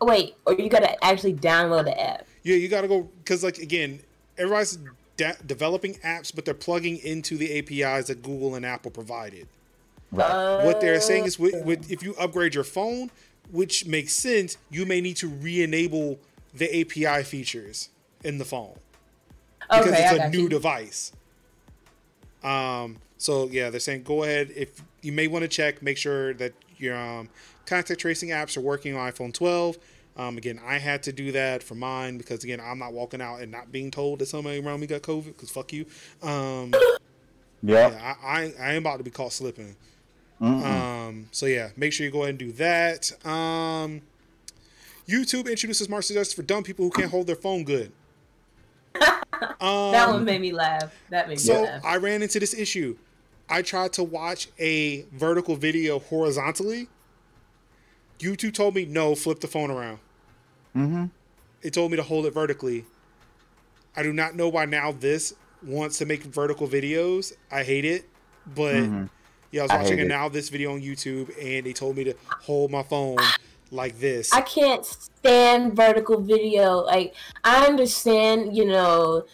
Wait, 0.00 0.36
or 0.46 0.54
you 0.54 0.68
gotta 0.68 1.02
actually 1.04 1.34
download 1.34 1.84
the 1.84 1.98
app. 2.00 2.26
Yeah, 2.42 2.56
you 2.56 2.68
got 2.68 2.82
to 2.82 2.88
go 2.88 3.02
because, 3.18 3.42
like, 3.42 3.58
again, 3.58 4.00
everybody's 4.36 4.78
de- 5.18 5.36
developing 5.44 5.94
apps, 5.96 6.34
but 6.34 6.46
they're 6.46 6.54
plugging 6.54 6.96
into 6.98 7.36
the 7.36 7.58
APIs 7.58 8.06
that 8.06 8.22
Google 8.22 8.54
and 8.54 8.64
Apple 8.64 8.90
provided. 8.90 9.46
Right. 10.10 10.64
what 10.64 10.80
they're 10.80 11.02
saying 11.02 11.26
is, 11.26 11.38
with, 11.38 11.62
with 11.66 11.92
if 11.92 12.02
you 12.02 12.14
upgrade 12.18 12.54
your 12.54 12.64
phone, 12.64 13.10
which 13.50 13.84
makes 13.84 14.14
sense, 14.14 14.56
you 14.70 14.86
may 14.86 15.02
need 15.02 15.16
to 15.18 15.28
re-enable 15.28 16.18
the 16.54 16.80
API 16.80 17.22
features 17.24 17.90
in 18.24 18.38
the 18.38 18.44
phone. 18.46 18.78
because 19.60 19.88
Okay, 19.88 20.02
it's 20.02 20.12
I 20.12 20.14
a 20.14 20.18
got 20.18 20.30
new 20.32 20.42
you. 20.44 20.48
device. 20.48 21.12
Um. 22.42 22.96
So 23.18 23.48
yeah, 23.48 23.68
they're 23.68 23.80
saying 23.80 24.04
go 24.04 24.22
ahead 24.22 24.50
if 24.54 24.80
you 25.02 25.12
may 25.12 25.26
want 25.26 25.42
to 25.42 25.48
check, 25.48 25.82
make 25.82 25.98
sure 25.98 26.32
that 26.34 26.52
your 26.78 26.96
um, 26.96 27.28
contact 27.66 28.00
tracing 28.00 28.28
apps 28.30 28.56
are 28.56 28.60
working 28.60 28.96
on 28.96 29.10
iPhone 29.12 29.34
12. 29.34 29.76
Um, 30.18 30.36
again, 30.36 30.60
I 30.66 30.78
had 30.78 31.04
to 31.04 31.12
do 31.12 31.30
that 31.32 31.62
for 31.62 31.74
mine 31.76 32.18
because 32.18 32.42
again, 32.44 32.60
I'm 32.60 32.78
not 32.78 32.92
walking 32.92 33.20
out 33.22 33.40
and 33.40 33.52
not 33.52 33.70
being 33.70 33.90
told 33.90 34.18
that 34.18 34.26
somebody 34.26 34.58
around 34.60 34.80
me 34.80 34.86
got 34.88 35.02
COVID 35.02 35.26
because 35.26 35.50
fuck 35.50 35.72
you. 35.72 35.86
Um, 36.22 36.72
Yep. 37.62 37.92
yeah, 37.92 38.14
I, 38.22 38.28
I 38.42 38.52
I 38.60 38.72
am 38.74 38.82
about 38.82 38.98
to 38.98 39.04
be 39.04 39.10
caught 39.10 39.32
slipping. 39.32 39.74
Um, 40.40 41.28
so 41.32 41.46
yeah, 41.46 41.70
make 41.76 41.92
sure 41.92 42.06
you 42.06 42.12
go 42.12 42.18
ahead 42.22 42.30
and 42.30 42.38
do 42.38 42.52
that. 42.52 43.10
Um, 43.26 44.02
YouTube 45.08 45.48
introduces 45.48 45.86
smart 45.86 46.04
suggestions 46.04 46.34
for 46.34 46.42
dumb 46.42 46.62
people 46.62 46.84
who 46.84 46.90
can't 46.92 47.10
hold 47.10 47.26
their 47.26 47.34
phone 47.36 47.64
good. 47.64 47.90
Um, 49.00 49.10
That 49.60 50.08
one 50.10 50.24
made 50.24 50.40
me 50.40 50.52
laugh. 50.52 50.94
That 51.10 51.26
made 51.28 51.34
me 51.34 51.38
so 51.40 51.62
laugh. 51.62 51.84
I 51.84 51.96
ran 51.96 52.22
into 52.22 52.38
this 52.38 52.54
issue. 52.54 52.96
I 53.48 53.62
tried 53.62 53.92
to 53.94 54.04
watch 54.04 54.48
a 54.60 55.02
vertical 55.12 55.56
video 55.56 55.98
horizontally. 55.98 56.88
YouTube 58.20 58.54
told 58.54 58.74
me 58.74 58.84
no, 58.84 59.14
flip 59.14 59.40
the 59.40 59.48
phone 59.48 59.70
around. 59.70 59.98
Mm-hmm. 60.78 61.04
It 61.62 61.74
told 61.74 61.90
me 61.90 61.96
to 61.96 62.02
hold 62.02 62.26
it 62.26 62.34
vertically. 62.34 62.84
I 63.96 64.02
do 64.02 64.12
not 64.12 64.36
know 64.36 64.48
why 64.48 64.64
now 64.64 64.92
this 64.92 65.34
wants 65.60 65.98
to 65.98 66.06
make 66.06 66.22
vertical 66.22 66.68
videos. 66.68 67.32
I 67.50 67.64
hate 67.64 67.84
it, 67.84 68.08
but 68.54 68.74
Mhm. 68.74 69.08
yeah, 69.50 69.62
I 69.62 69.64
was 69.64 69.72
watching 69.72 69.98
hate 69.98 70.00
a 70.00 70.04
it. 70.04 70.08
now 70.08 70.28
this 70.28 70.50
video 70.50 70.72
on 70.74 70.80
YouTube, 70.80 71.30
and 71.40 71.66
they 71.66 71.72
told 71.72 71.96
me 71.96 72.04
to 72.04 72.14
hold 72.42 72.70
my 72.70 72.84
phone 72.84 73.18
like 73.72 73.98
this. 73.98 74.32
I 74.32 74.42
can't 74.42 74.84
stand 74.84 75.74
vertical 75.74 76.20
video. 76.20 76.76
Like 76.76 77.14
I 77.42 77.66
understand, 77.66 78.56
you 78.56 78.66
know, 78.66 79.24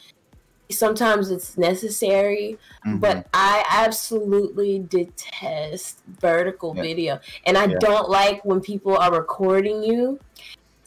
sometimes 0.71 1.31
it's 1.31 1.59
necessary, 1.59 2.59
Mhm. 2.87 3.01
but 3.01 3.29
I 3.35 3.65
absolutely 3.69 4.79
detest 4.79 6.01
vertical 6.07 6.75
Yeah. 6.75 6.83
video. 6.83 7.21
And 7.45 7.59
I 7.59 7.67
Yeah. 7.67 7.79
don't 7.81 8.09
like 8.09 8.43
when 8.47 8.61
people 8.63 8.97
are 8.97 9.13
recording 9.13 9.83
you 9.83 10.19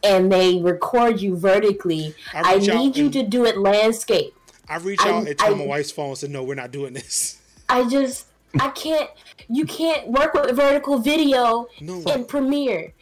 and 0.04 0.32
they 0.32 0.62
record 0.62 1.20
you 1.22 1.36
vertically. 1.38 2.14
I, 2.34 2.56
reach 2.56 2.70
out 2.70 2.76
need 2.78 2.98
you 2.98 3.10
to 3.12 3.24
do 3.24 3.46
it 3.46 3.58
landscape. 3.58 4.34
I 4.70 4.78
reach 4.78 5.00
I- 5.02 5.10
out 5.12 5.28
and 5.28 5.38
tell 5.38 5.54
I- 5.54 5.58
my 5.58 5.66
wife's 5.66 5.92
phone 5.92 6.10
and 6.10 6.18
said, 6.18 6.30
"No, 6.32 6.44
we're 6.44 6.56
not 6.56 6.72
doing 6.72 6.94
this." 6.94 7.40
I 7.70 7.88
just 7.90 8.28
I 8.60 8.70
can't 8.70 9.10
you 9.50 9.66
can't 9.66 10.08
work 10.08 10.34
with 10.34 10.56
vertical 10.56 10.98
video 11.00 11.68
No, 11.82 12.02
in 12.02 12.26
Premiere. 12.26 12.94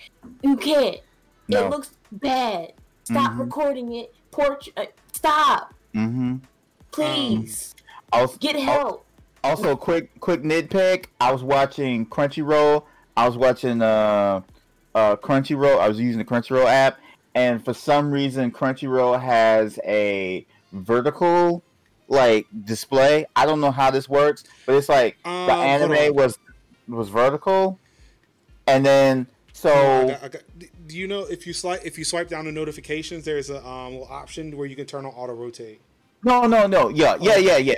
You 0.41 0.57
can't. 0.57 0.97
No. 1.47 1.65
It 1.65 1.69
looks 1.69 1.91
bad. 2.11 2.73
Stop 3.03 3.33
Mhm. 3.33 3.39
recording 3.39 3.93
it. 3.95 4.13
Port. 4.31 4.67
Uh, 4.75 4.85
stop, 5.13 5.73
Mm-hmm. 5.95 6.37
please. 6.91 7.75
Also, 8.11 8.37
Get 8.37 8.55
help. 8.55 9.05
Also, 9.43 9.75
quick 9.75 10.19
quick 10.19 10.41
nitpick. 10.41 11.05
I 11.21 11.31
was 11.31 11.43
watching 11.43 12.05
Crunchyroll. 12.07 12.83
I 13.15 13.27
was 13.27 13.37
watching 13.37 13.81
uh, 13.81 14.41
uh, 14.95 15.15
Crunchyroll. 15.17 15.79
I 15.79 15.87
was 15.87 15.99
using 15.99 16.17
the 16.17 16.25
Crunchyroll 16.25 16.65
app, 16.65 16.97
and 17.35 17.63
for 17.63 17.73
some 17.73 18.09
reason, 18.09 18.49
Crunchyroll 18.51 19.21
has 19.21 19.77
a 19.85 20.45
vertical 20.71 21.61
like 22.07 22.45
display. 22.65 23.25
I 23.35 23.45
don't 23.45 23.59
know 23.61 23.71
how 23.71 23.91
this 23.91 24.07
works, 24.09 24.43
but 24.65 24.75
it's 24.75 24.89
like 24.89 25.17
Um, 25.25 25.45
the 25.47 25.53
anime 25.53 26.15
was 26.15 26.37
was 26.87 27.09
vertical, 27.09 27.79
and 28.67 28.85
then 28.85 29.27
so 29.53 29.71
I 29.71 30.07
got- 30.07 30.23
I 30.23 30.27
got- 30.29 30.41
do 30.87 30.95
you 30.97 31.07
know 31.07 31.21
if 31.21 31.47
you 31.47 31.53
swipe 31.53 31.81
if 31.83 31.97
you 31.97 32.03
swipe 32.05 32.29
down 32.29 32.45
the 32.45 32.51
notifications, 32.51 33.25
there's 33.25 33.49
a 33.49 33.65
um, 33.67 33.93
little 33.93 34.07
option 34.07 34.55
where 34.55 34.67
you 34.67 34.75
can 34.75 34.85
turn 34.85 35.05
on 35.05 35.11
auto 35.13 35.33
rotate. 35.33 35.81
no 36.23 36.45
no 36.47 36.67
no 36.67 36.89
yeah 36.89 37.17
yeah 37.19 37.37
yeah 37.37 37.57
yeah 37.57 37.73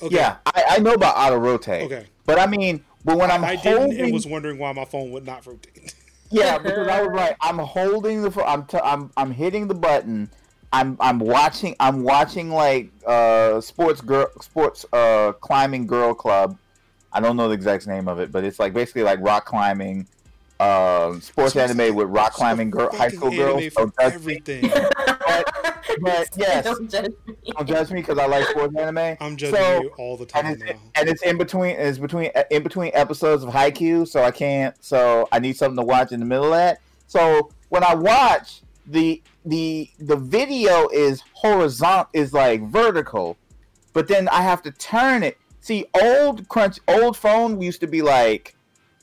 Okay. 0.00 0.16
yeah. 0.16 0.36
I, 0.46 0.64
I 0.70 0.78
know 0.78 0.94
about 0.94 1.16
auto 1.16 1.36
rotate. 1.36 1.84
Okay. 1.84 2.06
But 2.26 2.38
I 2.40 2.46
mean, 2.46 2.84
but 3.04 3.16
when 3.18 3.30
I'm 3.30 3.44
I 3.44 3.54
holding, 3.56 4.00
and 4.00 4.12
was 4.12 4.26
wondering 4.26 4.58
why 4.58 4.72
my 4.72 4.84
phone 4.84 5.10
would 5.12 5.24
not 5.26 5.46
rotate. 5.46 5.94
Yeah, 6.32 6.58
because 6.58 6.88
I 6.88 7.02
was 7.02 7.14
like, 7.14 7.36
I'm 7.40 7.58
holding 7.58 8.22
the, 8.22 8.44
I'm, 8.44 8.64
t- 8.66 8.78
I'm, 8.82 9.10
I'm 9.16 9.30
hitting 9.30 9.68
the 9.68 9.74
button. 9.74 10.30
I'm, 10.72 10.96
I'm 11.00 11.18
watching, 11.18 11.76
I'm 11.78 12.02
watching 12.02 12.50
like 12.50 12.90
uh, 13.06 13.60
sports 13.60 14.00
girl, 14.00 14.28
sports 14.40 14.86
uh, 14.92 15.32
climbing 15.32 15.86
girl 15.86 16.14
club. 16.14 16.56
I 17.12 17.20
don't 17.20 17.36
know 17.36 17.48
the 17.48 17.54
exact 17.54 17.86
name 17.86 18.08
of 18.08 18.18
it, 18.20 18.32
but 18.32 18.42
it's 18.44 18.58
like 18.58 18.72
basically 18.72 19.02
like 19.02 19.20
rock 19.20 19.44
climbing, 19.44 20.06
uh, 20.58 21.18
sports 21.20 21.52
Supposed 21.52 21.78
anime 21.78 21.94
with 21.94 22.08
rock 22.08 22.32
climbing 22.32 22.70
girl, 22.70 22.88
high 22.92 23.08
school 23.08 23.30
girls. 23.30 23.66
for 23.74 23.82
Don't 23.86 23.94
judge 24.00 24.24
me. 24.24 24.40
everything. 24.40 24.72
But 26.00 26.28
yes, 26.36 26.64
Don't 26.64 26.90
judge 26.90 27.12
me. 27.26 27.34
don't 27.56 27.66
judge 27.68 27.90
me 27.90 28.00
because 28.00 28.18
I 28.18 28.26
like 28.26 28.46
sports 28.48 28.74
anime. 28.76 29.16
I'm 29.20 29.36
judging 29.36 29.56
So- 29.56 29.82
you 29.82 29.88
all 29.98 30.16
the 30.16 30.22
and 30.22 30.30
time 30.30 30.46
it's, 30.46 30.62
now. 30.64 30.78
and 30.94 31.08
it's 31.08 31.22
in 31.22 31.38
between 31.38 31.76
it's 31.76 31.98
between 31.98 32.30
uh, 32.34 32.44
in 32.50 32.62
between 32.62 32.90
episodes 32.94 33.42
of 33.44 33.50
Haikyuu, 33.50 34.06
so 34.08 34.22
I 34.22 34.30
can't 34.30 34.74
so 34.82 35.28
I 35.32 35.38
need 35.38 35.56
something 35.56 35.76
to 35.76 35.86
watch 35.86 36.12
in 36.12 36.20
the 36.20 36.26
middle 36.26 36.46
of 36.46 36.52
that. 36.52 36.78
So 37.06 37.50
when 37.68 37.84
I 37.84 37.94
watch 37.94 38.62
the 38.86 39.22
the 39.44 39.88
the 39.98 40.16
video 40.16 40.88
is 40.88 41.22
horizontal 41.34 42.08
is 42.12 42.32
like 42.32 42.62
vertical, 42.68 43.36
but 43.92 44.08
then 44.08 44.28
I 44.28 44.42
have 44.42 44.62
to 44.62 44.70
turn 44.72 45.22
it. 45.22 45.38
See, 45.60 45.84
old 46.00 46.48
crunch 46.48 46.78
old 46.88 47.16
phone 47.16 47.60
used 47.60 47.80
to 47.80 47.86
be 47.86 48.02
like 48.02 48.54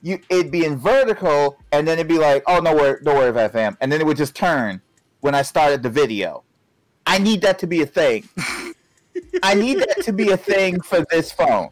you 0.02 0.20
it'd 0.30 0.50
be 0.52 0.64
in 0.66 0.78
vertical 0.78 1.58
and 1.74 1.88
then 1.88 2.00
it'd 2.00 2.08
be 2.08 2.18
like, 2.18 2.44
oh 2.48 2.60
no 2.60 2.74
worry 2.74 3.00
don't 3.04 3.16
worry 3.16 3.30
about 3.30 3.54
FM 3.54 3.76
and 3.82 3.92
then 3.92 4.00
it 4.02 4.06
would 4.08 4.18
just 4.18 4.34
turn 4.36 4.82
when 5.22 5.36
I 5.36 5.42
started 5.42 5.84
the 5.84 5.90
video. 5.90 6.44
I 7.06 7.18
need 7.18 7.42
that 7.42 7.60
to 7.60 7.68
be 7.68 7.82
a 7.82 7.86
thing. 7.86 8.28
I 9.44 9.54
need 9.54 9.80
that 9.80 10.04
to 10.04 10.14
be 10.14 10.32
a 10.32 10.38
thing 10.38 10.80
for 10.82 11.06
this 11.10 11.32
phone. 11.32 11.70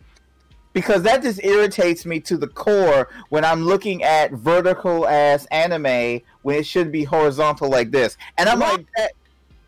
Because 0.73 1.01
that 1.03 1.23
just 1.23 1.43
irritates 1.43 2.05
me 2.05 2.19
to 2.21 2.37
the 2.37 2.47
core 2.47 3.09
when 3.29 3.43
I'm 3.43 3.63
looking 3.63 4.03
at 4.03 4.31
vertical 4.33 5.07
ass 5.07 5.45
anime 5.47 6.21
when 6.43 6.55
it 6.57 6.65
should 6.67 6.91
be 6.91 7.03
horizontal 7.03 7.69
like 7.69 7.89
this. 7.89 8.15
And 8.37 8.47
I'm 8.47 8.59
like, 8.59 8.85
that, 8.95 9.13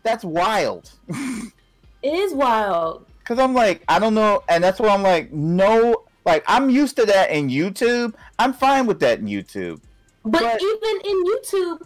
that's 0.02 0.24
wild. 0.24 0.90
It 1.08 1.52
is 2.14 2.32
wild. 2.32 3.06
Because 3.18 3.38
I'm 3.38 3.54
like, 3.54 3.82
I 3.88 3.98
don't 3.98 4.14
know. 4.14 4.42
And 4.48 4.62
that's 4.62 4.78
why 4.78 4.90
I'm 4.90 5.02
like, 5.02 5.32
no. 5.32 6.04
Like, 6.24 6.44
I'm 6.46 6.70
used 6.70 6.96
to 6.96 7.06
that 7.06 7.30
in 7.30 7.48
YouTube. 7.48 8.14
I'm 8.38 8.52
fine 8.52 8.86
with 8.86 9.00
that 9.00 9.18
in 9.18 9.26
YouTube. 9.26 9.80
But 10.24 10.42
But- 10.42 10.62
even 10.62 11.00
in 11.04 11.24
YouTube, 11.24 11.82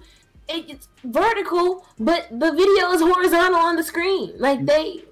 it's 0.48 0.88
vertical, 1.04 1.86
but 1.98 2.28
the 2.30 2.52
video 2.52 2.90
is 2.92 3.00
horizontal 3.00 3.58
on 3.60 3.76
the 3.76 3.82
screen. 3.82 4.32
Like 4.38 4.64
they, 4.66 5.04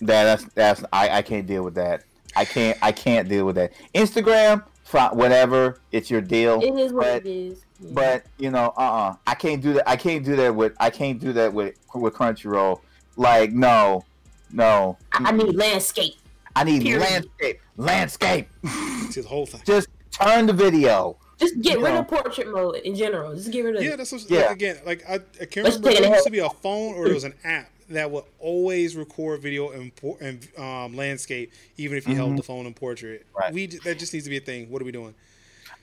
That, 0.00 0.24
that's, 0.24 0.44
that's, 0.54 0.84
I, 0.92 1.18
I 1.18 1.22
can't 1.22 1.46
deal 1.46 1.62
with 1.62 1.74
that. 1.74 2.04
I 2.34 2.44
can't, 2.44 2.78
I 2.82 2.92
can't 2.92 3.28
deal 3.28 3.44
with 3.44 3.56
that. 3.56 3.72
Instagram, 3.94 4.64
whatever, 5.12 5.80
it's 5.92 6.10
your 6.10 6.20
deal. 6.20 6.60
it 6.62 6.74
is 6.78 6.92
what 6.92 7.04
But- 7.04 7.26
it 7.26 7.30
is. 7.30 7.64
Yeah. 7.84 7.90
But 7.94 8.26
you 8.38 8.52
know, 8.52 8.72
uh, 8.76 8.80
uh 8.80 9.14
I 9.26 9.34
can't 9.34 9.60
do 9.60 9.72
that. 9.72 9.88
I 9.88 9.96
can't 9.96 10.24
do 10.24 10.36
that 10.36 10.54
with. 10.54 10.72
I 10.78 10.88
can't 10.88 11.18
do 11.18 11.32
that 11.32 11.52
with 11.52 11.74
with 11.96 12.14
Crunchyroll. 12.14 12.78
Like, 13.16 13.50
no, 13.50 14.04
no. 14.52 14.96
I 15.12 15.30
I 15.30 15.32
need 15.32 15.56
landscape. 15.56 16.14
I 16.54 16.62
need 16.62 16.82
period. 16.82 17.00
landscape. 17.00 17.60
Landscape. 17.76 18.48
It's 18.62 19.16
the 19.16 19.22
whole 19.22 19.46
thing. 19.46 19.62
Just 19.66 19.88
turn 20.12 20.46
the 20.46 20.52
video. 20.52 21.16
Just 21.42 21.60
get 21.60 21.78
rid 21.78 21.94
know. 21.94 22.00
of 22.00 22.08
portrait 22.08 22.50
mode 22.50 22.76
in 22.76 22.94
general. 22.96 23.34
Just 23.34 23.50
get 23.50 23.62
rid 23.64 23.76
of 23.76 23.82
Yeah, 23.82 23.96
that's 23.96 24.12
what, 24.12 24.22
Yeah. 24.30 24.40
like, 24.42 24.50
again. 24.52 24.78
Like 24.86 25.04
I, 25.08 25.14
I 25.14 25.44
can't 25.44 25.64
Let's 25.64 25.76
remember. 25.76 25.90
it 25.90 26.00
There 26.02 26.10
used 26.12 26.24
to 26.24 26.30
be 26.30 26.38
a 26.38 26.48
phone 26.48 26.94
or 26.94 27.06
it 27.08 27.14
was 27.14 27.24
an 27.24 27.34
app 27.44 27.68
that 27.90 28.10
would 28.10 28.24
always 28.38 28.96
record 28.96 29.40
video 29.42 29.70
and, 29.70 29.94
por- 29.96 30.16
and 30.20 30.48
um, 30.58 30.96
landscape, 30.96 31.52
even 31.76 31.98
if 31.98 32.08
you 32.08 32.14
held 32.14 32.38
the 32.38 32.42
phone 32.42 32.66
in 32.66 32.74
portrait. 32.74 33.26
Mm-hmm. 33.26 33.38
Right. 33.38 33.52
We 33.52 33.66
that 33.66 33.98
just 33.98 34.12
needs 34.14 34.24
to 34.24 34.30
be 34.30 34.38
a 34.38 34.40
thing. 34.40 34.70
What 34.70 34.80
are 34.80 34.84
we 34.84 34.92
doing? 34.92 35.14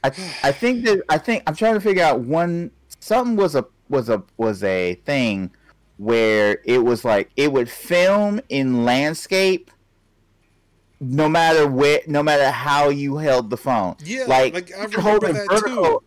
I, 0.03 0.07
I 0.43 0.51
think 0.51 0.85
that 0.85 1.03
I 1.09 1.17
think 1.17 1.43
I'm 1.45 1.55
trying 1.55 1.73
to 1.75 1.81
figure 1.81 2.03
out 2.03 2.21
one 2.21 2.71
something 2.99 3.35
was 3.35 3.55
a 3.55 3.65
was 3.89 4.09
a 4.09 4.23
was 4.37 4.63
a 4.63 4.95
thing 5.05 5.51
where 5.97 6.59
it 6.63 6.79
was 6.79 7.03
like 7.03 7.29
it 7.35 7.51
would 7.51 7.69
film 7.69 8.39
in 8.49 8.85
landscape 8.85 9.69
no 10.99 11.29
matter 11.29 11.67
where 11.67 12.01
no 12.07 12.21
matter 12.23 12.49
how 12.51 12.89
you 12.89 13.17
held 13.17 13.49
the 13.49 13.57
phone. 13.57 13.95
Yeah, 14.03 14.25
like, 14.27 14.53
like, 14.53 14.71
I 14.77 14.83
remember 14.85 15.33
that 15.33 15.63
too. 15.65 16.03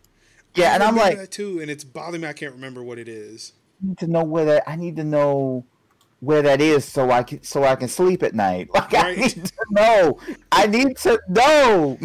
Yeah, 0.55 0.75
and 0.75 0.83
I'm 0.83 0.97
like, 0.97 1.17
that 1.17 1.31
too, 1.31 1.61
and 1.61 1.71
it's 1.71 1.85
bothering 1.85 2.23
me. 2.23 2.29
I 2.29 2.33
can't 2.35 2.53
remember 2.55 2.83
what 2.83 2.99
it 2.99 3.09
is. 3.09 3.53
I 3.83 3.87
need 3.89 3.99
to 3.99 4.07
know 4.07 4.25
where 4.25 4.45
that 4.45 4.69
I 4.69 4.77
need 4.77 4.97
to 4.97 5.05
know 5.05 5.65
where 6.21 6.43
that 6.43 6.61
is 6.61 6.85
so 6.85 7.11
I 7.11 7.23
can 7.23 7.43
so 7.43 7.65
I 7.65 7.75
can 7.75 7.89
sleep 7.89 8.23
at 8.23 8.35
night. 8.35 8.69
Like 8.75 8.95
I 8.95 9.15
need 9.15 9.45
to 9.47 9.53
know. 9.71 10.19
I 10.53 10.67
need 10.67 10.97
to 10.99 11.19
know. 11.29 11.99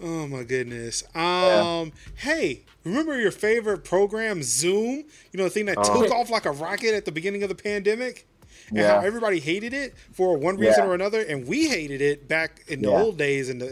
Oh 0.00 0.26
my 0.26 0.42
goodness. 0.42 1.04
Um, 1.14 1.92
hey, 2.16 2.64
remember 2.84 3.20
your 3.20 3.30
favorite 3.30 3.84
program, 3.84 4.42
Zoom? 4.42 5.04
You 5.32 5.38
know 5.38 5.44
the 5.44 5.50
thing 5.50 5.66
that 5.66 5.78
Oh. 5.78 6.02
took 6.02 6.12
off 6.12 6.28
like 6.28 6.44
a 6.44 6.50
rocket 6.50 6.94
at 6.94 7.04
the 7.04 7.12
beginning 7.12 7.42
of 7.44 7.48
the 7.48 7.54
pandemic, 7.54 8.18
and 8.18 8.24
Yeah. 8.72 9.00
how 9.00 9.06
everybody 9.06 9.40
hated 9.40 9.72
it 9.74 9.94
for 10.12 10.36
one 10.36 10.56
reason 10.56 10.84
Yeah. 10.84 10.90
or 10.90 10.94
another, 10.94 11.20
and 11.22 11.46
we 11.46 11.68
hated 11.68 12.00
it 12.00 12.28
back 12.28 12.62
in 12.68 12.82
the 12.82 12.88
old 12.88 13.18
days 13.18 13.48
in 13.48 13.58
the 13.58 13.70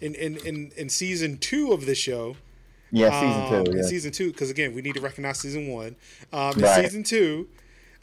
in 0.00 0.14
in, 0.14 0.36
in 0.38 0.72
in 0.76 0.88
season 0.88 1.38
two 1.38 1.72
of 1.72 1.86
the 1.86 1.94
show. 1.94 2.36
Yeah, 2.90 3.08
Um, 3.08 3.20
season 3.20 3.64
two. 3.64 3.70
in 3.72 3.76
Yeah. 3.78 3.82
season 3.84 4.12
two, 4.12 4.30
because 4.32 4.50
again, 4.50 4.74
we 4.74 4.80
need 4.82 4.94
to 4.94 5.00
recognize 5.00 5.38
season 5.40 5.68
one. 5.68 5.96
Um, 6.32 6.54
in 6.56 6.60
Right. 6.62 6.84
season 6.84 7.02
two, 7.02 7.48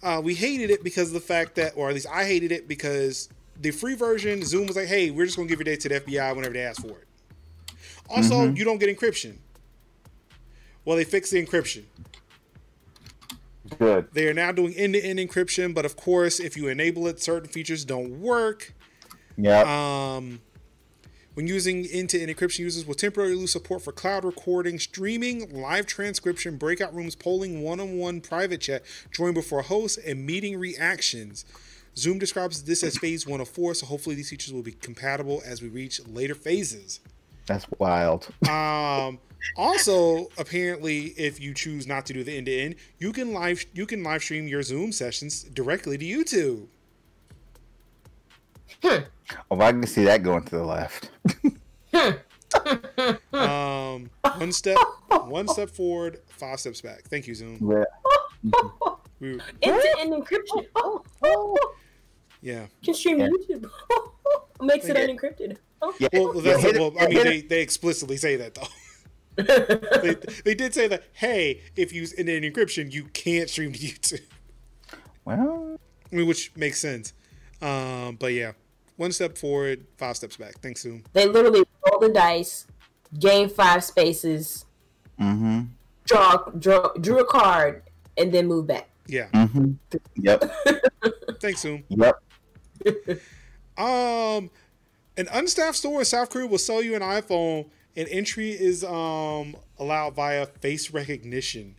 uh, 0.04 0.22
we 0.24 0.36
hated 0.36 0.70
it 0.70 0.84
because 0.84 1.08
of 1.08 1.14
the 1.14 1.20
fact 1.22 1.56
that, 1.56 1.74
or 1.76 1.88
at 1.90 1.96
least 1.96 2.08
I 2.12 2.26
hated 2.26 2.52
it 2.52 2.68
because 2.68 3.30
the 3.60 3.72
free 3.72 3.96
version, 3.96 4.44
Zoom 4.46 4.68
was 4.68 4.76
like, 4.76 4.88
"Hey, 4.88 5.10
we're 5.10 5.26
just 5.26 5.38
gonna 5.38 5.48
give 5.50 5.60
your 5.60 5.64
data 5.66 5.82
to 5.84 5.90
the 5.90 5.96
FBI 5.96 6.34
whenever 6.34 6.54
they 6.54 6.62
ask 6.62 6.82
for 6.82 6.90
it." 7.00 7.08
Also, 8.10 8.36
Mm-hmm. 8.46 8.58
you 8.58 8.64
don't 8.66 8.78
get 8.78 8.96
encryption. 8.96 9.38
Well, 10.84 10.98
they 10.98 11.04
fixed 11.06 11.32
the 11.32 11.44
encryption. 11.44 11.84
Good. 13.80 14.10
They 14.14 14.28
are 14.28 14.34
now 14.34 14.52
doing 14.52 14.74
end-to-end 14.74 15.20
encryption, 15.20 15.74
but 15.74 15.86
of 15.86 15.96
course, 15.96 16.40
if 16.40 16.56
you 16.56 16.68
enable 16.68 17.08
it, 17.08 17.22
certain 17.22 17.50
features 17.50 17.84
don't 17.84 18.20
work. 18.20 18.74
Yeah. 19.38 19.64
Um, 20.16 20.42
when 21.34 21.48
using 21.48 21.86
end-to-end 21.86 22.30
encryption, 22.30 22.60
users 22.60 22.86
will 22.86 22.96
temporarily 22.96 23.36
lose 23.36 23.52
support 23.52 23.82
for 23.82 23.92
cloud 23.92 24.24
recording, 24.24 24.80
streaming, 24.80 25.52
live 25.52 25.86
transcription, 25.86 26.58
breakout 26.58 26.94
rooms, 26.96 27.16
polling, 27.16 27.62
one-on-one 27.62 28.22
private 28.22 28.62
chat, 28.62 28.84
join 29.12 29.34
before 29.34 29.64
hosts, 29.64 29.98
and 29.98 30.26
meeting 30.26 30.58
reactions. 30.58 31.44
Zoom 31.98 32.20
describes 32.20 32.64
this 32.64 32.84
as 32.84 32.98
phase 32.98 33.26
one 33.26 33.42
of 33.42 33.50
four, 33.50 33.74
so 33.74 33.86
hopefully 33.86 34.16
these 34.16 34.30
features 34.30 34.54
will 34.54 34.62
be 34.62 34.74
compatible 34.74 35.42
as 35.46 35.62
we 35.62 35.70
reach 35.70 36.00
later 36.08 36.36
phases. 36.36 37.00
That's 37.46 37.66
wild. 37.80 38.28
Um, 38.50 39.20
also, 39.58 40.28
apparently, 40.40 41.14
if 41.18 41.40
you 41.40 41.54
choose 41.54 41.86
not 41.86 42.06
to 42.08 42.14
do 42.14 42.24
the 42.24 42.36
end-to-end, 42.36 42.76
you 42.98 43.14
can 43.14 43.32
live 43.34 43.64
you 43.74 43.86
can 43.86 44.02
live 44.04 44.24
stream 44.24 44.48
your 44.48 44.64
Zoom 44.64 44.92
sessions 44.92 45.44
directly 45.44 45.98
to 46.00 46.06
YouTube. 46.06 46.68
Oh, 49.52 49.60
I 49.62 49.72
can 49.72 49.86
see 49.86 50.04
that 50.06 50.24
going 50.24 50.44
to 50.46 50.56
the 50.58 50.64
left. 50.64 51.10
Um, 53.34 54.10
one 54.38 54.52
step, 54.52 54.78
one 55.26 55.48
step 55.48 55.70
forward, 55.70 56.22
five 56.28 56.60
steps 56.60 56.82
back. 56.82 57.04
Thank 57.04 57.28
you, 57.28 57.36
Zoom. 57.36 57.58
Yeah. 57.70 57.84
We, 59.20 59.40
End-to-end 59.62 60.14
encryption. 60.14 60.66
Oh, 60.76 61.04
oh, 61.24 61.76
yeah. 62.42 62.68
can 62.84 62.94
stream 62.94 63.20
to 63.20 63.26
YouTube. 63.26 63.70
Makes 64.62 64.88
it 64.88 64.98
Yeah. 64.98 65.08
unencrypted. 65.08 65.58
Yeah. 66.00 66.08
Well, 66.14 66.34
well, 66.34 66.42
that's 66.42 66.64
yeah, 66.64 66.72
hit 66.72 66.80
well. 66.80 66.94
I 67.00 67.08
mean, 67.08 67.24
they, 67.24 67.42
they 67.42 67.62
explicitly 67.62 68.18
say 68.18 68.36
that 68.38 68.56
though. 68.56 68.68
they, 70.02 70.16
they 70.44 70.56
did 70.56 70.74
say 70.74 70.88
that. 70.88 71.04
Hey, 71.14 71.62
if 71.76 71.94
you 71.94 72.02
use 72.02 72.14
in 72.14 72.28
an 72.30 72.44
encryption, 72.44 72.92
you 72.92 73.06
can't 73.06 73.50
stream 73.50 73.74
to 73.74 73.80
YouTube. 73.80 74.22
well, 75.26 75.78
I 76.12 76.16
mean, 76.16 76.28
which 76.28 76.56
makes 76.56 76.80
sense. 76.80 77.14
Um, 77.62 78.16
but 78.20 78.34
yeah, 78.34 78.54
one 78.98 79.12
step 79.12 79.38
forward, 79.38 79.86
five 79.98 80.16
steps 80.18 80.38
back. 80.38 80.60
Thanks, 80.62 80.82
Zoom. 80.82 81.04
They 81.14 81.28
literally 81.28 81.64
roll 81.90 82.00
the 82.00 82.10
dice, 82.10 82.68
gain 83.20 83.50
five 83.50 83.84
spaces, 83.84 84.66
mm-hmm. 85.20 85.62
draw, 86.06 86.38
draw, 86.58 86.94
drew 86.94 87.20
a 87.20 87.26
card, 87.26 87.84
and 88.18 88.32
then 88.32 88.48
move 88.48 88.68
back. 88.68 88.90
Yeah, 89.08 89.28
Mm-hmm. 89.34 89.74
Yep. 90.16 90.52
thanks, 91.42 91.62
Zoom. 91.62 91.84
Yep. 91.90 92.22
Um, 93.78 94.52
an 95.18 95.28
unstaffed 95.32 95.78
store 95.78 96.00
in 96.00 96.06
South 96.06 96.30
Korea 96.30 96.48
will 96.48 96.58
sell 96.58 96.82
you 96.82 96.96
an 96.96 97.02
iPhone, 97.02 97.70
and 97.96 98.08
entry 98.10 98.52
is 98.52 98.84
um 98.84 99.56
allowed 99.78 100.16
via 100.16 100.46
face 100.46 100.92
recognition. 100.92 101.76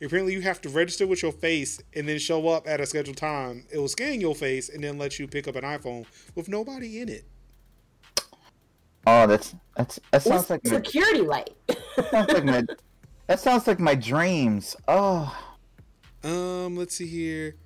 Apparently, 0.00 0.32
you 0.32 0.42
have 0.42 0.60
to 0.60 0.68
register 0.68 1.06
with 1.06 1.22
your 1.22 1.32
face 1.32 1.80
and 1.94 2.08
then 2.08 2.18
show 2.18 2.48
up 2.48 2.68
at 2.68 2.80
a 2.80 2.86
scheduled 2.86 3.16
time. 3.16 3.64
It 3.72 3.78
will 3.78 3.88
scan 3.88 4.20
your 4.20 4.34
face 4.34 4.68
and 4.68 4.82
then 4.82 4.96
let 4.96 5.18
you 5.18 5.26
pick 5.26 5.48
up 5.48 5.56
an 5.56 5.64
iPhone 5.64 6.06
with 6.36 6.48
nobody 6.48 7.00
in 7.00 7.08
it. 7.08 7.24
Oh, 9.06 9.26
that's 9.26 9.54
that's 9.76 9.98
that 10.12 10.22
sounds 10.22 10.42
It's 10.42 10.50
like 10.50 10.64
my, 10.64 10.70
security 10.70 11.20
light. 11.22 11.50
sounds 12.10 12.32
like 12.32 12.44
my 12.44 12.64
that 13.26 13.40
sounds 13.40 13.66
like 13.66 13.80
my 13.80 13.94
dreams. 13.94 14.76
Oh, 14.86 15.36
Um, 16.22 16.76
let's 16.76 16.94
see 16.96 17.06
here. 17.06 17.56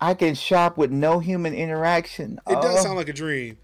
I 0.00 0.14
can 0.14 0.34
shop 0.34 0.76
with 0.76 0.90
no 0.90 1.18
human 1.20 1.54
interaction. 1.54 2.40
It 2.48 2.56
oh. 2.56 2.62
does 2.62 2.82
sound 2.82 2.96
like 2.96 3.08
a 3.08 3.12
dream. 3.12 3.58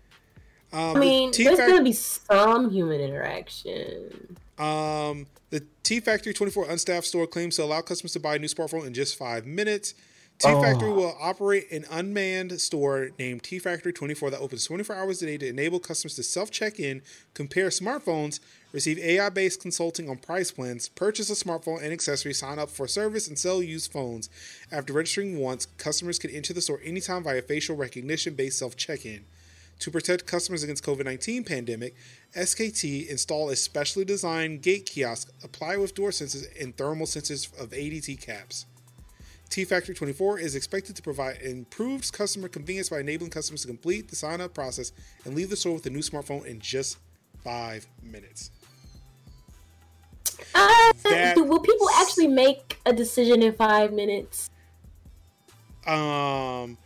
Um, 0.72 0.96
I 0.96 1.00
mean, 1.00 1.30
the 1.30 1.44
there's 1.44 1.58
gonna 1.58 1.82
be 1.82 1.92
some 1.92 2.70
human 2.70 3.00
interaction. 3.00 4.36
Um, 4.58 5.26
the 5.50 5.64
T 5.82 6.00
Factory 6.00 6.32
24 6.32 6.68
unstaffed 6.68 7.06
store 7.06 7.26
claims 7.26 7.56
to 7.56 7.64
allow 7.64 7.80
customers 7.82 8.12
to 8.14 8.20
buy 8.20 8.36
a 8.36 8.38
new 8.38 8.48
smartphone 8.48 8.86
in 8.86 8.94
just 8.94 9.16
five 9.16 9.46
minutes. 9.46 9.94
T 10.38 10.48
Factory 10.48 10.90
Oh. 10.90 10.94
will 10.94 11.16
operate 11.18 11.70
an 11.70 11.86
unmanned 11.90 12.60
store 12.60 13.08
named 13.18 13.42
T 13.42 13.58
Factory 13.58 13.90
24 13.92 14.30
that 14.30 14.40
opens 14.40 14.66
24 14.66 14.94
hours 14.94 15.22
a 15.22 15.26
day 15.26 15.38
to 15.38 15.46
enable 15.48 15.80
customers 15.80 16.14
to 16.16 16.22
self 16.22 16.50
check 16.50 16.78
in, 16.78 17.00
compare 17.32 17.68
smartphones, 17.68 18.40
receive 18.72 18.98
AI 18.98 19.30
based 19.30 19.62
consulting 19.62 20.10
on 20.10 20.18
price 20.18 20.50
plans, 20.50 20.90
purchase 20.90 21.30
a 21.30 21.32
smartphone 21.32 21.82
and 21.82 21.90
accessory, 21.90 22.34
sign 22.34 22.58
up 22.58 22.68
for 22.68 22.86
service, 22.86 23.26
and 23.28 23.38
sell 23.38 23.62
used 23.62 23.90
phones. 23.90 24.28
After 24.70 24.92
registering 24.92 25.38
once, 25.38 25.66
customers 25.78 26.18
can 26.18 26.30
enter 26.30 26.52
the 26.52 26.60
store 26.60 26.80
anytime 26.84 27.22
via 27.22 27.40
facial 27.40 27.76
recognition 27.76 28.34
based 28.34 28.58
self 28.58 28.76
check 28.76 29.06
in. 29.06 29.24
To 29.80 29.90
protect 29.90 30.26
customers 30.26 30.62
against 30.62 30.84
COVID-19 30.84 31.46
pandemic, 31.46 31.94
SKT 32.34 33.08
install 33.08 33.50
a 33.50 33.56
specially 33.56 34.04
designed 34.04 34.62
gate 34.62 34.86
kiosk, 34.86 35.30
apply 35.44 35.76
with 35.76 35.94
door 35.94 36.10
sensors 36.10 36.46
and 36.60 36.76
thermal 36.76 37.06
sensors 37.06 37.52
of 37.60 37.70
ADT 37.70 38.20
caps. 38.20 38.66
T 39.48 39.64
Factory 39.64 39.94
24 39.94 40.40
is 40.40 40.54
expected 40.56 40.96
to 40.96 41.02
provide 41.02 41.40
improved 41.40 42.12
customer 42.12 42.48
convenience 42.48 42.88
by 42.88 43.00
enabling 43.00 43.30
customers 43.30 43.62
to 43.62 43.68
complete 43.68 44.08
the 44.08 44.16
sign 44.16 44.40
up 44.40 44.54
process 44.54 44.92
and 45.24 45.34
leave 45.34 45.50
the 45.50 45.56
store 45.56 45.74
with 45.74 45.86
a 45.86 45.90
new 45.90 46.00
smartphone 46.00 46.44
in 46.46 46.58
just 46.58 46.98
five 47.44 47.86
minutes. 48.02 48.50
Uh, 50.54 50.92
That- 51.04 51.36
will 51.36 51.60
people 51.60 51.88
actually 51.90 52.26
make 52.28 52.78
a 52.84 52.92
decision 52.92 53.42
in 53.42 53.54
five 53.54 53.92
minutes? 53.92 54.50
Um, 55.86 56.76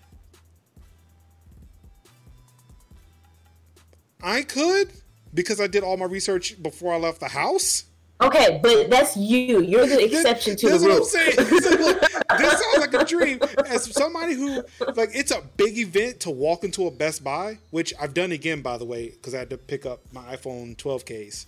I 4.22 4.42
could 4.42 4.90
because 5.34 5.60
I 5.60 5.66
did 5.66 5.82
all 5.82 5.96
my 5.96 6.06
research 6.06 6.60
before 6.62 6.92
I 6.92 6.96
left 6.98 7.20
the 7.20 7.28
house. 7.28 7.84
Okay, 8.22 8.60
but 8.62 8.90
that's 8.90 9.16
you. 9.16 9.62
You're 9.62 9.86
the 9.86 10.04
exception 10.04 10.54
to 10.56 10.66
the 10.68 10.72
That's 10.78 10.82
what 10.82 10.90
I'm 10.92 10.96
rule. 10.98 11.06
saying. 11.06 11.32
So, 11.62 11.70
look, 11.70 12.00
this 12.38 12.52
sounds 12.62 12.78
like 12.78 12.92
a 12.94 13.04
dream. 13.06 13.40
As 13.66 13.84
somebody 13.94 14.34
who 14.34 14.62
like, 14.94 15.08
it's 15.14 15.30
a 15.30 15.40
big 15.56 15.78
event 15.78 16.20
to 16.20 16.30
walk 16.30 16.62
into 16.62 16.86
a 16.86 16.90
Best 16.90 17.24
Buy, 17.24 17.58
which 17.70 17.94
I've 17.98 18.12
done 18.12 18.30
again, 18.32 18.60
by 18.60 18.76
the 18.76 18.84
way, 18.84 19.08
because 19.08 19.34
I 19.34 19.38
had 19.38 19.48
to 19.50 19.56
pick 19.56 19.86
up 19.86 20.00
my 20.12 20.36
iPhone 20.36 20.76
12 20.76 21.04
case. 21.06 21.46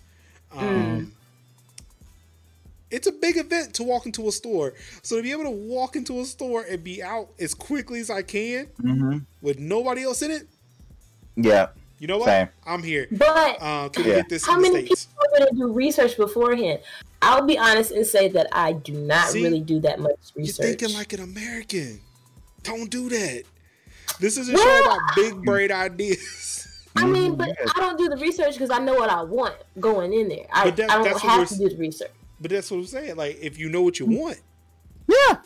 Um, 0.51 1.13
It's 2.89 3.05
a 3.07 3.11
big 3.11 3.37
event 3.37 3.73
to 3.75 3.83
walk 3.83 4.05
into 4.07 4.27
a 4.27 4.31
store. 4.31 4.73
So 5.03 5.17
to 5.17 5.21
be 5.23 5.31
able 5.31 5.43
to 5.43 5.49
walk 5.51 5.95
into 5.95 6.21
a 6.21 6.25
store 6.25 6.63
and 6.67 6.83
be 6.83 7.03
out 7.03 7.29
as 7.39 7.53
quickly 7.53 7.99
as 7.99 8.09
I 8.09 8.21
can 8.23 8.65
Mm-hmm. 8.81 9.17
with 9.43 9.59
nobody 9.59 10.03
else 10.03 10.23
in 10.23 10.31
it, 10.31 10.47
Yeah. 11.35 11.67
You 11.99 12.07
know 12.07 12.17
what? 12.17 12.25
Same. 12.25 12.49
I'm 12.65 12.83
here. 12.83 13.07
But 13.11 13.57
Uh, 13.61 13.89
can 13.89 14.03
we 14.03 14.09
Yeah. 14.11 14.15
get 14.17 14.29
this 14.29 14.45
how 14.45 14.55
in 14.55 14.61
many 14.63 14.85
states? 14.85 15.05
people 15.05 15.23
are 15.25 15.39
going 15.39 15.49
to 15.51 15.55
do 15.55 15.71
research 15.73 16.17
beforehand? 16.17 16.79
I'll 17.21 17.45
be 17.45 17.57
honest 17.57 17.91
and 17.91 18.05
say 18.05 18.27
that 18.29 18.47
I 18.51 18.73
do 18.73 18.93
not 18.93 19.29
See? 19.29 19.43
really 19.43 19.61
do 19.61 19.79
that 19.81 19.99
much 19.99 20.17
research. 20.35 20.65
You're 20.65 20.75
thinking 20.75 20.97
like 20.97 21.13
an 21.13 21.21
American. 21.21 22.01
Don't 22.63 22.89
do 22.89 23.09
that. 23.09 23.43
This 24.19 24.37
is 24.37 24.49
a 24.49 24.57
show 24.57 24.81
about 24.81 24.99
big 25.15 25.41
brain 25.43 25.71
ideas. 25.71 26.67
I 26.95 27.05
mean, 27.05 27.33
Mhm, 27.33 27.37
but. 27.37 27.49
I 27.75 27.79
don't 27.79 27.97
do 27.97 28.07
the 28.09 28.17
research 28.17 28.53
because 28.53 28.69
I 28.69 28.77
know 28.79 28.93
what 28.95 29.09
I 29.09 29.23
want 29.23 29.55
going 29.79 30.13
in 30.13 30.27
there. 30.29 30.45
I, 30.51 30.69
that- 30.69 30.91
I 30.91 31.03
don't 31.03 31.19
have 31.21 31.47
to 31.49 31.57
do 31.57 31.69
the 31.69 31.77
research. 31.77 32.11
But 32.39 32.51
that's 32.51 32.69
what 32.69 32.77
I'm 32.77 32.85
saying. 32.85 33.15
Like, 33.15 33.39
if 33.41 33.57
you 33.57 33.69
know 33.69 33.81
what 33.81 33.99
you 33.99 34.05
want, 34.05 34.39
yeah. 35.07 35.37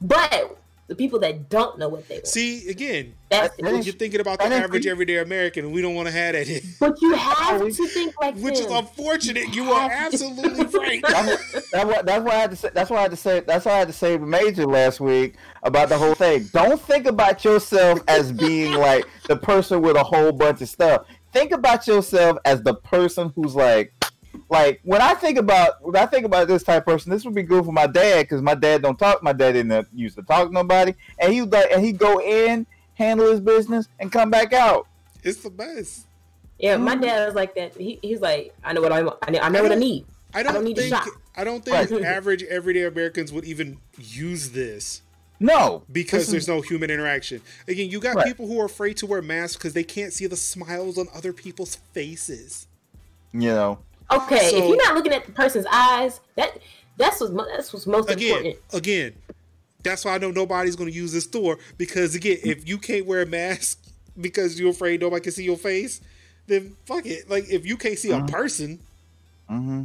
But 0.00 0.58
the 0.88 0.94
people 0.94 1.18
that 1.20 1.48
don't 1.48 1.78
know 1.78 1.88
what 1.88 2.06
they 2.08 2.16
want, 2.16 2.26
see 2.28 2.68
again, 2.68 3.14
that's 3.28 3.56
that 3.56 3.62
the 3.62 3.68
is- 3.68 3.72
you're 3.86 3.92
issue. 3.92 3.98
thinking 3.98 4.20
about 4.20 4.38
the 4.38 4.48
that 4.48 4.52
is- 4.52 4.60
average 4.60 4.86
everyday 4.86 5.18
American, 5.18 5.64
and 5.64 5.74
we 5.74 5.82
don't 5.82 5.94
want 5.94 6.06
to 6.08 6.12
have 6.12 6.34
that. 6.34 6.46
here. 6.46 6.60
But 6.78 7.00
you 7.02 7.14
have 7.14 7.60
to 7.60 7.86
think 7.88 8.14
like 8.20 8.36
Which 8.36 8.54
is 8.54 8.66
them. 8.66 8.76
unfortunate. 8.76 9.54
You 9.54 9.72
are 9.72 9.90
absolutely 9.90 10.64
right. 10.78 11.02
That's, 11.06 11.70
that's 11.70 11.84
why. 11.84 12.02
That's 12.02 12.24
why 12.24 12.30
I 12.32 12.38
had 12.38 12.50
to 12.50 12.56
say. 12.56 12.70
That's 12.72 12.90
why 12.90 12.98
I 12.98 13.02
had 13.02 13.10
to 13.10 13.16
say. 13.16 13.40
That's 13.40 13.64
why 13.64 13.72
I 13.72 13.78
had 13.78 13.88
to 13.88 13.94
say 13.94 14.16
major 14.18 14.66
last 14.66 15.00
week 15.00 15.34
about 15.62 15.88
the 15.88 15.98
whole 15.98 16.14
thing. 16.14 16.48
Don't 16.52 16.80
think 16.80 17.06
about 17.06 17.44
yourself 17.44 18.00
as 18.08 18.30
being 18.32 18.72
like 18.74 19.04
the 19.28 19.36
person 19.36 19.82
with 19.82 19.96
a 19.96 20.04
whole 20.04 20.32
bunch 20.32 20.60
of 20.62 20.68
stuff. 20.68 21.06
Think 21.32 21.52
about 21.52 21.86
yourself 21.86 22.38
as 22.46 22.62
the 22.62 22.74
person 22.74 23.30
who's 23.34 23.54
like, 23.54 23.92
like 24.48 24.80
when 24.84 25.00
I 25.00 25.14
think 25.14 25.38
about 25.38 25.82
when 25.84 25.96
I 25.96 26.06
think 26.06 26.24
about 26.26 26.48
this 26.48 26.62
type 26.62 26.82
of 26.82 26.86
person, 26.86 27.10
this 27.10 27.24
would 27.24 27.34
be 27.34 27.42
good 27.42 27.64
for 27.64 27.72
my 27.72 27.86
dad 27.86 28.22
because 28.22 28.42
my 28.42 28.54
dad 28.54 28.82
don't 28.82 28.98
talk. 28.98 29.22
My 29.22 29.32
dad 29.32 29.52
didn't 29.52 29.88
used 29.94 30.16
to 30.16 30.22
talk 30.22 30.48
to 30.48 30.54
nobody, 30.54 30.94
and 31.18 31.32
he 31.32 31.42
like 31.42 31.70
and 31.70 31.84
he 31.84 31.92
go 31.92 32.20
in, 32.20 32.66
handle 32.94 33.30
his 33.30 33.40
business, 33.40 33.88
and 34.00 34.10
come 34.12 34.30
back 34.30 34.52
out. 34.52 34.86
It's 35.22 35.42
the 35.42 35.50
best. 35.50 36.06
Yeah, 36.58 36.76
my 36.76 36.96
Mhm. 36.96 37.02
dad 37.02 37.26
was 37.26 37.34
like 37.34 37.54
that. 37.56 37.76
He, 37.76 37.98
he's 38.02 38.20
like, 38.20 38.54
I 38.64 38.72
know 38.72 38.80
what 38.80 38.92
I 38.92 39.02
want. 39.02 39.18
I 39.22 39.30
know, 39.30 39.38
I 39.40 39.48
know 39.50 39.62
what 39.62 39.72
I 39.72 39.76
need. 39.76 40.06
I 40.32 40.42
don't, 40.42 40.54
don't 40.54 40.64
need 40.64 40.76
think. 40.76 40.88
shop. 40.94 41.06
I 41.36 41.44
don't 41.44 41.64
think 41.64 41.90
Right. 41.90 42.02
average 42.04 42.42
everyday 42.44 42.84
Americans 42.84 43.32
would 43.32 43.44
even 43.44 43.78
use 43.98 44.50
this 44.50 45.02
No, 45.38 45.82
because 45.92 46.28
there's 46.28 46.48
no 46.48 46.62
human 46.62 46.90
interaction. 46.90 47.42
Again, 47.68 47.90
you 47.90 48.00
got 48.00 48.16
Right. 48.16 48.26
people 48.26 48.46
who 48.46 48.58
are 48.60 48.64
afraid 48.64 48.96
to 48.98 49.06
wear 49.06 49.20
masks 49.20 49.56
because 49.56 49.74
they 49.74 49.84
can't 49.84 50.14
see 50.14 50.26
the 50.26 50.36
smiles 50.36 50.96
on 50.96 51.08
other 51.14 51.32
people's 51.34 51.76
faces. 51.92 52.68
you 53.32 53.50
know. 53.50 53.78
Okay, 54.10 54.50
So- 54.50 54.56
if 54.56 54.64
you're 54.68 54.76
not 54.76 54.94
looking 54.94 55.12
at 55.12 55.26
the 55.26 55.32
person's 55.32 55.66
eyes, 55.70 56.20
that 56.36 56.58
that's 56.96 57.20
what's 57.20 57.32
mo- 57.32 57.46
that's 57.46 57.72
what's 57.72 57.86
most 57.86 58.08
Again, 58.10 58.28
important. 58.46 58.56
again, 58.72 59.12
that's 59.82 60.04
why 60.04 60.14
I 60.14 60.18
know 60.18 60.30
nobody's 60.30 60.76
going 60.76 60.88
to 60.90 60.94
use 60.96 61.12
this 61.12 61.24
store 61.24 61.58
because 61.76 62.14
again, 62.14 62.38
if 62.44 62.68
you 62.68 62.78
can't 62.78 63.06
wear 63.06 63.22
a 63.22 63.26
mask 63.26 63.82
because 64.20 64.58
you're 64.58 64.70
afraid 64.70 65.00
nobody 65.00 65.22
can 65.22 65.32
see 65.32 65.44
your 65.44 65.56
face, 65.56 66.00
then 66.46 66.76
fuck 66.86 67.04
it. 67.06 67.28
Like 67.28 67.48
if 67.50 67.66
you 67.66 67.76
can't 67.76 67.98
see 67.98 68.10
a 68.12 68.20
Mhm. 68.20 68.30
person, 68.30 68.78
hmm 69.48 69.84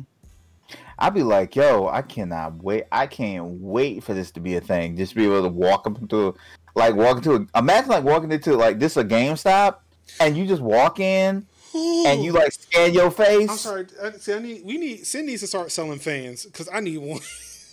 I'd 0.97 1.15
be 1.15 1.23
like, 1.23 1.55
yo, 1.55 1.87
I 1.87 2.03
cannot 2.03 2.63
wait. 2.63 2.83
I 2.91 3.07
can't 3.07 3.43
wait 3.59 4.03
for 4.03 4.13
this 4.13 4.29
to 4.31 4.39
be 4.39 4.55
a 4.55 4.61
thing. 4.61 4.95
Just 4.95 5.15
be 5.15 5.25
able 5.25 5.41
to 5.41 5.47
walk 5.49 5.87
up 5.87 5.99
into, 5.99 6.35
like, 6.75 6.93
walk 6.95 7.17
into 7.17 7.33
a. 7.33 7.59
Imagine 7.59 7.89
like 7.89 8.03
walking 8.03 8.31
into 8.31 8.55
like 8.55 8.77
this 8.77 8.97
a 8.97 9.03
GameStop, 9.03 9.77
and 10.19 10.37
you 10.37 10.45
just 10.45 10.61
walk 10.61 10.99
in 10.99 11.47
and 11.73 12.23
you 12.23 12.31
like 12.31 12.51
scan 12.51 12.93
your 12.93 13.11
face. 13.11 13.49
I'm 13.49 13.57
sorry. 13.57 13.85
I, 14.01 14.11
see, 14.11 14.33
I 14.33 14.39
need 14.39 14.65
we 14.65 14.77
need 14.77 15.05
Sin 15.05 15.25
needs 15.25 15.41
to 15.41 15.47
start 15.47 15.71
selling 15.71 15.99
fans 15.99 16.45
because 16.45 16.69
I 16.71 16.79
need 16.79 16.97
one. 16.97 17.21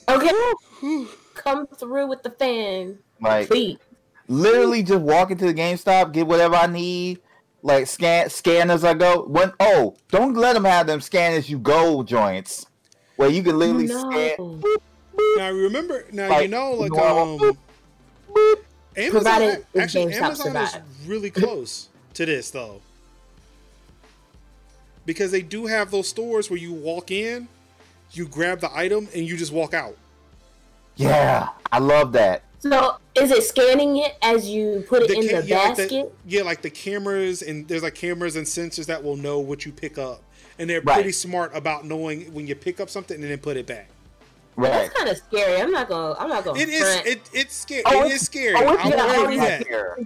Okay, 0.09 0.33
come 1.35 1.67
through 1.67 2.07
with 2.07 2.23
the 2.23 2.31
fan, 2.31 2.99
Like 3.21 3.49
please. 3.49 3.79
literally 4.27 4.83
just 4.83 5.01
walk 5.01 5.31
into 5.31 5.47
the 5.47 5.55
GameStop, 5.55 6.13
get 6.13 6.27
whatever 6.27 6.55
I 6.57 6.67
need. 6.67 7.21
Like 7.63 7.87
scan 7.89 8.31
scan 8.31 8.71
as 8.71 8.85
I 8.85 8.95
go. 8.95 9.25
When 9.25 9.53
oh, 9.61 9.97
don't 10.11 10.35
let 10.35 10.55
them 10.55 10.65
have 10.65 10.87
them 10.87 11.01
scan 11.01 11.33
as 11.33 11.51
you 11.51 11.59
go 11.59 12.03
joints, 12.03 12.67
where 13.17 13.29
you 13.29 13.43
can 13.43 13.59
literally 13.59 13.89
scan. 13.89 14.35
No. 14.39 14.63
now 15.37 15.51
remember, 15.51 16.07
now 16.13 16.39
you 16.39 16.49
know, 16.49 16.73
like 16.73 16.93
know, 16.93 17.41
um, 17.41 17.59
Amazon 18.97 19.11
Provided 19.11 19.67
if 19.75 19.83
actually 19.83 20.13
GameStop 20.13 20.23
Amazon 20.23 20.57
is 20.57 20.77
really 21.07 21.31
close 21.31 21.89
to 22.15 22.27
this 22.27 22.51
though, 22.51 22.81
because 25.09 25.31
they 25.31 25.41
do 25.41 25.65
have 25.65 25.91
those 25.91 26.07
stores 26.07 26.51
where 26.51 26.59
you 26.59 26.71
walk 26.71 27.11
in, 27.11 27.49
you 28.13 28.29
grab 28.29 28.61
the 28.61 28.69
item, 28.77 29.09
and 29.15 29.27
you 29.27 29.39
just 29.39 29.51
walk 29.53 29.73
out. 29.73 29.97
Yeah, 30.97 31.49
I 31.73 31.79
love 31.79 32.13
that. 32.13 32.43
So 32.61 32.97
is 33.15 33.31
it 33.31 33.43
scanning 33.45 33.97
it 33.97 34.17
as 34.21 34.49
you 34.51 34.85
put 34.87 35.03
it 35.05 35.11
in 35.11 35.27
ca- 35.29 35.41
the 35.41 35.47
yeah, 35.47 35.59
like 35.61 35.77
basket? 35.79 36.13
yeah, 36.27 36.43
like 36.43 36.61
the 36.61 36.69
cameras 36.71 37.41
and 37.41 37.67
there's 37.69 37.83
like 37.85 37.95
cameras 37.95 38.37
and 38.37 38.45
sensors 38.47 38.85
that 38.87 39.03
will 39.03 39.17
know 39.17 39.39
what 39.39 39.65
you 39.65 39.73
pick 39.73 39.97
up, 39.97 40.23
and 40.59 40.69
they're 40.69 40.83
Right. 40.83 40.95
pretty 40.95 41.13
smart 41.13 41.57
about 41.57 41.87
knowing 41.87 42.35
when 42.35 42.47
you 42.47 42.55
pick 42.55 42.79
up 42.81 42.91
something 42.91 43.19
and 43.21 43.31
then 43.31 43.39
put 43.39 43.57
it 43.57 43.67
back. 43.67 43.89
Right. 44.57 44.73
That's 44.73 44.93
kind 44.95 45.09
of 45.09 45.17
scary. 45.17 45.63
I'm 45.63 45.71
not 45.71 45.89
gonna. 45.89 46.17
I'm 46.19 46.29
not 46.29 46.45
gonna. 46.45 46.59
It 46.61 46.69
is 46.69 46.83
front. 46.95 47.07
it 47.07 47.31
it's 47.33 47.55
scary. 47.55 47.83
Oh, 47.87 47.93
it 48.03 48.07
it's- 48.07 48.21
is 48.21 48.27
scary. 48.27 48.55
Oh, 48.57 48.73
it's 48.75 48.83
I 48.83 48.85
will 48.85 48.91
yeah, 48.91 49.07
give 49.07 49.17
very 49.17 49.35
you 49.35 49.41
Black 49.41 49.59
that. 49.61 49.69
Mirror. 49.71 49.99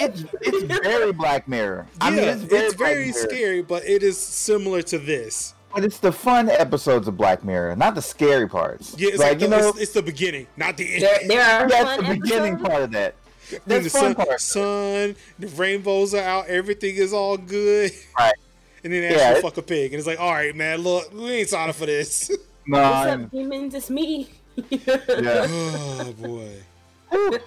It's 0.00 0.24
it's 0.40 0.62
very 0.82 1.12
Black 1.12 1.46
Mirror. 1.48 1.86
I 2.00 2.10
mean, 2.10 2.20
Yeah, 2.20 2.32
it's 2.32 2.42
very, 2.42 2.72
Black 2.72 2.78
very 2.78 3.12
scary, 3.12 3.62
but 3.62 3.84
it 3.84 4.02
is 4.02 4.18
similar 4.18 4.82
to 4.82 4.98
this. 4.98 5.54
But 5.74 5.84
it's 5.84 5.98
the 5.98 6.12
fun 6.12 6.48
episodes 6.50 7.08
of 7.08 7.16
Black 7.16 7.44
Mirror, 7.44 7.76
not 7.76 7.94
the 7.94 8.02
scary 8.02 8.48
parts. 8.48 8.94
Yeah, 8.98 9.08
it's 9.10 9.18
like, 9.18 9.32
like, 9.32 9.40
you 9.40 9.48
the, 9.48 9.58
know, 9.58 9.68
it's, 9.70 9.78
it's 9.80 9.92
the 9.92 10.02
beginning, 10.02 10.46
not 10.56 10.76
the 10.76 10.94
end. 10.94 11.02
There, 11.02 11.18
there 11.28 11.42
are 11.42 11.68
that's 11.68 11.96
fun 12.02 12.04
the 12.14 12.20
beginning 12.20 12.58
part 12.58 12.82
of 12.82 12.90
that. 12.92 13.14
Then 13.50 13.60
That's 13.66 13.84
the 13.84 13.90
fun 13.90 14.14
sun, 14.16 14.26
part. 14.26 14.40
sun, 14.40 15.16
the 15.38 15.48
rainbows 15.48 16.14
are 16.14 16.22
out, 16.22 16.46
everything 16.46 16.94
is 16.96 17.12
all 17.12 17.36
good. 17.36 17.92
Right. 18.18 18.34
And 18.82 18.92
then 18.92 19.02
they 19.02 19.16
Yeah, 19.16 19.22
actually 19.22 19.42
fuck 19.42 19.56
a 19.58 19.62
pig, 19.62 19.92
and 19.92 19.98
it's 19.98 20.06
like, 20.06 20.20
all 20.20 20.32
right, 20.32 20.54
man, 20.56 20.78
look, 20.80 21.12
we 21.12 21.30
ain't 21.30 21.48
signing 21.48 21.72
for 21.74 21.86
this. 21.86 22.30
No, 22.66 22.80
What's 22.80 22.94
I'm- 22.94 23.24
up, 23.24 23.30
demons? 23.30 23.74
It's 23.74 23.90
me. 23.90 24.30
yeah, 24.70 25.46
oh 25.48 26.14
boy. 26.18 27.40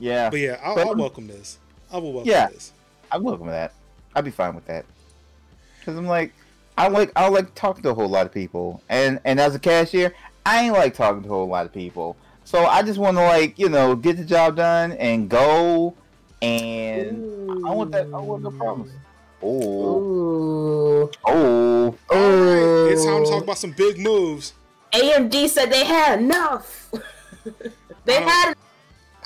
Yeah. 0.00 0.30
But 0.30 0.40
yeah, 0.40 0.60
I'll, 0.62 0.74
But- 0.74 0.86
I'll 0.88 0.94
welcome 0.96 1.26
this. 1.26 1.58
I 1.92 1.98
will 1.98 2.12
welcome 2.12 2.30
Yeah. 2.30 2.48
this. 2.48 2.72
I'm 3.12 3.22
welcome 3.22 3.46
that. 3.48 3.72
I'd 4.14 4.24
be 4.24 4.30
fine 4.30 4.54
with 4.54 4.66
that. 4.66 4.84
Cause 5.84 5.96
I'm 5.96 6.06
like, 6.06 6.32
I 6.78 6.88
like, 6.88 7.12
I 7.14 7.28
like 7.28 7.54
talking 7.54 7.82
to 7.84 7.90
a 7.90 7.94
whole 7.94 8.08
lot 8.08 8.26
of 8.26 8.32
people, 8.32 8.82
and 8.88 9.20
and 9.24 9.38
as 9.38 9.54
a 9.54 9.58
cashier, 9.58 10.14
I 10.46 10.64
ain't 10.64 10.72
like 10.74 10.94
talking 10.94 11.22
to 11.22 11.28
a 11.28 11.32
whole 11.32 11.46
lot 11.46 11.66
of 11.66 11.72
people. 11.72 12.16
So 12.44 12.64
I 12.64 12.82
just 12.82 12.98
want 12.98 13.16
to 13.16 13.22
like, 13.22 13.58
you 13.58 13.68
know, 13.68 13.94
get 13.94 14.16
the 14.16 14.24
job 14.24 14.56
done 14.56 14.92
and 14.92 15.28
go, 15.28 15.94
and 16.42 17.50
I 17.66 17.70
want 17.70 17.92
that. 17.92 18.06
I 18.06 18.18
want 18.18 18.42
no 18.42 18.50
problems. 18.50 18.92
Oh, 19.42 21.10
oh, 21.26 21.26
oh, 21.26 21.96
All 22.10 22.16
right, 22.16 22.92
it's 22.92 23.04
time 23.04 23.24
to 23.24 23.30
talk 23.30 23.42
about 23.42 23.58
some 23.58 23.72
big 23.72 23.98
moves. 23.98 24.54
AMD 24.92 25.48
said 25.48 25.70
they 25.70 25.84
had 25.84 26.20
enough. 26.20 26.90
they 28.04 28.18
Oh. 28.18 28.28
had. 28.28 28.54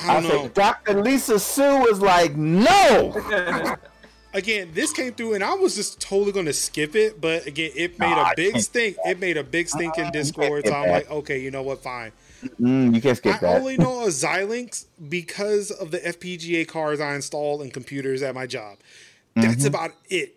I 0.01 0.17
I 0.19 0.23
said, 0.23 0.55
Dr. 0.55 1.03
Lisa 1.03 1.39
Su 1.39 1.63
was 1.81 2.01
like, 2.01 2.37
no. 2.37 3.13
Again, 4.35 4.71
this 4.75 4.93
came 4.93 5.15
through, 5.15 5.35
and 5.35 5.43
I 5.43 5.55
was 5.55 5.75
just 5.75 6.01
totally 6.01 6.33
going 6.33 6.47
to 6.47 6.53
skip 6.53 6.95
it. 6.95 7.19
But 7.19 7.47
again, 7.47 7.71
it 7.75 7.99
made 7.99 8.11
Nah, 8.11 8.31
a 8.31 8.35
big 8.37 8.49
I 8.49 8.53
can't 8.53 8.65
stink. 8.65 8.97
It 9.05 9.19
made 9.19 9.39
a 9.39 9.43
big 9.43 9.69
stink 9.69 9.97
in 9.97 10.11
Discord. 10.13 10.67
So 10.67 10.75
I'm 10.75 10.85
that. 10.87 10.93
like, 10.93 11.11
okay, 11.11 11.39
you 11.41 11.51
know 11.51 11.63
what? 11.63 11.83
Fine. 11.83 12.13
Mm, 12.61 12.95
you 12.95 13.01
can't 13.01 13.17
skip 13.17 13.37
I 13.37 13.39
that. 13.39 13.57
I 13.57 13.59
only 13.59 13.79
know 13.79 14.03
of 14.03 14.09
Xilinx 14.11 14.85
because 15.09 15.71
of 15.71 15.91
the 15.91 15.99
FPGA 15.99 16.69
cards 16.69 17.01
I 17.01 17.15
install 17.15 17.63
in 17.63 17.71
computers 17.71 18.23
at 18.23 18.35
my 18.35 18.47
job. 18.47 18.77
That's 19.35 19.65
Mhm. 19.65 19.69
about 19.69 19.93
it. 20.11 20.37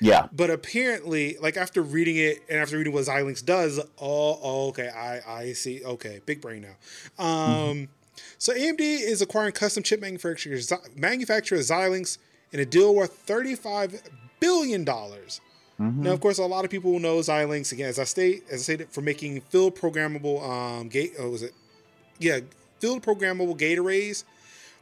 yeah. 0.00 0.28
But 0.32 0.48
apparently, 0.50 1.36
like 1.42 1.58
after 1.58 1.82
reading 1.82 2.16
it 2.16 2.42
and 2.48 2.58
after 2.58 2.78
reading 2.78 2.94
what 2.94 3.04
Xilinx 3.04 3.44
does, 3.44 3.78
oh, 4.00 4.38
oh 4.42 4.68
okay, 4.68 4.88
I 4.88 5.20
I 5.40 5.52
see. 5.52 5.84
Okay, 5.84 6.20
big 6.24 6.40
brain 6.40 6.62
now. 7.18 7.24
Um, 7.24 7.88
so 8.40 8.52
AMD 8.54 8.80
is 8.80 9.20
acquiring 9.22 9.52
custom 9.52 9.82
chip 9.82 10.00
manufacturer 10.00 10.58
manufacturer 10.96 11.58
Xilinx 11.58 12.16
in 12.52 12.58
a 12.58 12.64
deal 12.64 12.94
worth 12.94 13.12
thirty 13.12 13.54
five 13.54 14.02
billion 14.40 14.82
dollars. 14.82 15.40
Mhm. 15.78 15.96
Now, 15.98 16.12
of 16.12 16.20
course, 16.20 16.38
a 16.38 16.44
lot 16.44 16.64
of 16.64 16.70
people 16.70 16.90
will 16.92 17.00
know 17.00 17.18
Xilinx 17.18 17.70
again, 17.72 17.88
as 17.88 17.98
I 17.98 18.04
state, 18.04 18.44
as 18.50 18.60
I 18.60 18.62
stated, 18.64 18.88
for 18.90 19.02
making 19.02 19.40
field 19.42 19.76
programmable 19.78 20.42
um 20.42 20.88
gate. 20.88 21.12
Oh, 21.18 21.30
was 21.30 21.42
it? 21.42 21.52
Yeah, 22.18 22.40
field 22.80 23.02
programmable 23.02 23.56
gate 23.56 23.78
arrays. 23.78 24.24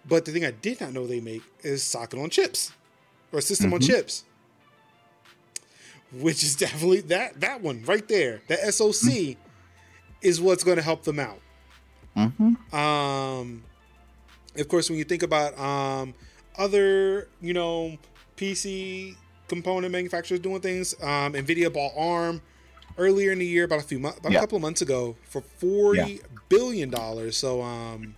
But 0.06 0.24
the 0.24 0.32
thing 0.32 0.44
I 0.44 0.52
did 0.52 0.80
not 0.80 0.92
know 0.92 1.06
they 1.06 1.20
make 1.20 1.42
is 1.62 1.82
socket 1.82 2.18
on 2.20 2.30
chips 2.30 2.70
or 3.32 3.40
system 3.40 3.74
on 3.74 3.80
Mhm. 3.80 3.86
chips, 3.86 4.24
which 6.12 6.42
is 6.42 6.54
definitely 6.56 7.00
that 7.02 7.40
that 7.40 7.60
one 7.60 7.82
right 7.84 8.06
there. 8.08 8.40
That 8.48 8.60
SOC 8.72 9.36
is 10.22 10.40
what's 10.40 10.64
going 10.64 10.76
to 10.78 10.82
help 10.82 11.02
them 11.04 11.18
out. 11.18 11.40
Mhm. 12.18 12.74
Um, 12.74 13.62
of 14.56 14.68
course, 14.68 14.90
when 14.90 14.98
you 14.98 15.04
think 15.04 15.22
about 15.22 15.58
um, 15.58 16.14
other, 16.58 17.28
you 17.40 17.54
know, 17.54 17.96
PC 18.36 19.14
component 19.48 19.92
manufacturers 19.92 20.40
doing 20.40 20.60
things, 20.60 20.94
um, 21.00 21.32
Nvidia 21.34 21.72
bought 21.72 21.92
ARM 21.96 22.42
earlier 22.98 23.30
in 23.30 23.38
the 23.38 23.46
year, 23.46 23.64
about 23.64 23.78
a 23.78 23.84
few 23.84 23.98
months, 24.00 24.18
about 24.18 24.32
Yeah. 24.32 24.38
a 24.38 24.40
couple 24.42 24.56
of 24.56 24.62
months 24.62 24.82
ago, 24.82 25.16
for 25.28 25.40
forty 25.40 26.20
billion 26.48 26.90
dollars. 26.90 27.36
So, 27.36 27.62
um, 27.62 28.16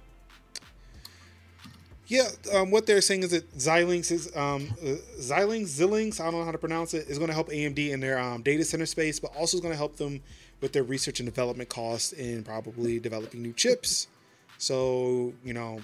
yeah, 2.07 2.29
um, 2.55 2.71
what 2.71 2.87
they're 2.87 3.01
saying 3.03 3.23
is 3.23 3.31
that 3.31 3.57
Xilinx 3.57 4.11
is 4.11 4.35
um, 4.35 4.69
uh, 4.83 4.97
Xilinx, 5.21 5.67
Xilinx, 5.79 6.21
I 6.21 6.25
don't 6.25 6.41
know 6.41 6.45
how 6.45 6.51
to 6.53 6.59
pronounce 6.59 6.95
it, 6.95 7.09
is 7.09 7.19
going 7.19 7.29
to 7.29 7.35
help 7.35 7.51
AMD 7.51 7.91
in 7.91 8.01
their 8.01 8.19
um, 8.19 8.43
data 8.43 8.65
center 8.65 8.87
space, 8.87 9.21
but 9.21 9.31
also 9.37 9.59
is 9.59 9.61
going 9.61 9.73
to 9.73 9.79
help 9.79 9.97
them 9.97 10.21
with 10.61 10.73
their 10.73 10.83
research 10.83 11.21
and 11.21 11.27
development 11.27 11.69
costs 11.69 12.13
in 12.13 12.45
probably 12.45 12.99
developing 12.99 13.43
new 13.43 13.53
chips. 13.53 14.09
So, 14.59 15.33
you 15.45 15.55
know, 15.55 15.81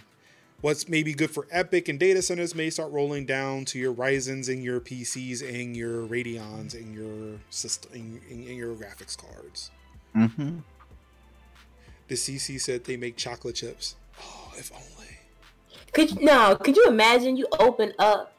what's 0.61 0.89
maybe 0.89 1.15
good 1.15 1.31
for 1.31 1.45
EPYC 1.45 1.89
and 1.89 1.99
data 1.99 2.23
centers 2.23 2.55
may 2.55 2.71
start 2.71 2.93
rolling 2.93 3.27
down 3.27 3.65
to 3.67 3.79
your 3.79 3.95
Ryzen's 3.95 4.49
and 4.49 4.63
your 4.63 4.81
PCs 4.81 5.43
and 5.43 5.77
your 5.77 6.07
Radeons 6.07 6.75
and 6.75 6.95
your 6.95 7.39
system 7.51 7.93
and, 7.93 8.21
and 8.31 8.57
your 8.57 8.75
graphics 8.75 9.17
cards. 9.17 9.71
Mm-hmm. 10.15 10.59
The 12.09 12.15
CC 12.15 12.61
said 12.61 12.85
they 12.85 12.97
make 12.97 13.17
chocolate 13.17 13.57
chips. 13.57 13.97
Oh, 14.21 14.53
if 14.57 14.73
only. 14.73 15.07
Could 15.93 16.21
no? 16.21 16.57
Could 16.57 16.77
you 16.77 16.87
imagine 16.87 17.37
you 17.37 17.47
open 17.59 17.93
up 17.99 18.33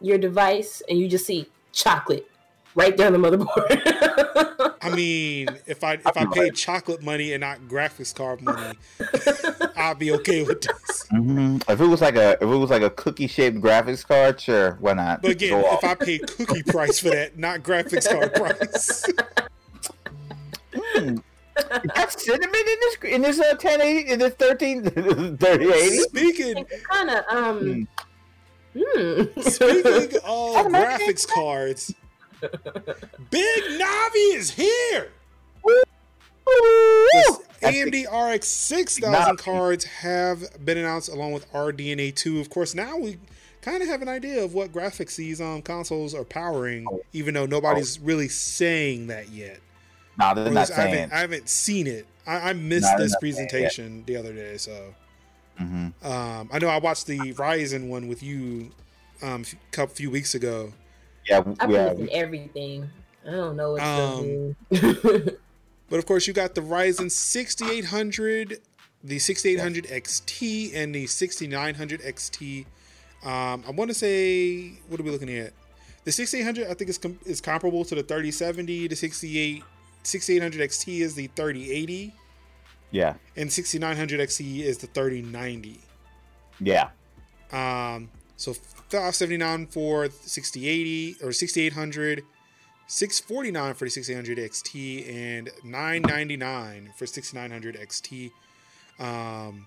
your 0.00 0.18
device 0.18 0.82
and 0.88 0.98
you 0.98 1.08
just 1.08 1.26
see 1.26 1.48
chocolate 1.72 2.28
right 2.74 2.96
there 2.96 3.06
on 3.06 3.12
the 3.12 3.18
motherboard? 3.18 4.76
I 4.82 4.94
mean, 4.94 5.48
if 5.66 5.82
I 5.82 5.94
if 5.94 6.16
I 6.16 6.26
paid 6.26 6.54
chocolate 6.54 7.02
money 7.02 7.32
and 7.32 7.40
not 7.40 7.60
graphics 7.62 8.14
card 8.14 8.42
money, 8.42 8.76
I'd 9.76 9.98
be 9.98 10.12
okay 10.12 10.42
with 10.42 10.60
this. 10.60 11.06
Mm-hmm. 11.12 11.70
If 11.70 11.80
it 11.80 11.86
was 11.86 12.00
like 12.00 12.16
a 12.16 12.32
if 12.32 12.42
it 12.42 12.46
was 12.46 12.70
like 12.70 12.82
a 12.82 12.90
cookie 12.90 13.26
shaped 13.26 13.58
graphics 13.58 14.06
card, 14.06 14.40
sure, 14.40 14.72
why 14.80 14.92
not? 14.92 15.22
But 15.22 15.32
again, 15.32 15.60
Go 15.60 15.60
if 15.60 15.66
off. 15.66 15.84
I 15.84 15.94
paid 15.94 16.26
cookie 16.26 16.62
price 16.62 17.00
for 17.00 17.10
that, 17.10 17.38
not 17.38 17.62
graphics 17.62 18.08
card 18.08 18.34
price. 18.34 19.06
Mm. 20.96 21.22
You 21.56 21.90
got 21.94 22.20
cinnamon 22.20 22.54
in 22.54 22.78
this 22.80 22.96
in 23.04 23.22
this 23.22 23.40
uh, 23.40 23.56
1080 23.60 24.10
in 24.10 24.18
this 24.18 24.34
13 24.34 24.82
3080. 24.90 25.98
Speaking 25.98 26.66
kind 26.90 27.10
of 27.10 27.24
um. 27.30 27.88
Hmm. 28.76 29.40
speaking 29.40 30.18
of 30.24 30.66
graphics 30.66 31.28
cards, 31.28 31.94
Big 33.30 33.62
Navi 33.80 34.34
is 34.36 34.50
here. 34.50 35.10
AMD 37.62 38.04
RX 38.34 38.46
6000 38.46 39.36
cards 39.38 39.84
have 39.84 40.64
been 40.64 40.76
announced 40.78 41.08
along 41.08 41.32
with 41.32 41.50
RDNA 41.52 42.14
2. 42.14 42.40
Of 42.40 42.50
course, 42.50 42.74
now 42.74 42.96
we 42.98 43.18
kind 43.62 43.82
of 43.82 43.88
have 43.88 44.02
an 44.02 44.08
idea 44.08 44.44
of 44.44 44.52
what 44.52 44.70
graphics 44.72 45.16
these 45.16 45.40
um, 45.40 45.62
consoles 45.62 46.14
are 46.14 46.24
powering, 46.24 46.86
Oh. 46.90 47.00
even 47.14 47.32
though 47.34 47.46
nobody's 47.46 47.98
really 47.98 48.28
saying 48.28 49.06
that 49.06 49.30
yet. 49.30 49.60
Nah, 50.18 50.34
they're 50.34 50.44
not 50.50 50.60
least 50.68 50.72
I 50.72 50.76
saying. 50.76 50.94
haven't, 50.94 51.12
I 51.12 51.20
haven't 51.20 51.48
seen 51.48 51.86
it. 51.86 52.06
I, 52.26 52.50
I 52.50 52.52
missed 52.52 52.86
they're 52.86 52.98
this 52.98 53.12
not 53.12 53.20
saying 53.22 53.34
it 53.34 53.38
yet. 53.40 53.50
presentation 53.50 54.04
the 54.06 54.16
other 54.16 54.32
day, 54.32 54.56
so 54.58 54.94
hmm 55.58 55.88
um, 56.02 56.48
I 56.52 56.58
know 56.60 56.68
I 56.68 56.78
watched 56.78 57.06
the 57.06 57.18
Ryzen 57.34 57.86
one 57.88 58.08
with 58.08 58.22
you 58.22 58.70
um, 59.22 59.42
a 59.50 59.70
couple 59.70 59.94
few 59.94 60.10
weeks 60.10 60.34
ago. 60.34 60.72
Yeah, 61.28 61.42
I've 61.60 61.70
yeah. 61.70 61.88
been 61.90 62.02
missing 62.02 62.14
everything. 62.16 62.90
I 63.26 63.30
don't 63.30 63.56
know 63.56 63.72
what 63.72 63.82
Um, 63.82 64.56
to 64.72 64.92
do. 65.22 65.36
But 65.90 65.98
of 65.98 66.06
course, 66.06 66.26
you 66.26 66.32
got 66.32 66.54
the 66.54 66.62
Ryzen 66.62 67.10
6800, 67.10 68.58
the 69.04 69.18
6800 69.18 69.84
XT, 69.84 70.74
and 70.74 70.94
the 70.94 71.06
6900 71.06 72.00
XT. 72.00 72.64
Um, 73.22 73.62
I 73.66 73.70
want 73.70 73.90
to 73.90 73.94
say, 73.94 74.72
what 74.88 74.98
are 74.98 75.02
we 75.02 75.10
looking 75.10 75.30
at? 75.30 75.52
The 76.04 76.10
6800, 76.12 76.70
I 76.70 76.74
think, 76.74 76.88
is 76.90 76.98
com- 76.98 77.18
is 77.26 77.40
comparable 77.40 77.84
to 77.84 77.94
the 77.94 78.02
3070. 78.02 78.88
The 78.88 78.96
68 78.96 79.62
6800 80.02 80.70
XT 80.70 81.00
is 81.00 81.14
the 81.14 81.26
3080, 81.28 82.12
Yeah, 82.90 83.14
and 83.36 83.52
6900 83.52 84.20
XT 84.20 84.60
is 84.64 84.78
the 84.78 84.86
3090. 84.88 85.80
yeah. 86.60 86.88
Um, 87.52 88.08
so 88.44 88.52
579 88.52 89.66
for 89.68 90.10
6080 90.10 91.16
or 91.22 91.32
6800, 91.32 92.22
649 92.86 93.74
for 93.74 93.84
the 93.86 93.90
6800 93.90 94.50
XT, 94.50 95.08
and 95.08 95.50
999 95.64 96.92
for 96.96 97.06
6900 97.06 97.76
XT. 97.76 98.30
Um, 98.98 99.66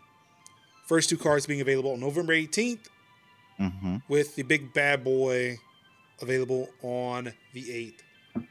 first 0.85 1.09
two 1.09 1.17
cards 1.17 1.47
being 1.47 1.61
available 1.61 1.93
on 1.93 1.99
November 1.99 2.33
18th, 2.33 2.87
hmm 3.57 3.97
with 4.07 4.35
the 4.35 4.43
big 4.43 4.71
bad 4.73 5.03
boy 5.03 5.57
available 6.21 6.69
on 6.83 7.33
the 7.53 7.63
8th. 7.63 8.43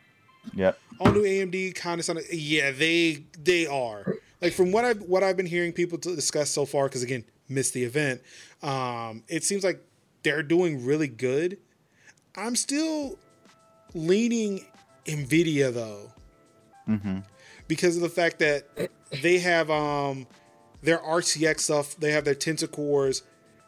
Yep. 0.55 0.78
All 0.98 1.12
new 1.12 1.23
AMD 1.23 1.74
kind 1.77 2.01
of 2.01 2.05
sounded 2.05 2.24
yeah 2.32 2.73
they 2.73 3.23
they 3.39 3.66
are 3.66 4.15
like 4.40 4.53
from 4.53 4.73
what 4.73 4.85
I've 4.85 5.03
what 5.03 5.23
I've 5.23 5.36
been 5.36 5.47
hearing 5.47 5.73
people 5.73 5.98
to 5.98 6.15
discuss 6.15 6.51
so 6.51 6.65
far 6.66 6.86
because 6.86 7.03
again 7.03 7.24
missed 7.48 7.74
the 7.74 7.85
event 7.85 8.20
um 8.62 9.23
it 9.28 9.44
seems 9.44 9.62
like 9.62 9.85
they're 10.27 10.43
doing 10.43 10.85
really 10.85 11.09
good 11.09 11.59
I'm 12.36 12.57
still 12.57 13.19
leaning 13.94 14.66
Nvidia 15.07 15.73
though 15.73 16.12
hmm 16.86 17.19
because 17.69 17.97
of 17.97 18.03
the 18.03 18.09
fact 18.09 18.39
that 18.40 18.65
they 19.23 19.39
have 19.39 19.70
um 19.70 20.27
their 20.82 20.98
RTX 20.98 21.61
stuff, 21.61 21.97
they 21.97 22.12
have 22.12 22.24
their 22.24 22.35
Tensor 22.35 22.70
cores 22.70 23.23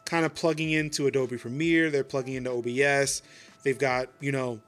kind 0.05 0.25
of 0.25 0.35
plugging 0.35 0.71
into 0.71 1.07
Adobe 1.07 1.37
Premiere, 1.37 1.91
they're 1.91 2.05
plugging 2.05 2.35
into 2.35 2.51
OBS. 2.51 3.23
They've 3.65 3.79
got, 3.79 4.09
you 4.21 4.31
know, 4.33 4.61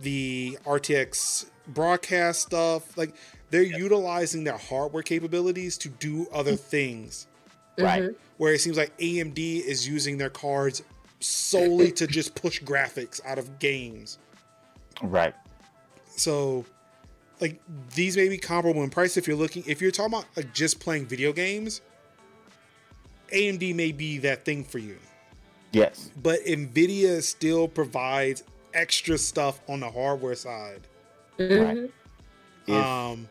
the 0.00 0.58
RTX 0.66 1.46
broadcast 1.68 2.40
stuff. 2.42 2.96
Like 2.98 3.14
they're 3.50 3.62
utilizing 3.62 4.44
their 4.44 4.58
hardware 4.58 5.02
capabilities 5.02 5.78
to 5.78 5.88
do 5.88 6.26
other 6.32 6.56
things. 6.56 7.26
Right. 7.78 8.02
Mhm. 8.02 8.14
Where 8.38 8.52
it 8.52 8.60
seems 8.60 8.76
like 8.76 8.92
AMD 8.98 9.60
is 9.60 9.86
using 9.86 10.18
their 10.18 10.30
cards 10.30 10.82
solely 11.22 11.92
to 11.92 12.06
just 12.06 12.34
push 12.34 12.60
graphics 12.62 13.20
out 13.24 13.38
of 13.38 13.58
games. 13.58 14.18
Right. 15.02 15.34
So, 16.16 16.64
like 17.40 17.60
these 17.94 18.16
may 18.16 18.28
be 18.28 18.38
comparable 18.38 18.82
in 18.82 18.90
price 18.90 19.16
if 19.16 19.26
you're 19.26 19.36
looking 19.36 19.64
if 19.66 19.80
you're 19.80 19.90
talking 19.90 20.14
about 20.14 20.26
like 20.36 20.52
just 20.52 20.78
playing 20.80 21.06
video 21.06 21.32
games. 21.32 21.80
AMD 23.32 23.74
may 23.74 23.92
be 23.92 24.18
that 24.18 24.44
thing 24.44 24.62
for 24.62 24.78
you, 24.78 24.98
Yes. 25.72 26.10
but 26.22 26.40
Nvidia 26.44 27.22
still 27.22 27.66
provides 27.66 28.42
extra 28.74 29.16
stuff 29.16 29.60
on 29.68 29.80
the 29.80 29.90
hardware 29.90 30.34
side. 30.34 30.82
Mhm. 31.38 31.90
If, 32.66 32.74
Um, 32.74 33.28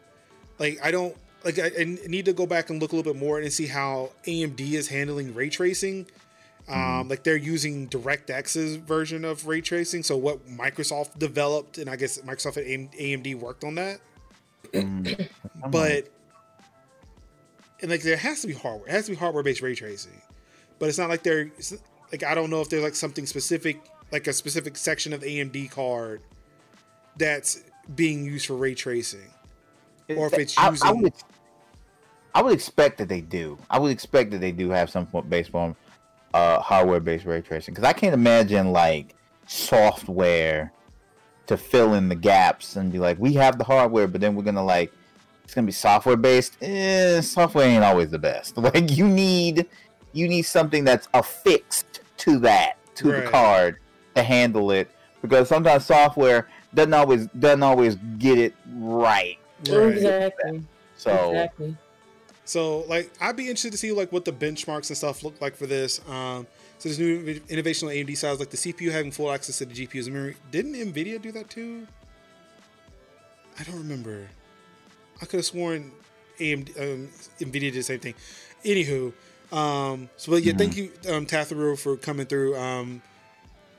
like 0.58 0.80
I 0.84 0.90
don't 0.92 1.16
like 1.44 1.60
I, 1.60 1.72
I 1.80 1.84
need 2.08 2.26
to 2.26 2.34
go 2.34 2.46
back 2.48 2.70
and 2.72 2.82
look 2.82 2.92
a 2.94 2.96
little 2.96 3.14
bit 3.14 3.20
more 3.20 3.40
and 3.40 3.54
see 3.54 3.68
how 3.68 4.12
AMD 4.26 4.74
is 4.74 4.88
handling 4.88 5.34
ray 5.36 5.50
tracing. 5.50 6.08
Um, 6.72 7.08
like 7.10 7.24
they're 7.24 7.36
using 7.36 7.88
DirectX's 7.90 8.78
version 8.78 9.26
of 9.26 9.46
ray 9.48 9.62
tracing. 9.62 10.04
So 10.04 10.16
what 10.18 10.48
Microsoft 10.48 11.20
developed, 11.20 11.78
and 11.78 11.90
I 11.90 11.96
guess 11.96 12.20
Microsoft 12.20 12.58
and 12.58 12.92
AMD 12.94 13.36
worked 13.40 13.64
on 13.64 13.76
that. 13.76 14.00
mm, 14.74 15.30
I'm 15.64 15.72
but 15.72 16.08
and 17.82 17.90
like 17.92 18.04
there 18.04 18.16
has 18.18 18.42
to 18.42 18.48
be 18.48 18.54
hardware. 18.54 18.88
It 18.88 18.92
has 18.92 19.06
to 19.06 19.12
be 19.12 19.18
hardware 19.18 19.44
based 19.44 19.62
ray 19.62 19.76
tracing, 19.76 20.22
but 20.80 20.88
it's 20.90 20.98
not 20.98 21.10
like 21.10 21.24
they're 21.24 21.52
like 22.12 22.24
I 22.24 22.36
don't 22.36 22.50
know 22.50 22.62
if 22.62 22.70
there's 22.70 22.84
like 22.84 22.96
something 22.96 23.26
specific, 23.26 23.82
like 24.12 24.28
a 24.28 24.34
specific 24.34 24.78
section 24.78 25.14
of 25.14 25.22
AMD 25.22 25.72
card 25.72 26.22
that's 27.18 27.64
being 27.96 28.24
used 28.26 28.46
for 28.46 28.56
ray 28.56 28.76
tracing. 28.76 29.30
or 30.10 30.28
if 30.28 30.34
it's 30.34 30.58
I, 30.58 30.68
I 30.68 30.70
using- 30.72 31.02
would, 31.02 31.14
I 32.34 32.42
would 32.42 32.54
expect 32.54 32.98
that 33.00 33.10
they 33.10 33.20
do. 33.22 33.58
I 33.70 33.80
would 33.80 33.92
expect 33.92 34.32
that 34.32 34.40
they 34.40 34.52
do 34.54 34.70
have 34.70 34.90
some 34.90 35.06
form- 35.08 35.28
based 35.28 35.54
on 35.54 35.76
uh, 36.34 36.60
hardware-based 36.60 37.26
ray 37.26 37.42
tracing 37.42 37.74
because 37.74 37.88
I 37.88 37.94
can't 37.94 38.14
imagine 38.14 38.72
like 38.72 39.16
software 39.48 40.72
to 41.48 41.58
fill 41.58 41.94
in 41.96 42.08
the 42.10 42.16
gaps 42.16 42.76
and 42.76 42.92
be 42.92 43.00
like, 43.00 43.18
we 43.20 43.34
have 43.34 43.58
the 43.58 43.64
hardware, 43.64 44.08
but 44.08 44.22
then 44.22 44.36
we're 44.36 44.44
gonna 44.44 44.64
like 44.64 44.92
it's 45.44 45.54
gonna 45.54 45.66
be 45.66 45.72
software-based. 45.74 46.58
Eh, 46.62 47.20
software 47.22 47.66
ain't 47.68 47.84
always 47.84 48.10
the 48.10 48.20
best. 48.20 48.58
Like 48.58 48.92
you 48.92 49.08
need 49.08 49.68
you 50.14 50.28
need 50.28 50.44
something 50.44 50.84
that's 50.84 51.08
affixed 51.14 52.02
to 52.18 52.38
that 52.40 52.74
to 52.96 53.12
Right. 53.12 53.24
the 53.26 53.30
card 53.32 53.78
to 54.16 54.24
handle 54.24 54.72
it 54.72 54.90
because 55.22 55.48
sometimes 55.50 55.86
software 55.86 56.48
doesn't 56.74 56.94
always 56.94 57.28
doesn't 57.28 57.64
always 57.64 57.96
get 58.18 58.38
it 58.38 58.54
right. 58.76 59.38
Right. 59.70 59.94
Exactly. 59.96 60.64
So 60.96 61.32
Exactly. 61.32 61.78
So 62.52 62.80
like 62.90 63.10
I'd 63.22 63.38
be 63.38 63.44
interested 63.44 63.72
to 63.72 63.78
see 63.78 63.94
like 63.94 64.12
what 64.12 64.26
the 64.26 64.34
benchmarks 64.34 64.90
and 64.90 64.98
stuff 64.98 65.24
look 65.24 65.40
like 65.40 65.56
for 65.56 65.68
this. 65.68 66.02
Um, 66.10 66.46
so 66.80 66.90
this 66.90 67.00
new 67.00 67.40
innovation 67.48 67.88
on 67.88 67.94
AMD 67.94 68.18
side, 68.18 68.40
like 68.40 68.50
the 68.50 68.58
CPU 68.58 68.92
having 68.92 69.10
full 69.10 69.32
access 69.32 69.60
to 69.60 69.66
the 69.66 69.74
GPU's 69.74 70.10
memory. 70.10 70.36
Didn't 70.52 70.74
Nvidia 70.74 71.22
do 71.22 71.32
that 71.32 71.50
too? 71.50 71.88
I 73.58 73.64
don't 73.64 73.78
remember. 73.78 74.28
I 75.22 75.26
could 75.28 75.38
have 75.38 75.46
sworn 75.46 75.94
AMD 76.42 76.78
um, 76.78 77.08
Nvidia 77.40 77.72
did 77.72 77.76
the 77.76 77.84
same 77.84 78.02
thing. 78.02 78.16
Anywho, 78.66 79.14
um, 79.54 80.10
so 80.18 80.34
but 80.34 80.44
yeah, 80.44 80.52
thank 80.52 80.76
you 80.76 80.92
um, 81.08 81.26
Tatharo 81.26 81.80
for 81.80 81.96
coming 81.96 82.26
through. 82.26 82.58
Um, 82.58 83.02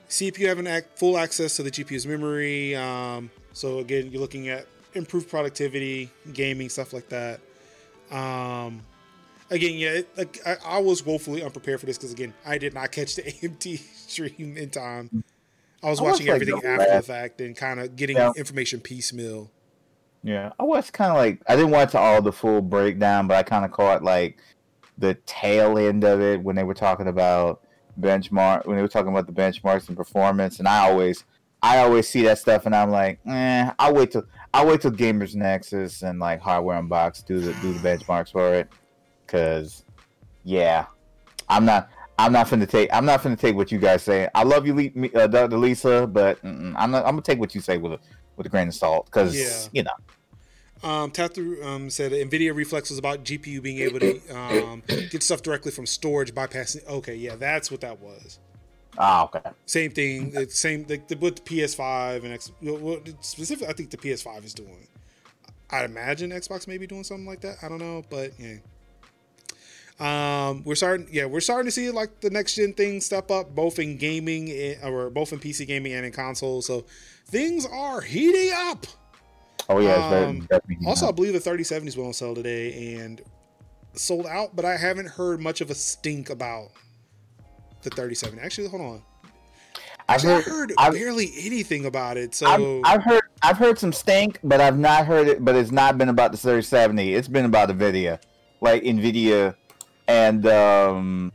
CPU 0.09 0.49
having 0.49 0.67
ac- 0.67 0.87
full 0.97 1.19
access 1.19 1.57
to 1.57 1.63
the 1.63 1.71
GPU's 1.71 2.07
memory. 2.07 2.75
Um, 2.75 3.31
so 3.53 3.81
again, 3.81 4.11
you're 4.11 4.23
looking 4.23 4.49
at 4.49 4.67
improved 4.95 5.29
productivity, 5.29 6.09
gaming, 6.33 6.71
stuff 6.71 6.95
like 6.95 7.11
that. 7.11 7.39
Um, 8.13 8.83
again, 9.51 9.75
yeah, 9.77 9.91
it, 9.91 10.17
like 10.17 10.39
I, 10.47 10.57
I 10.65 10.79
was 10.79 11.05
woefully 11.05 11.43
unprepared 11.43 11.81
for 11.81 11.87
this 11.87 11.99
because 11.99 12.13
again, 12.13 12.35
I 12.45 12.59
did 12.59 12.75
not 12.75 12.93
catch 12.93 13.17
the 13.17 13.23
AMD 13.23 13.79
stream 13.79 14.57
in 14.57 14.71
time. 14.71 15.23
I 15.83 15.91
was 15.91 16.01
I 16.01 16.05
watching 16.05 16.27
like 16.27 16.35
everything 16.37 16.61
the 16.61 16.69
after 16.69 16.97
the 16.97 17.03
fact 17.03 17.41
and 17.41 17.57
kind 17.57 17.81
of 17.81 17.97
getting 17.97 18.17
Yeah. 18.17 18.33
information 18.37 18.81
piecemeal. 18.81 19.51
Yeah, 20.23 20.53
I 20.61 20.63
was 20.63 20.91
kind 20.91 21.11
of 21.11 21.17
like 21.17 21.43
I 21.49 21.57
didn't 21.57 21.73
watch 21.73 21.95
all 21.97 22.23
the 22.23 22.33
full 22.33 22.61
breakdown, 22.61 23.27
but 23.27 23.37
I 23.37 23.43
kind 23.43 23.65
of 23.65 23.73
caught 23.73 24.05
like 24.05 24.39
the 24.99 25.15
tail 25.27 25.79
end 25.79 26.05
of 26.05 26.21
it 26.21 26.41
when 26.41 26.55
they 26.55 26.63
were 26.63 26.75
talking 26.75 27.09
about 27.09 27.63
benchmark 28.01 28.65
when 28.67 28.77
they 28.77 28.83
were 28.83 28.89
talking 28.89 29.11
about 29.11 29.27
the 29.27 29.33
benchmarks 29.33 29.89
and 29.89 29.97
performance 29.97 30.59
and 30.59 30.67
I 30.67 30.89
always 30.89 31.25
I 31.63 31.79
always 31.79 32.09
see 32.09 32.23
that 32.23 32.39
stuff 32.39 32.65
and 32.67 32.75
I'm 32.75 32.91
like, 32.91 33.21
eh, 33.27 33.71
I'll 33.79 33.95
wait 33.95 34.13
till 34.13 34.25
I'll 34.55 34.67
wait 34.67 34.81
till 34.83 34.91
Gamers 34.91 35.35
Nexus 35.35 36.03
and 36.03 36.19
like 36.19 36.41
Hardware 36.41 36.81
Unbox 36.81 37.25
do 37.25 37.41
the 37.41 37.53
do 37.63 37.73
the 37.73 37.81
benchmarks 37.81 38.33
for 38.33 38.55
it. 38.55 38.69
Cause 39.27 39.85
yeah. 40.45 40.87
I'm 41.49 41.65
not 41.65 41.89
I'm 42.19 42.33
not 42.33 42.47
finna 42.49 42.69
take 42.69 42.89
I'm 42.93 43.05
not 43.07 43.23
finna 43.23 43.39
take 43.39 43.57
what 43.57 43.73
you 43.73 43.79
guys 43.79 44.03
say. 44.03 44.29
I 44.35 44.43
love 44.43 44.67
you, 44.67 44.75
Le- 44.75 44.91
me- 44.95 45.13
uh, 45.15 45.27
Dr. 45.27 45.57
Lisa, 45.57 46.07
but 46.07 46.39
I'm 46.45 46.73
not 46.91 47.05
I'm 47.07 47.13
gonna 47.13 47.23
take 47.23 47.39
what 47.39 47.55
you 47.55 47.61
say 47.61 47.79
with 47.79 47.93
a 47.93 47.99
with 48.37 48.47
a 48.47 48.51
grain 48.51 48.69
of 48.69 48.75
salt 48.75 49.07
because 49.07 49.35
Yeah. 49.35 49.69
you 49.73 49.83
know 49.85 50.89
Um, 50.89 51.11
Tathu 51.11 51.63
um, 51.65 51.89
said 51.91 52.13
NVIDIA 52.13 52.55
Reflex 52.55 52.91
was 52.91 52.99
about 52.99 53.25
GPU 53.25 53.63
being 53.63 53.79
able 53.79 54.01
to 54.01 54.21
um, 54.37 54.83
get 55.11 55.23
stuff 55.23 55.41
directly 55.43 55.71
from 55.71 55.87
storage, 55.87 56.35
bypassing. 56.35 56.85
Okay, 56.87 57.15
yeah, 57.15 57.37
that's 57.37 57.71
what 57.71 57.81
that 57.83 58.01
was. 58.01 58.39
Ah 58.99 59.25
okay 59.25 59.51
Same 59.67 59.91
thing. 59.91 60.31
The 60.31 60.49
same 60.51 60.85
like 60.89 61.09
the, 61.09 61.17
what 61.17 61.37
the 61.37 61.43
PS5 61.43 62.25
and 62.25 62.33
X. 62.35 62.53
Well, 62.61 63.01
specifically, 63.21 63.69
I 63.69 63.73
think 63.73 63.91
the 63.91 63.97
PS5 63.97 64.45
is 64.45 64.55
doing. 64.55 64.87
I 65.71 65.85
imagine 65.85 66.31
Xbox 66.31 66.69
may 66.69 66.77
be 66.79 66.87
doing 66.87 67.05
something 67.05 67.27
like 67.27 67.41
that. 67.41 67.57
I 67.63 67.69
don't 67.69 67.79
know, 67.79 68.03
but 68.11 68.33
yeah. 68.39 68.57
Um, 70.01 70.63
we're 70.65 70.75
starting. 70.75 71.07
Yeah, 71.11 71.27
we're 71.27 71.41
starting 71.41 71.67
to 71.67 71.71
see 71.71 71.91
like 71.91 72.21
the 72.21 72.31
next 72.31 72.55
gen 72.57 72.75
things 72.75 73.07
step 73.07 73.31
up, 73.31 73.55
both 73.55 73.79
in 73.79 73.97
gaming 73.99 74.51
and, 74.51 74.83
or 74.85 75.11
both 75.11 75.33
in 75.33 75.39
PC 75.39 75.67
gaming 75.67 75.93
and 75.93 76.05
in 76.05 76.13
console. 76.13 76.61
So 76.61 76.85
things 77.27 77.67
are 77.67 78.01
heating 78.01 78.53
up. 78.55 78.87
oh 79.69 79.79
yeah 79.79 79.95
Um, 80.27 80.49
Also, 80.87 81.09
I 81.09 81.13
believe 81.13 81.33
the 81.33 81.39
3070s 81.51 81.97
went 81.97 82.09
on 82.09 82.13
sale 82.13 82.35
today 82.35 82.95
and 82.97 83.21
sold 83.95 84.27
out, 84.27 84.57
but 84.57 84.65
I 84.65 84.77
haven't 84.77 85.07
heard 85.09 85.41
much 85.41 85.61
of 85.61 85.71
a 85.71 85.75
stink 85.75 86.31
about 86.31 86.71
the 87.83 87.91
37. 87.91 88.39
Actually, 88.39 88.69
hold 88.69 88.83
on. 88.83 89.03
I've 90.09 90.23
heard, 90.23 90.45
heard 90.45 90.73
I've, 90.79 90.93
barely 90.93 91.33
anything 91.39 91.87
about 91.87 92.17
it. 92.17 92.35
So 92.35 92.47
I've, 92.47 92.81
I've 92.85 93.05
heard 93.05 93.23
I've 93.43 93.59
heard 93.59 93.79
some 93.79 93.93
stink, 93.93 94.39
but 94.45 94.61
I've 94.61 94.79
not 94.79 95.07
heard 95.07 95.29
it. 95.29 95.45
But 95.45 95.55
it's 95.57 95.71
not 95.71 95.99
been 95.99 96.09
about 96.09 96.33
the 96.33 96.39
3070. 96.39 97.15
It's 97.15 97.29
been 97.29 97.45
about 97.45 97.69
Nvidia, 97.69 98.21
like 98.61 98.83
Nvidia, 98.83 99.55
and 100.09 100.47
um, 100.47 101.33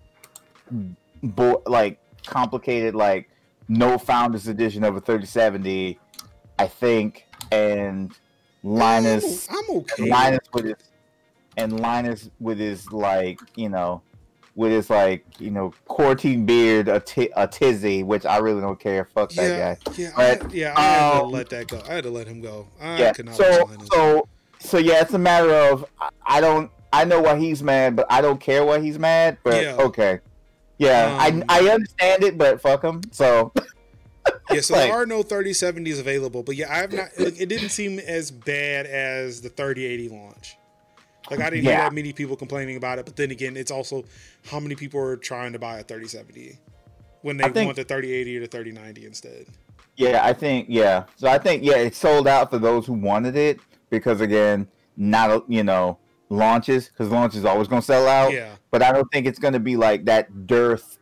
bo- 1.24 1.64
like 1.66 2.00
complicated 2.26 2.94
like 2.94 3.30
no 3.68 3.98
Founders 3.98 4.48
Edition 4.48 4.84
of 4.84 4.96
a 4.96 5.02
3070, 5.02 6.00
I 6.60 6.68
think, 6.68 7.26
and 7.52 8.14
Linus. 8.64 9.48
I'm, 9.50 9.58
I'm 9.58 9.78
okay. 9.78 10.10
Linus 10.10 10.40
with 10.54 10.66
his 10.66 10.76
and 11.58 11.80
Linus 11.80 12.30
with 12.40 12.60
his 12.60 12.92
like 12.92 13.40
you 13.56 13.70
know 13.70 14.02
with 14.58 14.72
his 14.72 14.90
like 14.90 15.24
you 15.40 15.52
know 15.52 15.72
quarantine 15.86 16.46
beard 16.46 16.90
a, 16.90 17.00
t- 17.00 17.30
a 17.38 17.48
tizzy 17.48 18.02
which 18.04 18.26
I 18.26 18.38
really 18.38 18.60
don't 18.60 18.80
care 18.80 19.06
fuck 19.06 19.30
that 19.34 19.44
yeah, 19.44 19.76
guy 19.76 19.94
yeah, 19.96 20.12
I, 20.18 20.36
But, 20.36 20.54
yeah. 20.54 20.74
I 20.76 20.82
had 20.82 21.12
to 21.20 21.24
um, 21.26 21.32
let 21.32 21.50
that 21.50 21.68
go. 21.68 21.82
I 21.88 21.94
had 21.94 22.04
to 22.04 22.10
let 22.10 22.28
him 22.28 22.42
go. 22.42 22.68
I 22.82 22.98
yeah 23.00 23.14
so 23.34 23.70
so 23.94 24.28
so 24.60 24.78
yeah 24.80 25.02
it's 25.02 25.14
a 25.14 25.20
matter 25.20 25.54
of 25.54 25.86
I- 26.02 26.10
I 26.26 26.42
don't 26.42 26.72
I 26.92 27.06
know 27.06 27.22
why 27.22 27.38
he's 27.38 27.62
mad 27.64 27.96
but 27.96 28.08
I 28.10 28.20
don't 28.20 28.42
care 28.42 28.66
why 28.66 28.80
he's 28.80 28.98
mad 28.98 29.38
but 29.44 29.62
Yeah. 29.64 29.76
okay 29.76 30.20
yeah 30.80 31.18
Um, 31.24 31.44
I 31.48 31.60
I 31.68 31.70
understand 31.70 32.24
it 32.24 32.38
but 32.38 32.60
fuck 32.60 32.84
him 32.84 33.02
so 33.12 33.54
yeah, 34.52 34.62
so 34.62 34.74
like- 34.74 34.90
there 34.90 34.94
are 34.94 35.06
no 35.06 35.22
3070s 35.24 36.00
available, 36.00 36.42
but 36.44 36.56
yeah, 36.56 36.70
I 36.72 36.78
have 36.78 36.92
not. 36.92 37.10
Like, 37.20 37.40
it 37.40 37.48
didn't 37.48 37.70
seem 37.70 37.98
as 38.00 38.30
bad 38.32 38.86
as 38.86 39.42
the 39.42 39.50
3080 39.50 40.10
launch. 40.10 40.58
Like 41.30 41.40
I 41.40 41.50
didn't 41.50 41.66
hear 41.66 41.78
that 41.78 41.94
many 41.94 42.14
people 42.14 42.36
complaining 42.36 42.78
about 42.78 43.00
it, 43.00 43.06
but 43.06 43.16
then 43.16 43.32
again, 43.32 43.58
it's 43.58 43.72
also 43.72 44.06
how 44.50 44.60
many 44.60 44.76
people 44.76 45.00
are 45.00 45.18
trying 45.18 45.54
to 45.54 45.60
buy 45.60 45.80
a 45.80 45.84
3070 45.84 46.58
when 47.22 47.38
they 47.38 47.50
think- 47.50 47.68
want 47.68 47.76
the 47.76 47.84
3080 47.84 48.38
or 48.38 48.42
the 48.42 48.48
3090 48.48 49.06
instead. 49.06 49.46
Yeah, 49.96 50.22
I 50.24 50.34
think 50.34 50.68
yeah. 50.70 51.06
So 51.16 51.28
I 51.28 51.40
think 51.40 51.64
yeah, 51.64 51.78
it 51.78 51.96
sold 51.96 52.28
out 52.28 52.52
for 52.52 52.60
those 52.60 52.86
who 52.86 52.94
wanted 52.94 53.36
it 53.36 53.60
because 53.90 54.22
again, 54.22 54.68
not 54.96 55.50
you 55.50 55.64
know 55.64 55.98
launches 56.30 56.90
because 56.90 57.10
launch 57.10 57.36
is 57.36 57.46
always 57.46 57.68
going 57.68 57.82
to 57.82 57.86
sell 57.86 58.08
out. 58.08 58.32
Yeah. 58.32 58.56
But 58.70 58.84
I 58.84 58.92
don't 58.92 59.10
think 59.12 59.26
it's 59.26 59.40
going 59.40 59.54
to 59.54 59.60
be 59.60 59.76
like 59.76 60.06
that 60.06 60.46
dearth, 60.46 60.97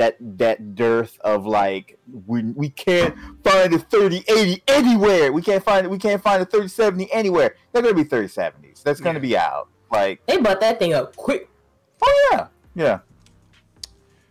that 0.00 0.16
that 0.38 0.74
dearth 0.74 1.18
of 1.20 1.44
like 1.46 1.98
we 2.26 2.42
we 2.42 2.70
can't 2.70 3.14
find 3.44 3.72
a 3.74 3.78
thirty 3.78 4.24
eighty 4.28 4.62
anywhere. 4.66 5.30
We 5.30 5.42
can't 5.42 5.62
find 5.62 5.84
it. 5.84 5.90
We 5.90 5.98
can't 5.98 6.22
find 6.22 6.40
a 6.42 6.46
thirty 6.46 6.68
seventy 6.68 7.12
anywhere. 7.12 7.54
They're 7.72 7.82
going 7.82 7.94
to 7.94 8.02
be 8.02 8.08
thirty 8.08 8.28
seventies. 8.28 8.80
That's 8.82 8.98
going 9.00 9.14
to 9.14 9.20
Yeah. 9.20 9.28
be 9.28 9.36
out. 9.36 9.68
Like 9.92 10.24
They 10.26 10.38
bought 10.38 10.60
that 10.60 10.78
thing 10.78 10.94
up 10.94 11.14
quick. 11.16 11.48
oh 12.02 12.28
yeah, 12.32 12.46
yeah. 12.74 12.98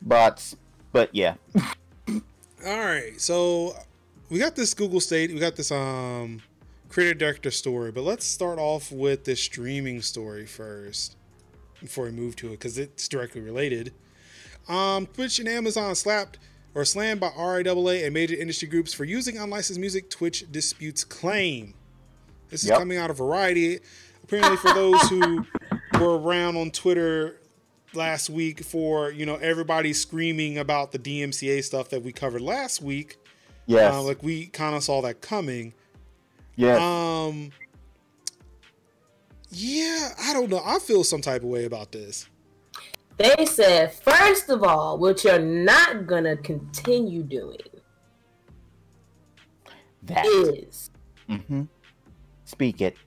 But 0.02 0.54
but 0.92 1.14
yeah, 1.14 1.36
All 2.66 2.80
right, 2.80 3.14
so 3.20 3.76
we 4.30 4.40
got 4.40 4.56
this 4.56 4.74
Google 4.74 5.00
State, 5.00 5.32
we 5.32 5.40
got 5.40 5.56
this 5.56 5.72
um 5.72 6.42
creator 6.90 7.14
director 7.14 7.52
story, 7.52 7.92
but 7.92 8.02
let's 8.04 8.26
start 8.26 8.58
off 8.58 8.92
with 8.92 9.26
the 9.26 9.36
streaming 9.36 10.02
story 10.02 10.46
first 10.46 11.16
before 11.80 12.06
we 12.06 12.12
move 12.12 12.36
to 12.38 12.48
it 12.48 12.52
because 12.52 12.78
it's 12.80 13.08
directly 13.08 13.42
related. 13.42 13.94
Um, 14.70 15.08
Twitch 15.08 15.40
and 15.40 15.50
Amazon 15.50 15.96
slapped 15.96 16.38
or 16.76 16.86
slammed 16.86 17.20
by 17.20 17.30
RIAA 17.30 18.06
and 18.06 18.14
major 18.14 18.36
industry 18.36 18.68
groups 18.68 18.94
for 18.94 19.04
using 19.04 19.38
unlicensed 19.38 19.80
music. 19.80 20.10
Twitch 20.10 20.46
disputes 20.52 21.04
claim. 21.04 21.74
This 22.50 22.64
is 22.64 22.70
Yep. 22.70 22.78
coming 22.80 22.98
out 22.98 23.10
of 23.10 23.18
Variety. 23.18 23.80
Apparently, 24.24 24.58
for 24.58 24.74
those 24.74 25.02
who 25.10 25.46
were 26.00 26.20
around 26.20 26.56
on 26.58 26.70
Twitter 26.72 27.42
last 27.96 28.30
week, 28.30 28.64
for 28.64 29.10
you 29.12 29.26
know 29.26 29.36
everybody 29.38 29.92
screaming 29.94 30.60
about 30.60 30.92
the 30.92 31.00
DMCA 31.00 31.64
stuff 31.64 31.90
that 31.90 32.04
we 32.04 32.12
covered 32.12 32.42
last 32.42 32.82
week, 32.82 33.18
yes, 33.66 33.94
uh, 33.94 34.02
like 34.04 34.22
we 34.22 34.46
kind 34.48 34.76
of 34.76 34.84
saw 34.84 35.02
that 35.02 35.22
coming. 35.22 35.74
yes. 36.56 36.80
Um, 36.80 37.52
yeah, 39.52 40.10
I 40.22 40.34
don't 40.34 40.50
know. 40.50 40.62
I 40.64 40.78
feel 40.78 41.04
some 41.04 41.22
type 41.22 41.42
of 41.42 41.50
way 41.50 41.66
about 41.66 41.92
this. 41.92 42.28
They 43.20 43.46
said, 43.46 43.94
first 43.94 44.50
of 44.50 44.64
all, 44.64 44.98
what 44.98 45.24
you're 45.26 45.40
not 45.40 46.08
gonna 46.08 46.38
continue 46.38 47.22
doing 47.22 47.58
that. 50.04 50.26
is 50.26 50.90
Mm-hmm. 51.30 51.64
Speak 52.46 52.82
it. 52.82 52.98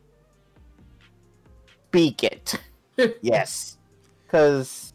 Speak 1.88 2.22
it. 2.22 2.54
yes. 3.22 3.78
Because 4.26 4.92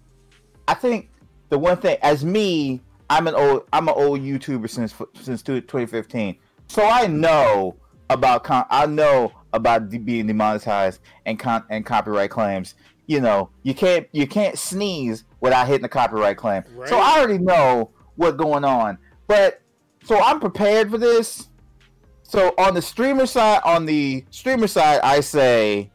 I 0.67 0.73
think 0.73 1.09
the 1.49 1.57
one 1.59 1.77
thing, 1.77 1.97
as 2.01 2.23
me, 2.23 2.81
I'm 3.09 3.27
an 3.27 3.35
old, 3.35 3.63
I'm 3.73 3.87
an 3.87 3.93
old 3.97 4.21
YouTuber 4.21 4.69
since 4.69 4.93
since 5.21 5.41
2015, 5.41 6.37
so 6.67 6.85
I 6.85 7.07
know 7.07 7.75
about 8.09 8.43
con- 8.43 8.65
I 8.69 8.85
know 8.85 9.33
about 9.53 9.89
de- 9.89 9.97
being 9.97 10.27
demonetized 10.27 11.01
and 11.25 11.39
con- 11.39 11.65
and 11.69 11.85
copyright 11.85 12.29
claims. 12.29 12.75
You 13.07 13.21
know, 13.21 13.49
you 13.63 13.73
can't 13.73 14.07
you 14.11 14.27
can't 14.27 14.57
sneeze 14.59 15.23
without 15.39 15.67
hitting 15.67 15.85
a 15.85 15.89
copyright 15.89 16.37
claim. 16.37 16.63
Right. 16.75 16.89
So 16.89 16.97
I 16.97 17.17
already 17.17 17.37
know 17.39 17.91
what's 18.15 18.37
going 18.37 18.63
on. 18.63 18.97
But 19.27 19.61
so 20.03 20.17
I'm 20.21 20.39
prepared 20.39 20.91
for 20.91 20.97
this. 20.97 21.49
So 22.23 22.53
on 22.57 22.73
the 22.73 22.81
streamer 22.81 23.25
side, 23.25 23.61
on 23.63 23.85
the 23.85 24.25
streamer 24.29 24.67
side, 24.67 24.99
I 25.01 25.21
say 25.21 25.89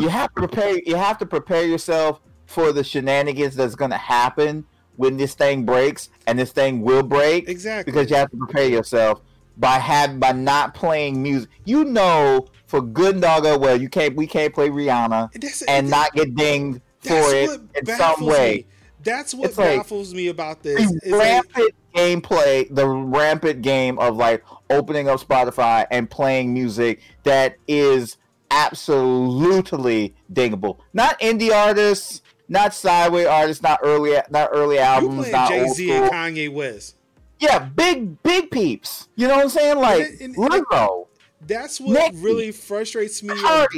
you 0.00 0.08
have 0.08 0.28
to 0.34 0.40
prepare. 0.46 0.78
You 0.86 0.94
have 0.96 1.18
to 1.18 1.26
prepare 1.26 1.64
yourself 1.66 2.20
for 2.46 2.72
the 2.72 2.82
shenanigans 2.84 3.56
that's 3.56 3.74
going 3.74 3.90
to 3.90 3.96
happen 3.96 4.64
when 4.96 5.16
this 5.16 5.34
thing 5.34 5.64
breaks, 5.64 6.10
and 6.26 6.38
this 6.38 6.52
thing 6.52 6.82
will 6.82 7.02
break 7.02 7.48
Exactly. 7.48 7.90
because 7.90 8.10
you 8.10 8.16
have 8.16 8.30
to 8.30 8.36
prepare 8.36 8.68
yourself 8.68 9.22
by 9.56 9.78
have 9.78 10.20
by 10.20 10.32
not 10.32 10.74
playing 10.74 11.22
music. 11.22 11.48
You 11.64 11.84
know, 11.84 12.46
for 12.70 12.80
good 12.80 13.14
and 13.14 13.22
doggo 13.22 13.58
well, 13.58 13.76
you 13.78 13.88
can't. 13.88 14.14
We 14.14 14.26
can't 14.28 14.54
play 14.54 14.70
Rihanna 14.70 15.32
That's- 15.32 15.62
and 15.62 15.90
not 15.90 16.12
get 16.14 16.34
dinged 16.36 16.80
for 17.00 17.34
it 17.34 17.60
in 17.74 17.86
some 17.96 18.24
way. 18.24 18.54
me. 18.58 18.66
That's 19.02 19.34
what 19.34 19.48
It's 19.48 19.58
like- 19.58 19.78
baffles 19.78 20.14
me 20.14 20.28
about 20.28 20.62
this. 20.62 20.76
the 20.90 21.00
is 21.02 21.10
like- 21.12 21.20
rampant 21.20 21.74
gameplay, 21.96 22.68
the 22.74 22.86
rampant 22.86 23.62
game 23.62 23.98
of 23.98 24.16
like 24.16 24.44
opening 24.70 25.08
up 25.08 25.18
Spotify 25.20 25.84
and 25.90 26.08
playing 26.08 26.54
music 26.54 27.00
that 27.24 27.56
is 27.66 28.16
absolutely 28.52 30.14
dingable. 30.32 30.76
Not 30.92 31.18
indie 31.20 31.52
artists, 31.52 32.22
not 32.48 32.72
sideway 32.74 33.24
artists, 33.24 33.62
not 33.62 33.80
early, 33.82 34.16
not 34.30 34.50
early 34.52 34.78
albums, 34.78 35.30
not 35.30 35.48
Jay 35.48 35.66
Z 35.68 35.90
and 35.90 36.10
Kanye 36.10 36.52
West. 36.52 36.94
Yeah, 37.38 37.58
big, 37.60 38.22
big 38.22 38.50
peeps. 38.50 39.08
You 39.16 39.26
know 39.28 39.36
what 39.36 39.44
I'm 39.44 39.48
saying? 39.50 39.78
Like 39.78 40.02
And- 40.02 40.20
and- 40.20 40.36
Lizzo, 40.36 41.06
That's 41.46 41.80
what 41.80 42.12
Nicki, 42.12 42.16
really 42.18 42.52
frustrates 42.52 43.22
me. 43.22 43.38
About, 43.38 43.68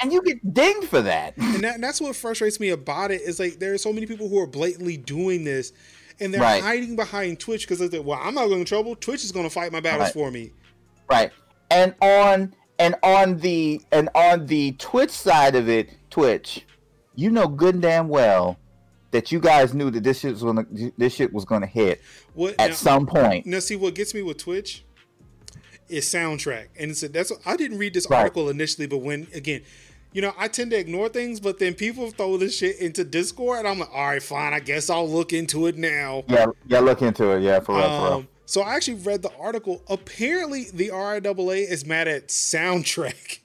and 0.00 0.12
you 0.12 0.22
get 0.22 0.54
dinged 0.54 0.88
for 0.88 1.02
that. 1.02 1.36
and 1.38 1.62
that, 1.64 1.80
that's 1.80 2.00
what 2.00 2.14
frustrates 2.16 2.60
me 2.60 2.70
about 2.70 3.10
it 3.10 3.20
is 3.22 3.38
like 3.40 3.58
there 3.58 3.74
are 3.74 3.78
so 3.78 3.92
many 3.92 4.06
people 4.06 4.28
who 4.28 4.38
are 4.38 4.46
blatantly 4.46 4.96
doing 4.96 5.44
this, 5.44 5.72
and 6.20 6.32
they're 6.32 6.40
Right. 6.40 6.62
hiding 6.62 6.96
behind 6.96 7.40
Twitch 7.40 7.62
because 7.66 7.78
they're 7.80 8.00
like, 8.00 8.06
well, 8.06 8.20
I'm 8.22 8.34
not 8.34 8.46
going 8.48 8.60
to 8.60 8.64
trouble. 8.68 8.94
Twitch 8.96 9.24
is 9.24 9.32
going 9.32 9.46
to 9.46 9.50
fight 9.50 9.72
my 9.72 9.80
battles 9.80 10.06
Right. 10.06 10.12
for 10.14 10.30
me. 10.30 10.52
Right. 11.10 11.32
And 11.70 11.94
on 12.00 12.54
and 12.78 12.94
on 13.02 13.38
the 13.38 13.80
and 13.90 14.08
on 14.14 14.46
the 14.46 14.72
Twitch 14.72 15.10
side 15.10 15.54
of 15.56 15.68
it, 15.68 15.90
Twitch, 16.10 16.64
you 17.16 17.30
know 17.30 17.48
good 17.48 17.74
and 17.74 17.82
damn 17.82 18.08
well 18.08 18.58
that 19.10 19.32
you 19.32 19.40
guys 19.40 19.74
knew 19.74 19.90
that 19.90 20.04
this 20.04 20.20
shit 20.20 20.32
was 20.34 20.42
gonna 20.44 20.66
this 20.96 21.14
shit 21.14 21.32
was 21.32 21.44
gonna 21.44 21.66
hit 21.66 22.00
What 22.34 22.54
at 22.58 22.70
now- 22.70 22.74
some 22.76 23.06
point. 23.06 23.46
Now, 23.46 23.58
see 23.58 23.74
what 23.76 23.94
gets 23.94 24.14
me 24.14 24.22
with 24.22 24.38
Twitch 24.38 24.84
is 25.88 26.04
soundtrack, 26.06 26.68
and 26.78 26.90
it's 26.90 27.02
a, 27.02 27.08
that's 27.08 27.32
I 27.46 27.56
didn't 27.56 27.78
read 27.78 27.94
this 27.94 28.08
Right. 28.08 28.18
article 28.20 28.48
initially, 28.48 28.86
but 28.86 28.98
when 28.98 29.26
again, 29.34 29.62
you 30.12 30.22
know, 30.22 30.32
I 30.38 30.48
tend 30.48 30.70
to 30.70 30.78
ignore 30.78 31.08
things, 31.08 31.38
but 31.40 31.58
then 31.58 31.74
people 31.74 32.10
throw 32.10 32.36
this 32.38 32.56
shit 32.56 32.78
into 32.78 33.04
Discord, 33.04 33.58
and 33.60 33.68
I'm 33.68 33.78
like, 33.78 33.90
all 33.92 34.06
right, 34.08 34.22
fine, 34.22 34.52
I 34.52 34.60
guess 34.60 34.88
I'll 34.90 35.08
look 35.08 35.32
into 35.32 35.66
it 35.66 35.76
now. 35.76 36.24
Yeah, 36.28 36.46
yeah, 36.66 36.80
look 36.80 37.02
into 37.02 37.30
it. 37.32 37.42
Yeah, 37.42 37.60
for 37.60 37.76
real, 37.76 37.82
for 37.84 38.04
real. 38.04 38.12
Um, 38.14 38.28
so 38.46 38.62
I 38.62 38.74
actually 38.76 38.98
read 39.00 39.20
the 39.22 39.32
article. 39.38 39.82
Apparently, 39.88 40.66
the 40.72 40.88
RIAA 40.88 41.70
is 41.70 41.84
mad 41.84 42.08
at 42.08 42.28
soundtrack. 42.28 43.40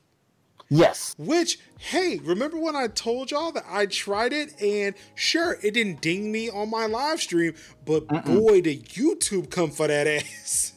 Yes. 0.70 1.14
Which, 1.20 1.60
hey, 1.78 2.20
remember 2.24 2.58
when 2.58 2.76
I 2.76 2.88
told 2.88 3.30
y'all 3.30 3.52
that 3.52 3.66
I 3.70 3.86
tried 3.86 4.34
it 4.34 4.60
and 4.60 4.96
sure, 5.14 5.58
it 5.62 5.74
didn't 5.76 6.02
ding 6.02 6.32
me 6.32 6.50
on 6.50 6.70
my 6.70 6.88
live 6.88 7.22
stream, 7.22 7.54
but 7.86 8.08
boy, 8.08 8.62
did 8.62 8.86
YouTube 8.86 9.52
come 9.52 9.70
for 9.70 9.88
that 9.88 10.08
ass. 10.08 10.74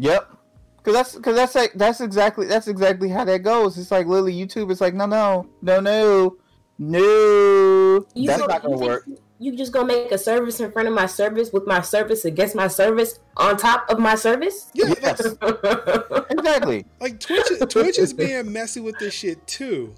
Yep. 0.00 0.36
Cause 0.82 0.94
that's 0.94 1.18
cause 1.18 1.36
that's 1.36 1.54
like 1.54 1.72
that's 1.74 2.00
exactly 2.00 2.46
that's 2.46 2.66
exactly 2.66 3.08
how 3.10 3.22
that 3.24 3.42
goes. 3.42 3.76
It's 3.76 3.90
like 3.90 4.06
literally 4.06 4.32
YouTube 4.34 4.70
is 4.70 4.80
like 4.80 4.94
no 4.94 5.04
no 5.06 5.46
no 5.60 5.78
no 5.80 6.36
no 6.78 8.06
You 8.14 8.26
that's 8.26 8.40
go- 8.40 8.46
not 8.46 8.62
gonna 8.62 8.74
you 8.74 8.78
think 8.80 8.90
work. 8.90 9.04
You 9.38 9.56
just 9.56 9.72
gonna 9.72 9.86
make 9.86 10.10
a 10.12 10.18
service 10.18 10.58
in 10.60 10.70
front 10.72 10.88
of 10.88 10.94
my 10.94 11.06
service 11.06 11.50
with 11.52 11.66
my 11.66 11.80
service 11.82 12.24
against 12.24 12.54
my 12.54 12.66
service 12.68 13.20
on 13.36 13.56
top 13.56 13.88
of 13.90 13.98
my 13.98 14.14
service? 14.14 14.70
Yeah, 14.74 14.94
Yes, 15.00 15.20
exactly. 16.30 16.84
like 17.00 17.20
Twitch, 17.20 17.46
Twitch 17.68 17.98
is 17.98 18.12
being 18.12 18.50
messy 18.52 18.80
with 18.80 18.98
this 18.98 19.14
shit 19.14 19.46
too. 19.46 19.94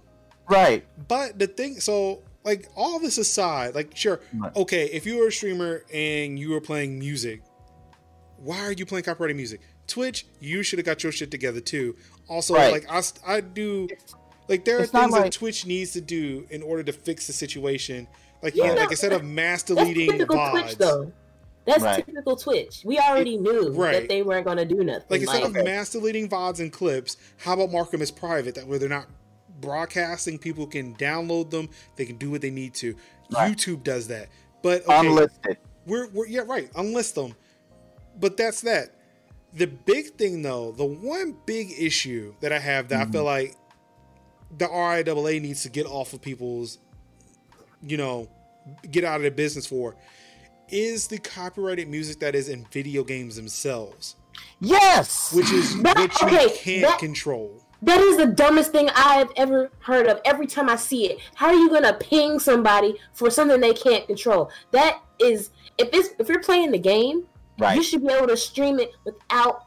Right. 0.48 0.84
But 1.08 1.38
the 1.38 1.46
thing, 1.48 1.80
so 1.80 2.22
like 2.44 2.68
all 2.76 2.98
this 3.00 3.18
aside, 3.18 3.74
like 3.74 3.96
sure, 3.96 4.20
Right. 4.34 4.54
okay, 4.56 4.86
if 4.86 5.06
you 5.06 5.18
were 5.18 5.28
a 5.28 5.32
streamer 5.32 5.84
and 5.92 6.38
you 6.38 6.50
were 6.50 6.60
playing 6.60 6.98
music, 6.98 7.42
why 8.38 8.58
are 8.60 8.72
you 8.72 8.86
playing 8.86 9.04
copyrighted 9.04 9.36
music? 9.36 9.60
Twitch, 9.86 10.26
you 10.40 10.62
should 10.62 10.78
have 10.78 10.86
got 10.86 11.02
your 11.02 11.12
shit 11.12 11.30
together 11.30 11.60
too. 11.60 11.96
Also, 12.28 12.54
Right. 12.54 12.72
like 12.72 12.86
I 13.26 13.40
do, 13.40 13.88
like 14.48 14.64
there 14.64 14.78
are 14.78 14.82
It's 14.82 14.92
not 14.92 15.10
things 15.10 15.22
that 15.22 15.32
Twitch 15.32 15.66
needs 15.66 15.92
to 15.92 16.00
do 16.00 16.46
in 16.50 16.62
order 16.62 16.82
to 16.84 16.92
fix 16.92 17.26
the 17.26 17.32
situation. 17.32 18.06
Like 18.42 18.54
Yeah, 18.54 18.66
yeah, 18.66 18.74
no, 18.74 18.80
like 18.82 18.90
instead 18.90 19.12
of 19.12 19.24
mass 19.24 19.62
That's 19.62 19.80
deleting 19.80 20.10
typical 20.12 20.36
Twitch, 20.50 20.64
VODs, 20.64 20.76
though. 20.78 21.12
That's 21.64 21.82
Right. 21.82 22.04
typical 22.04 22.36
Twitch. 22.36 22.82
We 22.84 22.98
already 22.98 23.36
knew 23.36 23.70
Right. 23.70 23.92
that 23.92 24.08
they 24.08 24.22
weren't 24.22 24.46
gonna 24.46 24.64
do 24.64 24.82
nothing. 24.82 25.04
like 25.10 25.20
instead 25.20 25.42
of 25.44 25.54
Like, 25.54 25.64
mass 25.64 25.90
deleting 25.90 26.28
VODs 26.28 26.60
and 26.60 26.72
clips, 26.72 27.16
how 27.36 27.52
about 27.54 27.70
mark 27.70 27.90
them 27.90 28.02
as 28.02 28.10
private? 28.10 28.54
That 28.56 28.66
way 28.66 28.78
they're 28.78 28.88
not 28.88 29.08
broadcasting. 29.60 30.38
People 30.38 30.66
can 30.66 30.94
download 30.96 31.50
them. 31.50 31.68
They 31.96 32.04
can 32.04 32.16
do 32.16 32.30
what 32.30 32.40
they 32.40 32.50
need 32.50 32.74
to. 32.74 32.96
Right. 33.32 33.52
YouTube 33.56 33.84
does 33.84 34.08
that, 34.08 34.28
but 34.62 34.82
okay, 34.88 35.06
Unlisted. 35.06 35.58
We're, 35.86 36.08
we're 36.08 36.26
yeah 36.26 36.42
right. 36.46 36.72
Unlist 36.74 37.14
them, 37.14 37.34
but 38.18 38.36
that's 38.36 38.60
that. 38.62 38.90
The 39.54 39.66
big 39.66 40.14
thing 40.14 40.42
though, 40.42 40.72
the 40.72 40.84
one 40.84 41.36
big 41.46 41.72
issue 41.78 42.34
that 42.40 42.52
I 42.52 42.58
have 42.58 42.88
that 42.88 43.00
I 43.00 43.04
feel 43.10 43.24
mm-hmm. 43.24 43.46
like 43.48 43.56
the 44.56 44.66
RIAA 44.66 45.40
needs 45.40 45.62
to 45.62 45.70
get 45.70 45.86
off 45.86 46.12
of 46.12 46.20
people's, 46.22 46.78
you 47.82 47.96
know, 47.96 48.28
get 48.90 49.04
out 49.04 49.16
of 49.16 49.22
their 49.22 49.30
business 49.30 49.66
for, 49.66 49.96
is 50.68 51.08
the 51.08 51.18
copyrighted 51.18 51.88
music 51.88 52.20
that 52.20 52.34
is 52.34 52.48
in 52.48 52.66
video 52.70 53.04
games 53.04 53.36
themselves, 53.36 54.16
Yes. 54.60 55.32
which 55.32 55.50
is 55.50 55.80
That- 55.82 55.98
which 55.98 56.22
okay, 56.22 56.50
can't 56.56 56.82
that- 56.82 56.98
control. 56.98 57.62
that 57.82 58.00
is 58.00 58.16
the 58.16 58.26
dumbest 58.26 58.72
thing 58.72 58.88
I've 58.94 59.30
ever 59.36 59.70
heard 59.80 60.06
of. 60.06 60.20
Every 60.24 60.46
time 60.46 60.68
I 60.70 60.76
see 60.76 61.10
it, 61.10 61.18
how 61.34 61.48
are 61.48 61.54
you 61.54 61.68
gonna 61.68 61.94
ping 61.94 62.38
somebody 62.38 62.98
for 63.12 63.28
something 63.30 63.60
they 63.60 63.74
can't 63.74 64.06
control? 64.06 64.50
That 64.70 65.00
is, 65.18 65.50
if 65.78 65.88
it's 65.92 66.10
if 66.18 66.28
you're 66.28 66.40
playing 66.42 66.70
the 66.70 66.78
game, 66.78 67.24
right. 67.62 67.76
you 67.76 67.82
should 67.82 68.06
be 68.06 68.12
able 68.12 68.28
to 68.28 68.36
stream 68.36 68.78
it 68.78 68.92
without 69.04 69.66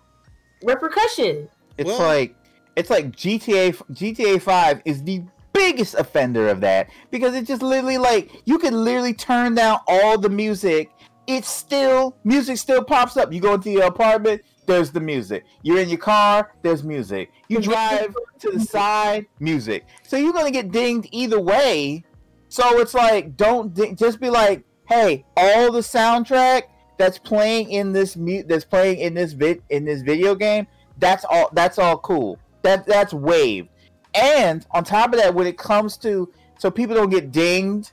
repercussion. 0.64 1.50
It's 1.78 1.88
Well- 1.88 2.00
like 2.00 2.36
it's 2.76 2.90
like 2.90 3.16
GTA 3.16 3.74
GTA 3.94 4.42
5 4.42 4.82
is 4.86 5.04
the 5.04 5.24
biggest 5.54 5.96
offender 5.96 6.50
of 6.50 6.60
that 6.60 6.90
because 7.12 7.34
it 7.34 7.46
just 7.48 7.62
literally 7.62 7.98
like 7.98 8.30
you 8.46 8.58
can 8.60 8.84
literally 8.84 9.14
turn 9.14 9.56
down 9.56 9.80
all 9.88 10.18
the 10.18 10.30
music. 10.30 10.92
It's 11.28 11.48
still 11.50 12.16
music 12.24 12.58
still 12.58 12.84
pops 12.84 13.16
up. 13.18 13.32
You 13.32 13.40
go 13.40 13.54
into 13.54 13.72
your 13.72 13.86
apartment 13.86 14.42
there's 14.68 14.92
the 14.92 15.00
music. 15.00 15.46
You're 15.62 15.80
in 15.80 15.90
your 15.90 15.98
car 16.00 16.52
there's 16.62 16.84
music. 16.84 17.32
You 17.48 17.62
drive 17.62 18.14
to 18.40 18.52
the 18.52 18.60
side 18.60 19.28
music. 19.40 19.86
So 20.04 20.18
you're 20.18 20.34
going 20.34 20.46
to 20.46 20.52
get 20.52 20.72
dinged 20.72 21.08
either 21.12 21.40
way. 21.40 22.04
So 22.50 22.80
it's 22.80 22.94
like 22.94 23.38
don't 23.38 23.74
ding, 23.74 23.96
just 23.96 24.20
be 24.20 24.30
like 24.30 24.64
hey 24.90 25.26
all 25.38 25.72
the 25.72 25.80
soundtrack 25.80 26.64
that's 26.98 27.18
playing 27.18 27.70
in 27.72 27.92
this 27.92 28.16
mu- 28.16 28.44
that's 28.44 28.66
playing 28.66 29.00
in 29.00 29.14
this 29.14 29.34
vid 29.34 29.62
in 29.70 29.86
this 29.86 30.02
video 30.02 30.36
game 30.36 30.68
that's 30.98 31.26
all 31.26 31.50
that's 31.54 31.80
all 31.80 31.98
cool. 31.98 32.40
That 32.62 32.86
that's 32.86 33.14
waived. 33.14 33.70
And 34.14 34.66
on 34.72 34.84
top 34.84 35.14
of 35.14 35.20
that 35.20 35.34
when 35.34 35.48
it 35.48 35.58
comes 35.58 35.98
to 35.98 36.32
so 36.58 36.72
people 36.72 36.96
don't 36.96 37.10
get 37.10 37.32
dinged 37.32 37.92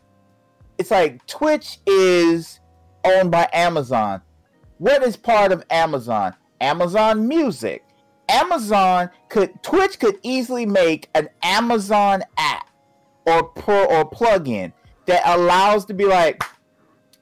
it's 0.79 0.91
like 0.91 1.25
twitch 1.27 1.79
is 1.87 2.61
owned 3.05 3.31
by 3.31 3.49
amazon. 3.53 4.23
What 4.79 5.03
is 5.03 5.17
part 5.17 5.53
of 5.53 5.65
amazon? 5.71 6.35
Amazon 6.61 7.27
music. 7.27 7.85
Amazon 8.29 9.11
could 9.29 9.51
twitch 9.63 9.99
could 9.99 10.19
easily 10.23 10.65
make 10.65 11.09
an 11.15 11.29
amazon 11.43 12.23
app 12.39 12.69
or 13.27 13.43
pro 13.43 13.85
or 13.85 14.09
plugin 14.09 14.73
that 15.07 15.23
allows 15.25 15.85
to 15.87 15.95
be 15.95 16.05
like 16.05 16.43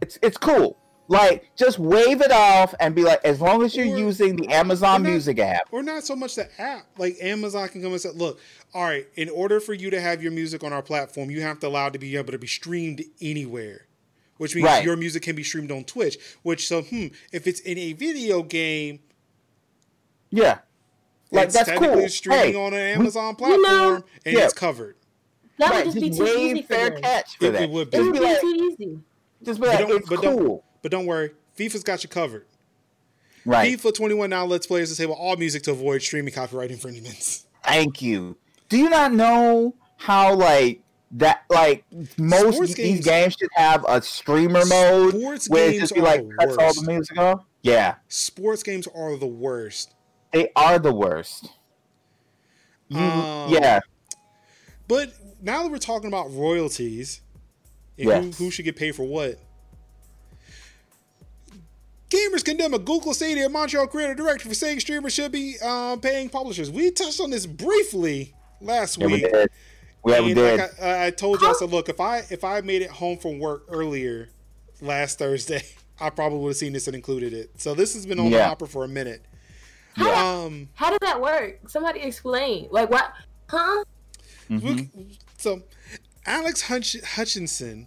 it's 0.02 0.18
it's 0.22 0.36
cool 0.36 0.76
like 1.10 1.50
just 1.56 1.78
wave 1.78 2.22
it 2.22 2.30
off 2.30 2.72
and 2.80 2.94
be 2.94 3.02
like 3.02 3.20
as 3.24 3.40
long 3.40 3.62
as 3.64 3.74
you're 3.76 3.84
Or- 3.92 3.98
using 3.98 4.36
the 4.36 4.48
amazon 4.48 5.02
not- 5.02 5.10
music 5.10 5.38
app 5.40 5.68
or 5.72 5.82
not 5.82 6.04
so 6.04 6.14
much 6.16 6.36
the 6.36 6.48
app. 6.60 6.86
Like 6.96 7.16
Amazon 7.20 7.68
can 7.68 7.82
come 7.82 7.90
and 7.92 8.00
say, 8.00 8.10
"Look, 8.14 8.38
all 8.72 8.84
right, 8.84 9.06
in 9.16 9.28
order 9.28 9.58
for 9.60 9.74
you 9.74 9.90
to 9.90 10.00
have 10.00 10.22
your 10.22 10.30
music 10.32 10.62
on 10.64 10.72
our 10.72 10.82
platform, 10.82 11.30
you 11.30 11.42
have 11.42 11.58
to 11.60 11.66
allow 11.66 11.88
it 11.88 11.92
to 11.94 11.98
be 11.98 12.16
able 12.16 12.30
to 12.32 12.38
be 12.38 12.46
streamed 12.46 13.02
anywhere." 13.20 13.86
Which 14.38 14.54
means 14.54 14.66
Right. 14.68 14.84
your 14.84 14.96
music 14.96 15.22
can 15.24 15.36
be 15.36 15.42
streamed 15.42 15.70
on 15.72 15.84
Twitch. 15.84 16.16
Which 16.42 16.66
so, 16.66 16.80
hmm, 16.82 17.08
if 17.32 17.46
it's 17.46 17.60
in 17.60 17.76
a 17.76 17.92
video 17.92 18.42
game, 18.42 19.00
yeah 20.30 20.58
like 21.32 21.46
it's 21.46 21.54
that's 21.54 21.68
technically 21.68 22.00
cool 22.00 22.08
streaming 22.08 22.52
Hey, 22.52 22.54
on 22.54 22.72
an 22.72 22.80
Amazon 23.00 23.36
you 23.38 23.46
know- 23.48 23.58
platform 23.58 24.04
and 24.24 24.36
Yeah. 24.36 24.44
it's 24.44 24.54
covered. 24.54 24.96
That 25.58 25.70
right, 25.70 25.86
would 25.86 25.94
just 25.94 26.04
be 26.04 26.10
too 26.16 26.26
easy 26.38 26.62
for 26.62 26.68
fair 26.74 26.90
them. 26.90 27.02
catch 27.02 27.36
for 27.36 27.44
It- 27.46 27.50
that 27.52 27.62
it 27.64 27.70
would 27.70 27.90
be. 27.90 27.98
It 27.98 28.00
would 28.02 28.12
be 28.12 28.18
be 28.20 28.24
like, 28.24 28.40
too 28.40 28.68
easy. 28.80 28.98
just 29.42 29.60
be 29.60 29.66
like 29.66 29.78
don't, 29.80 29.90
it's 29.92 30.08
but 30.08 30.20
cool 30.22 30.36
don't, 30.36 30.62
but 30.82 30.90
don't 30.90 31.06
worry, 31.06 31.30
FIFA's 31.58 31.82
got 31.82 32.02
you 32.02 32.08
covered. 32.08 32.46
right 33.44 33.78
FIFA 33.78 33.94
21 33.94 34.30
now 34.30 34.44
lets 34.44 34.66
players 34.66 34.88
disable 34.90 35.14
all 35.14 35.36
music 35.36 35.62
to 35.64 35.72
avoid 35.72 36.02
streaming 36.02 36.32
copyright 36.34 36.70
infringements. 36.76 37.46
Thank 37.64 38.00
you. 38.02 38.36
Do 38.68 38.76
you 38.78 38.88
not 38.90 39.12
know 39.12 39.74
how 39.96 40.34
like 40.34 40.80
that 41.12 41.42
like 41.50 41.84
most 42.16 42.54
Sports 42.54 42.74
these 42.74 42.76
games- 42.76 43.04
games 43.04 43.36
should 43.38 43.50
have 43.54 43.84
a 43.88 44.00
streamer 44.00 44.64
mode 44.66 45.14
Sports 45.14 45.48
where 45.50 45.68
it 45.68 45.72
games 45.72 45.80
just 45.82 45.94
be 45.94 46.00
like 46.00 46.26
the 46.26 46.34
cuts 46.36 46.56
all 46.56 46.72
the 46.84 46.90
music 46.92 47.18
off? 47.18 47.44
Yeah, 47.62 47.96
Sports 48.08 48.62
games 48.62 48.86
are 48.94 49.16
the 49.16 49.26
worst. 49.26 49.92
they 50.32 50.50
are 50.56 50.78
the 50.78 50.94
worst. 50.94 51.50
You, 52.88 52.98
Um, 52.98 53.52
yeah, 53.52 53.80
But 54.88 55.12
now 55.42 55.62
that 55.62 55.70
we're 55.70 55.78
talking 55.78 56.08
about 56.08 56.32
royalties 56.32 57.20
and 57.98 58.08
Yes. 58.08 58.24
who, 58.38 58.44
who 58.44 58.50
should 58.50 58.64
get 58.64 58.76
paid 58.76 58.94
for 58.96 59.04
what, 59.04 59.38
gamers 62.10 62.44
condemn 62.44 62.74
a 62.74 62.78
Google 62.78 63.14
Stadia 63.14 63.48
Montreal 63.48 63.86
creator 63.86 64.14
director 64.14 64.48
for 64.48 64.54
saying 64.54 64.80
streamers 64.80 65.14
should 65.14 65.32
be 65.32 65.56
um, 65.64 66.00
paying 66.00 66.28
publishers. 66.28 66.70
We 66.70 66.90
touched 66.90 67.20
on 67.20 67.30
this 67.30 67.46
briefly 67.46 68.34
last 68.60 68.98
yeah, 68.98 69.06
we 69.06 69.12
week. 69.14 69.32
did. 69.32 69.48
We 70.02 70.14
and 70.14 70.34
did. 70.34 70.60
Like 70.60 70.82
I, 70.82 71.06
I 71.06 71.10
told 71.10 71.40
you, 71.40 71.48
I 71.48 71.52
said, 71.52 71.70
look, 71.70 71.88
if 71.88 72.00
I 72.00 72.18
if 72.30 72.42
I 72.44 72.60
made 72.62 72.82
it 72.82 72.90
home 72.90 73.18
from 73.18 73.38
work 73.38 73.64
earlier 73.68 74.28
last 74.80 75.18
Thursday, 75.18 75.62
I 76.00 76.10
probably 76.10 76.38
would 76.38 76.48
have 76.50 76.56
seen 76.56 76.72
this 76.72 76.86
and 76.86 76.96
included 76.96 77.32
it. 77.32 77.50
So 77.60 77.74
this 77.74 77.94
has 77.94 78.06
been 78.06 78.18
on 78.18 78.26
the 78.30 78.36
Yeah. 78.38 78.48
hopper 78.48 78.66
for 78.66 78.84
a 78.84 78.88
minute. 78.88 79.22
yeah. 79.96 80.06
Um, 80.44 80.68
How 80.74 80.90
did 80.90 81.00
that 81.02 81.20
work? 81.20 81.68
Somebody 81.68 82.00
explain. 82.00 82.68
Like 82.70 82.90
what? 82.90 83.12
Huh? 83.48 83.84
Mhm, 84.48 85.16
so 85.38 85.62
Alex 86.26 86.62
Hutch- 86.62 87.00
Hutchinson 87.04 87.86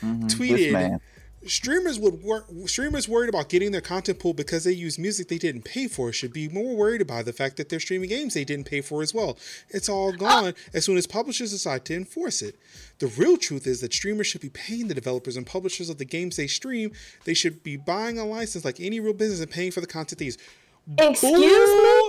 mhm. 0.00 0.22
This 0.24 0.34
tweeted 0.34 0.72
man. 0.72 1.00
Streamers 1.46 1.98
would 1.98 2.22
work 2.22 2.46
streamers 2.66 3.08
worried 3.08 3.28
about 3.28 3.48
getting 3.48 3.72
their 3.72 3.80
content 3.80 4.18
pool 4.18 4.34
because 4.34 4.64
they 4.64 4.72
use 4.72 4.98
music 4.98 5.28
they 5.28 5.38
didn't 5.38 5.64
pay 5.64 5.88
for. 5.88 6.12
Should 6.12 6.32
be 6.32 6.48
more 6.48 6.76
worried 6.76 7.00
about 7.00 7.24
the 7.24 7.32
fact 7.32 7.56
that 7.56 7.68
they're 7.68 7.80
streaming 7.80 8.08
games 8.08 8.34
they 8.34 8.44
didn't 8.44 8.66
pay 8.66 8.80
for 8.80 9.02
as 9.02 9.14
well. 9.14 9.38
It's 9.68 9.88
all 9.88 10.12
gone 10.12 10.54
as 10.72 10.84
soon 10.84 10.96
as 10.96 11.06
publishers 11.06 11.50
decide 11.50 11.84
to 11.86 11.94
enforce 11.94 12.42
it. 12.42 12.56
The 12.98 13.06
real 13.06 13.36
truth 13.36 13.66
is 13.66 13.80
that 13.80 13.92
streamers 13.92 14.26
should 14.26 14.40
be 14.40 14.50
paying 14.50 14.88
the 14.88 14.94
developers 14.94 15.36
and 15.36 15.46
publishers 15.46 15.88
of 15.88 15.98
the 15.98 16.04
games 16.04 16.36
they 16.36 16.46
stream. 16.46 16.92
They 17.24 17.34
should 17.34 17.62
be 17.62 17.76
buying 17.76 18.18
a 18.18 18.24
license 18.24 18.64
like 18.64 18.80
any 18.80 19.00
real 19.00 19.14
business 19.14 19.40
and 19.40 19.50
paying 19.50 19.72
for 19.72 19.80
the 19.80 19.86
content 19.86 20.18
they 20.18 20.26
use. 20.26 20.38
Excuse 20.98 21.32
me? 21.32 22.03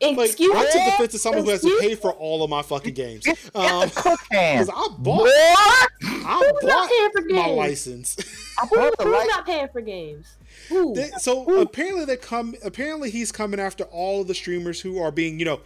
Bull- 0.00 0.20
Excuse 0.20 0.54
I 0.56 0.64
took 0.66 0.74
me? 0.76 0.88
offense 0.88 1.12
to 1.12 1.18
someone 1.18 1.44
who 1.44 1.50
has 1.50 1.60
to 1.60 1.78
pay 1.80 1.94
for 1.94 2.12
all 2.12 2.42
of 2.42 2.48
my 2.50 2.62
fucking 2.62 2.94
games. 2.94 3.24
Get 3.24 3.38
Um, 3.54 3.88
the 3.88 3.92
cook 3.94 4.20
hand. 4.30 4.70
I 4.72 4.88
bought, 4.98 5.22
What? 5.22 5.88
I 6.02 6.52
Who's 6.52 6.68
not 6.68 6.88
paying 6.88 7.10
for 7.12 7.20
bought 7.22 7.48
my 7.48 7.54
license. 7.54 8.16
I 8.60 8.66
Who, 8.66 8.76
bought 8.76 8.96
the 8.98 9.04
who's 9.04 9.12
light. 9.12 9.26
not 9.28 9.46
paying 9.46 9.68
for 9.68 9.80
games? 9.80 10.26
They- 10.70 11.10
so 11.18 11.60
apparently 11.60 12.04
they 12.06 12.16
come. 12.16 12.54
Apparently 12.64 13.10
he's 13.10 13.30
coming 13.32 13.60
after 13.60 13.84
all 13.84 14.22
of 14.22 14.26
the 14.28 14.34
streamers 14.34 14.80
who 14.80 14.98
are 14.98 15.10
being, 15.12 15.38
you 15.38 15.44
know, 15.44 15.60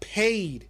paid 0.00 0.66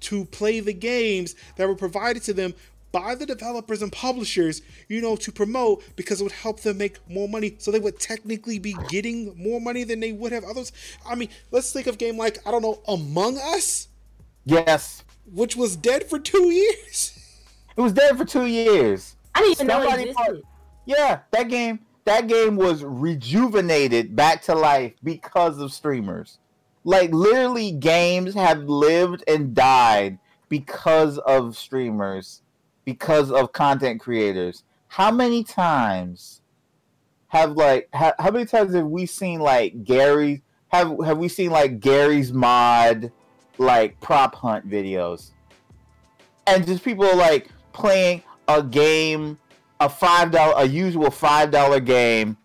to 0.00 0.24
play 0.26 0.60
the 0.60 0.72
games 0.72 1.34
that 1.56 1.68
were 1.68 1.74
provided 1.74 2.22
to 2.24 2.32
them 2.32 2.54
by 2.92 3.14
the 3.14 3.26
developers 3.26 3.82
and 3.82 3.92
publishers, 3.92 4.62
you 4.88 5.00
know, 5.00 5.16
to 5.16 5.32
promote 5.32 5.84
because 5.96 6.20
it 6.20 6.24
would 6.24 6.32
help 6.32 6.60
them 6.60 6.78
make 6.78 6.98
more 7.08 7.28
money. 7.28 7.56
So 7.58 7.70
they 7.70 7.78
would 7.78 7.98
technically 7.98 8.58
be 8.58 8.74
getting 8.88 9.36
more 9.36 9.60
money 9.60 9.84
than 9.84 10.00
they 10.00 10.12
would 10.12 10.32
have 10.32 10.44
others. 10.44 10.72
I 11.06 11.14
mean, 11.14 11.28
let's 11.50 11.72
think 11.72 11.86
of 11.86 11.98
game 11.98 12.16
like 12.16 12.38
I 12.46 12.50
don't 12.50 12.62
know, 12.62 12.82
Among 12.88 13.38
Us, 13.38 13.88
Yes, 14.44 15.04
which 15.32 15.56
was 15.56 15.76
dead 15.76 16.08
for 16.08 16.18
two 16.18 16.50
years. 16.50 17.18
it 17.76 17.80
was 17.80 17.92
dead 17.92 18.16
for 18.16 18.24
two 18.24 18.46
years. 18.46 19.16
I 19.34 19.40
didn't 19.40 19.52
even 19.52 19.66
know 19.68 19.82
it 19.82 20.00
existed. 20.00 20.42
Yeah, 20.86 21.20
that 21.30 21.48
game 21.48 21.80
that 22.04 22.26
game 22.26 22.56
was 22.56 22.82
rejuvenated 22.82 24.16
back 24.16 24.42
to 24.42 24.54
life 24.54 24.94
because 25.04 25.58
of 25.58 25.72
streamers. 25.72 26.38
Like 26.82 27.12
literally 27.12 27.72
games 27.72 28.34
have 28.34 28.64
lived 28.64 29.22
and 29.28 29.54
died 29.54 30.18
because 30.48 31.18
of 31.18 31.56
streamers, 31.56 32.42
because 32.84 33.30
of 33.30 33.52
content 33.52 34.00
creators. 34.00 34.64
How 34.88 35.10
many 35.10 35.44
times 35.44 36.40
have 37.28 37.52
like 37.52 37.88
ha- 37.94 38.14
how 38.18 38.30
many 38.30 38.44
times 38.44 38.74
have 38.74 38.86
we 38.86 39.06
seen 39.06 39.40
like 39.40 39.84
Gary 39.84 40.42
have 40.68 40.96
have 41.04 41.18
we 41.18 41.28
seen 41.28 41.50
like 41.50 41.80
Garry's 41.80 42.32
mod 42.32 43.12
like 43.58 44.00
prop 44.00 44.34
hunt 44.34 44.68
videos? 44.68 45.30
And 46.46 46.66
just 46.66 46.84
people 46.84 47.16
like 47.16 47.48
playing 47.72 48.22
a 48.48 48.62
game 48.62 49.38
a 49.80 49.88
five 49.88 50.30
dollar 50.30 50.54
a 50.56 50.64
usual 50.66 51.10
five 51.10 51.50
dollar 51.50 51.80
game 51.80 52.36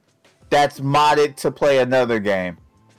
that's 0.50 0.80
modded 0.80 1.36
to 1.36 1.52
play 1.52 1.80
another 1.80 2.20
game 2.20 2.58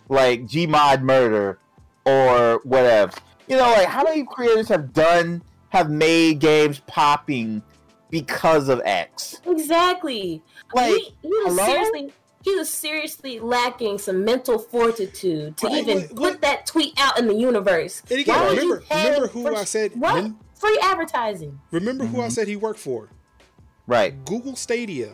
like 0.09 0.43
gmod 0.43 1.03
murder 1.03 1.59
or 2.05 2.61
whatever 2.65 3.13
you 3.49 3.57
know 3.57 3.63
like 3.63 3.89
how 3.89 4.05
many 4.05 4.25
creators 4.25 4.69
have 4.69 4.93
done 4.93 5.43
have 5.77 5.91
made 5.91 6.39
games 6.39 6.81
popping 6.87 7.63
because 8.11 8.69
of 8.71 8.81
x 8.85 9.41
Exactly. 9.47 10.43
like 10.75 10.91
he, 10.91 11.15
he 11.23 11.29
was 11.29 11.55
hello? 11.59 11.67
seriously 11.67 12.13
he 12.43 12.55
was 12.55 12.71
seriously 12.71 13.41
lacking 13.41 13.99
some 13.99 14.25
mental 14.25 14.59
fortitude 14.59 15.57
to 15.59 15.67
Right, 15.67 15.77
even 15.79 16.03
what- 16.03 16.17
put 16.17 16.41
that 16.43 16.65
tweet 16.67 16.95
out 16.97 17.19
in 17.19 17.27
the 17.27 17.35
universe. 17.35 18.03
And 18.09 18.21
again, 18.21 18.37
Why 18.37 18.43
would 18.45 18.51
remember- 18.59 18.75
you 18.77 18.81
pay 18.89 19.05
remember 19.07 19.27
who 19.29 19.43
for- 19.43 19.55
I 19.57 19.65
said- 19.65 19.97
what 20.01 20.15
rem- 20.15 20.39
free 20.55 20.79
advertising? 20.81 21.59
Remember 21.73 22.05
who 22.07 22.23
I 22.23 22.29
Mhm. 22.29 22.33
said 22.33 22.49
he 22.49 22.57
worked 22.57 22.79
for? 22.81 23.09
right 23.89 24.25
Google 24.25 24.57
Stadia. 24.57 25.13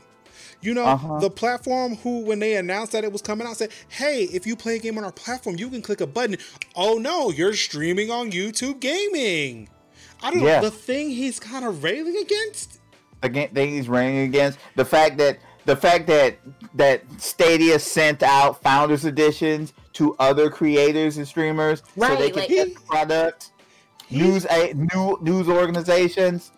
You 0.60 0.74
know, 0.74 0.84
Uh-huh. 0.84 1.18
the 1.18 1.28
platform 1.30 1.96
who, 1.96 2.20
when 2.20 2.38
they 2.38 2.54
announced 2.54 2.92
that 2.92 3.02
it 3.02 3.10
was 3.12 3.20
coming 3.20 3.46
out, 3.48 3.56
said, 3.56 3.70
hey, 3.88 4.24
if 4.32 4.46
you 4.46 4.54
play 4.54 4.76
a 4.76 4.78
game 4.78 4.96
on 4.96 5.02
our 5.04 5.10
platform, 5.12 5.56
you 5.58 5.68
can 5.68 5.82
click 5.82 6.00
a 6.00 6.06
button. 6.06 6.36
Oh 6.76 6.98
no, 6.98 7.30
you're 7.30 7.54
streaming 7.54 8.10
on 8.10 8.30
YouTube 8.30 8.78
Gaming. 8.78 9.68
I 10.22 10.30
don't 10.30 10.42
Yeah. 10.42 10.60
know. 10.60 10.68
The 10.68 10.70
thing 10.70 11.10
he's 11.10 11.38
kind 11.40 11.64
of 11.64 11.82
railing 11.82 12.16
against. 12.16 12.78
the 13.22 13.28
thing 13.54 13.70
he's 13.70 13.88
running 13.88 14.18
against 14.24 14.58
the 14.74 14.84
fact 14.84 15.16
that 15.18 15.38
the 15.64 15.76
fact 15.76 16.08
that 16.08 16.38
that 16.74 17.02
stadia 17.18 17.78
sent 17.78 18.20
out 18.24 18.60
founders 18.62 19.04
editions 19.04 19.72
to 19.92 20.16
other 20.18 20.50
creators 20.50 21.18
and 21.18 21.28
streamers 21.28 21.80
so 21.96 22.00
they 22.00 22.00
Right, 22.14 22.32
can 22.32 22.40
like- 22.40 22.48
get 22.48 22.74
the 22.74 22.80
product 22.80 23.50
news 24.10 24.44
a 24.50 24.72
new 24.74 25.18
news 25.20 25.48
organizations 25.48 26.50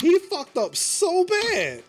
He 0.00 0.18
fucked 0.18 0.56
up 0.56 0.74
so 0.76 1.24
bad. 1.26 1.82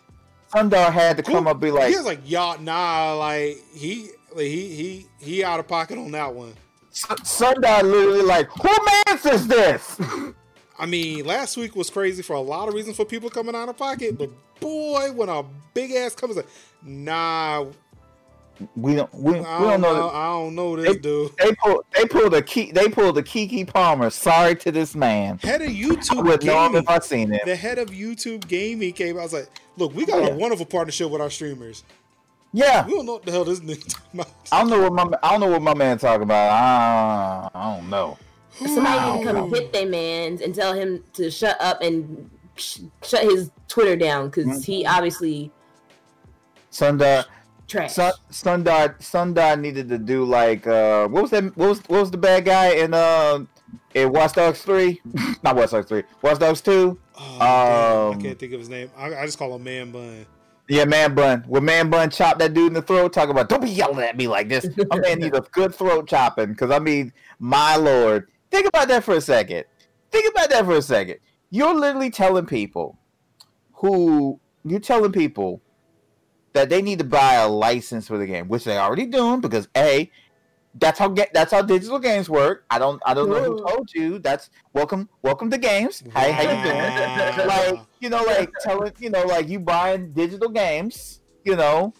Sundar 0.54 0.91
had 0.91 1.16
to 1.18 1.24
come 1.24 1.36
Google- 1.36 1.48
up 1.52 1.56
and 1.56 1.62
be 1.62 1.72
like 1.72 1.90
he 1.91 1.96
was 1.96 2.06
like, 2.06 2.20
y'all, 2.30 2.60
nah, 2.60 3.14
like 3.14 3.58
he, 3.74 4.10
like, 4.36 4.48
he, 4.48 4.76
he, 4.76 5.08
he 5.20 5.44
out 5.46 5.60
of 5.62 5.68
pocket 5.70 5.98
on 5.98 6.12
that 6.12 6.34
one. 6.34 6.54
S- 6.91 7.06
Sundar 7.24 7.84
literally 7.84 8.24
like, 8.24 8.50
who 8.50 8.70
mans 9.08 9.26
is 9.26 9.48
this? 9.48 9.98
I 10.80 10.85
mean, 10.85 11.26
last 11.26 11.57
week 11.57 11.76
was 11.76 11.89
crazy 11.89 12.23
for 12.23 12.34
a 12.34 12.41
lot 12.41 12.68
of 12.69 12.73
reasons 12.73 12.95
for 12.95 13.06
people 13.06 13.30
coming 13.30 13.53
out 13.56 13.68
of 13.69 13.77
pocket, 13.77 14.18
but 14.18 14.30
boy, 14.60 15.11
when 15.11 15.27
a 15.30 15.43
big 15.73 15.91
ass 15.91 16.15
comes, 16.15 16.38
like, 16.38 16.47
nah, 16.81 17.65
we 18.76 18.95
don't 18.95 19.14
we, 19.14 19.34
we 19.34 19.39
don't 19.39 19.80
know. 19.81 19.93
know. 19.93 20.10
I 20.10 20.26
don't 20.27 20.53
know 20.56 20.76
this 20.76 20.93
They- 20.93 20.99
dude. 20.99 21.31
They 21.38 21.53
pulled 21.56 21.85
they 21.95 22.06
pulled 22.06 22.34
a 22.34 22.41
key 22.41 22.72
they 22.73 22.89
pulled 22.89 23.18
a 23.18 23.23
Keke 23.23 23.65
Palmer. 23.68 24.10
Sorry 24.10 24.56
to 24.57 24.72
this 24.72 24.95
man. 24.95 25.38
Head 25.39 25.61
of 25.61 25.69
I 25.69 25.72
YouTube 25.72 26.26
would 26.26 26.43
know 26.43 26.68
Gaming. 26.68 26.84
if 26.84 26.89
I 26.89 26.99
seen 26.99 27.34
it. 27.34 27.41
The 27.45 27.56
head 27.56 27.77
of 27.77 27.89
YouTube 27.89 28.47
Gaming 28.47 28.91
came. 28.93 29.15
out. 29.15 29.22
I 29.22 29.23
was 29.23 29.34
like, 29.34 29.49
look, 29.77 29.93
we 29.93 30.06
got 30.06 30.19
Oh, 30.23 30.27
a 30.27 30.35
wonderful 30.35 30.65
partnership 30.65 31.10
with 31.10 31.22
our 31.22 31.30
streamers. 31.30 31.84
Yeah. 32.51 32.85
We 32.85 32.93
don't 32.95 33.06
know 33.06 33.14
what 33.14 33.26
the 33.26 33.31
hell 33.31 33.45
this 33.45 33.60
nigga 33.61 33.88
talking 33.93 34.19
about. 34.22 34.31
I 34.51 34.60
don't 34.61 34.69
know 34.72 34.89
what 34.89 34.93
my 35.10 35.18
I 35.23 35.31
don't 35.31 35.39
know 35.41 35.51
what 35.51 35.61
my 35.61 35.73
man 35.73 35.97
talking 35.97 36.23
about. 36.23 36.51
I, 36.51 37.49
I 37.53 37.76
don't 37.77 37.89
know. 37.89 38.18
Somebody 38.52 39.18
need 39.20 39.26
to 39.26 39.32
come 39.34 39.50
hit 39.54 39.72
their 39.74 39.88
man's 39.88 40.42
and 40.42 40.54
tell 40.54 40.74
him 40.74 41.04
to 41.14 41.30
shut 41.32 41.56
up 41.62 41.82
and 41.82 42.30
sh- 42.56 42.80
shut 43.04 43.24
his 43.24 43.52
Twitter 43.68 43.96
down 43.96 44.26
because 44.30 44.64
he 44.66 44.84
Mm-hmm. 44.84 44.96
obviously 44.96 45.52
Sundar 46.72 47.26
trash. 47.68 47.94
Sun, 47.94 48.12
Sundar 48.32 48.98
Sundar 49.00 49.60
needed 49.60 49.90
to 49.90 49.98
do 49.98 50.24
like 50.26 50.68
uh 50.68 51.08
what 51.08 51.22
was 51.24 51.32
that 51.32 51.44
what 51.58 51.70
was 51.70 51.80
what 51.88 52.02
was 52.02 52.12
the 52.12 52.18
bad 52.18 52.46
guy 52.46 52.72
in 52.74 52.94
uh 52.94 53.40
in 53.94 54.12
Watch 54.12 54.34
Dogs 54.34 54.62
3? 54.64 55.00
Not 55.44 55.56
Watch 55.56 55.72
Dogs 55.72 55.88
3. 55.88 56.04
Watch 56.22 56.40
Dogs 56.40 56.62
2? 56.62 57.00
Oh, 57.16 57.38
damn, 57.40 57.42
I 57.42 58.14
Um, 58.16 58.22
can't 58.22 58.38
think 58.40 58.54
of 58.54 58.60
his 58.60 58.70
name. 58.70 58.90
I, 58.98 59.14
I 59.16 59.26
just 59.26 59.38
call 59.38 59.56
him 59.56 59.64
Man 59.64 59.92
Bun. 59.92 60.26
Yeah, 60.68 60.86
man 60.86 61.16
bun. 61.16 61.44
When 61.48 61.66
man 61.66 61.90
bun 61.90 62.12
chopped 62.12 62.38
that 62.40 62.54
dude 62.54 62.68
in 62.68 62.74
the 62.74 62.82
throat, 62.84 63.12
talking 63.12 63.32
about 63.32 63.50
don't 63.50 63.64
be 63.64 63.72
yelling 63.72 64.00
at 64.06 64.16
me 64.16 64.28
like 64.28 64.50
this. 64.50 64.68
My 64.90 65.00
man 65.00 65.18
needs 65.20 65.36
a 65.36 65.42
good 65.52 65.74
throat 65.74 66.08
chopping. 66.08 66.54
Cause 66.54 66.70
I 66.70 66.78
mean, 66.78 67.12
my 67.40 67.76
lord. 67.76 68.30
Think 68.52 68.68
about 68.68 68.88
that 68.88 69.04
for 69.04 69.16
a 69.16 69.22
second. 69.22 69.66
Think 70.12 70.32
about 70.32 70.50
that 70.50 70.66
for 70.66 70.76
a 70.76 70.82
second. 70.82 71.20
You're 71.50 71.74
literally 71.74 72.10
telling 72.10 72.46
people 72.46 72.98
who 73.74 74.40
you're 74.64 74.80
telling 74.80 75.12
people 75.12 75.62
that 76.54 76.70
they 76.70 76.82
need 76.82 77.00
to 77.00 77.06
buy 77.06 77.36
a 77.36 77.48
license 77.48 78.08
for 78.08 78.18
the 78.18 78.26
game, 78.26 78.48
which 78.48 78.64
they 78.64 78.78
already 78.78 79.06
doing 79.06 79.40
because 79.40 79.68
A, 79.78 80.12
that's 80.76 81.00
how 81.00 81.10
ga- 81.10 81.30
that's 81.34 81.52
how 81.52 81.62
digital 81.62 82.00
games 82.00 82.30
work. 82.30 82.66
I 82.70 82.80
don't 82.80 83.02
I 83.06 83.14
don't 83.14 83.30
know 83.30 83.44
who 83.44 83.64
told 83.68 83.90
you. 83.94 84.20
That's 84.20 84.50
welcome 84.74 85.10
welcome 85.22 85.50
to 85.52 85.58
games. 85.58 86.04
How, 86.14 86.32
how 86.32 86.42
you 86.42 86.64
doing? 86.64 87.48
like 87.48 87.80
you 88.00 88.10
know 88.10 88.24
like 88.24 88.52
telling 88.62 88.94
you 89.00 89.10
know 89.10 89.24
like 89.24 89.48
you 89.48 89.60
buying 89.60 90.12
digital 90.14 90.50
games 90.50 91.22
you 91.44 91.56
know 91.56 91.94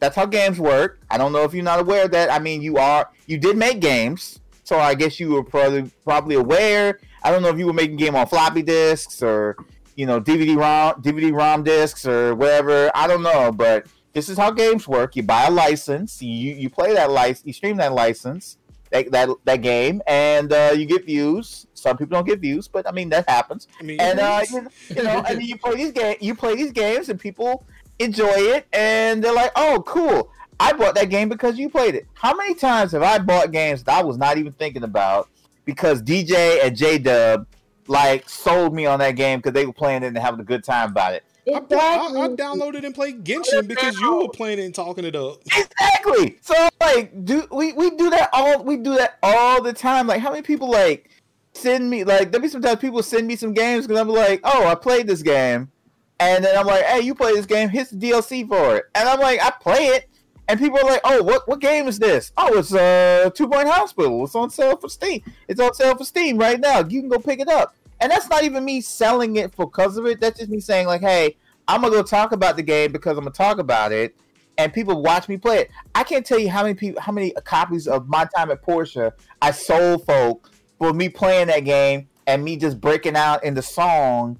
that's 0.00 0.16
how 0.16 0.26
games 0.26 0.58
work 0.58 1.00
i 1.10 1.18
don't 1.18 1.32
know 1.32 1.42
if 1.42 1.54
you're 1.54 1.64
not 1.64 1.80
aware 1.80 2.04
of 2.04 2.10
that 2.10 2.30
i 2.30 2.38
mean 2.38 2.62
you 2.62 2.76
are 2.76 3.10
you 3.26 3.38
did 3.38 3.56
make 3.56 3.80
games 3.80 4.40
so 4.66 4.80
i 4.80 4.94
guess 4.94 5.20
you 5.20 5.30
were 5.30 5.44
probably 5.44 5.88
probably 6.04 6.34
aware. 6.34 6.98
I 7.22 7.30
don't 7.30 7.42
know 7.42 7.48
if 7.48 7.58
you 7.58 7.66
were 7.66 7.72
making 7.72 7.96
game 7.96 8.16
on 8.16 8.26
floppy 8.26 8.62
disks 8.62 9.22
or 9.22 9.56
you 9.94 10.06
know 10.06 10.20
dvd 10.20 10.56
rom 10.56 11.00
dvd 11.02 11.32
rom 11.32 11.62
disks 11.62 12.04
or 12.04 12.34
whatever. 12.34 12.90
I 12.94 13.06
don't 13.06 13.22
know 13.22 13.52
but 13.52 13.86
this 14.12 14.28
is 14.28 14.36
how 14.36 14.50
games 14.50 14.88
work. 14.88 15.14
You 15.14 15.22
buy 15.22 15.44
a 15.44 15.50
license 15.50 16.20
you 16.20 16.54
you 16.54 16.68
play 16.68 16.92
that 16.94 17.10
license 17.10 17.46
you 17.46 17.52
stream 17.52 17.76
that 17.76 17.92
license 17.92 18.58
that 18.90 19.10
that, 19.12 19.28
that 19.44 19.62
game 19.62 20.02
and 20.08 20.52
uh, 20.52 20.72
you 20.74 20.84
get 20.84 21.06
views. 21.06 21.68
Some 21.74 21.96
people 21.96 22.16
don't 22.16 22.26
get 22.26 22.40
views 22.40 22.66
but 22.66 22.88
i 22.88 22.92
mean 22.92 23.08
that 23.10 23.28
happens. 23.28 23.68
I 23.78 23.84
mean, 23.84 24.00
and 24.00 24.18
uh, 24.18 24.42
you, 24.50 24.68
you 24.96 25.02
know, 25.04 25.22
and 25.28 25.40
you 25.42 25.56
play 25.58 25.76
these 25.76 25.92
games. 25.92 26.18
You 26.20 26.34
play 26.34 26.56
these 26.56 26.72
games, 26.72 27.08
and 27.08 27.20
people 27.20 27.64
enjoy 28.00 28.38
it, 28.54 28.66
and 28.72 29.22
they're 29.22 29.32
like, 29.32 29.52
"Oh, 29.54 29.82
cool! 29.86 30.32
I 30.58 30.72
bought 30.72 30.94
that 30.94 31.10
game 31.10 31.28
because 31.28 31.58
you 31.58 31.68
played 31.68 31.94
it." 31.94 32.06
How 32.14 32.34
many 32.34 32.54
times 32.54 32.92
have 32.92 33.02
I 33.02 33.18
bought 33.18 33.52
games 33.52 33.82
that 33.84 33.98
I 33.98 34.02
was 34.02 34.16
not 34.16 34.38
even 34.38 34.52
thinking 34.52 34.82
about 34.82 35.28
because 35.64 36.02
DJ 36.02 36.64
and 36.64 36.76
J 36.76 36.98
Dub 36.98 37.46
like 37.88 38.28
sold 38.28 38.74
me 38.74 38.86
on 38.86 38.98
that 38.98 39.12
game 39.12 39.38
because 39.38 39.52
they 39.52 39.66
were 39.66 39.72
playing 39.72 40.02
it 40.02 40.08
and 40.08 40.18
having 40.18 40.40
a 40.40 40.44
good 40.44 40.64
time 40.64 40.90
about 40.90 41.14
it? 41.14 41.24
I, 41.54 41.60
bought- 41.60 42.16
I, 42.16 42.20
I 42.22 42.28
downloaded 42.30 42.84
and 42.84 42.92
played 42.94 43.24
Genshin 43.24 43.68
because 43.68 43.96
you 44.00 44.16
were 44.16 44.28
playing 44.28 44.58
it 44.58 44.64
and 44.64 44.74
talking 44.74 45.04
it 45.04 45.14
up. 45.14 45.38
Exactly. 45.56 46.38
So 46.40 46.68
like, 46.80 47.24
do 47.24 47.46
we 47.52 47.72
we 47.72 47.90
do 47.90 48.10
that 48.10 48.30
all 48.32 48.64
we 48.64 48.76
do 48.76 48.96
that 48.96 49.18
all 49.22 49.62
the 49.62 49.72
time? 49.72 50.06
Like, 50.06 50.20
how 50.20 50.30
many 50.30 50.42
people 50.42 50.68
like 50.68 51.10
send 51.54 51.88
me 51.88 52.02
like? 52.04 52.32
There'll 52.32 52.42
be 52.42 52.48
sometimes 52.48 52.80
people 52.80 53.02
send 53.02 53.26
me 53.28 53.36
some 53.36 53.52
games 53.52 53.86
because 53.86 54.00
I'm 54.00 54.08
like, 54.08 54.40
oh, 54.42 54.66
I 54.66 54.74
played 54.74 55.06
this 55.06 55.22
game, 55.22 55.70
and 56.18 56.44
then 56.44 56.58
I'm 56.58 56.66
like, 56.66 56.84
hey, 56.84 57.00
you 57.00 57.14
play 57.14 57.34
this 57.34 57.46
game? 57.46 57.68
Here's 57.68 57.90
the 57.90 57.96
DLC 57.96 58.48
for 58.48 58.76
it, 58.76 58.86
and 58.96 59.08
I'm 59.08 59.20
like, 59.20 59.40
I 59.40 59.50
play 59.50 59.86
it, 59.86 60.08
and 60.48 60.60
people 60.60 60.78
are 60.78 60.84
like, 60.84 61.00
oh, 61.04 61.22
what 61.22 61.46
what 61.48 61.60
game 61.60 61.88
is 61.88 61.98
this? 61.98 62.32
Oh, 62.36 62.58
it's 62.58 62.72
uh 62.74 63.30
Two 63.34 63.48
Point 63.48 63.68
Hospital. 63.68 64.24
It's 64.24 64.34
on 64.34 64.50
sale 64.50 64.76
for 64.76 64.88
Steam. 64.88 65.22
It's 65.48 65.60
on 65.60 65.74
sale 65.74 65.96
for 65.96 66.04
Steam 66.04 66.38
right 66.38 66.60
now. 66.60 66.80
You 66.80 67.00
can 67.00 67.08
go 67.08 67.18
pick 67.18 67.40
it 67.40 67.48
up. 67.48 67.74
And 68.00 68.12
that's 68.12 68.28
not 68.28 68.44
even 68.44 68.64
me 68.64 68.80
selling 68.80 69.36
it 69.36 69.56
because 69.56 69.96
of 69.96 70.06
it. 70.06 70.20
That's 70.20 70.38
just 70.38 70.50
me 70.50 70.60
saying 70.60 70.86
like, 70.86 71.00
hey, 71.00 71.36
I'm 71.66 71.80
gonna 71.80 71.94
go 71.94 72.02
talk 72.02 72.32
about 72.32 72.56
the 72.56 72.62
game 72.62 72.92
because 72.92 73.16
I'm 73.16 73.24
gonna 73.24 73.32
talk 73.32 73.58
about 73.58 73.92
it 73.92 74.14
and 74.58 74.72
people 74.72 75.02
watch 75.02 75.28
me 75.28 75.36
play 75.36 75.58
it. 75.58 75.70
I 75.94 76.04
can't 76.04 76.24
tell 76.24 76.38
you 76.38 76.50
how 76.50 76.62
many 76.62 76.74
people, 76.74 77.00
how 77.00 77.12
many 77.12 77.32
copies 77.44 77.86
of 77.86 78.08
my 78.08 78.26
time 78.36 78.50
at 78.50 78.62
Portia 78.62 79.12
I 79.42 79.50
sold 79.50 80.06
folk 80.06 80.50
for 80.78 80.92
me 80.92 81.08
playing 81.08 81.48
that 81.48 81.60
game 81.60 82.08
and 82.26 82.44
me 82.44 82.56
just 82.56 82.80
breaking 82.80 83.16
out 83.16 83.44
in 83.44 83.54
the 83.54 83.62
song 83.62 84.38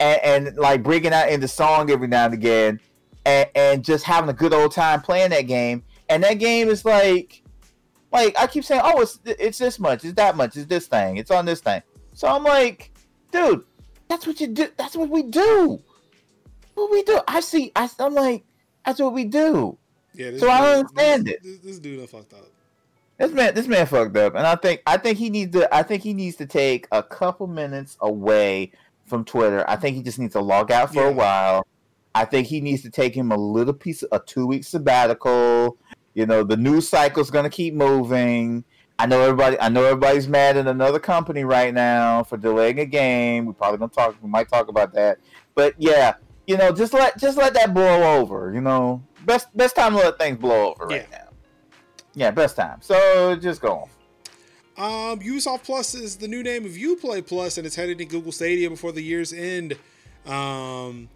and, 0.00 0.46
and 0.48 0.56
like 0.56 0.82
breaking 0.82 1.12
out 1.12 1.28
in 1.28 1.40
the 1.40 1.48
song 1.48 1.90
every 1.90 2.08
now 2.08 2.26
and 2.26 2.34
again 2.34 2.80
and, 3.26 3.48
and 3.54 3.84
just 3.84 4.04
having 4.04 4.30
a 4.30 4.32
good 4.32 4.54
old 4.54 4.72
time 4.72 5.02
playing 5.02 5.30
that 5.30 5.42
game. 5.42 5.82
And 6.08 6.22
that 6.24 6.34
game 6.34 6.68
is 6.68 6.84
like, 6.84 7.42
like 8.12 8.34
I 8.38 8.46
keep 8.46 8.64
saying, 8.64 8.80
oh, 8.84 9.02
it's 9.02 9.18
it's 9.24 9.58
this 9.58 9.78
much, 9.78 10.04
it's 10.04 10.14
that 10.14 10.36
much, 10.36 10.56
it's 10.56 10.66
this 10.66 10.86
thing, 10.86 11.16
it's 11.18 11.30
on 11.30 11.44
this 11.44 11.60
thing. 11.60 11.82
So 12.14 12.28
I'm 12.28 12.44
like, 12.44 12.92
dude, 13.32 13.64
that's 14.08 14.26
what 14.26 14.40
you 14.40 14.46
do. 14.46 14.68
That's 14.78 14.96
what 14.96 15.10
we 15.10 15.22
do. 15.24 15.82
What 16.74 16.90
we 16.90 17.02
do. 17.02 17.20
I 17.26 17.40
see. 17.40 17.72
I, 17.74 17.90
I'm 17.98 18.14
like, 18.14 18.44
that's 18.84 19.00
what 19.00 19.12
we 19.12 19.24
do. 19.24 19.76
Yeah, 20.14 20.36
So 20.38 20.48
I 20.48 20.58
dude- 20.58 20.64
don't 20.64 20.78
understand 20.78 21.26
this, 21.26 21.34
it. 21.34 21.42
This, 21.42 21.58
this 21.58 21.78
dude 21.80 21.98
done 21.98 22.06
fucked 22.06 22.32
up. 22.34 22.46
This 23.18 23.32
man, 23.32 23.54
this 23.54 23.66
man 23.66 23.86
fucked 23.86 24.16
up, 24.18 24.34
and 24.34 24.46
I 24.46 24.56
think 24.56 24.82
I 24.86 24.98
think 24.98 25.18
he 25.18 25.30
needs 25.30 25.52
to. 25.52 25.74
I 25.74 25.82
think 25.82 26.02
he 26.02 26.12
needs 26.14 26.36
to 26.36 26.46
take 26.46 26.86
a 26.92 27.02
couple 27.02 27.46
minutes 27.46 27.96
away 28.00 28.72
from 29.06 29.24
Twitter. 29.24 29.64
I 29.68 29.76
think 29.76 29.96
he 29.96 30.02
just 30.02 30.18
needs 30.18 30.34
to 30.34 30.40
log 30.40 30.70
out 30.70 30.92
for 30.92 31.00
Yeah. 31.02 31.08
a 31.08 31.12
while. 31.12 31.66
I 32.16 32.24
think 32.24 32.46
he 32.46 32.62
needs 32.62 32.80
to 32.82 32.90
take 32.90 33.14
him 33.14 33.30
a 33.30 33.36
little 33.36 33.74
piece, 33.74 34.02
a 34.10 34.18
two 34.18 34.46
week 34.46 34.64
sabbatical. 34.64 35.76
You 36.14 36.24
know, 36.24 36.42
the 36.42 36.56
news 36.56 36.88
cycle's 36.88 37.30
gonna 37.30 37.50
keep 37.50 37.74
moving. 37.74 38.64
I 38.98 39.04
know 39.04 39.20
everybody. 39.20 39.60
I 39.60 39.68
know 39.68 39.84
everybody's 39.84 40.26
mad 40.26 40.56
at 40.56 40.66
another 40.66 40.98
company 40.98 41.44
right 41.44 41.74
now 41.74 42.22
for 42.24 42.38
delaying 42.38 42.78
a 42.80 42.86
game. 42.86 43.44
We're 43.44 43.52
probably 43.52 43.78
gonna 43.78 43.90
talk. 43.92 44.16
We 44.22 44.30
might 44.30 44.48
talk 44.48 44.68
about 44.68 44.94
that. 44.94 45.18
But 45.54 45.74
yeah, 45.76 46.14
you 46.46 46.56
know, 46.56 46.72
just 46.72 46.94
let 46.94 47.18
just 47.18 47.36
let 47.36 47.52
that 47.52 47.74
blow 47.74 48.18
over. 48.18 48.50
You 48.54 48.62
know, 48.62 49.02
best 49.26 49.54
best 49.54 49.76
time 49.76 49.92
to 49.92 49.98
let 49.98 50.18
things 50.18 50.38
blow 50.38 50.70
over 50.72 50.86
right 50.86 51.06
Yeah. 51.10 51.18
now. 51.18 51.28
Yeah, 52.14 52.30
best 52.30 52.56
time. 52.56 52.78
So 52.80 53.36
just 53.36 53.60
go 53.60 53.86
on. 54.78 55.12
Um, 55.12 55.20
Ubisoft 55.20 55.64
Plus 55.64 55.94
is 55.94 56.16
the 56.16 56.28
new 56.28 56.42
name 56.42 56.64
of 56.64 56.72
Uplay 56.72 57.26
Plus, 57.26 57.58
and 57.58 57.66
it's 57.66 57.76
headed 57.76 57.98
to 57.98 58.06
Google 58.06 58.32
Stadia 58.32 58.70
before 58.70 58.92
the 58.92 59.02
year's 59.02 59.34
end. 59.34 59.74
Um, 60.26 61.08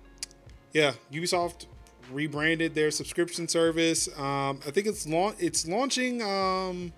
yeah, 0.72 0.92
Ubisoft 1.12 1.66
rebranded 2.10 2.74
their 2.74 2.90
subscription 2.90 3.48
service. 3.48 4.08
Um, 4.18 4.60
I 4.66 4.70
think 4.70 4.86
it's 4.86 5.06
launch 5.06 5.36
it's 5.38 5.66
launching 5.66 6.22
um, 6.22 6.92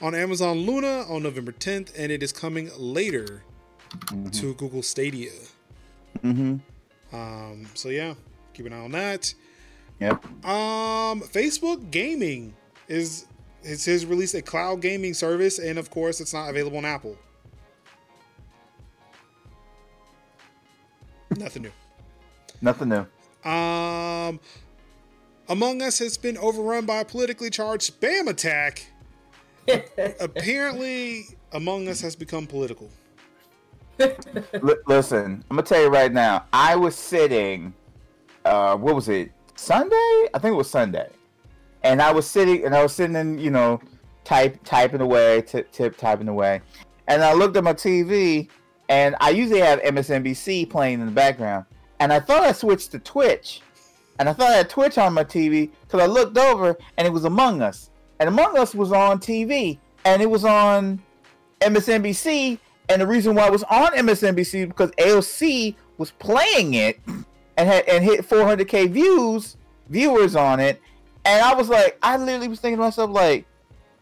on 0.00 0.14
Amazon 0.14 0.58
Luna 0.58 1.04
on 1.08 1.22
November 1.22 1.52
10th, 1.52 1.92
and 1.96 2.10
it 2.10 2.22
is 2.22 2.32
coming 2.32 2.70
later 2.76 3.42
to 4.32 4.54
Google 4.54 4.82
Stadia. 4.82 5.30
Mm-hmm. 6.22 6.56
Um, 7.14 7.66
so 7.74 7.88
yeah, 7.88 8.14
keep 8.52 8.66
an 8.66 8.72
eye 8.72 8.84
on 8.84 8.92
that. 8.92 9.34
Yep. 10.00 10.24
Um, 10.44 11.20
Facebook 11.20 11.90
Gaming 11.90 12.54
is 12.88 13.26
it 13.62 13.82
has 13.84 14.04
released 14.04 14.34
a 14.34 14.42
cloud 14.42 14.82
gaming 14.82 15.14
service, 15.14 15.58
and 15.58 15.78
of 15.78 15.90
course, 15.90 16.20
it's 16.20 16.34
not 16.34 16.50
available 16.50 16.78
on 16.78 16.84
Apple. 16.84 17.16
Nothing 21.36 21.62
new. 21.62 21.72
Nothing 22.60 22.88
new. 22.90 23.50
Um, 23.50 24.40
Among 25.48 25.82
Us 25.82 25.98
has 25.98 26.16
been 26.16 26.38
overrun 26.38 26.86
by 26.86 26.98
a 27.00 27.04
politically 27.04 27.50
charged 27.50 28.00
spam 28.00 28.28
attack. 28.28 28.86
Apparently, 30.20 31.24
Among 31.52 31.88
Us 31.88 32.00
has 32.00 32.16
become 32.16 32.46
political. 32.46 32.90
L- 34.00 34.76
listen, 34.86 35.44
I'm 35.50 35.56
gonna 35.56 35.62
tell 35.62 35.80
you 35.82 35.88
right 35.88 36.12
now. 36.12 36.46
I 36.52 36.76
was 36.76 36.96
sitting. 36.96 37.74
Uh, 38.44 38.76
what 38.76 38.94
was 38.94 39.08
it? 39.08 39.30
Sunday? 39.54 40.28
I 40.34 40.38
think 40.38 40.52
it 40.52 40.56
was 40.56 40.68
Sunday. 40.70 41.08
And 41.82 42.00
I 42.02 42.10
was 42.12 42.26
sitting, 42.26 42.64
and 42.64 42.74
I 42.74 42.82
was 42.82 42.92
sitting 42.94 43.14
in, 43.14 43.38
you 43.38 43.50
know, 43.50 43.80
type 44.24 44.58
typing 44.64 45.00
away, 45.00 45.42
tip 45.42 45.70
tip 45.70 45.96
typing 45.96 46.28
away, 46.28 46.62
and 47.08 47.22
I 47.22 47.34
looked 47.34 47.56
at 47.56 47.64
my 47.64 47.74
TV, 47.74 48.48
and 48.88 49.14
I 49.20 49.30
usually 49.30 49.60
have 49.60 49.80
MSNBC 49.82 50.68
playing 50.70 51.00
in 51.00 51.06
the 51.06 51.12
background, 51.12 51.66
and 52.04 52.12
I 52.12 52.20
thought 52.20 52.42
I 52.42 52.52
switched 52.52 52.92
to 52.92 52.98
Twitch, 52.98 53.62
and 54.18 54.28
I 54.28 54.34
thought 54.34 54.50
I 54.50 54.56
had 54.58 54.68
Twitch 54.68 54.98
on 54.98 55.14
my 55.14 55.24
TV 55.24 55.70
because 55.80 56.02
I 56.02 56.04
looked 56.04 56.36
over, 56.36 56.76
and 56.98 57.06
it 57.06 57.10
was 57.10 57.24
Among 57.24 57.62
Us, 57.62 57.88
and 58.20 58.28
Among 58.28 58.58
Us 58.58 58.74
was 58.74 58.92
on 58.92 59.18
TV, 59.18 59.78
and 60.04 60.20
it 60.20 60.28
was 60.28 60.44
on 60.44 61.02
MSNBC, 61.62 62.58
and 62.90 63.00
the 63.00 63.06
reason 63.06 63.34
why 63.34 63.46
it 63.46 63.52
was 63.52 63.62
on 63.62 63.86
MSNBC 63.92 64.68
because 64.68 64.90
AOC 64.98 65.76
was 65.96 66.10
playing 66.10 66.74
it 66.74 67.00
and 67.56 67.66
had 67.66 67.88
and 67.88 68.04
hit 68.04 68.28
400k 68.28 68.90
views, 68.90 69.56
viewers 69.88 70.36
on 70.36 70.60
it, 70.60 70.82
and 71.24 71.42
I 71.42 71.54
was 71.54 71.70
like, 71.70 71.96
I 72.02 72.18
literally 72.18 72.48
was 72.48 72.60
thinking 72.60 72.76
to 72.76 72.82
myself 72.82 73.12
like, 73.12 73.46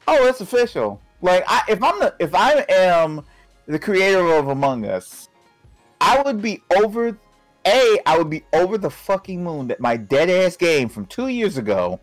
oh, 0.08 0.26
it's 0.26 0.40
official. 0.40 1.00
Like, 1.20 1.44
I, 1.46 1.62
if 1.68 1.80
I'm 1.80 2.00
the 2.00 2.16
if 2.18 2.34
I 2.34 2.66
am 2.68 3.24
the 3.66 3.78
creator 3.78 4.26
of 4.32 4.48
Among 4.48 4.86
Us, 4.86 5.28
I 6.00 6.20
would 6.22 6.42
be 6.42 6.64
over. 6.76 7.16
A, 7.66 7.98
I 8.06 8.18
would 8.18 8.30
be 8.30 8.44
over 8.52 8.78
the 8.78 8.90
fucking 8.90 9.42
moon 9.42 9.68
that 9.68 9.80
my 9.80 9.96
dead 9.96 10.28
ass 10.28 10.56
game 10.56 10.88
from 10.88 11.06
two 11.06 11.28
years 11.28 11.56
ago 11.56 12.00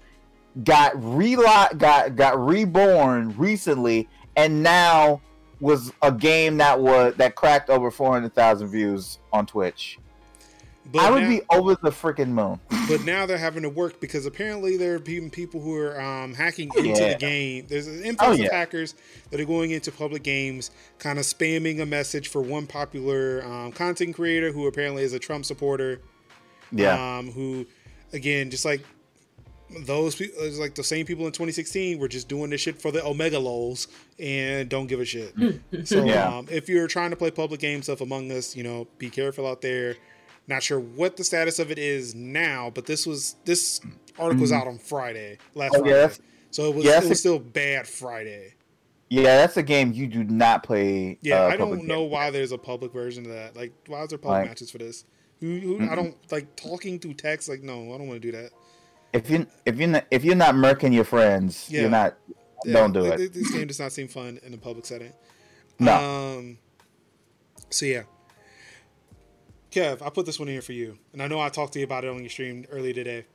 got 0.64 0.94
relot 0.94 1.78
got 1.78 2.16
got 2.16 2.40
reborn 2.44 3.36
recently, 3.38 4.08
and 4.36 4.64
now 4.64 5.22
was 5.60 5.92
a 6.02 6.12
game 6.12 6.58
that 6.58 6.80
was 6.80 7.16
that 7.16 7.36
cracked 7.36 7.70
over 7.70 7.92
400,000 7.92 8.68
views 8.68 9.20
on 9.34 9.46
Twitch. 9.46 10.00
But 10.92 11.02
I 11.04 11.12
would 11.12 11.24
now, 11.24 11.30
be 11.30 11.42
over 11.52 11.76
the 11.76 11.92
freaking 11.92 12.30
moon. 12.30 12.60
but 12.88 13.04
now 13.06 13.26
they're 13.26 13.38
having 13.38 13.64
to 13.64 13.70
work 13.70 14.00
because 14.00 14.26
apparently 14.26 14.76
there 14.78 14.96
are 14.96 15.04
even 15.06 15.30
people 15.30 15.60
who 15.62 15.76
are 15.78 16.00
um, 16.02 16.34
hacking 16.34 16.70
into 16.76 16.90
Yeah. 16.90 17.10
the 17.14 17.16
game. 17.20 17.66
There's 17.68 17.88
an 17.88 18.04
influx 18.04 18.32
Oh, 18.32 18.34
yeah. 18.34 18.46
of 18.46 18.52
hackers 18.52 18.96
that 19.30 19.40
are 19.40 19.46
going 19.46 19.72
into 19.72 19.92
public 19.92 20.24
games, 20.24 20.72
kind 20.98 21.20
of 21.20 21.26
spamming 21.26 21.80
a 21.82 21.86
message 21.86 22.28
for 22.30 22.42
one 22.42 22.66
popular 22.66 23.44
um, 23.46 23.72
content 23.72 24.16
creator 24.16 24.52
who 24.52 24.66
apparently 24.68 25.04
is 25.04 25.14
a 25.14 25.20
Trump 25.20 25.46
supporter. 25.46 26.02
Yeah. 26.72 27.18
Um, 27.18 27.32
who, 27.32 27.66
again, 28.14 28.50
just 28.50 28.66
like 28.66 28.82
those 29.86 30.16
people, 30.16 30.36
it's 30.42 30.58
like 30.58 30.74
the 30.74 30.84
same 30.84 31.06
people 31.06 31.28
in 31.28 31.32
2016 31.32 32.00
were 32.00 32.08
just 32.08 32.28
doing 32.28 32.50
this 32.50 32.62
shit 32.62 32.82
for 32.82 32.92
the 32.92 33.06
Omega 33.06 33.38
lols 33.38 33.88
and 34.20 34.68
don't 34.68 34.88
give 34.88 35.00
a 35.00 35.06
shit. 35.06 35.36
so 35.84 36.04
Yeah. 36.04 36.38
um, 36.38 36.48
if 36.50 36.68
you're 36.68 36.88
trying 36.88 37.12
to 37.12 37.16
play 37.16 37.30
public 37.30 37.60
game 37.60 37.84
stuff 37.84 38.02
Among 38.02 38.32
Us, 38.32 38.56
you 38.56 38.64
know, 38.64 38.88
be 38.98 39.12
careful 39.12 39.46
out 39.46 39.62
there. 39.62 39.96
Not 40.50 40.64
sure 40.64 40.80
what 40.80 41.16
the 41.16 41.24
status 41.24 41.60
of 41.60 41.70
it 41.72 41.78
is 41.78 42.16
now, 42.16 42.72
but 42.74 42.86
this 42.88 43.06
was 43.06 43.36
this 43.46 43.80
article 44.18 44.42
was 44.42 44.52
out 44.52 44.68
on 44.68 44.80
Friday, 44.80 45.38
last 45.54 45.76
Oh, 45.76 45.80
Friday. 45.80 45.94
that's- 45.94 46.20
so 46.52 46.70
it 46.72 46.76
was 46.76 46.84
yeah, 46.86 46.98
it 46.98 47.04
was 47.04 47.12
a- 47.12 47.16
still 47.16 47.38
bad 47.40 47.88
Friday. 47.88 48.56
yeah, 49.10 49.38
that's 49.38 49.56
a 49.58 49.64
game 49.64 49.94
you 49.94 50.08
do 50.08 50.24
not 50.24 50.64
play. 50.64 51.20
Yeah, 51.22 51.44
uh, 51.44 51.48
I 51.50 51.56
don't 51.56 51.86
know 51.86 52.02
game. 52.02 52.10
why 52.12 52.32
there's 52.32 52.52
a 52.52 52.58
public 52.58 52.92
version 52.92 53.26
of 53.28 53.32
that. 53.32 53.56
Like, 53.56 53.72
why 53.88 54.02
is 54.02 54.10
there 54.10 54.18
public 54.18 54.40
Like- 54.40 54.48
matches 54.50 54.72
for 54.72 54.80
this? 54.80 55.06
Who, 55.40 55.60
who, 55.60 55.90
I 55.90 55.96
don't 55.96 56.16
like 56.32 56.56
talking 56.58 57.00
through 57.00 57.14
text. 57.14 57.48
Like, 57.48 57.62
no, 57.62 57.94
I 57.94 57.98
don't 58.00 58.08
want 58.10 58.22
to 58.22 58.32
do 58.32 58.36
that. 58.36 58.50
If 59.14 59.30
you 59.30 59.46
if 59.66 59.78
you're 59.78 59.88
not, 59.88 60.06
if 60.12 60.26
you're 60.26 60.36
not 60.36 60.56
murking 60.56 60.94
your 60.94 61.06
friends, 61.06 61.68
Yeah. 61.70 61.82
you're 61.82 61.90
not. 61.92 62.18
Yeah, 62.66 62.74
don't 62.74 62.92
do 62.92 63.04
th- 63.04 63.20
it. 63.20 63.34
This 63.34 63.52
game 63.52 63.68
does 63.68 63.80
not 63.80 63.92
seem 63.94 64.08
fun 64.10 64.40
in 64.46 64.54
a 64.54 64.58
public 64.58 64.86
setting. 64.88 65.14
No. 65.80 65.94
Um. 65.94 66.58
So 67.70 67.86
yeah, 67.86 68.04
Kev, 69.72 70.02
I 70.02 70.10
put 70.10 70.26
this 70.26 70.40
one 70.40 70.48
in 70.48 70.56
here 70.56 70.62
for 70.62 70.74
you, 70.74 70.98
and 71.14 71.22
I 71.22 71.28
know 71.28 71.40
I 71.40 71.50
talked 71.50 71.74
to 71.74 71.80
you 71.80 71.86
about 71.86 72.04
it 72.04 72.10
on 72.10 72.20
your 72.20 72.30
stream 72.30 72.66
earlier 72.72 72.94
today. 72.94 73.26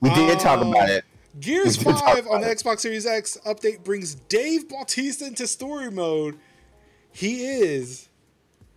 we 0.00 0.10
did 0.10 0.38
talk 0.38 0.60
um, 0.60 0.70
about 0.70 0.88
it. 0.88 1.04
Gears 1.40 1.78
We 1.84 1.84
did 1.84 1.98
talk 1.98 2.14
5 2.16 2.26
on 2.28 2.40
the 2.42 2.50
it. 2.50 2.58
Xbox 2.58 2.80
Series 2.80 3.06
X 3.06 3.38
update 3.46 3.82
brings 3.82 4.14
Dave 4.14 4.68
Bautista 4.68 5.26
into 5.26 5.46
story 5.46 5.90
mode. 5.90 6.38
He 7.10 7.44
is 7.44 8.08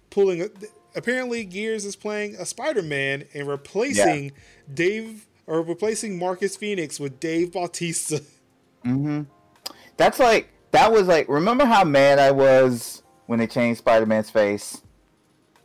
pulling. 0.09 0.43
A, 0.43 0.49
apparently, 0.95 1.43
Gears 1.43 1.83
is 1.83 1.95
playing 1.97 2.35
a 2.35 2.45
Spider 2.45 2.81
Man 2.81 3.25
and 3.33 3.47
replacing 3.47 4.31
Dave 4.73 5.27
or 5.47 5.61
replacing 5.61 6.17
Marcus 6.17 6.55
Phoenix 6.55 6.99
with 6.99 7.19
Dave 7.19 7.51
Bautista. 7.51 8.23
hmm 8.83 9.23
That's 9.97 10.19
like 10.19 10.49
that 10.71 10.93
was 10.93 11.07
like. 11.07 11.27
Remember 11.27 11.65
how 11.65 11.83
mad 11.83 12.19
I 12.19 12.31
was 12.31 13.03
when 13.25 13.39
they 13.39 13.47
changed 13.47 13.79
Spider 13.79 14.05
Man's 14.05 14.29
face? 14.29 14.81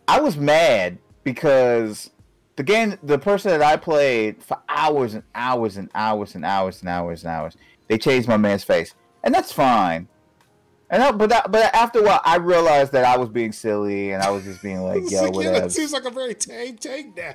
I 0.09 0.20
was 0.20 0.36
mad 0.36 0.98
because 1.32 2.11
the 2.57 2.62
game, 2.62 2.98
the 3.02 3.19
person 3.19 3.51
that 3.51 3.62
I 3.62 3.77
played 3.77 4.43
for 4.43 4.59
hours 4.69 5.15
and 5.15 5.23
hours 5.35 5.77
and 5.77 5.89
hours 5.94 6.35
and 6.35 6.44
hours 6.44 6.81
and 6.81 6.89
hours 6.89 7.23
and 7.23 7.31
hours, 7.31 7.57
they 7.89 7.98
changed 7.98 8.28
my 8.28 8.36
man's 8.36 8.65
face, 8.65 8.94
and 9.23 9.35
that's 9.35 9.52
fine. 9.52 10.09
And 10.90 11.02
I, 11.02 11.12
but 11.12 11.31
that, 11.31 11.52
but 11.52 11.73
after 11.73 12.01
a 12.01 12.02
while, 12.02 12.20
I 12.24 12.36
realized 12.36 12.93
that 12.93 13.05
I 13.05 13.16
was 13.16 13.28
being 13.28 13.52
silly 13.52 14.11
and 14.11 14.23
I 14.23 14.31
was 14.31 14.43
just 14.43 14.61
being 14.61 14.82
like, 14.82 15.02
"Yo, 15.11 15.23
like, 15.23 15.32
yeah, 15.32 15.36
whatever." 15.36 15.61
that 15.61 15.73
seems 15.73 15.93
like 15.93 16.05
a 16.05 16.11
very 16.11 16.35
tame 16.35 16.77
take 16.77 17.16
now. 17.16 17.35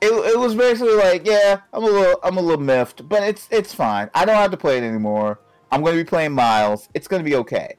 it, 0.00 0.12
it 0.12 0.38
was 0.38 0.54
basically 0.54 0.94
like, 0.94 1.26
yeah, 1.26 1.60
I'm 1.72 1.82
a 1.82 1.86
little 1.86 2.20
I'm 2.22 2.36
a 2.36 2.40
little 2.40 2.62
miffed, 2.62 3.08
but 3.08 3.24
it's 3.24 3.48
it's 3.50 3.74
fine. 3.74 4.08
I 4.14 4.24
don't 4.24 4.36
have 4.36 4.52
to 4.52 4.56
play 4.56 4.78
it 4.78 4.84
anymore. 4.84 5.40
I'm 5.72 5.82
going 5.82 5.96
to 5.96 6.02
be 6.02 6.08
playing 6.08 6.32
Miles. 6.32 6.88
It's 6.94 7.08
going 7.08 7.22
to 7.22 7.28
be 7.28 7.36
okay. 7.36 7.74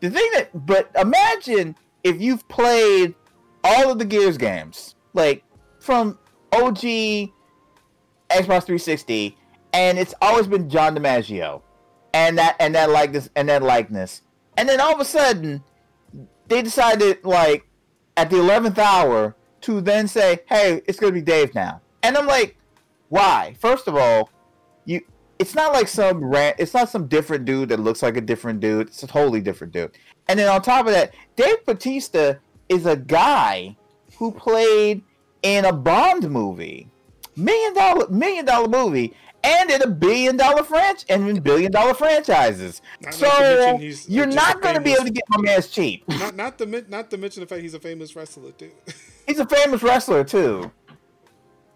The 0.00 0.10
thing 0.10 0.30
that, 0.34 0.66
but 0.66 0.90
imagine 0.94 1.76
if 2.04 2.20
you've 2.20 2.46
played 2.48 3.14
all 3.66 3.90
of 3.90 3.98
the 3.98 4.04
Gears 4.04 4.38
games, 4.38 4.94
like 5.12 5.42
from 5.80 6.18
OG 6.52 6.78
Xbox 8.30 8.64
360, 8.64 9.36
and 9.72 9.98
it's 9.98 10.14
always 10.22 10.46
been 10.46 10.70
John 10.70 10.96
DiMaggio, 10.96 11.62
and 12.14 12.38
that 12.38 12.56
and 12.60 12.74
that 12.74 12.90
likeness 12.90 13.28
and 13.34 13.48
that 13.48 13.62
likeness, 13.62 14.22
and 14.56 14.68
then 14.68 14.80
all 14.80 14.94
of 14.94 15.00
a 15.00 15.04
sudden, 15.04 15.64
they 16.48 16.62
decided 16.62 17.24
like 17.24 17.66
at 18.16 18.30
the 18.30 18.38
eleventh 18.38 18.78
hour 18.78 19.34
to 19.62 19.80
then 19.80 20.06
say, 20.06 20.40
"Hey, 20.46 20.82
it's 20.86 20.98
gonna 20.98 21.12
be 21.12 21.20
Dave 21.20 21.54
now," 21.54 21.80
and 22.02 22.16
I'm 22.16 22.26
like, 22.26 22.56
"Why?" 23.08 23.56
First 23.58 23.88
of 23.88 23.96
all, 23.96 24.30
you. 24.84 25.00
It's 25.38 25.54
not 25.54 25.74
like 25.74 25.86
some 25.86 26.24
ran- 26.24 26.54
It's 26.56 26.72
not 26.72 26.88
some 26.88 27.08
different 27.08 27.44
dude 27.44 27.68
that 27.68 27.78
looks 27.78 28.02
like 28.02 28.16
a 28.16 28.22
different 28.22 28.60
dude. 28.60 28.86
It's 28.86 29.02
a 29.02 29.06
totally 29.06 29.42
different 29.42 29.74
dude. 29.74 29.90
And 30.28 30.38
then 30.38 30.48
on 30.48 30.62
top 30.62 30.86
of 30.86 30.92
that, 30.92 31.12
Dave 31.36 31.62
Bautista 31.66 32.38
is 32.68 32.86
a 32.86 32.96
guy 32.96 33.76
who 34.18 34.32
played 34.32 35.02
in 35.42 35.64
a 35.64 35.72
Bond 35.72 36.28
movie, 36.30 36.88
million 37.36 37.74
dollar 37.74 38.08
million 38.08 38.44
dollar 38.44 38.68
movie, 38.68 39.14
and 39.44 39.70
in 39.70 39.82
a 39.82 39.86
billion 39.86 40.36
dollar 40.36 40.64
franchise 40.64 41.04
and 41.08 41.28
in 41.28 41.40
billion 41.40 41.70
dollar 41.70 41.94
franchises. 41.94 42.82
Not- 43.00 43.14
so 43.14 43.26
not 43.26 43.38
to 43.38 43.42
mention 43.42 43.80
he's 43.80 44.06
uh, 44.06 44.12
you're 44.12 44.26
not 44.26 44.60
going 44.60 44.74
to 44.74 44.80
be 44.80 44.92
able 44.92 45.04
to 45.04 45.10
get 45.10 45.24
my 45.28 45.40
man's 45.40 45.68
cheap. 45.68 46.08
Not 46.08 46.34
not 46.34 46.58
to 46.58 46.84
not 46.88 47.10
to 47.10 47.16
mention 47.16 47.40
the 47.42 47.46
fact 47.46 47.62
he's 47.62 47.74
a 47.74 47.80
famous 47.80 48.14
wrestler 48.16 48.52
too. 48.52 48.72
He's 49.26 49.40
a 49.40 49.46
famous 49.46 49.82
wrestler 49.82 50.22
too. 50.22 50.70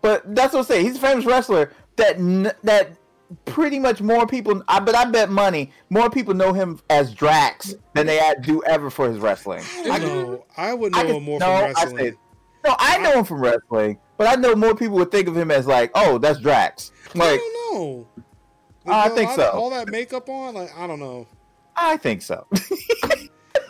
But 0.03 0.37
that's 0.37 0.53
what 0.53 0.61
I'm 0.61 0.67
saying. 0.67 0.87
He's 0.87 0.97
a 0.97 1.01
famous 1.01 1.25
wrestler 1.25 1.73
that 1.97 2.17
that 2.63 2.93
pretty 3.45 3.79
much 3.79 4.01
more 4.01 4.27
people. 4.27 4.63
I 4.69 4.81
but 4.81 4.95
I 4.95 5.05
bet 5.05 5.31
money 5.31 5.73
more 5.89 6.11
people 6.11 6.35
know 6.35 6.53
him 6.53 6.81
as 6.91 7.15
Drax 7.15 7.75
than 7.95 8.07
they 8.07 8.21
do 8.41 8.63
ever 8.65 8.91
for 8.91 9.09
his 9.09 9.19
wrestling. 9.19 9.63
I 9.85 9.99
know. 9.99 10.45
I 10.57 10.75
would 10.75 10.93
know 10.93 10.99
I 10.99 11.05
him 11.07 11.23
more 11.23 11.39
no, 11.41 11.47
from 11.47 11.55
I 11.55 11.67
wrestling. 11.69 11.99
said- 11.99 12.17
No, 12.65 12.75
I 12.79 12.99
know 12.99 13.13
him 13.19 13.25
from 13.25 13.41
wrestling, 13.41 13.99
but 14.17 14.27
I 14.27 14.35
know 14.35 14.55
more 14.55 14.75
people 14.75 14.97
would 14.99 15.11
think 15.11 15.29
of 15.29 15.37
him 15.37 15.51
as 15.51 15.67
like, 15.67 15.91
oh, 15.95 16.19
that's 16.19 16.39
Drax. 16.41 16.93
I 17.15 17.19
Like, 17.19 17.41
don't 17.41 17.75
know. 17.75 18.07
I 18.87 19.07
With 19.09 19.17
think 19.17 19.31
all 19.31 19.37
so. 19.37 19.43
That, 19.43 19.53
all 19.55 19.71
that 19.71 19.89
makeup 19.89 20.29
on, 20.29 20.55
like 20.55 20.77
I 20.77 20.87
don't 20.87 21.01
know. 21.01 21.27
I 21.77 21.97
think 21.97 22.23
so. 22.23 22.47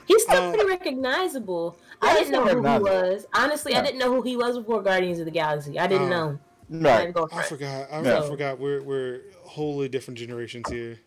He's 0.07 0.23
still 0.23 0.43
Uh, 0.43 0.51
pretty 0.51 0.67
recognizable. 0.69 1.77
I 2.03 2.15
didn't 2.15 2.33
know 2.33 2.45
who 2.47 2.63
he 2.63 2.79
was. 2.79 3.27
Honestly, 3.35 3.73
Yeah. 3.73 3.81
I 3.81 3.83
didn't 3.85 3.99
know 3.99 4.13
who 4.13 4.23
he 4.23 4.37
was 4.37 4.57
before 4.59 4.83
Guardians 4.83 5.19
of 5.21 5.27
the 5.27 5.31
Galaxy. 5.31 5.79
I 5.79 5.87
didn't 5.87 6.13
Uh, 6.13 6.31
know. 6.33 6.39
I 6.73 6.97
right? 6.99 7.15
didn't 7.15 7.33
I 7.33 7.43
forgot. 7.43 7.89
I, 7.93 8.01
No. 8.01 8.25
I 8.25 8.29
forgot. 8.29 8.59
We're 8.59 8.83
we're 8.83 9.21
wholly 9.51 9.89
different 9.89 10.19
generations 10.19 10.69
here. 10.71 10.99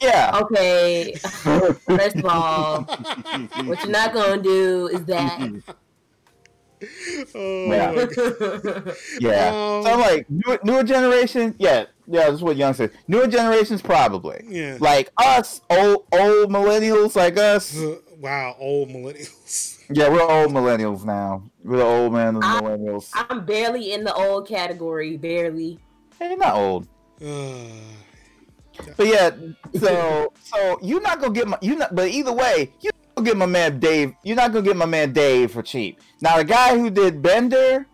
Yeah. 0.00 0.38
Okay. 0.42 1.14
First 1.18 2.16
of 2.16 2.26
all, 2.26 2.82
what 2.82 3.80
you're 3.82 3.86
not 3.88 4.12
gonna 4.12 4.42
do 4.42 4.88
is 4.88 5.04
that. 5.06 5.40
Oh 7.34 7.72
Yeah. 7.72 7.92
Yeah. 9.20 9.46
Um, 9.48 9.82
so 9.82 9.90
I'm 9.92 10.00
like 10.00 10.26
newer, 10.28 10.58
newer 10.62 10.82
generation. 10.84 11.54
Yeah, 11.58 11.86
yeah. 12.06 12.28
That's 12.28 12.42
what 12.42 12.56
Young 12.58 12.74
said. 12.74 12.90
Newer 13.08 13.26
generations 13.26 13.80
probably. 13.80 14.44
Yeah. 14.46 14.76
Like 14.78 15.10
us, 15.16 15.62
old 15.70 16.04
old 16.12 16.50
millennials 16.50 17.16
like 17.16 17.38
us. 17.38 17.74
wow, 18.20 18.54
old 18.58 18.90
millennials. 18.90 19.78
Yeah, 19.88 20.10
we're 20.10 20.20
old 20.20 20.52
millennials 20.52 21.04
now. 21.06 21.44
We're 21.64 21.78
the 21.78 21.84
old 21.84 22.12
man 22.12 22.36
of 22.36 22.42
the 22.42 22.46
I- 22.46 22.60
millennials. 22.60 23.08
I'm 23.14 23.46
barely 23.46 23.92
in 23.94 24.04
the 24.04 24.12
old 24.12 24.46
category, 24.46 25.16
barely. 25.16 25.78
hey, 26.18 26.28
you're 26.28 26.36
not 26.38 26.56
old. 26.56 26.86
Uh, 27.24 27.64
But 28.96 29.06
yeah, 29.06 29.30
so 29.78 30.32
so 30.42 30.78
you're 30.82 31.00
not 31.00 31.20
gonna 31.20 31.32
get 31.32 31.48
my 31.48 31.58
you 31.62 31.76
not. 31.76 31.94
But 31.94 32.08
either 32.10 32.32
way, 32.32 32.72
you 32.80 32.90
not 32.92 33.14
gonna 33.16 33.26
get 33.26 33.36
my 33.38 33.46
man 33.46 33.78
Dave. 33.80 34.12
You're 34.22 34.36
not 34.36 34.52
gonna 34.52 34.64
get 34.64 34.76
my 34.76 34.84
man 34.84 35.12
Dave 35.14 35.52
for 35.52 35.62
cheap. 35.62 35.98
Now 36.20 36.36
the 36.36 36.44
guy 36.44 36.76
who 36.78 36.90
did 36.90 37.22
Bender, 37.22 37.86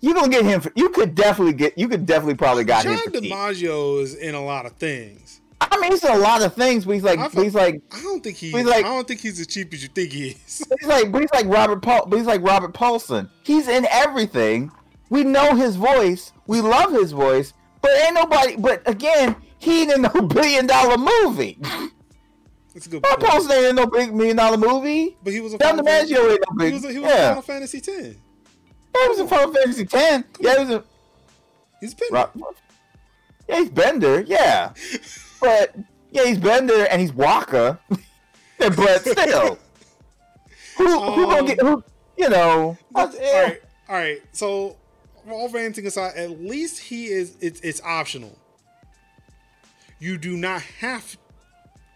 you 0.00 0.14
gonna 0.14 0.28
get 0.30 0.44
him 0.44 0.62
for. 0.62 0.72
You 0.74 0.88
could 0.88 1.14
definitely 1.14 1.52
get. 1.52 1.76
You 1.76 1.86
could 1.88 2.06
definitely 2.06 2.36
probably 2.36 2.64
got 2.64 2.84
John 2.84 2.94
him 2.94 3.12
cheap. 3.12 3.30
DiMaggio 3.32 4.00
is 4.02 4.14
in 4.14 4.34
a 4.34 4.42
lot 4.42 4.64
of 4.64 4.72
things. 4.76 5.42
I 5.60 5.78
mean, 5.80 5.90
he's 5.92 6.04
in 6.04 6.10
a 6.12 6.18
lot 6.18 6.42
of 6.42 6.54
things, 6.54 6.84
but 6.86 6.92
he's 6.92 7.02
like, 7.02 7.18
I 7.18 7.28
he's 7.42 7.54
like, 7.54 7.82
I 7.92 8.02
don't 8.02 8.22
think 8.22 8.36
he. 8.36 8.50
He's 8.52 8.64
like- 8.66 8.84
I 8.84 8.88
don't 8.94 9.06
think 9.08 9.20
he's 9.20 9.38
as 9.40 9.46
cheap 9.46 9.72
as 9.74 9.82
you 9.82 9.88
think 9.88 10.12
he 10.12 10.28
is. 10.28 10.62
he's 10.80 10.88
like, 10.88 11.10
but 11.12 11.20
he's 11.22 11.30
like 11.32 11.46
Robert 11.46 11.80
Paul. 11.82 12.06
But 12.06 12.16
he's 12.18 12.26
like 12.26 12.42
Robert 12.42 12.72
Paulson. 12.74 13.28
He's 13.42 13.68
in 13.68 13.86
everything. 13.90 14.70
We 15.10 15.24
know 15.24 15.54
his 15.54 15.76
voice. 15.76 16.32
We 16.46 16.60
love 16.62 16.92
his 16.92 17.12
voice. 17.12 17.52
But 17.86 18.04
ain't 18.04 18.14
nobody. 18.14 18.56
But 18.56 18.82
again, 18.88 19.36
he 19.58 19.82
ain't 19.82 19.92
in 19.92 20.02
no 20.02 20.08
billion 20.26 20.66
dollar 20.66 20.96
movie. 20.98 21.56
That's 22.74 22.86
a 22.86 22.90
good 22.90 23.02
point. 23.02 23.20
Paulson 23.20 23.52
ain't 23.52 23.66
in 23.66 23.76
no 23.76 23.86
big 23.86 24.12
million 24.12 24.36
dollar 24.36 24.56
movie. 24.56 25.16
But 25.22 25.32
he 25.32 25.40
was 25.40 25.54
a 25.54 25.58
Final 25.58 25.84
DiMaggio 25.84 26.30
ain't 26.32 26.44
no 26.50 26.64
He 26.64 26.70
big. 26.70 26.72
was 26.74 26.84
a, 26.84 26.92
he 26.92 26.98
was 26.98 27.10
a 27.10 27.14
yeah, 27.14 27.28
Final 27.28 27.42
Fantasy. 27.42 27.82
Yeah, 27.86 28.02
he 29.02 29.08
was 29.08 29.18
in 29.20 29.28
Final 29.28 29.52
Fantasy 29.52 29.84
Ten. 29.86 30.24
Yeah, 30.40 30.54
he 30.58 30.64
was 30.64 30.74
a. 30.74 30.84
He's 31.80 31.94
been. 31.94 32.08
Rob, 32.10 32.30
yeah, 33.48 33.58
he's 33.60 33.70
Bender. 33.70 34.22
Yeah, 34.22 34.72
but 35.40 35.76
yeah, 36.10 36.24
he's 36.24 36.38
Bender 36.38 36.86
and 36.90 37.00
he's 37.00 37.12
Wakka. 37.12 37.78
but 38.58 39.00
still, 39.02 39.58
who 40.76 40.84
who 41.12 41.22
Um, 41.24 41.28
gonna 41.30 41.46
get 41.46 41.60
who? 41.60 41.84
You 42.16 42.30
know, 42.30 42.76
all 42.94 43.06
right, 43.08 43.60
all 43.88 43.94
right. 43.94 44.22
So, 44.32 44.76
all 45.30 45.48
ranting 45.48 45.86
aside, 45.86 46.16
at 46.16 46.40
least 46.40 46.78
he 46.80 47.06
is. 47.06 47.36
It's 47.40 47.60
it's 47.60 47.80
optional. 47.82 48.38
You 49.98 50.18
do 50.18 50.36
not 50.36 50.62
have 50.80 51.16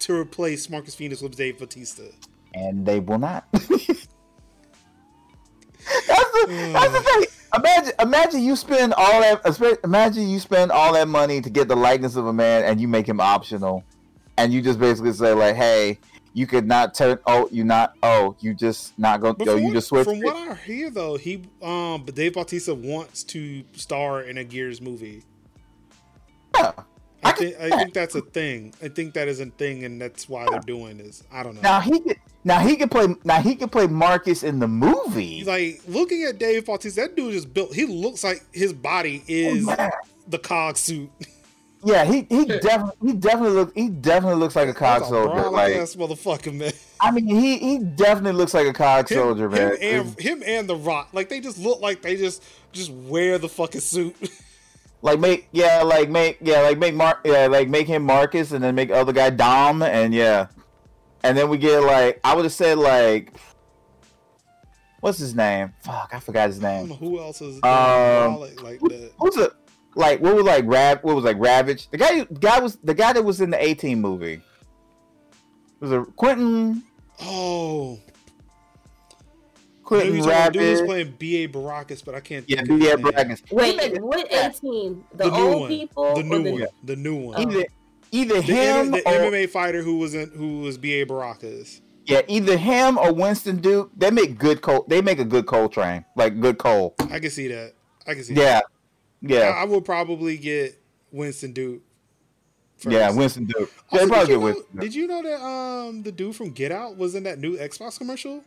to 0.01 0.15
replace 0.15 0.71
Marcus 0.71 0.95
Phoenix 0.95 1.21
with 1.21 1.37
Dave 1.37 1.59
Bautista. 1.59 2.11
and 2.55 2.87
they 2.87 3.01
will 3.01 3.19
not. 3.19 3.45
that's 3.53 3.69
the 5.87 6.71
that's 6.73 6.93
the 6.93 7.01
thing. 7.01 7.25
Imagine 7.55 7.93
imagine 8.01 8.43
you 8.43 8.57
spend 8.57 8.95
all 8.97 9.21
that 9.21 9.79
imagine 9.85 10.29
you 10.29 10.39
spend 10.39 10.71
all 10.71 10.93
that 10.95 11.09
money 11.09 11.41
to 11.41 11.51
get 11.51 11.69
the 11.69 11.77
likeness 11.77 12.17
of 12.17 12.27
a 12.27 12.33
man 12.33 12.65
and 12.65 12.81
you 12.81 12.89
make 12.89 13.07
him 13.09 13.21
optional, 13.21 13.85
and 14.39 14.53
you 14.53 14.63
just 14.63 14.79
basically 14.79 15.13
say 15.13 15.33
like, 15.33 15.57
hey. 15.57 15.99
You 16.33 16.47
could 16.47 16.67
not 16.67 16.95
turn. 16.95 17.19
Oh, 17.27 17.49
you 17.51 17.65
not. 17.65 17.95
Oh, 18.03 18.37
you 18.41 18.55
just 18.55 18.97
not 18.99 19.21
go. 19.21 19.35
Yo, 19.41 19.57
you 19.57 19.73
just 19.73 19.89
switch. 19.89 20.05
from 20.05 20.21
what 20.21 20.37
I 20.37 20.55
hear, 20.55 20.91
though, 20.91 21.17
he 21.17 21.43
um, 21.61 22.05
but 22.05 22.15
Dave 22.15 22.35
Bautista 22.35 22.75
wants 22.75 23.25
to 23.25 23.65
star 23.73 24.23
in 24.23 24.39
a 24.39 24.45
Gears 24.45 24.81
movie. 24.81 25.25
Yeah. 26.55 26.73
I 27.23 27.31
I 27.31 27.33
think 27.33 27.57
I 27.61 27.71
think 27.71 27.95
that's 27.95 28.15
a 28.15 28.23
thing. 28.23 28.73
I 28.83 28.89
think 28.89 29.15
that 29.15 29.29
is 29.29 29.41
a 29.41 29.47
thing, 29.47 29.85
and 29.85 30.01
that's 30.01 30.29
why 30.29 30.47
they're 30.49 30.61
doing 30.61 30.99
this. 30.99 31.23
I 31.33 31.43
don't 31.43 31.55
know. 31.55 31.61
Now 31.61 31.81
he 31.81 32.01
could. 32.01 32.17
Now 32.45 32.61
he 32.61 32.77
could 32.77 32.91
play. 32.91 33.09
Now 33.25 33.43
he 33.43 33.57
could 33.57 33.71
play 33.71 33.87
Marcus 33.87 34.43
in 34.43 34.59
the 34.59 34.69
movie. 34.69 35.39
He's 35.39 35.47
like 35.47 35.83
looking 35.87 36.23
at 36.25 36.39
Dave 36.39 36.65
Bautista. 36.65 37.03
That 37.03 37.17
dude 37.17 37.35
is 37.35 37.45
built. 37.45 37.75
He 37.75 37.87
looks 37.87 38.25
like 38.25 38.43
his 38.53 38.73
body 38.73 39.23
is 39.29 39.67
man. 39.67 39.91
the 40.29 40.39
cog 40.39 40.77
suit. 40.77 41.11
yeah, 41.85 42.05
he 42.05 42.27
he 42.29 42.45
definitely 42.45 43.09
he 43.11 43.13
definitely 43.17 43.51
looks 43.57 43.73
he 43.75 43.89
definitely 43.89 44.39
looks 44.39 44.55
like 44.57 44.69
a 44.69 44.75
cog 44.75 45.01
That's 45.01 45.11
soldier. 45.11 45.35
brolic 45.43 45.53
Like 45.53 45.77
ass 45.77 45.95
motherfucker, 45.97 46.55
man. 46.55 46.73
I 47.01 47.11
mean, 47.11 47.27
he 47.27 47.59
he 47.59 47.79
definitely 47.79 48.33
looks 48.39 48.53
like 48.55 48.67
a 48.67 48.73
cog 48.73 49.09
Him, 49.09 49.17
soldier, 49.19 49.49
man. 49.49 49.77
him 49.77 50.07
and 50.07 50.21
him 50.21 50.43
and 50.45 50.69
the 50.69 50.77
Rock, 50.77 51.09
like 51.13 51.29
they 51.29 51.41
just 51.41 51.59
look 51.59 51.81
like 51.81 52.03
they 52.03 52.17
just 52.17 52.43
just 52.73 52.91
wear 52.91 53.39
the 53.39 53.49
fucking 53.49 53.81
suit. 53.81 54.15
like 55.03 55.19
make 55.21 55.49
yeah, 55.53 55.83
like 55.83 56.11
make 56.11 56.39
yeah, 56.43 56.61
like 56.61 56.79
make 56.79 56.95
Mark 56.95 57.21
yeah, 57.25 57.47
like 57.47 57.69
make 57.69 57.87
him 57.87 58.03
Marcus 58.05 58.53
and 58.53 58.63
then 58.63 58.75
make 58.75 58.89
the 58.89 58.97
other 58.97 59.13
guy 59.13 59.31
Dom 59.31 59.83
and 59.83 60.13
yeah, 60.13 60.49
and 61.23 61.37
then 61.39 61.49
we 61.49 61.57
get 61.57 61.81
like 61.83 62.21
I 62.25 62.35
would 62.35 62.45
have 62.45 62.53
said 62.53 62.77
like 62.79 63.33
what's 65.01 65.17
his 65.19 65.35
name? 65.35 65.73
Fuck, 65.83 66.11
I 66.13 66.21
forgot 66.21 66.49
his 66.49 66.61
name. 66.61 66.89
who 66.89 67.19
else 67.19 67.41
is 67.41 67.57
Um, 67.57 67.63
brolic 67.63 68.63
like 68.63 68.81
that. 68.81 69.13
Who's 69.19 69.37
it? 69.39 69.53
Like 69.95 70.21
what 70.21 70.35
was 70.37 70.45
like 70.45 70.65
Rav? 70.67 71.03
What 71.03 71.17
was 71.17 71.25
like 71.25 71.39
Ravage? 71.39 71.89
The 71.91 71.99
guy 71.99 72.25
guy 72.25 72.61
was 72.61 72.77
the 72.77 72.95
guy 72.95 73.13
that 73.13 73.23
was 73.23 73.41
in 73.41 73.51
the 73.51 73.63
A-Team 73.63 74.01
movie. 74.01 74.41
Was 75.81 75.93
it 75.93 76.03
Quinton? 76.17 76.83
Oh, 77.23 77.99
Quinton 79.83 80.13
dude, 80.23 80.53
dude 80.53 80.71
was 80.71 80.83
playing 80.83 81.15
B.A. 81.19 81.49
Baracus, 81.49 82.05
but 82.05 82.15
I 82.15 82.21
can't. 82.21 82.49
Yeah, 82.49 82.59
think 82.59 82.71
of 82.71 82.79
his 82.79 82.87
yeah, 82.89 82.95
name. 82.95 83.05
Braggins. 83.07 83.43
Wait, 83.51 84.01
what 84.01 84.33
18? 84.33 85.05
The, 85.13 85.25
The, 85.25 85.31
new 85.31 85.37
old 85.37 85.61
one, 85.63 85.69
people? 85.69 86.15
the 86.15 86.23
new 86.23 86.43
the, 86.43 86.53
one, 86.53 86.67
the 86.85 86.97
new 86.97 87.17
one. 87.17 87.41
Either 87.41 87.65
either 88.13 88.35
The, 88.37 88.43
him 88.43 88.91
the 88.93 88.99
or 89.09 89.31
MMA 89.31 89.49
fighter 89.51 89.83
who 89.83 89.99
was 89.99 90.15
in 90.15 90.31
who 90.31 90.61
was 90.61 90.79
B.A. 90.79 91.05
Baracus. 91.07 91.81
yeah, 92.07 92.21
either 92.29 92.57
him 92.57 92.97
or 92.99 93.13
Winston 93.13 93.57
Duke. 93.57 93.91
They 93.97 94.11
make 94.11 94.39
good 94.39 94.63
coal. 94.63 94.85
They 94.89 95.01
make 95.03 95.19
a 95.19 95.25
good 95.25 95.47
coal 95.47 95.69
train, 95.69 96.05
like 96.15 96.41
good 96.41 96.59
coal. 96.59 96.95
I 97.11 97.19
can 97.19 97.31
see 97.31 97.49
that. 97.49 97.75
I 98.07 98.15
can 98.15 98.23
see. 98.23 98.35
that. 98.35 98.67
Yeah, 99.23 99.39
I, 99.39 99.49
yeah, 99.49 99.51
I 99.51 99.65
would 99.65 99.85
probably 99.85 100.37
get 100.39 100.81
Winston 101.13 101.53
Duke. 101.53 101.83
first. 102.79 102.97
yeah. 102.97 103.11
Winston 103.11 103.47
Duke. 103.47 103.71
Also, 103.91 104.05
They 104.07 104.07
probably 104.07 104.27
did, 104.27 104.29
you 104.29 104.39
get 104.39 104.41
know, 104.41 104.45
Winston. 104.45 104.79
Did 104.79 104.95
you 104.95 105.07
know 105.07 105.23
that 105.23 105.43
um 105.45 106.03
the 106.03 106.13
dude 106.13 106.37
from 106.37 106.51
Get 106.51 106.73
Out 106.73 106.97
was 106.97 107.15
in 107.15 107.25
that 107.25 107.39
new 107.39 107.57
Xbox 107.57 107.99
commercial? 107.99 108.45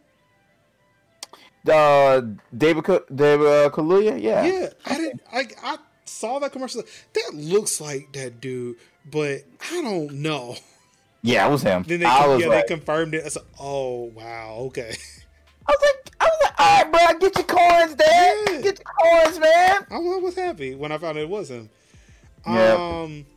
Uh, 1.69 2.21
David 2.55 2.83
David 3.13 3.47
uh, 3.47 3.69
Kaluuya. 3.69 4.21
Yeah. 4.21 4.43
Yeah, 4.43 4.69
I 4.85 4.97
didn't. 4.97 5.21
I 5.31 5.47
I 5.63 5.77
saw 6.05 6.39
that 6.39 6.51
commercial. 6.51 6.83
That 7.13 7.31
looks 7.33 7.79
like 7.79 8.11
that 8.13 8.41
dude, 8.41 8.75
but 9.09 9.43
I 9.71 9.81
don't 9.81 10.11
know. 10.15 10.55
Yeah, 11.21 11.47
it 11.47 11.51
was 11.51 11.61
him. 11.63 11.83
Then 11.87 12.01
they 12.01 12.05
I 12.05 12.27
was 12.27 12.41
yeah 12.41 12.47
like, 12.47 12.67
they 12.67 12.75
confirmed 12.75 13.13
it. 13.15 13.23
I 13.25 13.29
said, 13.29 13.43
oh 13.59 14.11
wow, 14.13 14.55
okay. 14.67 14.95
I 15.67 15.71
was 15.71 15.81
like, 15.81 16.15
I 16.19 16.25
was 16.25 16.39
like, 16.43 16.59
all 16.59 16.83
right, 16.83 16.91
bro, 17.19 17.19
get 17.29 17.35
your 17.37 17.45
coins, 17.45 17.95
Dad. 17.95 18.37
Yeah. 18.49 18.61
Get 18.61 18.79
your 18.79 19.23
coins, 19.23 19.39
man. 19.39 19.85
I 19.91 19.97
was, 19.97 20.35
happy 20.35 20.75
when 20.75 20.91
I 20.91 20.97
found 20.97 21.17
it 21.17 21.27
was 21.29 21.49
him. 21.49 21.69
Yep. 22.47 22.79
Um. 22.79 23.25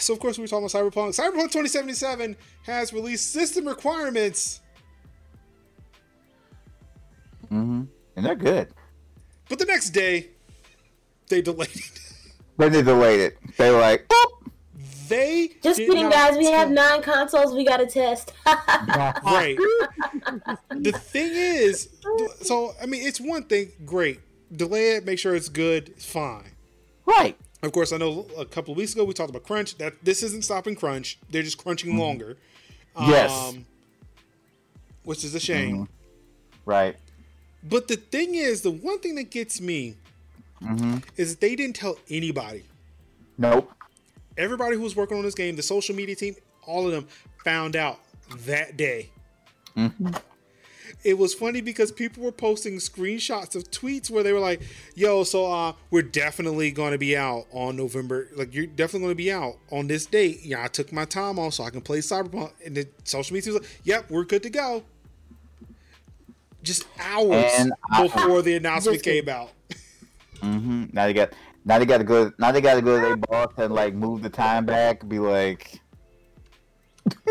So 0.00 0.12
of 0.12 0.18
course 0.20 0.36
we 0.36 0.42
were 0.42 0.48
talking 0.48 0.66
about 0.66 0.92
Cyberpunk. 0.92 1.16
Cyberpunk 1.16 1.52
2077 1.52 2.36
has 2.64 2.92
released 2.92 3.32
system 3.32 3.66
requirements, 3.66 4.60
Mm-hmm. 7.50 7.82
And 8.16 8.26
they're 8.26 8.34
good. 8.34 8.68
but 9.48 9.58
the 9.58 9.64
next 9.64 9.90
day 9.90 10.28
they 11.28 11.40
delayed 11.42 11.70
it. 11.74 12.00
Then 12.58 12.72
they 12.72 12.82
delayed 12.82 13.20
it. 13.20 13.38
They 13.56 13.70
were 13.70 13.80
like, 13.80 14.06
"Boop." 14.06 14.50
They 15.10 15.50
Just 15.60 15.80
kidding, 15.80 16.08
guys. 16.08 16.38
We 16.38 16.46
have 16.46 16.70
nine 16.70 17.02
consoles. 17.02 17.52
We 17.52 17.64
got 17.64 17.78
to 17.78 17.86
test. 17.86 18.32
Right. 18.46 19.56
the 20.70 20.92
thing 20.92 21.32
is, 21.32 21.88
so 22.42 22.74
I 22.80 22.86
mean, 22.86 23.06
it's 23.06 23.20
one 23.20 23.42
thing. 23.44 23.72
Great, 23.84 24.20
delay 24.54 24.92
it. 24.96 25.04
Make 25.04 25.18
sure 25.18 25.34
it's 25.34 25.48
good. 25.48 25.90
It's 25.90 26.04
fine. 26.04 26.52
right. 27.04 27.36
Of 27.62 27.72
course, 27.72 27.92
I 27.92 27.98
know 27.98 28.26
a 28.38 28.46
couple 28.46 28.72
of 28.72 28.78
weeks 28.78 28.94
ago 28.94 29.04
we 29.04 29.12
talked 29.12 29.28
about 29.30 29.42
crunch. 29.42 29.76
That 29.78 29.94
this 30.02 30.22
isn't 30.22 30.44
stopping 30.44 30.76
crunch. 30.76 31.18
They're 31.28 31.42
just 31.42 31.58
crunching 31.58 31.98
longer. 31.98 32.36
Mm-hmm. 32.96 33.10
Yes. 33.10 33.30
Um, 33.30 33.66
which 35.04 35.24
is 35.24 35.34
a 35.34 35.40
shame. 35.40 35.88
Right. 36.64 36.96
But 37.62 37.88
the 37.88 37.96
thing 37.96 38.34
is, 38.34 38.62
the 38.62 38.70
one 38.70 39.00
thing 39.00 39.16
that 39.16 39.30
gets 39.30 39.60
me 39.60 39.96
hmm 40.60 40.98
is 41.16 41.32
that 41.32 41.40
they 41.40 41.56
didn't 41.56 41.76
tell 41.76 41.98
anybody. 42.08 42.64
Nope. 43.38 43.72
Everybody 44.40 44.76
who 44.76 44.82
was 44.82 44.96
working 44.96 45.18
on 45.18 45.22
this 45.22 45.34
game, 45.34 45.54
the 45.54 45.62
social 45.62 45.94
media 45.94 46.16
team, 46.16 46.34
all 46.66 46.86
of 46.86 46.92
them 46.92 47.06
found 47.44 47.76
out 47.76 48.00
that 48.46 48.76
day. 48.76 49.10
Mhm. 49.76 50.20
It 51.02 51.16
was 51.16 51.32
funny 51.32 51.60
because 51.60 51.92
people 51.92 52.22
were 52.22 52.32
posting 52.32 52.76
screenshots 52.76 53.54
of 53.54 53.70
tweets 53.70 54.10
where 54.10 54.22
they 54.22 54.32
were 54.32 54.40
like, 54.40 54.60
"Yo, 54.94 55.24
so 55.24 55.50
uh, 55.50 55.72
we're 55.90 56.02
definitely 56.02 56.70
going 56.70 56.92
to 56.92 56.98
be 56.98 57.16
out 57.16 57.46
on 57.52 57.76
November. 57.76 58.28
Like, 58.34 58.54
you're 58.54 58.66
definitely 58.66 59.00
going 59.06 59.12
to 59.12 59.22
be 59.22 59.32
out 59.32 59.56
on 59.70 59.86
this 59.86 60.04
date. 60.06 60.40
Yeah, 60.42 60.62
I 60.62 60.68
took 60.68 60.92
my 60.92 61.04
time 61.06 61.38
off 61.38 61.54
so 61.54 61.64
I 61.64 61.70
can 61.70 61.80
play 61.80 61.98
Cyberpunk." 61.98 62.52
And 62.64 62.76
the 62.76 62.88
social 63.04 63.34
media 63.34 63.52
team 63.52 63.54
was 63.54 63.62
like, 63.62 63.80
"Yep, 63.84 64.10
we're 64.10 64.24
good 64.24 64.42
to 64.42 64.50
go." 64.50 64.82
Just 66.62 66.84
hours 66.98 67.50
And 67.56 67.72
before 67.98 68.42
the 68.42 68.56
announcement 68.56 69.02
came 69.02 69.28
out. 69.28 69.50
hmm 70.40 70.84
Now 70.92 71.06
they 71.06 71.14
got. 71.14 71.32
Now 71.64 71.78
they 71.78 71.86
got 71.86 71.98
to 71.98 72.04
go. 72.04 72.32
Now 72.38 72.52
they 72.52 72.60
got 72.60 72.74
to 72.74 72.82
go 72.82 72.96
to 72.96 73.06
their 73.06 73.16
boss 73.16 73.52
and 73.56 73.74
like 73.74 73.94
move 73.94 74.22
the 74.22 74.30
time 74.30 74.64
back. 74.66 75.06
Be 75.06 75.18
like, 75.18 75.80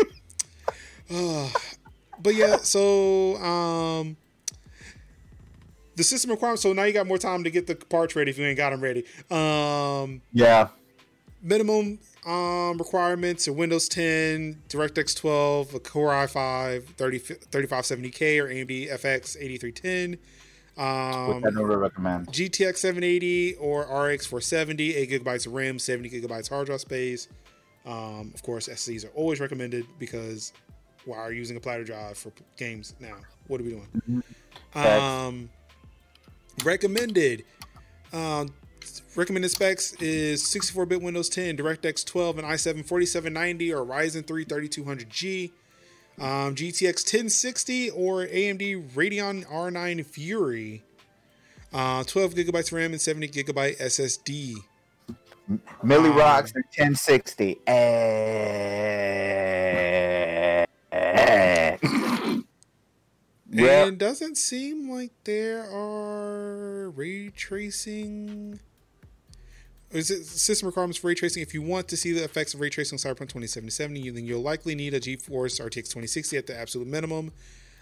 but 1.08 2.34
yeah, 2.34 2.56
so 2.58 3.36
um, 3.36 4.16
the 5.96 6.04
system 6.04 6.30
requirements. 6.30 6.62
So 6.62 6.72
now 6.72 6.84
you 6.84 6.92
got 6.92 7.06
more 7.06 7.18
time 7.18 7.44
to 7.44 7.50
get 7.50 7.66
the 7.66 7.74
parts 7.74 8.14
ready 8.14 8.30
if 8.30 8.38
you 8.38 8.46
ain't 8.46 8.56
got 8.56 8.70
them 8.70 8.80
ready. 8.80 9.04
Um, 9.30 10.22
yeah, 10.32 10.68
minimum 11.42 11.98
um, 12.26 12.78
requirements 12.78 13.48
are 13.48 13.52
Windows 13.52 13.88
10, 13.88 14.62
DirectX 14.68 15.16
12, 15.16 15.74
a 15.74 15.80
Core 15.80 16.10
i5 16.10 16.84
30, 16.84 17.18
3570K 17.18 18.42
or 18.42 18.48
AMD 18.48 18.90
FX 18.90 19.36
8310. 19.40 20.18
Which 20.80 21.36
Um, 21.36 21.44
I 21.44 21.50
never 21.50 21.78
recommend. 21.78 22.28
GTX 22.28 22.78
780 22.78 23.54
or 23.56 23.82
RX 23.82 24.26
470, 24.26 24.96
8 24.96 25.10
gigabytes 25.10 25.46
of 25.46 25.52
RAM, 25.52 25.78
70 25.78 26.08
gigabytes 26.08 26.48
hard 26.48 26.66
drive 26.66 26.80
space. 26.80 27.28
Um, 27.84 28.32
of 28.34 28.42
course, 28.42 28.68
SSDs 28.68 29.04
are 29.04 29.10
always 29.14 29.40
recommended 29.40 29.84
because 29.98 30.52
why 31.04 31.18
are 31.18 31.32
you 31.32 31.38
using 31.38 31.56
a 31.56 31.60
platter 31.60 31.84
drive 31.84 32.16
for 32.16 32.32
games 32.56 32.94
now? 33.00 33.16
What 33.46 33.60
are 33.60 33.64
we 33.64 33.70
doing? 33.70 34.22
Facts. 34.70 35.02
Um, 35.02 35.50
recommended. 36.64 37.44
Um, 38.12 38.48
recommended 39.16 39.50
specs 39.50 39.92
is 39.94 40.42
64-bit 40.42 41.02
Windows 41.02 41.28
10, 41.28 41.56
DirectX 41.56 42.04
12, 42.06 42.38
and 42.38 42.46
i7 42.46 42.84
4790 42.86 43.72
or 43.74 43.84
Ryzen 43.84 44.26
3 44.26 44.44
3200G. 44.44 45.52
Um, 46.20 46.54
GTX 46.54 47.02
1060 47.02 47.90
or 47.90 48.26
AMD 48.26 48.90
Radeon 48.90 49.46
R9 49.46 50.04
Fury. 50.04 50.82
Uh, 51.72 52.04
12 52.04 52.34
gigabytes 52.34 52.70
RAM 52.72 52.92
and 52.92 53.00
70 53.00 53.28
gigabyte 53.28 53.78
SSD. 53.78 54.56
Millie 55.82 56.10
um, 56.10 56.16
rocks 56.16 56.52
are 56.54 56.62
1060. 56.76 57.60
Eh, 57.66 57.72
eh. 60.92 61.76
yeah, 63.50 63.86
And 63.86 63.98
doesn't 63.98 64.36
seem 64.36 64.90
like 64.90 65.12
there 65.24 65.62
are 65.72 66.90
ray 66.90 67.30
tracing. 67.30 68.60
Or 69.92 69.98
Is 69.98 70.10
it 70.10 70.24
system 70.24 70.66
requirements 70.66 70.98
for 70.98 71.08
ray 71.08 71.14
tracing? 71.14 71.42
If 71.42 71.52
you 71.52 71.62
want 71.62 71.88
to 71.88 71.96
see 71.96 72.12
the 72.12 72.22
effects 72.24 72.54
of 72.54 72.60
ray 72.60 72.70
tracing 72.70 72.96
on 72.96 72.98
Cyberpunk 72.98 73.28
2077, 73.28 73.96
you- 73.96 74.12
then 74.12 74.24
you'll 74.24 74.42
likely 74.42 74.74
need 74.74 74.94
a 74.94 75.00
GeForce 75.00 75.60
RTX 75.60 75.88
2060 75.88 76.36
at 76.36 76.46
the 76.46 76.56
absolute 76.56 76.86
minimum. 76.86 77.32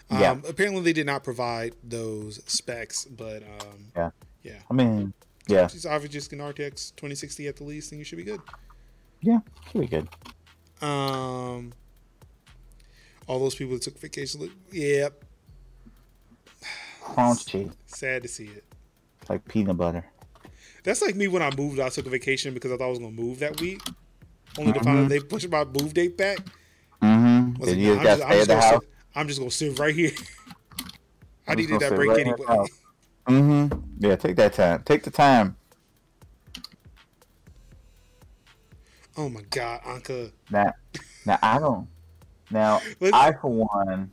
Um, 0.09 0.19
Yeah. 0.19 0.39
Apparently, 0.47 0.81
they 0.81 0.93
did 0.93 1.05
not 1.05 1.23
provide 1.23 1.75
those 1.83 2.41
specs, 2.51 3.05
but 3.05 3.43
um, 3.43 3.91
Yeah. 3.95 4.11
yeah. 4.43 4.61
I 4.69 4.73
mean, 4.73 5.13
yeah, 5.47 5.67
Just 5.67 5.85
obviously 5.85 6.09
just 6.19 6.33
an 6.33 6.39
RTX 6.41 6.91
2060 6.95 7.47
at 7.47 7.57
the 7.57 7.63
least, 7.63 7.91
and 7.91 7.99
you 7.99 8.05
should 8.05 8.17
be 8.17 8.23
good. 8.23 8.41
yeah, 9.21 9.39
should 9.71 9.81
be 9.81 9.87
good. 9.87 10.07
Um, 10.81 11.73
all 13.27 13.37
those 13.39 13.53
people 13.55 13.73
that 13.75 13.83
took 13.83 13.99
vacation, 13.99 14.41
look, 14.41 14.51
yep, 14.71 15.23
Crunchy, 17.03 17.71
sad 17.87 18.23
to 18.23 18.27
see 18.29 18.45
it. 18.47 18.63
like 19.27 19.45
peanut 19.47 19.77
butter. 19.77 20.05
That's 20.83 21.01
like 21.01 21.15
me 21.15 21.27
when 21.27 21.41
I 21.41 21.51
moved. 21.55 21.79
I 21.79 21.89
took 21.89 22.05
a 22.05 22.09
vacation 22.09 22.53
because 22.53 22.71
I 22.71 22.77
thought 22.77 22.85
I 22.85 22.89
was 22.89 22.99
gonna 22.99 23.11
move 23.11 23.39
that 23.39 23.59
week, 23.59 23.81
only 24.57 24.73
to 24.73 24.79
find 24.81 24.99
out 24.99 25.09
they 25.09 25.19
pushed 25.19 25.49
my 25.49 25.65
move 25.65 25.93
date 25.93 26.17
back. 26.17 26.39
Mm-hmm. 27.01 27.59
Was 27.59 27.69
like, 27.69 27.77
nah, 27.77 27.93
I'm, 27.93 28.03
just, 28.03 28.23
I'm, 28.23 28.37
just 28.37 28.47
gonna 28.47 28.61
sit, 28.61 28.89
I'm 29.15 29.27
just 29.27 29.39
gonna 29.39 29.51
sit 29.51 29.79
right 29.79 29.95
here. 29.95 30.11
I 31.47 31.55
needed 31.55 31.79
that 31.79 31.95
break 31.95 32.09
right 32.09 32.19
anyway. 32.19 32.67
Mm-hmm. 33.27 33.79
Yeah, 33.99 34.15
take 34.15 34.35
that 34.37 34.53
time. 34.53 34.83
Take 34.83 35.03
the 35.03 35.11
time. 35.11 35.55
Oh 39.17 39.29
my 39.29 39.41
god, 39.49 39.81
Anka. 39.81 40.31
Now, 40.49 40.73
now 41.25 41.39
I 41.41 41.59
don't. 41.59 41.87
Now 42.51 42.81
I, 43.13 43.33
for 43.33 43.51
one, 43.51 44.11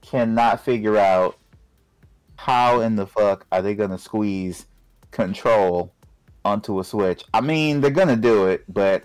cannot 0.00 0.64
figure 0.64 0.96
out 0.96 1.36
how 2.36 2.80
in 2.80 2.96
the 2.96 3.06
fuck 3.06 3.46
are 3.52 3.60
they 3.60 3.74
gonna 3.74 3.98
squeeze 3.98 4.66
control 5.10 5.92
onto 6.44 6.80
a 6.80 6.84
Switch. 6.84 7.24
I 7.34 7.40
mean, 7.40 7.80
they're 7.80 7.90
gonna 7.90 8.16
do 8.16 8.46
it, 8.46 8.64
but 8.68 9.04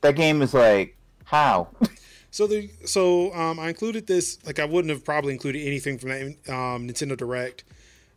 that 0.00 0.16
game 0.16 0.42
is 0.42 0.54
like 0.54 0.96
how? 1.24 1.68
So 2.30 2.46
the 2.46 2.70
so 2.84 3.34
um, 3.34 3.58
I 3.58 3.68
included 3.68 4.06
this. 4.06 4.38
Like 4.44 4.58
I 4.58 4.64
wouldn't 4.64 4.90
have 4.90 5.04
probably 5.04 5.32
included 5.32 5.66
anything 5.66 5.98
from 5.98 6.10
that 6.10 6.22
um, 6.52 6.86
Nintendo 6.86 7.16
Direct, 7.16 7.64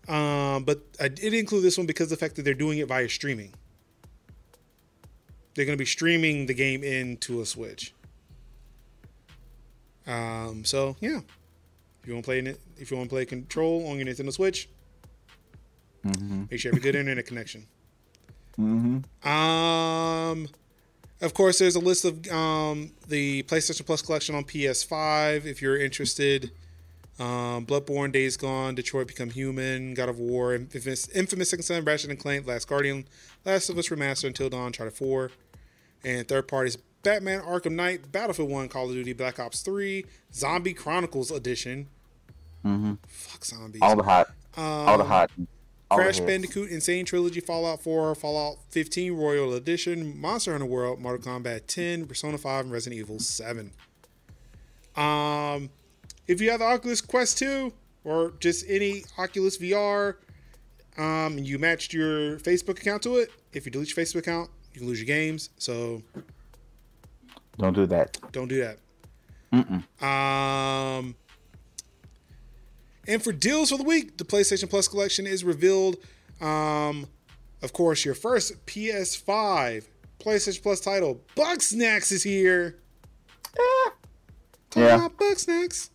um, 0.07 0.63
but 0.63 0.81
I 0.99 1.07
did 1.07 1.33
include 1.33 1.63
this 1.63 1.77
one 1.77 1.87
because 1.87 2.09
the 2.09 2.17
fact 2.17 2.35
that 2.35 2.43
they're 2.43 2.53
doing 2.53 2.79
it 2.79 2.87
via 2.87 3.07
streaming. 3.07 3.53
They're 5.55 5.65
to 5.65 5.75
be 5.75 5.85
streaming 5.85 6.45
the 6.45 6.53
game 6.53 6.83
into 6.83 7.41
a 7.41 7.45
Switch. 7.45 7.93
Um, 10.07 10.63
so 10.65 10.95
yeah, 10.99 11.21
if 12.01 12.07
you 12.07 12.13
want 12.13 12.25
to 12.25 12.27
play 12.27 12.39
it, 12.39 12.59
if 12.77 12.91
you 12.91 12.97
want 12.97 13.09
to 13.09 13.13
play 13.13 13.25
Control 13.25 13.87
on 13.87 13.97
your 13.97 14.07
Nintendo 14.07 14.31
Switch, 14.33 14.69
Mm-hmm. 16.05 16.45
make 16.49 16.59
sure 16.59 16.71
you 16.71 16.75
have 16.75 16.81
a 16.81 16.83
good 16.83 16.95
internet 16.95 17.25
connection. 17.25 17.67
Mm-hmm. 18.59 19.27
Um, 19.27 20.47
of 21.21 21.33
course, 21.33 21.59
there's 21.59 21.75
a 21.75 21.79
list 21.79 22.05
of 22.05 22.27
um, 22.31 22.91
the 23.07 23.43
PlayStation 23.43 23.85
Plus 23.85 24.01
collection 24.01 24.35
on 24.35 24.43
PS5 24.43 25.45
if 25.45 25.61
you're 25.61 25.77
interested. 25.77 26.51
Um, 27.19 27.67
Bloodborne, 27.67 28.11
Days 28.11 28.35
Gone, 28.35 28.73
Detroit 28.73 29.07
Become 29.07 29.29
Human, 29.29 29.93
God 29.93 30.09
of 30.09 30.17
War, 30.17 30.55
Infamous, 30.55 31.07
Infamous 31.09 31.51
Second 31.51 31.63
Son, 31.63 31.83
Ratchet 31.83 32.09
and 32.09 32.17
Clank, 32.17 32.47
Last 32.47 32.67
Guardian, 32.67 33.05
Last 33.45 33.69
of 33.69 33.77
Us 33.77 33.89
Remastered, 33.89 34.25
Until 34.25 34.49
Dawn, 34.49 34.67
Uncharted 34.67 34.95
4, 34.95 35.29
and 36.03 36.27
third 36.27 36.47
parties 36.47 36.77
Batman 37.03 37.41
Arkham 37.41 37.73
Knight, 37.73 38.11
Battlefield 38.11 38.49
1, 38.49 38.69
Call 38.69 38.89
of 38.89 38.95
Duty, 38.95 39.13
Black 39.13 39.39
Ops 39.39 39.61
3, 39.61 40.05
Zombie 40.33 40.73
Chronicles 40.73 41.31
Edition. 41.31 41.87
Mm-hmm. 42.65 42.93
Fuck 43.07 43.45
zombies. 43.45 43.81
All 43.81 43.95
the 43.95 44.03
hot, 44.03 44.27
um, 44.57 44.63
all 44.63 44.97
the 44.97 45.03
hot. 45.03 45.31
Crash. 45.95 46.19
Bandicoot 46.19 46.71
N. 46.71 46.81
Sane 46.81 47.05
Trilogy, 47.05 47.39
Fallout 47.39 47.81
4, 47.81 48.15
Fallout 48.15 48.57
15 48.69 49.13
Royal 49.13 49.53
Edition, 49.53 50.19
Monster 50.19 50.51
Hunter 50.51 50.65
World, 50.65 50.99
Mortal 50.99 51.33
Kombat 51.39 51.67
10, 51.67 52.05
Persona 52.05 52.37
5, 52.37 52.65
and 52.65 52.71
Resident 52.71 52.99
Evil 52.99 53.19
7. 53.19 53.71
Um, 54.95 55.69
if 56.27 56.41
you 56.41 56.49
have 56.51 56.59
the 56.59 56.65
Oculus 56.65 57.01
Quest 57.01 57.37
2 57.39 57.71
or 58.03 58.33
just 58.39 58.65
any 58.67 59.03
Oculus 59.17 59.57
VR, 59.57 60.15
um, 60.97 61.37
and 61.37 61.47
you 61.47 61.57
matched 61.59 61.93
your 61.93 62.37
Facebook 62.39 62.79
account 62.79 63.01
to 63.03 63.17
it, 63.17 63.31
if 63.53 63.65
you 63.65 63.71
delete 63.71 63.95
your 63.95 64.05
Facebook 64.05 64.19
account, 64.19 64.49
you 64.73 64.79
can 64.79 64.87
lose 64.87 64.99
your 64.99 65.07
games. 65.07 65.49
So 65.57 66.01
Don't 67.57 67.73
do 67.73 67.85
that. 67.87 68.17
don't 68.31 68.47
do 68.47 68.59
that. 68.61 68.77
Mm-mm. 69.53 70.03
Um, 70.03 71.15
and 73.07 73.23
for 73.23 73.31
deals 73.31 73.69
for 73.71 73.77
the 73.77 73.83
week, 73.83 74.17
the 74.17 74.23
PlayStation 74.23 74.69
Plus 74.69 74.87
collection 74.87 75.25
is 75.27 75.43
revealed. 75.43 75.97
Um, 76.39 77.07
of 77.61 77.73
course, 77.73 78.03
your 78.05 78.15
first 78.15 78.65
PS5 78.65 79.85
PlayStation 80.19 80.61
Plus 80.63 80.79
title, 80.79 81.21
Bugsnax, 81.35 82.11
is 82.11 82.23
here. 82.23 82.77
Talking 84.69 84.83
Yeah. 84.87 84.95
about 85.05 85.17
Bugsnax. 85.17 85.89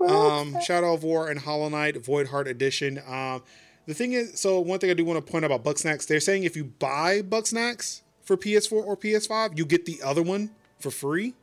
Um, 0.00 0.56
Shadow 0.60 0.94
of 0.94 1.02
War 1.04 1.28
and 1.28 1.38
Hollow 1.40 1.68
Knight 1.68 2.04
Void 2.04 2.28
Heart 2.28 2.48
Edition. 2.48 3.00
Um, 3.06 3.42
the 3.86 3.94
thing 3.94 4.12
is, 4.12 4.38
so 4.40 4.60
one 4.60 4.78
thing 4.78 4.90
I 4.90 4.94
do 4.94 5.04
want 5.04 5.24
to 5.24 5.30
point 5.32 5.44
out 5.44 5.52
about 5.52 5.64
Bugsnax, 5.64 6.06
they're 6.06 6.20
saying 6.20 6.44
if 6.44 6.56
you 6.56 6.64
buy 6.64 7.22
Bugsnax 7.22 8.02
for 8.22 8.36
PS4 8.36 8.72
or 8.84 8.96
PS5, 8.96 9.56
you 9.58 9.64
get 9.64 9.84
the 9.86 10.00
other 10.02 10.22
one 10.22 10.50
for 10.78 10.90
free. 10.90 11.34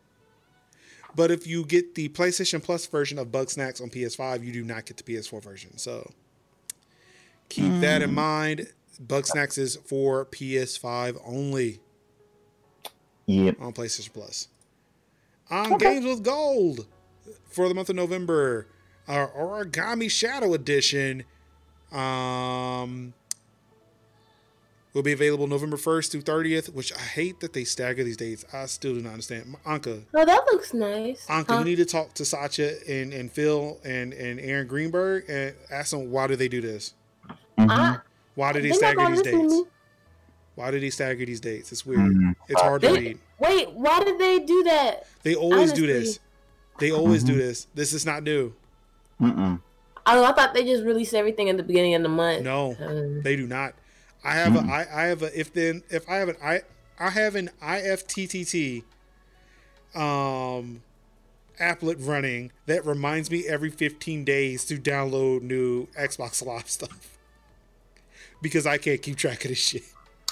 But 1.15 1.31
if 1.31 1.45
you 1.45 1.65
get 1.65 1.95
the 1.95 2.09
PlayStation 2.09 2.63
Plus 2.63 2.85
version 2.85 3.19
of 3.19 3.27
Bugsnax 3.27 3.81
on 3.81 3.89
PS5, 3.89 4.45
you 4.45 4.53
do 4.53 4.63
not 4.63 4.85
get 4.85 4.97
the 4.97 5.03
PS4 5.03 5.41
version. 5.43 5.77
So 5.77 6.11
keep 7.49 7.81
that 7.81 8.01
in 8.01 8.13
mind. 8.13 8.67
Bugsnax 9.05 9.57
is 9.57 9.75
for 9.77 10.25
PS5 10.25 11.17
only 11.25 11.79
Yep. 13.25 13.57
on 13.59 13.73
PlayStation 13.73 14.13
Plus. 14.13 14.47
On 15.49 15.77
Games 15.77 16.05
with 16.05 16.23
Gold 16.23 16.87
for 17.45 17.67
the 17.67 17.73
month 17.73 17.89
of 17.89 17.95
November, 17.95 18.67
Aragami 19.07 20.09
Shadow 20.09 20.53
Edition 20.53 21.23
um, 21.91 23.13
will 24.93 25.01
be 25.03 25.11
available 25.13 25.47
November 25.47 25.77
1st 25.77 26.11
through 26.11 26.21
30th, 26.21 26.73
which 26.73 26.93
I 26.93 26.99
hate 26.99 27.39
that 27.39 27.53
they 27.53 27.63
stagger 27.63 28.03
these 28.03 28.17
dates. 28.17 28.43
I 28.53 28.65
still 28.65 28.93
do 28.95 29.01
not 29.01 29.11
understand. 29.13 29.55
Anka, 29.65 30.03
Oh, 30.13 30.25
that 30.25 30.43
looks 30.51 30.73
nice. 30.73 31.25
Anka, 31.27 31.45
Huh? 31.53 31.59
you 31.59 31.65
need 31.65 31.75
to 31.77 31.85
talk 31.85 32.13
to 32.15 32.25
Satya 32.25 32.73
and, 32.87 33.13
and 33.13 33.31
Phil 33.31 33.79
and, 33.83 34.13
and 34.13 34.39
Aaron 34.39 34.67
Greenberg 34.67 35.25
and 35.29 35.55
ask 35.71 35.91
them 35.91 36.11
why 36.11 36.27
do 36.27 36.35
they 36.35 36.47
do 36.47 36.61
this? 36.61 36.93
I- 37.57 37.97
Why 38.35 38.53
did 38.53 38.63
they 38.63 38.71
stagger 38.71 39.07
these 39.09 39.21
dates? 39.21 39.55
Why 40.55 40.71
did 40.71 40.83
he 40.83 40.89
stagger 40.89 41.25
these 41.25 41.39
dates? 41.39 41.71
It's 41.71 41.85
weird. 41.85 41.99
Mhm. 42.01 42.35
It's 42.49 42.61
hard 42.61 42.81
to 42.81 42.91
read. 42.93 43.19
Wait, 43.39 43.71
why 43.71 44.03
did 44.03 44.19
they 44.19 44.39
do 44.39 44.63
that? 44.63 45.05
They 45.23 45.35
always 45.35 45.71
do 45.73 45.87
this. 45.87 46.19
They 46.79 46.91
always 46.91 47.23
do 47.23 47.35
this. 47.35 47.67
This 47.75 47.93
is 47.93 48.05
not 48.05 48.23
new. 48.23 48.53
Mm-mm. 49.21 49.61
I, 50.05 50.23
I 50.23 50.31
thought 50.33 50.53
they 50.53 50.63
just 50.63 50.83
released 50.83 51.13
everything 51.13 51.49
at 51.49 51.57
the 51.57 51.63
beginning 51.63 51.93
of 51.95 52.01
the 52.01 52.09
month. 52.09 52.43
No, 52.43 52.75
Um, 52.81 53.21
they 53.21 53.35
do 53.35 53.45
not. 53.47 53.73
I 54.23 54.33
have 54.35 54.55
a 54.55 54.59
I, 54.59 54.87
I 54.93 55.03
have 55.07 55.23
a 55.23 55.39
if 55.39 55.53
then 55.53 55.83
if 55.89 56.07
I 56.09 56.15
have 56.15 56.29
an 56.29 56.35
I 56.43 56.61
I 56.99 57.09
have 57.09 57.35
an 57.35 57.49
IFTTT 57.61 58.83
um 59.95 60.83
applet 61.59 61.95
running 61.99 62.51
that 62.65 62.85
reminds 62.85 63.29
me 63.29 63.47
every 63.47 63.69
15 63.69 64.23
days 64.23 64.65
to 64.65 64.77
download 64.77 65.41
new 65.41 65.87
Xbox 65.97 66.45
Live 66.45 66.69
stuff. 66.69 67.17
Because 68.41 68.65
I 68.65 68.77
can't 68.77 69.01
keep 69.01 69.17
track 69.17 69.45
of 69.45 69.49
this 69.49 69.59
shit. 69.59 69.83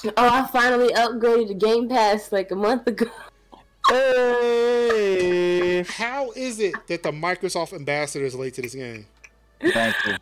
oh, 0.05 0.11
I 0.17 0.47
finally 0.47 0.91
upgraded 0.93 1.49
to 1.49 1.53
Game 1.53 1.87
Pass 1.87 2.31
like 2.31 2.49
a 2.49 2.55
month 2.55 2.87
ago. 2.87 3.05
Hey. 3.87 5.83
How 5.87 6.31
is 6.31 6.59
it 6.59 6.75
that 6.87 7.03
the 7.03 7.11
Microsoft 7.11 7.73
ambassador 7.73 8.25
is 8.25 8.33
late 8.33 8.55
to 8.55 8.61
this 8.63 8.73
game? 8.73 9.05
Thank 9.61 9.95
you. 10.05 10.15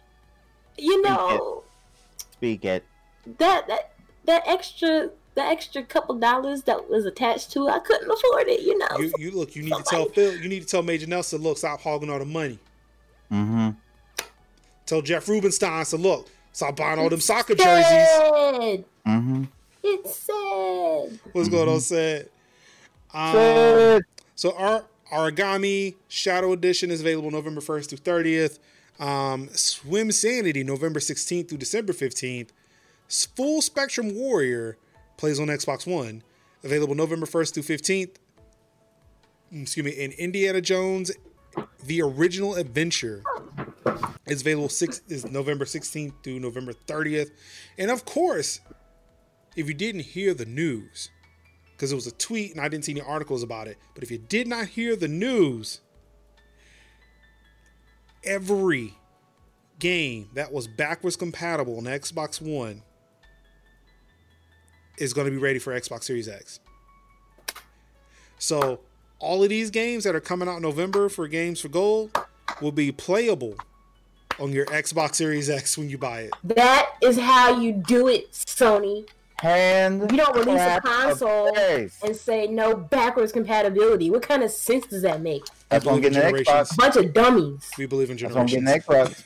You 0.77 1.01
know 1.01 1.63
Speak 2.33 2.65
it. 2.65 2.83
That 3.37 3.67
that 3.67 3.91
that 4.25 4.43
extra 4.47 5.09
the 5.35 5.41
extra 5.41 5.83
couple 5.83 6.15
dollars 6.15 6.63
that 6.63 6.89
was 6.89 7.05
attached 7.05 7.51
to 7.51 7.67
it, 7.67 7.71
I 7.71 7.79
couldn't 7.79 8.09
afford 8.09 8.47
it. 8.47 8.61
You 8.61 8.77
know. 8.77 8.87
You 8.99 9.13
you 9.17 9.31
look, 9.31 9.55
you 9.55 9.63
need 9.63 9.73
to 9.73 9.83
tell 9.83 10.05
Phil, 10.09 10.35
you 10.37 10.49
need 10.49 10.61
to 10.61 10.67
tell 10.67 10.83
Major 10.83 11.07
Nelson, 11.07 11.41
look, 11.41 11.57
stop 11.57 11.81
hogging 11.81 12.09
all 12.09 12.19
the 12.19 12.25
money. 12.25 12.59
Mm-hmm. 13.31 13.69
Tell 14.85 15.01
Jeff 15.01 15.27
Rubenstein, 15.27 15.85
so 15.85 15.97
look, 15.97 16.29
stop 16.53 16.75
buying 16.75 16.99
all 16.99 17.09
them 17.09 17.19
soccer 17.19 17.55
jerseys. 17.55 18.85
Mm-hmm. 19.05 19.43
It's 19.83 20.15
sad. 20.15 21.19
What's 21.33 21.49
going 21.49 21.69
on, 21.69 21.79
said? 21.81 22.29
Um, 23.13 23.33
Good. 23.33 24.03
so 24.35 24.55
our 24.55 24.85
Origami 25.11 25.95
Shadow 26.07 26.51
Edition 26.51 26.91
is 26.91 27.01
available 27.01 27.31
November 27.31 27.61
1st 27.61 27.89
through 27.89 28.23
30th. 28.23 28.59
Um, 28.99 29.47
Swimsanity 29.49 30.65
November 30.65 30.99
16th 30.99 31.49
through 31.49 31.59
December 31.59 31.93
15th. 31.93 32.49
Full 33.07 33.61
Spectrum 33.61 34.15
Warrior 34.15 34.77
plays 35.17 35.39
on 35.39 35.47
Xbox 35.47 35.87
One, 35.91 36.23
available 36.63 36.95
November 36.95 37.25
1st 37.25 37.53
through 37.53 37.63
15th. 37.63 38.15
Mm, 39.53 39.61
excuse 39.61 39.85
me, 39.85 39.91
in 39.91 40.11
Indiana 40.13 40.61
Jones, 40.61 41.11
The 41.85 42.01
Original 42.01 42.55
Adventure 42.55 43.23
is 44.27 44.41
available 44.41 44.69
six 44.69 45.01
is 45.07 45.25
November 45.29 45.65
16th 45.65 46.13
through 46.23 46.39
November 46.39 46.73
30th. 46.87 47.31
And 47.77 47.89
of 47.89 48.03
course, 48.05 48.59
if 49.55 49.67
you 49.67 49.73
didn't 49.73 50.01
hear 50.01 50.33
the 50.33 50.45
news, 50.45 51.09
because 51.71 51.91
it 51.91 51.95
was 51.95 52.07
a 52.07 52.11
tweet 52.11 52.51
and 52.51 52.59
I 52.59 52.67
didn't 52.67 52.85
see 52.85 52.91
any 52.91 53.01
articles 53.01 53.43
about 53.43 53.67
it. 53.67 53.77
But 53.93 54.03
if 54.03 54.11
you 54.11 54.17
did 54.17 54.47
not 54.47 54.67
hear 54.67 54.95
the 54.95 55.07
news, 55.07 55.81
every 58.23 58.95
game 59.79 60.29
that 60.33 60.51
was 60.51 60.67
backwards 60.67 61.15
compatible 61.15 61.77
on 61.77 61.83
Xbox 61.83 62.41
One 62.41 62.81
is 64.97 65.13
going 65.13 65.25
to 65.25 65.31
be 65.31 65.37
ready 65.37 65.59
for 65.59 65.73
Xbox 65.73 66.03
Series 66.03 66.27
X. 66.27 66.59
So 68.39 68.79
all 69.19 69.43
of 69.43 69.49
these 69.49 69.69
games 69.71 70.03
that 70.03 70.15
are 70.15 70.19
coming 70.19 70.47
out 70.47 70.57
in 70.57 70.61
November 70.61 71.09
for 71.09 71.27
Games 71.27 71.61
for 71.61 71.69
Gold 71.69 72.11
will 72.61 72.71
be 72.71 72.91
playable 72.91 73.55
on 74.39 74.51
your 74.51 74.65
Xbox 74.67 75.15
Series 75.15 75.49
X 75.49 75.77
when 75.77 75.89
you 75.89 75.97
buy 75.97 76.21
it. 76.21 76.31
That 76.43 76.89
is 77.01 77.17
how 77.19 77.59
you 77.59 77.71
do 77.73 78.07
it, 78.07 78.31
Sony. 78.31 79.07
Hand. 79.39 80.09
You 80.11 80.17
don't 80.17 80.35
release 80.35 80.59
a 80.61 80.81
console 80.81 81.55
and 81.55 82.15
say 82.15 82.47
no 82.47 82.75
backwards 82.75 83.31
compatibility. 83.31 84.09
What 84.09 84.23
kind 84.23 84.41
of 84.41 84.49
sense 84.49 84.87
does 84.87 85.03
that 85.03 85.21
make? 85.21 85.43
That's 85.69 85.85
why 85.85 85.93
I'm 85.93 86.01
getting 86.01 86.17
the 86.17 86.23
Generations. 86.25 86.69
Xbox. 86.71 86.77
Bunch 86.77 86.95
of 86.95 87.13
dummies. 87.13 87.69
We 87.77 87.85
believe 87.85 88.09
in 88.09 88.17
That's 88.17 88.33
why 88.33 88.41
I'm 88.41 88.47
getting 88.47 88.65
generations. 88.65 88.87
the 88.87 88.93
Xbox. 88.93 89.23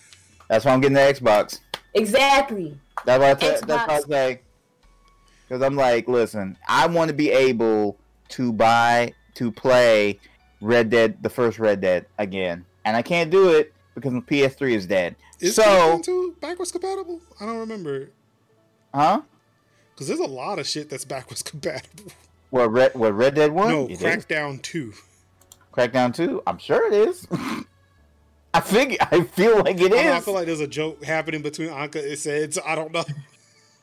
That's 0.50 0.66
why 0.66 0.74
I'm 0.74 0.82
getting 0.82 0.96
the 0.96 1.00
Xbox. 1.00 1.60
Exactly. 1.94 2.78
That's 3.06 3.20
what 3.22 3.30
I, 3.30 3.34
t- 3.36 3.66
that's 3.66 3.66
what 3.66 3.90
I 3.90 4.00
Xbox. 4.02 4.08
say. 4.10 4.42
Because 5.52 5.66
I'm 5.66 5.76
like, 5.76 6.08
listen, 6.08 6.56
I 6.66 6.88
want 6.88 7.10
to 7.10 7.14
be 7.14 7.30
able 7.30 7.98
to 8.30 8.54
buy 8.54 9.14
to 9.34 9.52
play 9.52 10.18
Red 10.62 10.90
Dead, 10.90 11.22
the 11.22 11.30
first 11.30 11.60
Red 11.60 11.82
Dead 11.82 12.06
again, 12.18 12.64
and 12.86 12.96
I 12.96 13.02
can't 13.02 13.30
do 13.30 13.50
it 13.50 13.74
because 13.94 14.14
my 14.14 14.22
PS3 14.22 14.72
is 14.72 14.86
dead. 14.86 15.18
Is 15.42 15.56
so, 15.56 15.64
Spider-Man 15.64 16.02
2 16.04 16.36
backwards 16.40 16.72
compatible? 16.72 17.20
I 17.42 17.48
don't 17.48 17.60
remember. 17.60 18.12
huh? 18.96 19.24
Because 19.94 20.08
there's 20.08 20.22
a 20.22 20.26
lot 20.26 20.58
of 20.58 20.66
shit 20.66 20.90
that's 20.90 21.04
backwards 21.04 21.44
compatible. 21.44 22.14
What 22.50 22.72
Red? 22.72 22.96
What 22.96 23.14
Red 23.14 23.36
Dead 23.36 23.52
One? 23.52 23.68
No, 23.72 23.86
It 23.90 23.92
is. 23.92 24.00
Crackdown 24.02 24.62
2. 24.62 24.94
Crackdown 25.74 26.14
Two. 26.16 26.42
I'm 26.48 26.60
sure 26.60 26.88
it 26.88 26.94
is. 27.10 27.28
I 28.54 28.62
figure. 28.62 29.00
I 29.02 29.24
feel 29.24 29.58
like 29.58 29.82
it 29.82 29.92
I, 29.92 30.04
know, 30.04 30.14
I 30.14 30.20
feel 30.22 30.34
like 30.34 30.46
there's 30.46 30.62
a 30.62 30.68
joke 30.68 31.04
happening 31.04 31.42
between 31.42 31.68
Anka 31.68 32.08
and 32.08 32.18
Said, 32.18 32.54
so 32.54 32.62
I 32.66 32.76
don't 32.76 32.94
know. 32.94 33.04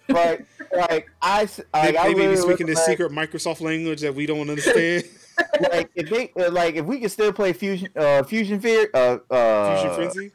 Like, 0.09 0.47
like 0.75 1.11
I 1.23 1.41
like, 1.43 1.57
They, 1.57 1.97
I 1.97 2.09
they 2.09 2.09
may 2.09 2.15
be 2.15 2.21
really 2.29 2.37
speaking 2.37 2.67
this 2.67 2.77
like- 2.79 2.87
secret 2.87 3.13
Microsoft 3.13 3.61
language 3.61 4.01
that 4.01 4.15
we 4.15 4.27
don't 4.27 4.49
understand. 4.49 5.05
like 5.73 5.89
if 5.95 6.11
they 6.11 6.33
uh, 6.43 6.51
like 6.51 6.75
if 6.75 6.85
we 6.85 6.99
can 6.99 7.09
still 7.09 7.33
play 7.33 7.53
fusion 7.53 7.89
uh 7.95 8.25
fusion 8.25 8.59
fear 8.61 8.91
uh 8.93 9.19
uh 9.31 9.81
Fusion 9.81 9.95
Frenzy. 9.95 10.33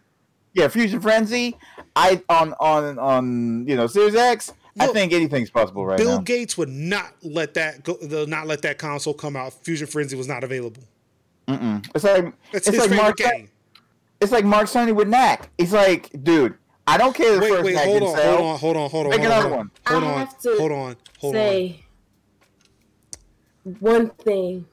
yeah 0.53 0.67
fusion 0.69 1.01
frenzy 1.01 1.57
i 1.93 2.23
on 2.29 2.53
on 2.61 2.97
on 2.97 3.67
you 3.67 3.75
know 3.75 3.85
series 3.85 4.15
x 4.15 4.53
i 4.79 4.85
Look, 4.85 4.93
think 4.95 5.11
anything's 5.11 5.49
possible 5.49 5.85
right 5.85 5.97
Bill 5.97 6.15
now 6.15 6.21
Gates 6.21 6.57
would 6.57 6.69
not 6.69 7.11
let 7.21 7.53
that 7.55 7.83
go. 7.83 7.95
The, 8.01 8.25
not 8.27 8.47
let 8.47 8.61
that 8.61 8.77
console 8.77 9.13
come 9.13 9.35
out. 9.35 9.51
Fusion 9.51 9.87
Frenzy 9.87 10.15
was 10.15 10.29
not 10.29 10.41
available. 10.45 10.83
Mm-mm. 11.49 11.85
it's 11.93 12.05
like 12.05 12.33
That's 12.53 12.69
it's 12.69 12.77
like 12.77 12.91
mark 12.91 13.17
game. 13.17 13.49
it's 14.21 14.31
like 14.31 14.45
mark 14.45 14.67
Cerny 14.67 14.95
with 14.95 15.09
knack 15.09 15.49
he's 15.57 15.73
like 15.73 16.11
dude 16.23 16.55
i 16.87 16.97
don't 16.97 17.15
care 17.15 17.35
the 17.35 17.41
Wait, 17.41 17.49
first 17.49 17.63
wait, 17.65 17.75
hold 17.77 18.01
didn't 18.01 18.09
on, 18.09 18.15
sell. 18.17 18.37
hold 18.37 18.45
on, 18.45 18.59
hold 18.59 18.77
on, 18.77 18.89
hold 18.89 19.05
on, 19.05 19.09
Make 19.11 19.19
hold 19.21 19.31
another 19.31 19.51
on, 19.53 19.57
one. 19.57 19.71
hold 19.87 20.03
I 20.03 20.07
on, 20.07 20.17
have 20.19 20.39
to 20.39 20.55
hold 20.59 20.71
on, 20.71 20.95
hold 21.19 21.35
on. 21.35 21.41
Say 21.41 21.79
one 23.79 24.09
thing. 24.09 24.65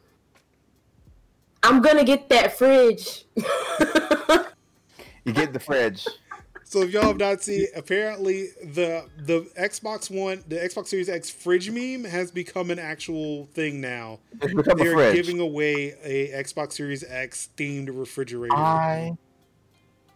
I'm 1.62 1.80
gonna 1.82 2.04
get 2.04 2.28
that 2.30 2.56
fridge. 2.56 3.24
you 5.24 5.32
get 5.32 5.52
the 5.52 5.60
fridge 5.60 6.06
So 6.64 6.82
if 6.82 6.90
y'all 6.92 7.04
have 7.08 7.18
not 7.18 7.42
seen, 7.42 7.66
apparently 7.76 8.48
the 8.62 9.04
the 9.18 9.42
Xbox 9.58 10.10
One, 10.10 10.42
the 10.48 10.56
Xbox 10.56 10.86
Series 10.88 11.08
X 11.08 11.28
fridge 11.30 11.70
meme 11.70 12.04
has 12.10 12.30
become 12.30 12.70
an 12.70 12.78
actual 12.78 13.46
thing 13.52 13.80
now. 13.80 14.20
it's 14.40 14.54
become 14.54 14.78
They're 14.78 14.94
fridge 14.94 15.14
giving 15.14 15.38
away 15.40 15.94
a 16.02 16.42
Xbox 16.42 16.72
Series 16.72 17.04
X 17.04 17.48
themed 17.56 17.88
refrigerator. 17.92 18.54
i 18.56 19.16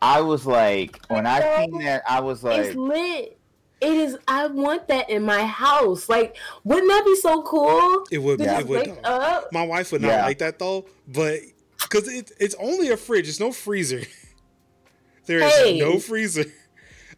i 0.05 0.21
was 0.21 0.45
like 0.47 1.01
when 1.09 1.27
i 1.27 1.41
seen 1.65 1.79
that 1.79 2.03
i 2.09 2.21
was 2.21 2.43
like 2.45 2.59
it's 2.67 2.77
lit. 2.77 3.39
It 3.81 3.93
is. 3.93 4.17
I 4.27 4.47
want 4.47 4.89
that 4.89 5.11
in 5.11 5.25
my 5.25 5.45
house. 5.45 6.09
Like, 6.09 6.39
wouldn't 6.63 6.89
that 6.89 7.05
be 7.05 7.17
so 7.17 7.43
cool? 7.43 8.07
it 8.11 8.17
would, 8.17 8.39
To 8.39 8.59
it 8.61 8.67
would. 8.67 8.99
up. 9.05 9.53
My 9.53 9.67
wife 9.67 9.93
would 9.93 10.01
not 10.01 10.09
Yeah. 10.09 10.25
like 10.25 10.39
that 10.39 10.59
though, 10.59 10.87
but 11.07 11.41
because 11.83 12.09
it, 12.09 12.31
it's 12.41 12.55
only 12.55 12.91
a 12.91 12.97
fridge, 12.97 13.29
it's 13.29 13.41
no 13.41 13.53
freezer. 13.53 14.01
there 15.27 15.41
is 15.41 15.55
Hey. 15.57 15.79
no 15.79 15.99
freezer. 15.99 16.45
See, 16.45 16.51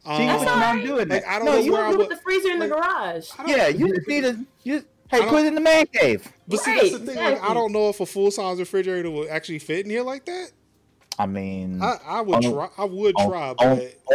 Um, 0.05 0.27
but 0.27 0.41
you're 0.41 0.45
not 0.45 0.83
doing 0.85 1.09
like, 1.09 1.23
it. 1.23 1.29
I 1.29 1.37
don't 1.39 1.47
no, 1.47 1.53
know 1.53 1.59
you, 1.59 1.73
where 1.73 1.83
You 1.83 1.87
I 1.87 1.91
do 1.93 1.99
would. 1.99 2.09
with 2.09 2.19
the 2.19 2.23
freezer 2.25 2.51
in 2.51 2.59
the 2.59 2.69
garage. 2.69 3.31
Yeah, 3.47 3.69
you 3.69 3.95
just 3.95 4.09
need 4.09 4.23
to. 4.23 4.45
You, 4.65 4.85
hey, 5.11 5.21
put 5.29 5.45
it 5.45 5.47
in 5.49 5.55
the 5.55 5.61
man 5.61 5.87
cave. 5.93 6.27
But 6.49 6.61
see, 6.61 6.75
that's 6.75 6.91
the 6.93 6.99
Right, 6.99 7.07
thing. 7.07 7.17
Like, 7.17 7.43
I 7.43 7.55
don't 7.55 7.71
know 7.71 7.91
if 7.91 8.01
a 8.01 8.07
full 8.07 8.31
size 8.33 8.59
refrigerator 8.59 9.11
will 9.11 9.29
actually 9.31 9.59
fit 9.61 9.85
in 9.85 9.91
here 9.91 10.03
like 10.03 10.25
that. 10.25 10.51
I 11.19 11.25
mean, 11.27 11.81
I, 11.83 11.97
I 12.07 12.21
would 12.21 12.45
Only- 12.45 12.53
try. 12.53 12.69
I 12.77 12.85
would 12.85 13.15
on- 13.17 13.29
try, 13.31 13.49
on- 13.49 13.57
but 13.57 13.67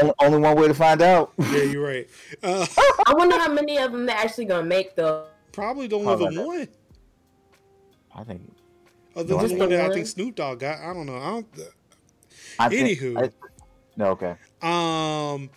only, 0.02 0.14
only 0.22 0.38
one 0.38 0.56
way 0.56 0.68
to 0.68 0.74
find 0.74 1.02
out. 1.02 1.34
yeah, 1.40 1.64
you're 1.64 1.86
right. 1.86 2.08
Uh, 2.44 2.66
I 3.08 3.14
wonder 3.16 3.38
how 3.38 3.52
many 3.52 3.78
of 3.78 3.92
them 3.92 4.06
they're 4.06 4.16
actually 4.16 4.46
gonna 4.46 4.66
make 4.68 4.96
though. 4.96 5.26
probably 5.52 5.88
don't 5.88 6.04
How 6.04 6.12
live 6.12 6.22
about 6.22 6.30
in 6.32 6.36
that? 6.38 6.46
one. 6.48 6.68
I 8.16 8.24
think. 8.24 8.42
Other 9.16 9.34
No, 9.36 9.42
than 9.42 9.50
the 9.50 9.56
one 9.58 9.70
that 9.70 9.92
I 9.92 9.94
think 9.94 10.06
Snoop 10.08 10.36
Dogg 10.36 10.60
got. 10.60 10.80
I 10.80 10.94
don't 10.94 11.06
know. 11.06 11.18
I 11.18 11.30
don't. 11.32 11.48
I 12.60 12.70
think 12.70 13.00
Anywho. 13.00 13.24
I- 13.26 13.48
no, 13.98 14.06
okay. 14.12 14.36
Um, 14.62 15.50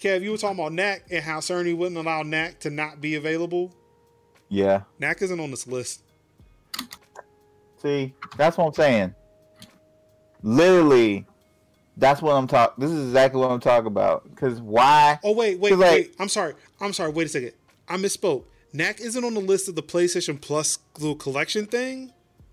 Kev, 0.00 0.22
you 0.22 0.32
were 0.32 0.36
talking 0.36 0.58
about 0.58 0.72
Knack 0.72 1.04
and 1.10 1.22
how 1.24 1.38
Cerny 1.40 1.76
wouldn't 1.76 1.96
allow 1.96 2.22
Knack 2.22 2.58
to 2.60 2.70
not 2.70 3.00
be 3.00 3.14
available. 3.14 3.72
Yeah. 4.48 4.82
Knack 4.98 5.22
isn't 5.22 5.38
on 5.40 5.50
this 5.50 5.66
list. 5.66 6.02
See, 7.82 8.14
that's 8.36 8.58
what 8.58 8.66
I'm 8.66 8.72
saying. 8.74 9.14
Literally, 10.42 11.26
that's 11.96 12.22
what 12.22 12.34
I'm 12.34 12.46
talking. 12.46 12.82
This 12.82 12.90
is 12.90 13.08
exactly 13.08 13.40
what 13.40 13.50
I'm 13.50 13.60
talking 13.60 13.86
about. 13.86 14.28
Because 14.30 14.60
why? 14.60 15.18
Oh 15.22 15.32
wait, 15.32 15.58
wait, 15.58 15.72
like- 15.76 15.90
wait. 15.92 16.14
I'm 16.18 16.28
sorry. 16.28 16.54
I'm 16.80 16.92
sorry. 16.92 17.10
Wait 17.12 17.26
a 17.26 17.28
second. 17.30 17.52
I 17.88 17.96
misspoke. 17.96 18.44
Knack 18.72 19.00
isn't 19.00 19.24
on 19.24 19.34
the 19.34 19.40
list 19.40 19.68
of 19.68 19.74
the 19.74 19.82
PlayStation 19.82 20.40
Plus 20.40 20.78
little 20.98 21.16
collection 21.16 21.66
thing, 21.66 22.12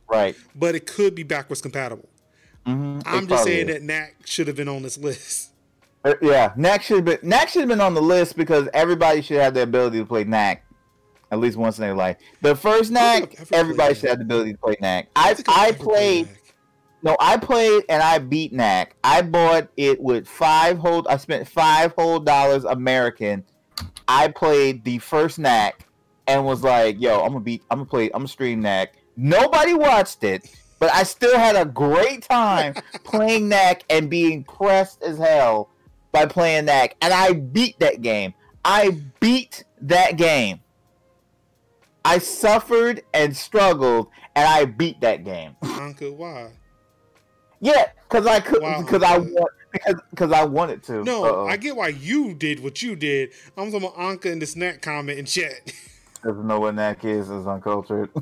Right. 0.09 0.35
but 0.55 0.73
it 0.73 0.87
could 0.87 1.13
be 1.13 1.21
backwards 1.23 1.61
compatible. 1.61 2.09
hmm 2.65 2.99
I'm 3.05 3.27
just 3.27 3.43
saying 3.43 3.67
that 3.67 3.83
Knack 3.83 4.15
should 4.25 4.47
have 4.47 4.55
been 4.55 4.67
on 4.67 4.81
this 4.81 4.97
list. 4.97 5.51
Uh, 6.03 6.13
yeah, 6.21 6.53
Knack 6.55 6.81
should 6.81 6.97
have 6.97 7.05
been 7.05 7.19
Knack 7.29 7.49
should 7.49 7.59
have 7.61 7.69
been 7.69 7.81
on 7.81 7.93
the 7.93 8.01
list 8.01 8.35
because 8.35 8.67
everybody 8.73 9.21
should 9.21 9.39
have 9.39 9.53
the 9.53 9.61
ability 9.61 9.99
to 9.99 10.05
play 10.05 10.23
Knack 10.23 10.63
at 11.31 11.39
least 11.39 11.57
once 11.57 11.77
in 11.77 11.81
their 11.83 11.93
life. 11.95 12.17
The 12.41 12.55
first 12.55 12.91
I 12.91 12.93
Knack, 12.93 13.19
think 13.29 13.41
I've 13.41 13.51
ever 13.51 13.59
everybody 13.61 13.93
should 13.95 14.09
have 14.09 14.17
the 14.19 14.23
ability 14.25 14.53
to 14.53 14.57
play 14.57 14.75
Knack. 14.81 15.07
I 15.15 15.35
I 15.47 15.67
I 15.67 15.71
played. 15.73 16.29
No, 17.07 17.15
I 17.21 17.37
played 17.37 17.85
and 17.87 18.03
I 18.03 18.19
beat 18.19 18.51
Knack. 18.51 18.97
I 19.01 19.21
bought 19.21 19.69
it 19.77 20.01
with 20.01 20.27
five 20.27 20.77
whole. 20.77 21.07
I 21.07 21.15
spent 21.15 21.47
five 21.47 21.93
whole 21.93 22.19
dollars 22.19 22.65
American. 22.65 23.45
I 24.09 24.27
played 24.27 24.83
the 24.83 24.97
first 24.97 25.39
Knack 25.39 25.87
and 26.27 26.43
was 26.43 26.63
like, 26.63 26.99
"Yo, 26.99 27.21
I'm 27.21 27.29
gonna 27.29 27.39
beat. 27.39 27.63
I'm 27.71 27.77
gonna 27.77 27.89
play. 27.89 28.07
I'm 28.07 28.19
gonna 28.19 28.27
stream 28.27 28.59
Knack." 28.59 28.97
Nobody 29.15 29.73
watched 29.73 30.25
it, 30.25 30.53
but 30.79 30.91
I 30.93 31.03
still 31.03 31.39
had 31.39 31.55
a 31.55 31.63
great 31.63 32.23
time 32.23 32.73
playing 33.05 33.47
Knack 33.47 33.83
and 33.89 34.09
being 34.09 34.43
pressed 34.43 35.01
as 35.01 35.17
hell 35.17 35.69
by 36.11 36.25
playing 36.25 36.65
Knack, 36.65 36.97
and 37.01 37.13
I 37.13 37.31
beat 37.31 37.79
that 37.79 38.01
game. 38.01 38.33
I 38.65 38.97
beat 39.21 39.63
that 39.79 40.17
game. 40.17 40.59
I 42.03 42.17
suffered 42.17 43.01
and 43.13 43.33
struggled, 43.33 44.09
and 44.35 44.45
I 44.45 44.65
beat 44.65 44.99
that 44.99 45.23
game. 45.23 45.55
Anka, 45.63 46.13
why? 46.13 46.51
Yeah, 47.59 47.91
because 48.09 48.25
I 48.27 48.39
could, 48.39 48.61
Wow. 48.61 48.81
because 48.81 49.03
I 49.03 49.17
want, 49.17 49.51
because 49.71 49.95
because 50.11 50.31
I 50.31 50.45
wanted 50.45 50.83
to. 50.83 51.03
No, 51.03 51.25
Uh-oh. 51.25 51.47
I 51.47 51.57
get 51.57 51.75
why 51.75 51.87
you 51.89 52.33
did 52.33 52.61
what 52.63 52.81
you 52.81 52.95
did. 52.95 53.31
I'm 53.57 53.71
talking 53.71 53.87
about 53.87 53.95
Anka 53.97 54.25
in 54.31 54.39
the 54.39 54.45
snack 54.45 54.81
comment 54.81 55.19
in 55.19 55.25
chat. 55.25 55.73
doesn't 56.23 56.45
know 56.47 56.59
what 56.59 56.75
Knack 56.75 57.03
is 57.05 57.29
is 57.29 57.47
uncultured. 57.47 58.09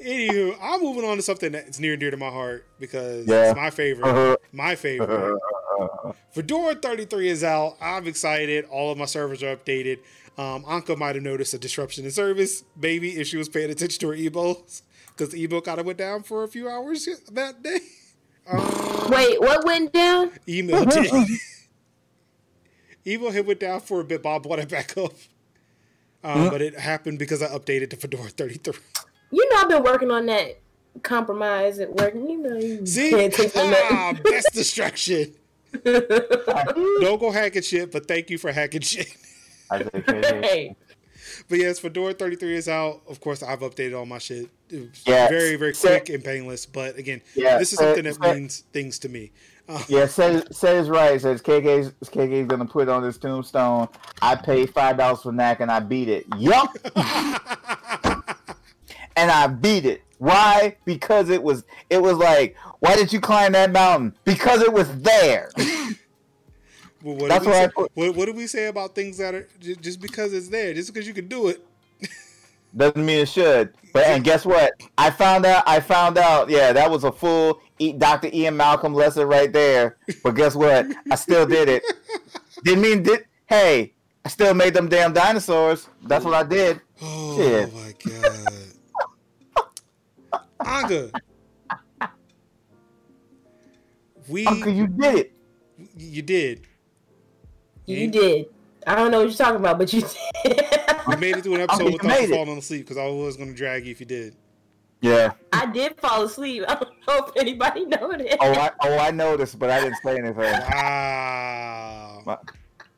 Anywho, 0.00 0.56
I'm 0.60 0.80
moving 0.80 1.04
on 1.04 1.16
to 1.16 1.22
something 1.22 1.52
that's 1.52 1.78
near 1.78 1.92
and 1.92 2.00
dear 2.00 2.10
to 2.10 2.16
my 2.16 2.28
heart 2.30 2.66
because 2.78 3.26
Yeah. 3.26 3.50
it's 3.50 3.56
my 3.56 3.70
favorite. 3.70 4.08
Uh-huh. 4.08 4.36
My 4.52 4.74
favorite. 4.74 5.38
Fedora 6.32 6.74
33 6.76 7.28
is 7.28 7.44
out. 7.44 7.76
I'm 7.80 8.06
excited. 8.06 8.64
All 8.66 8.90
of 8.92 8.98
my 8.98 9.04
servers 9.06 9.42
are 9.42 9.56
updated. 9.56 9.98
Um, 10.38 10.64
Anka 10.64 10.96
might 10.96 11.14
have 11.14 11.22
noticed 11.24 11.52
a 11.54 11.58
disruption 11.58 12.04
in 12.04 12.10
service, 12.10 12.64
maybe 12.80 13.10
if 13.20 13.26
she 13.28 13.36
was 13.36 13.48
paying 13.48 13.70
attention 13.70 14.00
to 14.00 14.08
her 14.08 14.14
emails, 14.16 14.82
because 15.16 15.30
the 15.30 15.60
kind 15.62 15.78
of 15.80 15.86
went 15.86 15.98
down 15.98 16.22
for 16.22 16.42
a 16.44 16.48
few 16.48 16.68
hours 16.68 17.08
that 17.32 17.62
day. 17.62 17.78
Um, 18.44 19.08
Wait, 19.08 19.40
what 19.40 19.64
went 19.64 19.92
down? 19.92 20.32
email 20.48 20.84
did. 20.86 21.12
email 23.06 23.30
had 23.30 23.46
went 23.46 23.60
down 23.60 23.78
for 23.80 24.00
a 24.00 24.04
bit. 24.04 24.20
Bob 24.20 24.42
brought 24.42 24.58
it 24.58 24.68
back 24.68 24.98
up. 24.98 25.12
Um, 26.24 26.50
but 26.50 26.60
it 26.60 26.76
happened 26.76 27.20
because 27.20 27.40
I 27.40 27.46
updated 27.48 27.90
to 27.90 27.96
Fedora 27.96 28.28
33. 28.30 28.74
You 29.30 29.48
know 29.48 29.56
I've 29.60 29.68
been 29.68 29.82
working 29.84 30.10
on 30.10 30.26
that 30.26 30.58
compromise 31.04 31.78
at 31.78 31.94
work. 31.94 32.14
You 32.14 32.36
know 32.38 32.56
you 32.56 32.84
See? 32.84 33.10
pay 33.12 33.26
attention 33.26 33.60
to 33.70 33.76
Ah, 33.92 34.10
nothing. 34.12 34.32
best 34.32 34.48
distraction. 34.54 35.34
Don't 35.84 37.20
go 37.20 37.30
hacking 37.30 37.62
shit, 37.62 37.92
but 37.92 38.06
thank 38.08 38.28
you 38.28 38.38
for 38.38 38.50
hacking 38.50 38.80
shit. 38.80 39.16
I 39.70 39.78
say, 39.84 39.88
okay, 39.94 40.40
Hey, 40.42 40.76
But 41.48 41.58
yes, 41.58 41.78
Fedora 41.78 42.14
33 42.14 42.56
is 42.56 42.68
out. 42.68 43.02
Of 43.08 43.20
course, 43.20 43.42
I've 43.42 43.60
updated 43.60 43.98
all 43.98 44.06
my 44.06 44.18
shit. 44.18 44.48
Yeah, 45.06 45.28
very, 45.28 45.56
very 45.56 45.72
quick 45.74 46.08
and 46.08 46.24
painless. 46.24 46.64
But 46.66 46.96
again, 46.96 47.20
Yeah, 47.34 47.58
this 47.58 47.72
is 47.72 47.78
so- 47.78 47.94
something 47.94 48.04
that 48.04 48.20
means 48.20 48.64
things 48.72 48.98
to 49.00 49.08
me. 49.08 49.32
Uh, 49.68 49.80
Yeah, 49.88 50.06
says 50.06 50.44
says 50.50 50.88
right. 50.90 51.20
Says 51.20 51.40
KK's 51.40 51.92
KK's 52.08 52.46
gonna 52.48 52.64
put 52.64 52.88
on 52.88 53.02
this 53.02 53.16
tombstone. 53.16 53.88
I 54.20 54.34
paid 54.34 54.70
five 54.74 54.96
dollars 54.96 55.22
for 55.22 55.30
Knack 55.32 55.60
and 55.60 55.70
I 55.70 55.78
beat 55.80 56.08
it. 56.08 56.26
Yup, 56.36 56.70
and 59.16 59.30
I 59.30 59.46
beat 59.46 59.84
it. 59.84 60.02
Why? 60.18 60.76
Because 60.84 61.30
it 61.30 61.42
was 61.42 61.64
it 61.90 62.00
was 62.02 62.16
like, 62.16 62.56
why 62.80 62.96
did 62.96 63.12
you 63.12 63.20
climb 63.20 63.52
that 63.52 63.70
mountain? 63.72 64.14
Because 64.24 64.62
it 64.62 64.72
was 64.72 64.88
there. 65.02 65.50
well, 67.02 67.16
what, 67.16 67.28
That's 67.28 67.44
do 67.44 67.50
we 67.50 67.56
what 67.56 67.62
I 67.62 67.66
say, 67.66 67.72
put- 67.74 67.90
what, 67.94 68.14
what 68.16 68.26
do 68.26 68.32
we 68.32 68.46
say 68.46 68.66
about 68.66 68.94
things 68.94 69.18
that 69.18 69.34
are 69.34 69.46
just 69.60 70.00
because 70.00 70.32
it's 70.32 70.48
there, 70.48 70.72
just 70.74 70.92
because 70.92 71.06
you 71.06 71.14
can 71.14 71.28
do 71.28 71.48
it? 71.48 71.64
Doesn't 72.76 73.04
mean 73.04 73.18
it 73.20 73.28
should. 73.28 73.74
But 73.92 74.06
and 74.06 74.24
guess 74.24 74.46
what? 74.46 74.72
I 74.96 75.10
found 75.10 75.44
out. 75.44 75.62
I 75.66 75.80
found 75.80 76.16
out. 76.16 76.48
Yeah, 76.48 76.72
that 76.72 76.90
was 76.90 77.04
a 77.04 77.12
full 77.12 77.60
Dr. 77.98 78.30
Ian 78.32 78.56
Malcolm 78.56 78.94
lesson 78.94 79.26
right 79.28 79.52
there. 79.52 79.98
But 80.22 80.30
guess 80.32 80.54
what? 80.54 80.86
I 81.10 81.16
still 81.16 81.44
did 81.44 81.68
it. 81.68 81.82
Didn't 82.64 82.80
mean 82.82 83.02
did. 83.02 83.26
Hey, 83.46 83.92
I 84.24 84.28
still 84.30 84.54
made 84.54 84.72
them 84.72 84.88
damn 84.88 85.12
dinosaurs. 85.12 85.88
That's 86.04 86.24
what 86.24 86.32
I 86.34 86.44
did. 86.44 86.80
Oh 87.02 87.36
Shit. 87.36 87.74
my 87.74 87.92
god, 90.30 90.40
Anka, 90.60 91.10
we 94.28 94.46
Uncle, 94.46 94.72
you 94.72 94.86
did 94.86 95.14
it. 95.16 95.32
you 95.98 96.22
did. 96.22 96.66
You 97.98 98.10
did. 98.10 98.46
I 98.86 98.94
don't 98.96 99.10
know 99.10 99.18
what 99.20 99.28
you're 99.28 99.36
talking 99.36 99.60
about, 99.60 99.78
but 99.78 99.92
you 99.92 100.00
did. 100.00 100.60
You 101.08 101.16
made 101.18 101.36
it 101.36 101.42
through 101.42 101.54
an 101.54 101.60
oh, 101.62 101.64
episode 101.64 101.70
Uncle, 101.70 101.90
you 101.90 101.92
without 101.92 102.08
made 102.08 102.30
it. 102.30 102.34
falling 102.34 102.58
asleep 102.58 102.80
because 102.82 102.96
I 102.96 103.06
was 103.06 103.36
going 103.36 103.50
to 103.50 103.54
drag 103.56 103.84
you 103.86 103.92
if 103.92 104.00
you 104.00 104.06
did. 104.06 104.36
Yeah. 105.02 105.32
I 105.52 105.66
did 105.66 106.00
fall 106.00 106.22
asleep. 106.24 106.64
I 106.68 106.74
don't 106.76 106.90
know 107.06 107.26
if 107.26 107.36
anybody 107.36 107.84
noticed. 107.86 108.36
Oh, 108.40 108.52
I 108.52 108.70
oh 108.82 108.98
I 108.98 109.10
noticed, 109.10 109.58
but 109.58 109.68
I 109.68 109.80
didn't 109.80 109.98
say 110.02 110.16
anything. 110.16 110.36
Wow. 110.52 112.38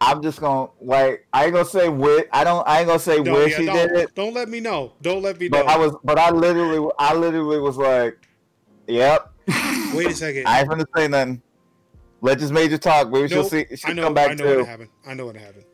I'm 0.00 0.22
just 0.22 0.38
gonna 0.40 0.68
like 0.82 1.26
I 1.32 1.44
ain't 1.44 1.54
gonna 1.54 1.64
say 1.64 1.88
where 1.88 2.26
I 2.30 2.44
don't 2.44 2.66
I 2.68 2.80
ain't 2.80 2.88
gonna 2.88 2.98
say 2.98 3.20
No, 3.20 3.32
where 3.32 3.48
yeah, 3.48 3.56
she 3.56 3.64
did 3.64 3.90
it. 3.92 4.14
don't 4.14 4.34
let 4.34 4.50
me 4.50 4.60
know. 4.60 4.92
Don't 5.00 5.22
let 5.22 5.40
me 5.40 5.48
know. 5.48 5.64
But 5.64 5.66
I 5.66 5.78
was 5.78 5.94
but 6.04 6.18
I 6.18 6.30
literally 6.30 6.90
I 6.98 7.14
literally 7.14 7.58
was 7.58 7.78
like, 7.78 8.18
Yep. 8.86 9.32
Wait 9.94 10.08
a 10.08 10.14
second. 10.14 10.46
I 10.46 10.60
ain't 10.60 10.68
gonna 10.68 10.84
say 10.94 11.08
nothing. 11.08 11.40
Let 12.24 12.38
this 12.38 12.50
major 12.50 12.78
talk. 12.78 13.10
Maybe 13.10 13.28
she'll 13.28 13.44
see 13.44 13.66
I 13.70 13.74
she'll 13.74 13.94
know. 13.94 14.04
come 14.04 14.14
back 14.14 14.30
I 14.30 14.34
know 14.34 14.44
too. 14.44 14.58
what 14.60 14.66
happened. 14.66 14.88
I 15.06 15.12
know 15.12 15.26
what 15.26 15.36
happened. 15.36 15.66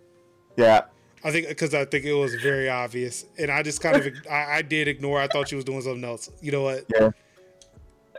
Yeah. 0.57 0.83
I 1.23 1.31
think 1.31 1.47
because 1.47 1.75
I 1.75 1.85
think 1.85 2.05
it 2.05 2.13
was 2.13 2.35
very 2.35 2.69
obvious, 2.69 3.25
and 3.39 3.53
I 3.53 3.63
just 3.63 3.81
kind 3.81 3.95
of 3.95 4.13
I, 4.31 4.57
I 4.57 4.63
did 4.63 4.89
ignore. 4.89 5.21
I 5.21 5.29
thought 5.29 5.47
she 5.49 5.55
was 5.55 5.65
doing 5.65 5.81
something 5.81 6.03
else. 6.03 6.29
You 6.41 6.51
know 6.51 6.63
what? 6.63 6.87
Yeah. 6.93 7.13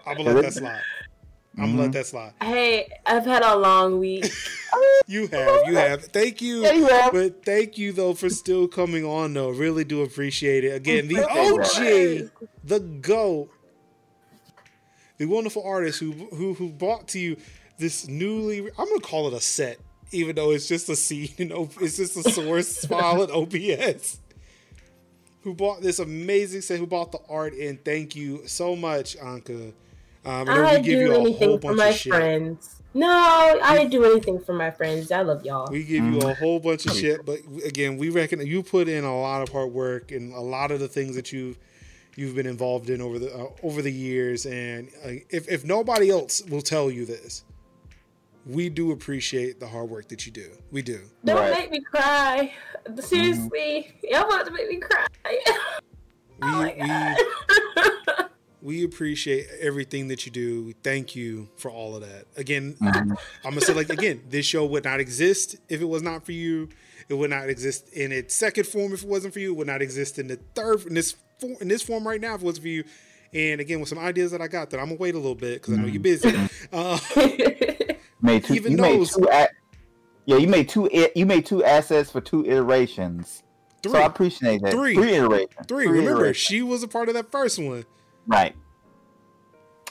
I'm 0.07 0.15
gonna 0.15 0.31
let 0.31 0.43
that 0.43 0.53
slide. 0.53 0.81
I'm 1.57 1.57
gonna 1.57 1.67
mm-hmm. 1.67 1.79
let 1.81 1.91
that 1.91 2.05
slide. 2.05 2.33
Hey, 2.41 2.87
I've 3.05 3.25
had 3.25 3.43
a 3.43 3.57
long 3.57 3.99
week. 3.99 4.31
You 5.07 5.27
have, 5.27 5.67
you 5.67 5.75
have. 5.75 6.03
Thank 6.05 6.41
you. 6.41 6.61
Yeah, 6.61 6.71
you 6.71 6.87
have. 6.87 7.11
But 7.11 7.43
thank 7.43 7.77
you 7.77 7.91
though 7.91 8.13
for 8.13 8.29
still 8.29 8.69
coming 8.69 9.03
on 9.03 9.33
though. 9.33 9.49
Really 9.49 9.83
do 9.83 10.03
appreciate 10.03 10.63
it. 10.63 10.69
Again, 10.69 11.09
the 11.09 11.27
OG, 11.27 12.31
the 12.63 12.79
GOAT, 12.79 13.49
the 15.17 15.25
wonderful 15.25 15.63
artist 15.65 15.99
who 15.99 16.13
who 16.13 16.53
who 16.53 16.69
brought 16.69 17.09
to 17.09 17.19
you 17.19 17.35
this 17.81 18.07
newly 18.07 18.59
I'm 18.59 18.87
gonna 18.87 19.01
call 19.01 19.27
it 19.27 19.33
a 19.33 19.41
set, 19.41 19.79
even 20.11 20.35
though 20.35 20.51
it's 20.51 20.67
just 20.67 20.87
a 20.87 20.95
scene 20.95 21.29
and 21.39 21.51
it's 21.81 21.97
just 21.97 22.15
a 22.15 22.31
source 22.31 22.85
file 22.85 23.23
in 23.23 23.31
OBS. 23.31 24.19
Who 25.43 25.53
bought 25.55 25.81
this 25.81 25.99
amazing 25.99 26.61
set? 26.61 26.79
Who 26.79 26.85
bought 26.87 27.11
the 27.11 27.19
art? 27.27 27.53
And 27.53 27.83
thank 27.83 28.15
you 28.15 28.43
so 28.45 28.75
much, 28.75 29.17
Anka. 29.17 29.73
Um, 30.23 30.47
I 30.47 30.55
know 30.55 30.63
I 30.63 30.77
we 30.77 30.83
give 30.83 30.99
do 30.99 31.05
you 31.05 31.11
a 31.11 31.15
whole 31.15 31.25
anything 31.27 31.49
for 31.59 31.59
bunch 31.59 31.77
my 31.77 31.87
of 31.87 31.95
shit. 31.95 32.13
friends. 32.13 32.75
No, 32.93 33.59
I 33.63 33.77
didn't 33.77 33.91
do 33.91 34.03
anything 34.03 34.39
for 34.39 34.53
my 34.53 34.69
friends. 34.69 35.11
I 35.11 35.21
love 35.21 35.43
y'all. 35.45 35.71
We 35.71 35.83
give 35.83 36.03
you 36.03 36.19
a 36.19 36.33
whole 36.35 36.59
bunch 36.59 36.85
of 36.85 36.93
shit, 36.93 37.25
but 37.25 37.39
again, 37.65 37.97
we 37.97 38.09
reckon 38.09 38.45
you 38.45 38.61
put 38.63 38.87
in 38.87 39.03
a 39.03 39.19
lot 39.19 39.41
of 39.41 39.49
hard 39.49 39.71
work 39.71 40.11
and 40.11 40.33
a 40.33 40.41
lot 40.41 40.71
of 40.71 40.79
the 40.79 40.87
things 40.89 41.15
that 41.15 41.31
you've 41.31 41.57
you've 42.17 42.35
been 42.35 42.45
involved 42.45 42.89
in 42.89 43.01
over 43.01 43.17
the 43.17 43.33
uh, 43.33 43.47
over 43.63 43.81
the 43.81 43.91
years. 43.91 44.45
And 44.45 44.89
uh, 45.05 45.13
if 45.29 45.49
if 45.49 45.65
nobody 45.65 46.09
else 46.11 46.43
will 46.43 46.61
tell 46.61 46.91
you 46.91 47.05
this, 47.05 47.43
we 48.45 48.69
do 48.69 48.91
appreciate 48.91 49.59
the 49.59 49.67
hard 49.67 49.89
work 49.89 50.07
that 50.09 50.25
you 50.25 50.31
do. 50.31 50.49
We 50.71 50.81
do. 50.81 50.99
Don't 51.23 51.37
Right. 51.37 51.51
make 51.59 51.71
me 51.71 51.81
cry. 51.81 52.53
Seriously, 52.99 53.93
y'all 54.03 54.23
about 54.23 54.45
to 54.47 54.51
make 54.51 54.67
me 54.69 54.77
cry. 54.77 55.05
We, 55.29 55.39
oh 56.43 56.63
we 56.79 58.25
we 58.79 58.83
appreciate 58.83 59.47
everything 59.59 60.07
that 60.09 60.25
you 60.25 60.31
do. 60.31 60.63
We 60.65 60.73
thank 60.83 61.15
you 61.15 61.49
for 61.57 61.69
all 61.71 61.95
of 61.95 62.01
that. 62.01 62.25
Again, 62.37 62.75
Mhm. 62.81 63.15
I'm 63.43 63.51
gonna 63.51 63.61
say 63.61 63.73
like 63.73 63.89
again, 63.89 64.21
this 64.29 64.45
show 64.45 64.65
would 64.65 64.83
not 64.83 64.99
exist 64.99 65.55
if 65.69 65.81
it 65.81 65.85
was 65.85 66.01
not 66.01 66.25
for 66.25 66.31
you. 66.31 66.69
It 67.09 67.15
would 67.15 67.29
not 67.29 67.49
exist 67.49 67.91
in 67.93 68.11
its 68.11 68.33
second 68.35 68.65
form 68.67 68.93
if 68.93 69.03
it 69.03 69.09
wasn't 69.09 69.33
for 69.33 69.39
you. 69.39 69.51
It 69.53 69.57
would 69.57 69.67
not 69.67 69.81
exist 69.81 70.17
in 70.17 70.27
the 70.27 70.37
third 70.55 70.85
in 70.85 70.93
this 70.93 71.15
form, 71.39 71.55
in 71.61 71.67
this 71.67 71.81
form 71.81 72.07
right 72.07 72.21
now 72.21 72.35
if 72.35 72.41
it 72.41 72.45
wasn't 72.45 72.63
for 72.63 72.69
you. 72.69 72.83
And 73.33 73.61
again, 73.61 73.79
with 73.79 73.89
some 73.89 73.99
ideas 73.99 74.31
that 74.31 74.41
I 74.41 74.47
got 74.47 74.69
that 74.71 74.79
I'm 74.79 74.87
gonna 74.87 74.95
wait 74.97 75.15
a 75.15 75.17
little 75.17 75.35
bit 75.35 75.61
because 75.61 75.73
I 75.77 75.81
know 75.81 75.87
you're 75.87 76.01
busy. 76.01 76.33
Uh, 76.71 76.97
made 78.21 78.43
two. 78.43 78.53
Even 78.55 78.71
you 78.73 78.77
made 78.77 79.05
two. 79.07 79.27
A- 79.31 79.47
yeah, 80.25 80.37
you 80.37 80.47
made 80.47 80.69
two. 80.69 80.89
i- 80.91 81.11
You 81.15 81.25
made 81.25 81.45
two 81.45 81.63
assets 81.63 82.11
for 82.11 82.21
two 82.21 82.45
iterations. 82.45 83.43
three, 83.81 83.91
So 83.93 83.97
I 83.99 84.05
appreciate 84.05 84.61
that. 84.61 84.71
Three. 84.73 84.95
Three 84.95 85.13
iterations. 85.15 85.67
three. 85.67 85.87
Remember, 85.87 86.11
iterations. 86.11 86.37
she 86.37 86.61
was 86.61 86.83
a 86.83 86.87
part 86.87 87.07
of 87.09 87.15
that 87.15 87.31
first 87.31 87.57
one. 87.59 87.85
Right. 88.27 88.55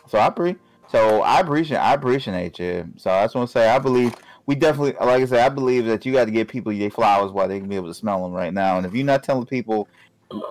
So 0.09 0.19
I 0.19 0.31
pre 0.31 0.57
so 0.89 1.23
I 1.23 1.41
appreciate 1.41 1.79
I 1.79 1.95
appreciate 1.95 2.59
you. 2.59 2.89
So 2.97 3.11
I 3.11 3.25
just 3.25 3.35
want 3.35 3.49
to 3.49 3.53
say 3.53 3.69
I 3.69 3.79
believe 3.79 4.15
we 4.47 4.55
definitely 4.55 4.93
like 5.05 5.23
I 5.23 5.25
said 5.27 5.41
I 5.41 5.49
believe 5.49 5.87
that 5.87 6.05
you 6.05 6.13
got 6.13 6.25
to 6.25 6.31
give 6.31 6.49
people 6.49 6.73
their 6.77 6.91
flowers 6.91 7.31
while 7.33 7.47
they 7.49 7.61
can 7.61 7.69
be 7.69 7.77
able 7.77 7.89
to 7.89 7.95
smell 7.95 8.23
them 8.23 8.33
right 8.33 8.53
now. 8.53 8.77
And 8.77 8.87
if 8.87 8.95
you're 8.95 9.05
not 9.07 9.23
telling 9.23 9.47
people, 9.47 9.89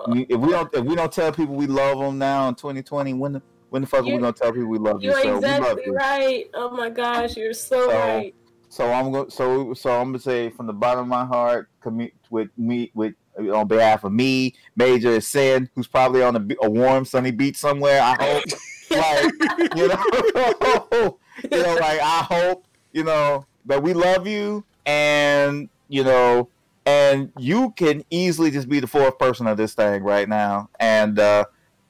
if 0.08 0.40
we 0.40 0.50
don't 0.50 0.72
if 0.74 0.84
we 0.84 0.94
don't 0.94 1.12
tell 1.12 1.32
people 1.32 1.54
we 1.54 1.66
love 1.66 1.98
them 1.98 2.18
now 2.18 2.48
in 2.48 2.54
2020, 2.54 3.14
when 3.14 3.32
the 3.32 3.42
when 3.70 3.82
the 3.82 3.88
fuck 3.88 4.00
are 4.00 4.04
we 4.04 4.12
gonna 4.12 4.32
tell 4.32 4.52
people 4.52 4.68
we 4.68 4.78
love 4.78 5.02
you? 5.02 5.10
You're 5.10 5.22
So 5.22 5.36
exactly 5.38 5.82
you. 5.86 5.94
right. 5.94 6.50
Oh 6.54 6.70
my 6.70 6.90
gosh, 6.90 7.36
you're 7.36 7.52
so, 7.54 7.88
So- 7.88 7.98
right. 7.98 8.34
So 8.68 8.92
I'm 8.92 9.10
going. 9.10 9.30
So 9.30 9.74
so 9.74 9.90
I'm 9.98 10.08
gonna 10.08 10.20
say 10.20 10.50
from 10.50 10.68
the 10.68 10.72
bottom 10.72 11.00
of 11.00 11.08
my 11.08 11.24
heart, 11.24 11.68
commu- 11.82 12.12
with 12.30 12.50
me, 12.56 12.92
with 12.94 13.14
on 13.36 13.66
behalf 13.66 14.04
of 14.04 14.12
me, 14.12 14.54
Major 14.76 15.20
Sin, 15.20 15.68
who's 15.74 15.88
probably 15.88 16.22
on 16.22 16.36
a, 16.36 16.46
a 16.62 16.70
warm, 16.70 17.04
sunny 17.04 17.32
beach 17.32 17.56
somewhere. 17.56 18.00
I 18.00 18.14
hope, 18.22 18.44
like 18.92 19.76
you 19.76 19.88
know, 19.88 21.18
you 21.50 21.62
know, 21.62 21.74
like 21.80 22.00
I 22.00 22.26
hope 22.30 22.64
you 22.92 23.02
know 23.02 23.44
that 23.66 23.82
we 23.82 23.92
love 23.92 24.28
you, 24.28 24.64
and 24.86 25.68
you 25.88 26.04
know, 26.04 26.48
and 26.86 27.32
you 27.38 27.72
can 27.76 28.04
easily 28.10 28.52
just 28.52 28.68
be 28.68 28.78
the 28.78 28.86
fourth 28.86 29.18
person 29.18 29.48
of 29.48 29.56
this 29.56 29.74
thing 29.74 30.04
right 30.04 30.28
now, 30.28 30.70
and 30.78 31.18
uh, 31.18 31.44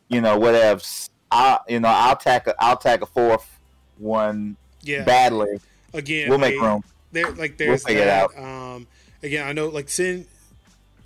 you 0.09 0.23
know, 0.23 0.39
whatever. 0.39 0.81
I 1.31 1.59
you 1.69 1.81
know 1.81 1.89
I'll 1.89 2.17
tack 2.17 2.47
a, 2.47 2.55
I'll 2.63 2.77
tack 2.77 3.03
a 3.03 3.07
fourth 3.07 3.59
one 3.99 4.57
Yeah. 4.83 5.05
badly. 5.05 5.61
Again, 5.93 6.29
We'll 6.29 6.39
make 6.39 6.55
like, 6.59 6.63
room. 6.69 6.85
There, 7.13 7.31
like 7.33 7.57
there's 7.57 7.85
figure 7.85 8.03
it 8.03 8.07
that. 8.07 8.31
Um, 8.39 8.87
again, 9.23 9.47
I 9.47 9.53
know 9.53 9.69
like 9.69 9.89
sin, 9.89 10.27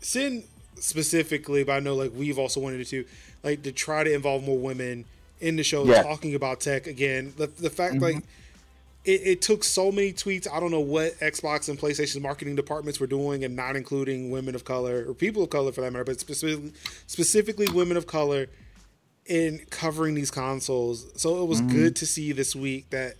sin 0.00 0.44
specifically, 0.78 1.64
but 1.64 1.72
I 1.72 1.80
know 1.80 1.94
like 1.94 2.12
we've 2.14 2.38
also 2.38 2.60
wanted 2.60 2.86
to 2.86 3.04
like 3.42 3.62
to 3.62 3.72
try 3.72 4.04
to 4.04 4.12
involve 4.12 4.44
more 4.44 4.58
women 4.58 5.04
in 5.40 5.56
the 5.56 5.62
show, 5.62 5.84
Yeah. 5.84 6.02
talking 6.02 6.34
about 6.34 6.60
tech. 6.60 6.86
Again, 6.86 7.32
the 7.36 7.46
the 7.46 7.70
fact 7.70 7.94
Mhm. 7.96 8.00
like 8.02 8.16
it, 9.04 9.20
it 9.24 9.42
took 9.42 9.62
so 9.64 9.92
many 9.92 10.12
tweets. 10.14 10.46
I 10.50 10.60
don't 10.60 10.70
know 10.70 10.80
what 10.80 11.18
Xbox 11.20 11.68
and 11.68 11.78
PlayStation 11.78 12.22
marketing 12.22 12.54
departments 12.56 12.98
were 13.00 13.06
doing 13.06 13.44
and 13.44 13.54
not 13.54 13.76
including 13.76 14.30
women 14.30 14.54
of 14.54 14.64
color 14.64 15.04
or 15.08 15.12
people 15.14 15.42
of 15.42 15.50
color 15.50 15.72
for 15.72 15.82
that 15.82 15.92
matter, 15.92 16.04
but 16.04 16.20
specifically 16.20 16.72
specifically 17.06 17.66
women 17.72 17.96
of 17.96 18.06
color 18.06 18.46
in 19.26 19.60
covering 19.70 20.14
these 20.14 20.30
consoles. 20.30 21.06
So 21.16 21.42
it 21.42 21.46
was 21.46 21.62
Mhm. 21.62 21.70
good 21.70 21.96
to 21.96 22.06
see 22.06 22.32
this 22.32 22.54
week 22.54 22.90
that 22.90 23.16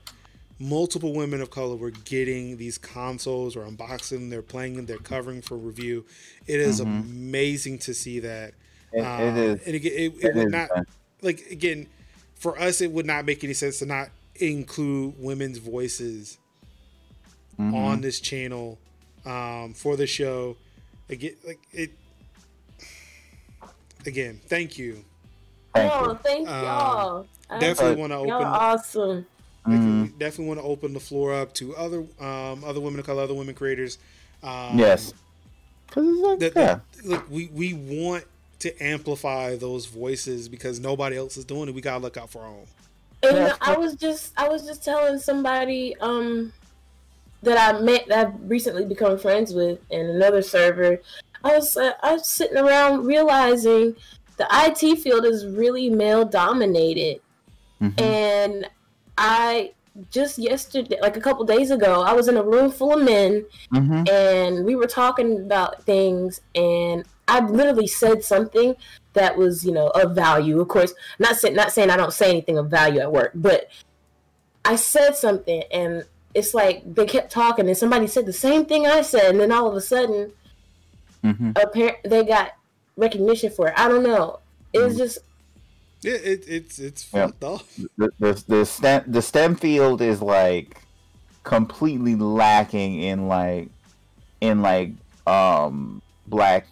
multiple 0.58 1.12
women 1.14 1.40
of 1.40 1.50
color 1.50 1.76
were 1.76 1.90
getting 1.90 2.56
these 2.56 2.78
consoles 2.78 3.56
or 3.56 3.64
unboxing 3.64 4.10
them, 4.10 4.30
they're 4.30 4.42
playing 4.42 4.76
them, 4.76 4.86
they're 4.86 4.98
covering 4.98 5.42
for 5.42 5.56
review. 5.56 6.04
It 6.46 6.60
is 6.60 6.80
Mhm. 6.80 7.00
amazing 7.00 7.78
to 7.80 7.94
see 7.94 8.20
that. 8.20 8.54
It, 8.92 9.00
Um, 9.00 9.20
it 9.22 9.36
is. 9.36 9.66
And 9.66 9.74
again, 9.74 9.92
it, 9.92 10.14
it, 10.18 10.24
It 10.24 10.34
would 10.36 10.50
not 10.50 10.70
like 11.22 11.50
again 11.50 11.88
for 12.34 12.58
us. 12.60 12.80
It 12.80 12.92
would 12.92 13.06
not 13.06 13.24
make 13.24 13.42
any 13.42 13.54
sense 13.54 13.78
to 13.78 13.86
not 13.86 14.10
include 14.36 15.14
women's 15.18 15.58
voices 15.58 16.38
Mhm. 17.58 17.74
on 17.74 18.00
this 18.00 18.20
channel 18.20 18.78
um, 19.24 19.72
for 19.72 19.96
the 19.96 20.06
show. 20.06 20.56
Again, 21.08 21.34
like 21.46 21.60
it. 21.72 21.90
Again, 24.06 24.40
thank 24.48 24.76
you. 24.78 25.04
Thank 25.74 25.92
oh, 25.92 26.10
you. 26.12 26.18
thank 26.22 26.48
Um, 26.48 26.64
y'all. 26.64 27.26
I- 27.50 27.58
Definitely 27.58 28.00
want 28.00 28.12
to 28.12 28.16
y'all 28.18 28.32
open. 28.32 28.46
awesome. 28.46 29.26
Like, 29.66 30.18
definitely 30.18 30.46
want 30.46 30.60
to 30.60 30.66
open 30.66 30.92
the 30.92 31.00
floor 31.00 31.32
up 31.34 31.54
to 31.54 31.74
other 31.76 32.00
um, 32.20 32.62
other 32.64 32.80
women 32.80 33.00
of 33.00 33.06
color, 33.06 33.22
other 33.22 33.34
women 33.34 33.54
creators. 33.54 33.98
Um, 34.42 34.78
Yes. 34.78 35.14
'Cause 35.90 36.04
it's 36.06 36.18
like, 36.20 36.38
That, 36.38 36.52
yeah. 36.56 36.78
Look, 37.04 37.30
we 37.30 37.48
we 37.52 37.72
want 37.74 38.24
to 38.60 38.82
amplify 38.82 39.56
those 39.56 39.86
voices 39.86 40.48
because 40.48 40.80
nobody 40.80 41.16
else 41.16 41.36
is 41.36 41.44
doing 41.44 41.68
it. 41.68 41.74
We 41.74 41.80
gotta 41.80 42.00
look 42.02 42.16
out 42.16 42.30
for 42.30 42.42
our 42.42 42.48
own. 42.48 42.66
And 43.22 43.36
Yeah, 43.36 43.56
I 43.60 43.76
was 43.76 43.94
just 43.94 44.32
I 44.36 44.48
was 44.48 44.66
just 44.66 44.84
telling 44.84 45.18
somebody 45.18 45.96
um 46.00 46.52
that 47.42 47.74
I 47.74 47.80
met 47.80 48.06
that 48.08 48.26
I've 48.28 48.50
recently 48.50 48.84
become 48.84 49.18
friends 49.18 49.54
with 49.54 49.78
in 49.90 50.06
another 50.10 50.42
server. 50.42 51.00
I 51.42 51.56
was 51.56 51.76
uh, 51.76 51.92
I 52.02 52.14
was 52.14 52.26
sitting 52.26 52.56
around 52.58 53.04
realizing 53.06 53.96
the 54.36 54.46
IT 54.50 54.96
field 54.96 55.24
is 55.24 55.46
really 55.46 55.88
male 55.90 56.24
dominated, 56.24 57.20
Mhm. 57.80 58.00
and 58.00 58.68
I 59.16 59.72
just 60.10 60.38
yesterday, 60.38 60.98
like 61.00 61.16
a 61.16 61.20
couple 61.20 61.44
days 61.44 61.70
ago, 61.70 62.02
I 62.02 62.12
was 62.14 62.26
in 62.26 62.36
a 62.36 62.42
room 62.42 62.70
full 62.70 62.94
of 62.94 63.02
men, 63.04 63.44
Mhm. 63.72 64.08
and 64.10 64.64
we 64.64 64.74
were 64.74 64.88
talking 64.88 65.38
about 65.40 65.84
things 65.84 66.40
and 66.54 67.04
I 67.28 67.40
literally 67.40 67.86
said 67.86 68.22
something 68.24 68.76
that 69.14 69.36
was, 69.38 69.64
you 69.64 69.72
know, 69.72 69.86
of 69.88 70.14
value. 70.14 70.60
Of 70.60 70.68
course, 70.68 70.92
not 71.18 71.36
say, 71.36 71.50
not 71.50 71.72
saying 71.72 71.90
I 71.90 71.96
don't 71.96 72.12
say 72.12 72.28
anything 72.28 72.58
of 72.58 72.66
value 72.68 73.00
at 73.00 73.12
work, 73.12 73.30
but 73.34 73.68
I 74.64 74.76
said 74.76 75.14
something 75.16 75.62
and 75.70 76.04
it's 76.34 76.52
like 76.54 76.82
they 76.92 77.06
kept 77.06 77.30
talking 77.30 77.68
and 77.68 77.78
somebody 77.78 78.08
said 78.08 78.26
the 78.26 78.32
same 78.32 78.66
thing 78.66 78.86
I 78.86 79.02
said 79.02 79.30
and 79.30 79.40
then 79.40 79.52
all 79.52 79.68
of 79.68 79.76
a 79.76 79.80
sudden 79.80 80.32
Mhm. 81.22 81.52
appar- 81.54 82.02
they 82.04 82.24
got 82.24 82.50
recognition 82.96 83.50
for 83.50 83.68
it. 83.68 83.74
I 83.76 83.88
don't 83.88 84.02
know. 84.02 84.40
It's 84.72 84.82
was 84.84 84.96
just 84.96 85.18
Yeah, 86.02 86.14
it, 86.14 86.44
it's 86.48 86.78
it's 86.78 87.02
Yeah. 87.12 87.26
fucked 87.26 87.44
up. 87.44 87.62
The, 87.96 88.10
the 88.18 88.44
the 88.48 88.66
STEM 88.66 89.04
the 89.06 89.22
STEM 89.22 89.56
field 89.56 90.00
is 90.02 90.20
like 90.22 90.82
completely 91.44 92.14
lacking 92.16 93.00
in 93.00 93.28
like 93.28 93.68
in 94.40 94.62
like 94.62 94.92
um 95.26 96.02
black 96.26 96.66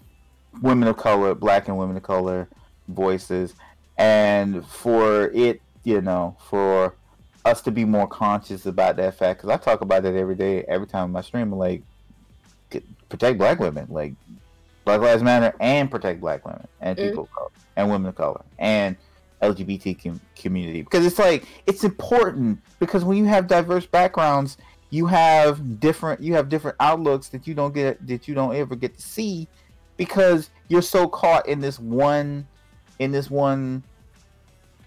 women 0.61 0.89
of 0.89 0.97
color, 0.97 1.35
black 1.35 1.69
and 1.69 1.78
women 1.78 1.97
of 1.97 2.03
color 2.03 2.49
voices, 2.89 3.55
and 3.97 4.66
for 4.66 5.31
it, 5.31 5.62
you 5.85 6.01
know, 6.01 6.36
for 6.49 6.97
us 7.44 7.62
to 7.62 7.70
be 7.70 7.85
more 7.85 8.07
conscious 8.07 8.66
about 8.66 8.97
that 8.97 9.15
fact, 9.19 9.40
because 9.43 9.51
I 9.51 9.57
talk 9.62 9.81
about 9.81 10.03
that 10.05 10.15
every 10.15 10.35
day, 10.35 10.62
every 10.69 10.86
time 10.86 11.16
I 11.16 11.23
stream, 11.23 11.53
like 11.53 11.82
protect 13.09 13.39
black 13.39 13.59
women, 13.59 13.86
like 13.90 14.15
Black 14.84 15.00
Lives 15.00 15.22
Matter, 15.22 15.54
and 15.60 15.90
protect 15.90 16.20
black 16.20 16.44
women 16.44 16.66
and 16.80 16.98
Mm. 16.98 17.09
people 17.09 17.24
of 17.24 17.32
color 17.32 17.50
and 17.76 17.90
women 17.90 18.09
of 18.09 18.14
color 18.14 18.42
and 18.59 18.96
LGBT 19.40 19.94
com- 20.02 20.20
community. 20.36 20.82
Because 20.82 21.04
it's 21.06 21.18
like 21.18 21.46
it's 21.66 21.84
important 21.84 22.60
because 22.78 23.04
when 23.04 23.16
you 23.16 23.24
have 23.24 23.46
diverse 23.46 23.86
backgrounds, 23.86 24.56
you 24.90 25.06
have 25.06 25.80
different 25.80 26.20
you 26.20 26.34
have 26.34 26.48
different 26.48 26.76
outlooks 26.80 27.28
that 27.28 27.46
you 27.46 27.54
don't 27.54 27.74
get 27.74 28.04
that 28.06 28.28
you 28.28 28.34
don't 28.34 28.54
ever 28.54 28.76
get 28.76 28.96
to 28.96 29.02
see 29.02 29.48
because 29.96 30.50
you're 30.68 30.82
so 30.82 31.09
caught 31.09 31.48
in 31.48 31.60
this 31.60 31.78
one 31.78 32.46
in 32.98 33.10
this 33.12 33.30
one 33.30 33.82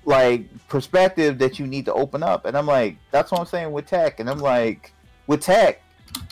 like 0.05 0.45
perspective 0.67 1.39
that 1.39 1.57
you 1.57 1.65
need 1.65 1.85
to 1.85 1.93
open 1.93 2.21
up. 2.21 2.45
And 2.45 2.55
i'm 2.57 2.67
like 2.67 2.97
that's 3.11 3.31
what 3.31 3.39
i'm 3.41 3.47
saying 3.47 3.71
with 3.71 3.87
tech. 3.87 4.19
And 4.19 4.29
i'm 4.29 4.39
like 4.39 4.93
with 5.27 5.41
tech 5.41 5.81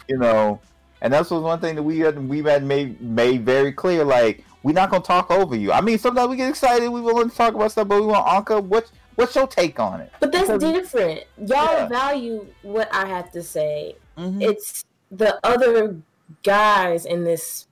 you 0.07 0.18
know 0.18 0.60
and 1.04 1.14
that's 1.14 1.30
was 1.30 1.42
one 1.44 1.60
thing 1.60 1.76
that 1.76 1.84
we 1.84 2.00
had 2.00 2.18
we 2.28 2.42
had 2.42 2.64
made 2.64 3.00
made 3.02 3.46
very 3.46 3.72
clear 3.72 4.04
like 4.04 4.44
we're 4.64 4.72
not 4.74 4.90
gonna 4.90 5.04
talk 5.04 5.30
over 5.30 5.56
you 5.56 5.72
i 5.72 5.80
mean 5.82 5.98
sometimes 6.00 6.30
we 6.30 6.36
get 6.36 6.50
excited 6.50 6.90
we 6.90 7.00
willing 7.02 7.30
to 7.30 7.36
talk 7.36 7.54
about 7.54 7.72
stuff 7.72 7.88
but 7.88 8.00
we 8.02 8.08
want 8.08 8.26
anka 8.26 8.64
what's 8.64 8.92
what's 9.16 9.36
your 9.36 9.46
take 9.46 9.80
on 9.80 10.02
it 10.02 10.12
but 10.20 10.32
that's 10.32 10.48
Because- 10.50 10.64
different. 10.64 11.20
Y'all 11.38 11.48
Yeah. 11.74 11.88
value 11.88 12.48
what 12.64 12.90
I 12.92 13.06
have 13.06 13.32
to 13.34 13.44
say. 13.44 13.96
Mhm. 14.18 14.42
it's 14.42 14.86
the 15.12 15.40
other 15.46 15.96
guys 16.44 17.06
in 17.06 17.24
this 17.24 17.68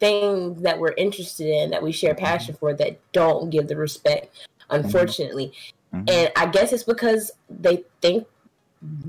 thing 0.00 0.54
that 0.62 0.78
we're 0.78 0.92
interested 0.98 1.46
in 1.46 1.70
that 1.70 1.82
we 1.82 1.92
share 1.92 2.14
passion 2.14 2.54
for 2.58 2.74
that 2.74 2.98
don't 3.12 3.50
give 3.50 3.68
the 3.68 3.76
respect 3.76 4.34
unfortunately 4.70 5.52
Mhm. 5.94 6.10
and 6.10 6.32
i 6.36 6.46
guess 6.46 6.72
it's 6.72 6.82
because 6.84 7.30
they 7.50 7.84
think 8.00 8.26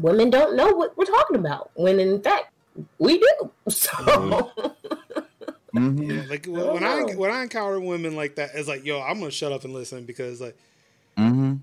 women 0.02 0.30
don't 0.30 0.56
know 0.56 0.70
what 0.74 0.96
we're 0.98 1.06
talking 1.06 1.38
about 1.38 1.72
when 1.76 2.00
in 2.00 2.22
fact 2.22 2.51
we 2.98 3.18
do 3.20 3.52
so 3.70 3.88
Mhm. 5.74 6.10
Yeah, 6.10 6.24
like 6.30 6.48
I 6.48 6.52
when 6.52 6.84
I 6.84 7.04
when 7.16 7.32
I 7.32 7.44
encounter 7.44 7.80
women 7.80 8.16
like 8.16 8.36
that, 8.36 8.52
it's 8.56 8.68
like, 8.68 8.84
yo, 8.86 9.00
I'm 9.02 9.20
gonna 9.20 9.32
shut 9.32 9.52
up 9.54 9.64
and 9.64 9.74
listen 9.74 10.04
because 10.06 10.42
like 10.42 10.58
Mhm. 11.18 11.62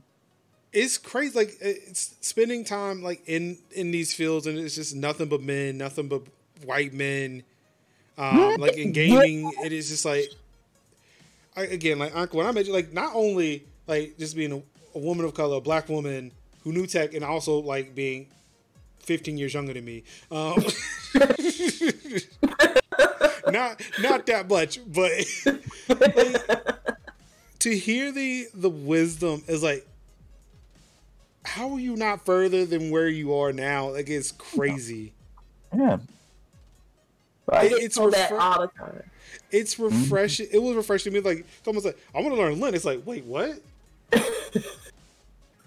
it's 0.72 0.96
crazy. 0.96 1.38
Like 1.38 1.54
it's 1.60 2.14
spending 2.22 2.64
time 2.64 3.02
like 3.02 3.22
in 3.26 3.58
in 3.72 3.90
these 3.90 4.14
fields, 4.14 4.46
and 4.46 4.58
it's 4.58 4.74
just 4.74 4.94
nothing 4.96 5.28
but 5.28 5.42
men, 5.42 5.76
nothing 5.76 6.08
but 6.08 6.22
white 6.64 6.94
men. 6.94 7.42
Um, 8.16 8.56
like 8.56 8.76
in 8.78 8.92
gaming, 8.92 9.52
it 9.62 9.72
is 9.72 9.88
just 9.90 10.04
like 10.06 10.30
I, 11.56 11.64
again, 11.64 11.98
like 11.98 12.14
Uncle, 12.16 12.38
when 12.38 12.46
I 12.46 12.52
mentioned 12.52 12.74
like 12.74 12.92
not 12.92 13.12
only 13.14 13.66
like 13.86 14.16
just 14.18 14.36
being 14.36 14.52
a, 14.52 14.62
a 14.96 14.98
woman 15.00 15.24
of 15.26 15.34
color, 15.34 15.56
a 15.56 15.60
black 15.60 15.88
woman 15.88 16.32
who 16.64 16.72
knew 16.72 16.86
tech, 16.86 17.12
and 17.14 17.24
also 17.24 17.58
like 17.58 17.94
being 17.94 18.26
15 19.00 19.38
years 19.38 19.54
younger 19.54 19.72
than 19.72 19.84
me. 19.84 20.02
Um, 20.30 20.62
not 23.50 23.80
not 24.00 24.26
that 24.26 24.46
much, 24.48 24.80
but 24.86 25.10
like, 25.88 26.96
to 27.60 27.76
hear 27.76 28.12
the 28.12 28.46
the 28.54 28.70
wisdom 28.70 29.42
is 29.48 29.62
like 29.62 29.86
how 31.44 31.70
are 31.72 31.80
you 31.80 31.96
not 31.96 32.24
further 32.26 32.66
than 32.66 32.90
where 32.90 33.08
you 33.08 33.34
are 33.34 33.52
now? 33.52 33.90
Like 33.90 34.08
it's 34.10 34.32
crazy. 34.32 35.12
Yeah. 35.74 35.94
It- 35.94 36.00
I 37.50 37.64
it's 37.64 37.78
get 37.78 37.92
told 37.94 38.12
that 38.12 38.30
all 38.32 38.60
the 38.60 38.66
time. 38.78 39.02
it's 39.50 39.78
refreshing. 39.78 40.48
It 40.52 40.58
was 40.62 40.76
refreshing 40.76 41.14
to 41.14 41.20
me. 41.20 41.24
Like 41.26 41.46
almost 41.66 41.86
like, 41.86 41.96
I 42.14 42.20
want 42.20 42.34
to 42.34 42.40
learn 42.40 42.56
Linux. 42.56 42.84
Like, 42.84 43.00
wait, 43.06 43.24
what? 43.24 43.58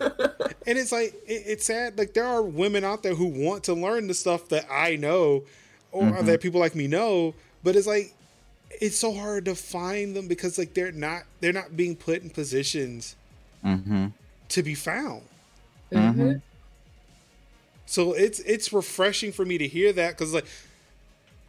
and 0.68 0.78
it's 0.78 0.92
like 0.92 1.14
it, 1.28 1.44
it's 1.46 1.66
sad. 1.66 1.98
Like 1.98 2.14
there 2.14 2.26
are 2.26 2.42
women 2.42 2.84
out 2.84 3.04
there 3.04 3.16
who 3.16 3.28
want 3.28 3.64
to 3.66 3.74
learn 3.74 4.08
the 4.08 4.14
stuff 4.14 4.50
that 4.50 4.66
I 4.72 4.96
know, 4.96 5.44
or 5.92 6.24
that 6.24 6.42
people 6.42 6.60
like 6.60 6.76
me 6.76 6.88
know. 6.88 7.34
But 7.64 7.76
it's 7.76 7.88
like 7.88 8.14
it's 8.70 8.98
so 8.98 9.14
hard 9.14 9.46
to 9.46 9.56
find 9.56 10.16
them 10.16 10.28
because 10.28 10.58
like 10.58 10.74
they're 10.74 10.92
not 10.92 11.24
they're 11.40 11.54
not 11.54 11.76
being 11.76 11.96
put 11.96 12.22
in 12.24 12.30
positions 12.30 13.16
Mm-hmm. 13.64 14.08
to 14.50 14.64
be 14.64 14.74
found. 14.74 15.22
Mm-hmm. 15.92 16.34
So 17.86 18.14
it's 18.14 18.40
it's 18.40 18.74
refreshing 18.74 19.32
for 19.32 19.46
me 19.46 19.58
to 19.60 19.68
hear 19.68 19.94
that 19.94 20.18
because 20.18 20.34
like 20.34 20.46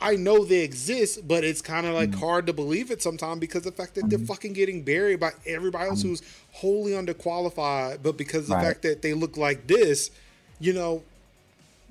I 0.03 0.17
know 0.17 0.45
they 0.45 0.63
exist, 0.65 1.27
but 1.29 1.45
it's 1.45 1.63
kind 1.63 1.87
of 1.87 1.95
like 1.95 2.11
mm. 2.11 2.19
hard 2.19 2.47
to 2.49 2.53
believe 2.53 2.91
it 2.91 3.01
sometimes 3.01 3.39
because 3.39 3.63
the 3.63 3.71
fact 3.73 3.95
that 3.95 4.11
they're 4.11 4.19
mm-hmm. 4.19 4.27
fucking 4.27 4.53
getting 4.53 4.83
buried 4.83 5.21
by 5.21 5.31
everybody 5.47 5.89
else 5.89 6.01
mm-hmm. 6.01 6.09
who's 6.11 6.23
wholly 6.51 6.93
underqualified, 6.93 8.03
but 8.03 8.17
because 8.17 8.43
of 8.43 8.49
the 8.49 8.55
Right. 8.57 8.67
fact 8.67 8.83
that 8.83 9.03
they 9.03 9.15
look 9.15 9.37
like 9.37 9.69
this, 9.69 10.11
you 10.59 10.73
know, 10.73 11.03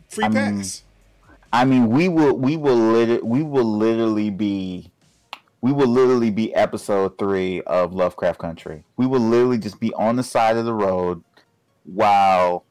free 0.10 0.26
I 0.26 0.30
mean, 0.30 0.58
pass. 0.58 0.84
I 1.54 1.66
mean, 1.66 1.90
we 1.90 2.10
will, 2.10 2.34
we 2.36 2.58
will, 2.58 2.76
lit- 2.76 3.26
we 3.26 3.44
will 3.44 3.78
literally 3.78 4.30
be, 4.30 4.92
we 5.62 5.72
will 5.72 5.88
literally 5.88 6.32
be 6.32 6.54
episode 6.54 7.18
three 7.18 7.62
of 7.62 7.94
Lovecraft 7.94 8.40
Country. 8.40 8.84
We 8.98 9.08
will 9.08 9.20
literally 9.22 9.58
just 9.58 9.80
be 9.80 9.94
on 9.94 10.18
the 10.18 10.24
side 10.24 10.58
of 10.58 10.66
the 10.66 10.74
road 10.74 11.24
while, 11.86 12.66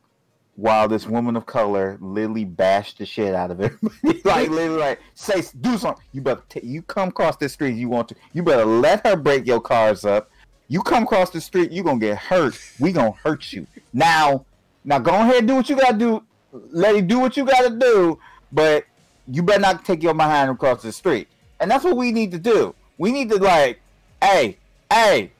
while 0.61 0.89
this 0.89 1.07
woman 1.07 1.37
of 1.37 1.47
color 1.47 1.97
literally 2.01 2.45
bashed 2.45 2.99
the 2.99 3.07
shit 3.07 3.35
out 3.35 3.51
of 3.51 3.61
everybody. 3.61 4.21
like 4.25 4.51
literally, 4.51 4.81
like 4.81 5.01
say, 5.15 5.43
do 5.61 5.79
something. 5.79 6.05
You 6.13 6.21
better, 6.21 6.43
t- 6.49 6.61
you 6.63 6.83
come 6.83 7.09
across 7.09 7.37
this 7.37 7.55
street, 7.55 7.77
you 7.77 7.89
want 7.89 8.09
to, 8.09 8.15
you 8.33 8.43
better 8.43 8.65
let 8.65 9.07
her 9.07 9.17
break 9.17 9.47
your 9.47 9.61
cars 9.61 10.05
up. 10.05 10.31
You 10.69 10.83
come 10.83 11.05
across 11.05 11.31
the 11.31 11.41
street, 11.41 11.73
you 11.73 11.83
gonna 11.83 11.99
get 11.99 12.19
hurt. 12.19 12.61
We 12.79 12.93
gonna 12.93 13.13
hurt 13.13 13.53
you. 13.53 13.67
Now, 13.93 14.45
now 14.85 14.99
go 14.99 15.15
ahead 15.15 15.39
and 15.39 15.49
do 15.49 15.55
what 15.57 15.69
you 15.69 15.77
gotta 15.77 15.99
do. 15.99 16.23
Let 16.53 16.95
it 16.95 17.09
do 17.09 17.19
what 17.19 17.37
you 17.37 17.45
gotta 17.45 17.71
do 17.71 18.19
but 18.53 18.85
you 19.29 19.43
better 19.43 19.61
not 19.61 19.85
take 19.85 20.03
your 20.03 20.15
behind 20.15 20.51
across 20.51 20.83
the 20.83 20.93
street. 20.93 21.29
And 21.61 21.71
that's 21.71 21.85
what 21.85 21.97
we 21.97 22.13
need 22.13 22.31
to 22.33 22.39
do. 22.39 22.75
We 22.99 23.13
need 23.13 23.29
to 23.31 23.37
like, 23.37 23.81
hey, 24.23 24.57
hey, 24.91 25.33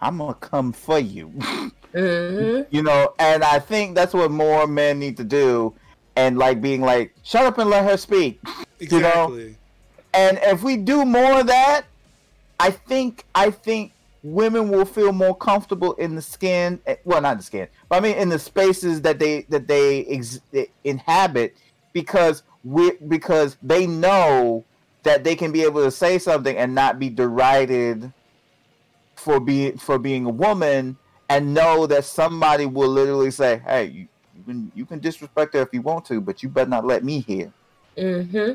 I'm 0.00 0.18
gonna 0.18 0.34
come 0.34 0.72
for 0.72 0.98
you. 0.98 1.32
hmm 1.94 2.60
you 2.70 2.82
know, 2.82 3.12
and 3.18 3.44
I 3.44 3.58
think 3.58 3.94
that's 3.94 4.14
what 4.14 4.30
more 4.30 4.66
men 4.66 4.98
need 4.98 5.16
to 5.18 5.24
do. 5.24 5.74
And 6.16 6.38
like 6.38 6.60
being 6.60 6.80
like, 6.80 7.14
shut 7.22 7.44
up 7.44 7.58
and 7.58 7.70
let 7.70 7.84
her 7.84 7.96
speak. 7.96 8.40
you 8.80 9.00
know, 9.00 9.26
And 10.14 10.38
if 10.42 10.62
we 10.62 10.76
do 10.76 11.04
more 11.04 11.40
of 11.40 11.46
that, 11.46 11.86
I 12.58 12.70
think 12.70 13.24
I 13.34 13.50
think 13.50 13.92
women 14.22 14.70
will 14.70 14.84
feel 14.84 15.12
more 15.12 15.36
comfortable 15.36 15.94
in 15.94 16.14
the 16.14 16.22
skin. 16.22 16.80
eh, 16.86 16.96
Well, 17.04 17.20
not 17.20 17.38
the 17.38 17.42
skin, 17.42 17.68
but 17.88 17.96
I 17.96 18.00
mean 18.00 18.16
in 18.16 18.28
the 18.28 18.38
spaces 18.38 19.02
that 19.02 19.18
they 19.18 19.42
that 19.48 19.66
they 19.68 20.04
ex- 20.06 20.40
eh, 20.54 20.66
inhabit, 20.84 21.56
because 21.92 22.42
we 22.62 22.92
because 23.08 23.56
they 23.62 23.86
know 23.86 24.66
that 25.04 25.24
they 25.24 25.34
can 25.34 25.50
be 25.50 25.62
able 25.62 25.82
to 25.82 25.90
say 25.90 26.18
something 26.18 26.56
and 26.56 26.74
not 26.74 26.98
be 26.98 27.10
derided 27.10 28.12
for 29.16 29.40
being 29.40 29.76
for 29.78 29.98
being 29.98 30.26
a 30.26 30.30
woman, 30.30 30.98
and 31.36 31.54
know 31.54 31.86
that 31.86 32.04
somebody 32.04 32.66
will 32.66 32.88
literally 32.88 33.30
say, 33.30 33.58
"Hey, 33.58 33.84
you, 33.86 34.08
you 34.34 34.44
can 34.44 34.72
you 34.74 34.86
can 34.86 35.00
disrespect 35.00 35.54
her 35.54 35.62
if 35.62 35.68
you 35.72 35.82
want 35.82 36.04
to, 36.06 36.20
but 36.20 36.42
you 36.42 36.48
better 36.48 36.70
not 36.70 36.84
let 36.86 37.04
me 37.04 37.20
hear." 37.20 37.52
hmm 37.96 38.52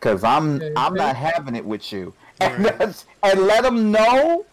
because 0.00 0.22
I'm 0.24 0.62
I'm 0.76 0.94
Mhm. 0.94 0.96
not 0.96 1.16
having 1.16 1.56
it 1.56 1.64
with 1.64 1.92
you, 1.92 2.14
and 2.40 2.64
Right. 2.64 3.04
and 3.22 3.40
let 3.42 3.62
them 3.62 3.90
know. 3.90 4.46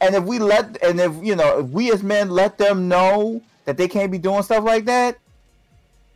And 0.00 0.14
if 0.14 0.24
we 0.24 0.38
let 0.38 0.82
and 0.82 1.00
if 1.00 1.14
you 1.24 1.36
know 1.36 1.60
if 1.60 1.68
we 1.68 1.90
as 1.92 2.02
men 2.02 2.30
let 2.30 2.58
them 2.58 2.88
know 2.88 3.42
that 3.64 3.76
they 3.76 3.88
can't 3.88 4.12
be 4.12 4.18
doing 4.18 4.42
stuff 4.42 4.64
like 4.64 4.84
that, 4.86 5.16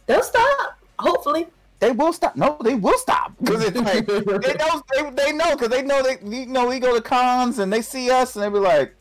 They'll 0.07 0.23
stop. 0.23 0.77
Hopefully. 0.99 1.47
they 1.79 1.93
will 1.93 2.13
stop. 2.13 2.37
No, 2.37 2.59
they 2.63 2.75
will 2.75 2.99
stop 2.99 3.37
because 3.39 3.63
it's 3.65 3.77
like 3.77 4.07
they 4.07 4.55
know 4.61 4.83
they, 4.93 5.11
they 5.11 5.33
know 5.33 5.57
because 5.57 5.69
they 5.69 5.83
know 5.83 6.03
they 6.03 6.19
you 6.25 6.47
know 6.47 6.67
we 6.69 6.79
go 6.79 6.95
to 6.95 7.01
cons 7.01 7.59
and 7.59 7.73
they 7.73 7.81
see 7.81 8.11
us 8.11 8.37
and 8.37 8.45
they 8.45 8.49
be 8.51 8.59
like 8.59 8.95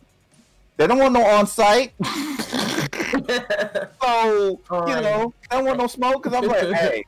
they 0.79 0.87
don't 0.87 0.97
want 0.97 1.11
no 1.13 1.21
on 1.25 1.45
site. 1.45 1.91
so 4.01 4.57
you 4.71 4.95
know 5.01 5.33
they 5.41 5.57
don't 5.57 5.65
want 5.65 5.77
no 5.77 5.87
smoke 5.87 6.23
because 6.23 6.41
I'm 6.41 6.47
like 6.49 6.73
hey, 6.79 7.03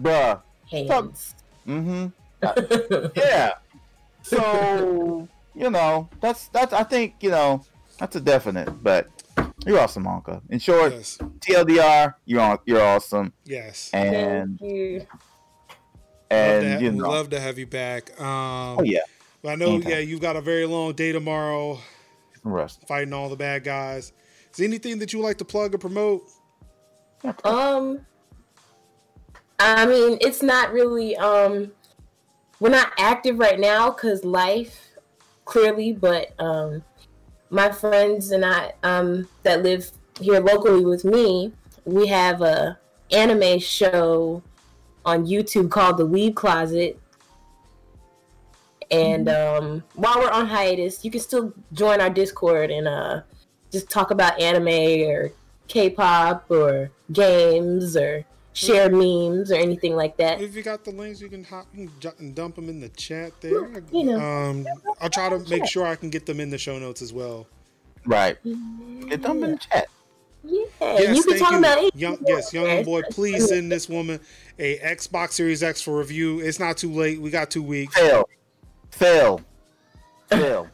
bruh. 0.00 0.40
Hands. 0.70 1.34
Mm-hmm. 1.66 2.06
yeah. 3.18 3.54
So 4.22 5.28
you 5.56 5.70
know, 5.70 6.08
that's 6.20 6.46
that's 6.48 6.72
I 6.72 6.84
think 6.84 7.16
you 7.20 7.30
know 7.30 7.64
that's 7.98 8.14
a 8.14 8.20
definite. 8.20 8.70
But 8.80 9.08
you're 9.66 9.80
awesome, 9.80 10.04
Monka. 10.04 10.40
In 10.48 10.60
short, 10.60 10.92
Yes. 10.92 11.18
TLDR, 11.40 12.14
you're 12.26 12.40
on, 12.40 12.58
you're 12.64 12.80
awesome, 12.80 13.32
Yes. 13.44 13.90
and 13.92 14.56
Thank 14.60 14.72
you. 14.72 14.98
love, 15.00 15.08
and 16.30 16.78
to 16.78 16.84
you 16.84 16.92
know, 16.92 17.08
love 17.08 17.30
to 17.30 17.40
have 17.40 17.58
you 17.58 17.66
back. 17.66 18.18
Um, 18.20 18.78
oh 18.78 18.82
yeah, 18.84 19.00
but 19.42 19.48
I 19.50 19.54
know, 19.56 19.72
Anytime. 19.74 19.90
yeah, 19.90 19.98
you've 19.98 20.20
got 20.20 20.36
a 20.36 20.40
very 20.40 20.64
long 20.66 20.92
day 20.92 21.10
tomorrow 21.10 21.80
rest. 22.44 22.86
fighting 22.86 23.12
all 23.12 23.28
the 23.28 23.36
bad 23.36 23.64
guys. 23.64 24.12
Is 24.50 24.56
there 24.56 24.66
anything 24.66 24.98
that 24.98 25.12
you 25.12 25.20
like 25.20 25.38
to 25.38 25.44
plug 25.44 25.74
or 25.74 25.78
promote? 25.78 26.22
Um, 27.44 28.00
I 29.58 29.86
mean, 29.86 30.18
it's 30.20 30.42
not 30.42 30.72
really. 30.72 31.16
Um, 31.16 31.72
we're 32.58 32.70
not 32.70 32.92
active 32.98 33.38
right 33.38 33.58
now 33.58 33.90
because 33.90 34.24
life, 34.24 34.90
clearly. 35.44 35.92
But 35.92 36.32
um, 36.38 36.82
my 37.50 37.70
friends 37.70 38.30
and 38.30 38.44
I, 38.44 38.72
um, 38.82 39.28
that 39.42 39.62
live 39.62 39.90
here 40.20 40.40
locally 40.40 40.84
with 40.84 41.04
me, 41.04 41.52
we 41.84 42.06
have 42.08 42.42
a 42.42 42.78
anime 43.10 43.58
show 43.58 44.42
on 45.04 45.26
YouTube 45.26 45.70
called 45.70 45.96
The 45.96 46.06
Weave 46.06 46.34
Closet. 46.34 46.99
And 48.90 49.28
um, 49.28 49.84
while 49.94 50.18
we're 50.18 50.30
on 50.30 50.46
hiatus, 50.46 51.04
you 51.04 51.10
can 51.10 51.20
still 51.20 51.52
join 51.72 52.00
our 52.00 52.10
Discord 52.10 52.70
and 52.70 52.88
uh, 52.88 53.22
just 53.70 53.88
talk 53.88 54.10
about 54.10 54.40
anime 54.40 55.08
or 55.08 55.30
K-pop 55.68 56.50
or 56.50 56.90
games 57.12 57.96
or 57.96 58.24
share 58.52 58.90
memes 58.90 59.52
or 59.52 59.54
anything 59.54 59.94
like 59.94 60.16
that. 60.16 60.40
If 60.40 60.56
you 60.56 60.62
got 60.62 60.84
the 60.84 60.90
links, 60.90 61.20
you 61.20 61.28
can 61.28 61.44
hop 61.44 61.66
you 61.72 61.90
can 62.00 62.12
and 62.18 62.34
dump 62.34 62.56
them 62.56 62.68
in 62.68 62.80
the 62.80 62.88
chat 62.90 63.32
there. 63.40 63.70
You 63.92 64.04
know. 64.04 64.18
Um, 64.20 64.66
I'll 65.00 65.10
try 65.10 65.28
to 65.28 65.38
make 65.48 65.66
sure 65.66 65.86
I 65.86 65.94
can 65.94 66.10
get 66.10 66.26
them 66.26 66.40
in 66.40 66.50
the 66.50 66.58
show 66.58 66.78
notes 66.78 67.00
as 67.00 67.12
well. 67.12 67.46
Right. 68.04 68.38
Get 69.08 69.22
them 69.22 69.44
in 69.44 69.52
the 69.52 69.58
chat. 69.58 69.86
Yeah, 70.42 70.64
Yes, 70.80 71.16
you 71.16 71.22
can 71.22 71.38
talk 71.38 71.52
you. 71.52 71.58
about 71.58 71.78
it. 71.84 71.94
Young, 71.94 72.18
yes, 72.26 72.52
young 72.52 72.82
boy, 72.82 73.02
please 73.10 73.48
send 73.48 73.70
this 73.70 73.88
woman 73.88 74.20
a 74.58 74.78
Xbox 74.78 75.32
Series 75.32 75.62
X 75.62 75.82
for 75.82 75.98
review. 75.98 76.40
It's 76.40 76.58
not 76.58 76.78
too 76.78 76.90
late. 76.90 77.20
We 77.20 77.30
got 77.30 77.50
two 77.50 77.62
weeks. 77.62 77.94
Phil, 77.94 78.26
Phil, 78.90 79.40
Phil. 80.28 80.68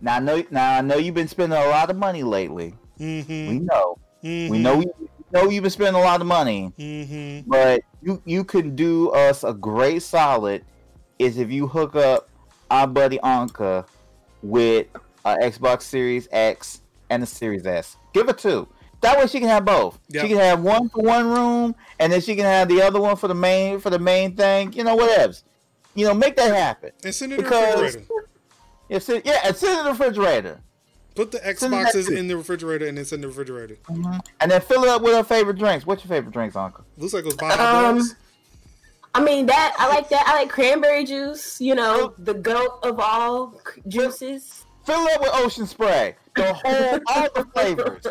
now 0.00 0.16
I 0.16 0.18
know. 0.20 0.44
Now 0.50 0.78
I 0.78 0.80
know 0.80 0.96
you've 0.96 1.14
been 1.14 1.28
spending 1.28 1.58
a 1.58 1.66
lot 1.68 1.90
of 1.90 1.96
money 1.96 2.22
lately. 2.22 2.74
Mm-hmm. 2.98 3.48
We 3.48 3.58
know. 3.60 3.98
mm-hmm. 4.22 4.52
We 4.52 4.58
know. 4.58 4.78
We 4.78 4.86
know 5.32 5.48
you've 5.48 5.62
been 5.62 5.70
spending 5.70 6.00
a 6.00 6.04
lot 6.04 6.20
of 6.20 6.26
money. 6.26 6.72
Mm-hmm. 6.78 7.50
but 7.50 7.82
you 8.02 8.22
you 8.24 8.44
can 8.44 8.76
do 8.76 9.10
us 9.10 9.44
a 9.44 9.52
great 9.52 10.02
solid 10.02 10.64
is 11.18 11.38
if 11.38 11.50
you 11.50 11.66
hook 11.66 11.96
up 11.96 12.28
our 12.70 12.86
buddy 12.86 13.18
Anka 13.18 13.86
with 14.42 14.86
a 15.24 15.36
Xbox 15.36 15.82
Series 15.82 16.28
X 16.30 16.82
and 17.10 17.22
a 17.22 17.26
Series 17.26 17.66
S. 17.66 17.96
Give 18.12 18.26
her 18.26 18.32
two. 18.32 18.68
That 19.00 19.18
way 19.18 19.26
she 19.26 19.38
can 19.38 19.48
have 19.48 19.64
both. 19.64 19.98
Yep. 20.08 20.22
She 20.22 20.28
can 20.28 20.38
have 20.38 20.62
one 20.62 20.88
for 20.88 21.02
one 21.02 21.28
room, 21.28 21.74
and 21.98 22.12
then 22.12 22.20
she 22.20 22.34
can 22.34 22.44
have 22.44 22.68
the 22.68 22.80
other 22.80 23.00
one 23.00 23.16
for 23.16 23.28
the 23.28 23.34
main 23.34 23.78
for 23.80 23.90
the 23.90 23.98
main 23.98 24.34
thing. 24.34 24.72
You 24.72 24.84
know, 24.84 24.94
whatever. 24.94 25.34
You 25.94 26.06
know, 26.06 26.14
make 26.14 26.36
that 26.36 26.54
happen. 26.54 26.90
And 27.04 27.14
send 27.14 27.32
it 27.32 27.38
in 27.38 27.44
the 27.44 27.50
refrigerator. 27.50 28.04
Yeah, 28.88 28.98
sit, 28.98 29.24
yeah, 29.24 29.38
and 29.44 29.56
sit 29.56 29.78
in 29.78 29.84
the 29.84 29.90
refrigerator. 29.90 30.60
Put 31.14 31.30
the 31.30 31.38
Xboxes 31.38 32.14
in 32.14 32.26
the 32.26 32.36
refrigerator 32.36 32.86
and 32.86 32.98
then 32.98 33.04
send 33.04 33.22
the 33.22 33.28
refrigerator. 33.28 33.78
And 34.40 34.50
then 34.50 34.60
fill 34.60 34.82
it 34.82 34.88
up 34.88 35.02
with 35.02 35.14
our 35.14 35.22
favorite 35.22 35.56
drinks. 35.58 35.86
What's 35.86 36.04
your 36.04 36.08
favorite 36.08 36.32
drinks, 36.32 36.56
Uncle? 36.56 36.84
Looks 36.98 37.14
like 37.14 37.22
it 37.22 37.26
was 37.26 37.36
Baja 37.36 37.90
Um, 37.90 38.02
I 39.14 39.22
mean 39.22 39.46
that 39.46 39.76
I 39.78 39.88
like 39.88 40.08
that. 40.08 40.24
I 40.26 40.34
like 40.40 40.50
cranberry 40.50 41.04
juice. 41.04 41.60
You 41.60 41.76
know, 41.76 42.14
the 42.18 42.34
goat 42.34 42.80
of 42.82 42.98
all 42.98 43.60
juices. 43.86 44.64
Fill 44.84 45.06
it 45.06 45.14
up 45.14 45.20
with 45.20 45.30
ocean 45.34 45.66
spray. 45.66 46.16
The 46.34 46.52
whole, 46.52 47.00
all 47.06 47.28
the 47.32 47.44
flavors, 47.54 48.06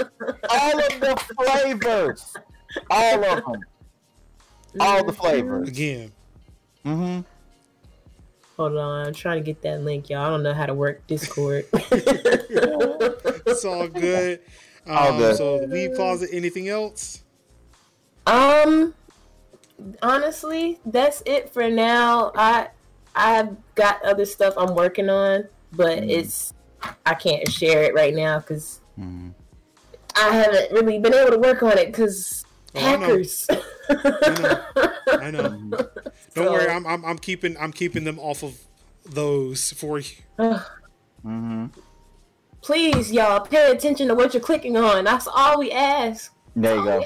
all 0.49 0.79
of 0.79 0.99
the 0.99 1.35
flavors, 1.35 2.33
all 2.89 3.23
of 3.25 3.43
them, 3.43 3.59
all 4.79 5.05
the 5.05 5.11
flavors. 5.11 5.67
Again. 5.67 6.13
Mm-hmm. 6.85 7.21
Hold 8.57 8.77
on, 8.77 9.07
I'm 9.07 9.13
trying 9.13 9.39
to 9.39 9.45
get 9.45 9.61
that 9.63 9.81
link, 9.81 10.09
y'all. 10.09 10.25
I 10.25 10.29
don't 10.29 10.43
know 10.43 10.53
how 10.53 10.65
to 10.67 10.73
work 10.73 11.05
Discord. 11.07 11.65
It's 13.45 13.65
all 13.65 13.87
good. 13.87 14.39
Um, 14.87 14.97
All 14.97 15.17
good. 15.17 15.37
So 15.37 15.59
the 15.59 15.67
weed 15.67 15.95
closet. 15.95 16.29
Anything 16.31 16.69
else? 16.69 17.23
um, 18.25 18.93
honestly, 20.01 20.79
that's 20.85 21.21
it 21.25 21.49
for 21.49 21.69
now. 21.69 22.31
I 22.35 22.69
I've 23.15 23.55
got 23.75 24.03
other 24.03 24.25
stuff 24.25 24.53
I'm 24.57 24.75
working 24.75 25.09
on, 25.09 25.47
but 25.73 25.99
Mm. 25.99 26.09
it's 26.09 26.53
I 27.05 27.13
can't 27.15 27.49
share 27.51 27.83
it 27.83 27.93
right 27.93 28.13
now 28.15 28.39
because 28.39 28.79
Mm-hmm. 28.99 29.29
I 30.15 30.29
haven't 30.35 30.71
really 30.71 30.99
been 30.99 31.13
able 31.13 31.31
to 31.31 31.39
work 31.39 31.63
on 31.63 31.77
it 31.77 31.87
because 31.87 32.42
Oh, 32.75 32.79
I 32.79 32.95
know. 32.95 32.99
hackers. 33.07 33.47
I 35.07 35.31
know. 35.31 35.49
Don't 35.69 36.45
So- 36.45 36.51
worry. 36.51 36.69
I'm, 36.69 36.85
I'm 36.87 37.05
I'm 37.05 37.17
keeping 37.17 37.55
I'm 37.57 37.71
keeping 37.71 38.03
them 38.03 38.19
off 38.19 38.43
of 38.43 38.57
those 39.05 39.71
for 39.73 39.99
you. 39.99 40.15
Mm-hmm. 41.25 41.67
Please, 42.61 43.09
y'all, 43.13 43.39
pay 43.39 43.71
attention 43.71 44.09
to 44.09 44.13
what 44.15 44.33
you're 44.33 44.43
clicking 44.43 44.75
on. 44.75 45.05
That's 45.05 45.25
all 45.25 45.57
we 45.59 45.71
ask. 45.71 46.33
There 46.53 46.75
you 46.75 46.79
All 46.81 46.85
go. 46.99 47.05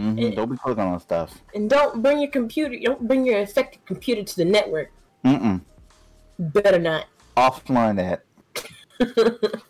Mm-hmm. 0.00 0.34
Don't 0.36 0.50
be 0.50 0.56
clicking 0.56 0.84
on 0.84 0.98
stuff. 1.00 1.38
And 1.54 1.68
don't 1.68 2.02
bring 2.02 2.18
your 2.20 2.30
computer. 2.30 2.78
Don't 2.82 3.06
bring 3.06 3.26
your 3.26 3.38
infected 3.38 3.84
computer 3.84 4.22
to 4.22 4.36
the 4.36 4.44
network. 4.46 4.90
Mm-mm. 5.22 5.60
Better 6.38 6.78
not. 6.78 7.06
Offline 7.36 7.96
that. 7.96 8.24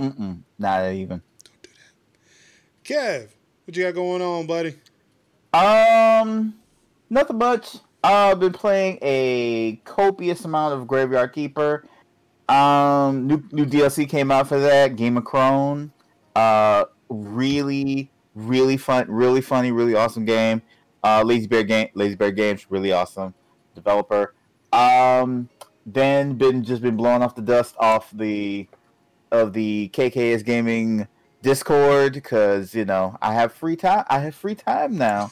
Mm-mm. 0.00 0.42
Not 0.58 0.92
even. 0.92 1.20
Don't 1.44 1.62
do 1.62 1.70
that. 2.84 2.84
Kev, 2.84 3.28
what 3.64 3.76
you 3.76 3.84
got 3.84 3.94
going 3.94 4.22
on, 4.22 4.46
buddy? 4.46 4.74
Um, 5.52 6.54
nothing 7.08 7.38
much. 7.38 7.76
I've 8.02 8.38
been 8.38 8.52
playing 8.52 8.98
a 9.00 9.76
copious 9.84 10.44
amount 10.44 10.74
of 10.74 10.86
Graveyard 10.86 11.32
Keeper. 11.32 11.86
Um, 12.48 13.26
new 13.26 13.42
new 13.52 13.64
DLC 13.64 14.08
came 14.08 14.30
out 14.30 14.48
for 14.48 14.60
that. 14.60 14.96
Game 14.96 15.16
of 15.16 15.24
Crone. 15.24 15.92
Uh, 16.36 16.84
really, 17.08 18.10
really 18.34 18.76
fun, 18.76 19.06
really 19.08 19.40
funny, 19.40 19.72
really 19.72 19.94
awesome 19.94 20.24
game. 20.24 20.60
Uh, 21.02 21.22
Lazy 21.22 21.46
Bear 21.46 21.62
game, 21.62 21.88
Lazy 21.94 22.16
Bear 22.16 22.32
Games, 22.32 22.66
really 22.70 22.92
awesome 22.92 23.32
developer. 23.74 24.34
Um, 24.72 25.48
then 25.86 26.34
been 26.34 26.62
just 26.64 26.82
been 26.82 26.96
blowing 26.96 27.22
off 27.22 27.34
the 27.34 27.42
dust 27.42 27.74
off 27.78 28.10
the 28.12 28.68
of 29.30 29.52
the 29.52 29.90
KKS 29.94 30.44
Gaming 30.44 31.08
Discord 31.44 32.14
because 32.14 32.74
you 32.74 32.86
know 32.86 33.18
I 33.20 33.34
have 33.34 33.52
free 33.52 33.76
time. 33.76 34.04
I 34.08 34.18
have 34.20 34.34
free 34.34 34.54
time 34.54 34.96
now, 34.96 35.30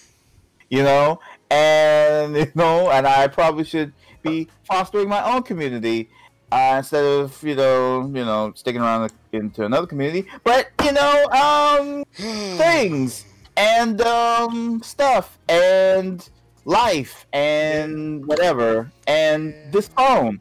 you 0.69 0.83
know, 0.83 1.21
and 1.51 2.37
you 2.37 2.53
know, 2.55 2.91
and 2.91 3.07
I 3.07 3.27
probably 3.29 3.65
should 3.65 3.95
be 4.21 4.49
fostering 4.65 5.09
my 5.09 5.25
own 5.25 5.43
community 5.43 6.11
uh, 6.53 6.75
instead 6.77 7.05
of 7.05 7.43
you 7.43 7.55
know, 7.55 8.03
you 8.03 8.25
know, 8.27 8.53
sticking 8.55 8.83
around 8.83 9.11
into 9.33 9.65
another 9.65 9.87
community. 9.87 10.29
But 10.45 10.71
you 10.85 10.93
know, 10.93 11.25
um, 11.31 12.05
things 12.13 13.25
and 13.57 14.01
um, 14.03 14.83
stuff 14.83 15.39
and 15.49 16.29
life 16.67 17.27
and 17.33 18.25
whatever 18.27 18.93
and 19.07 19.55
this 19.73 19.89
phone 19.89 20.41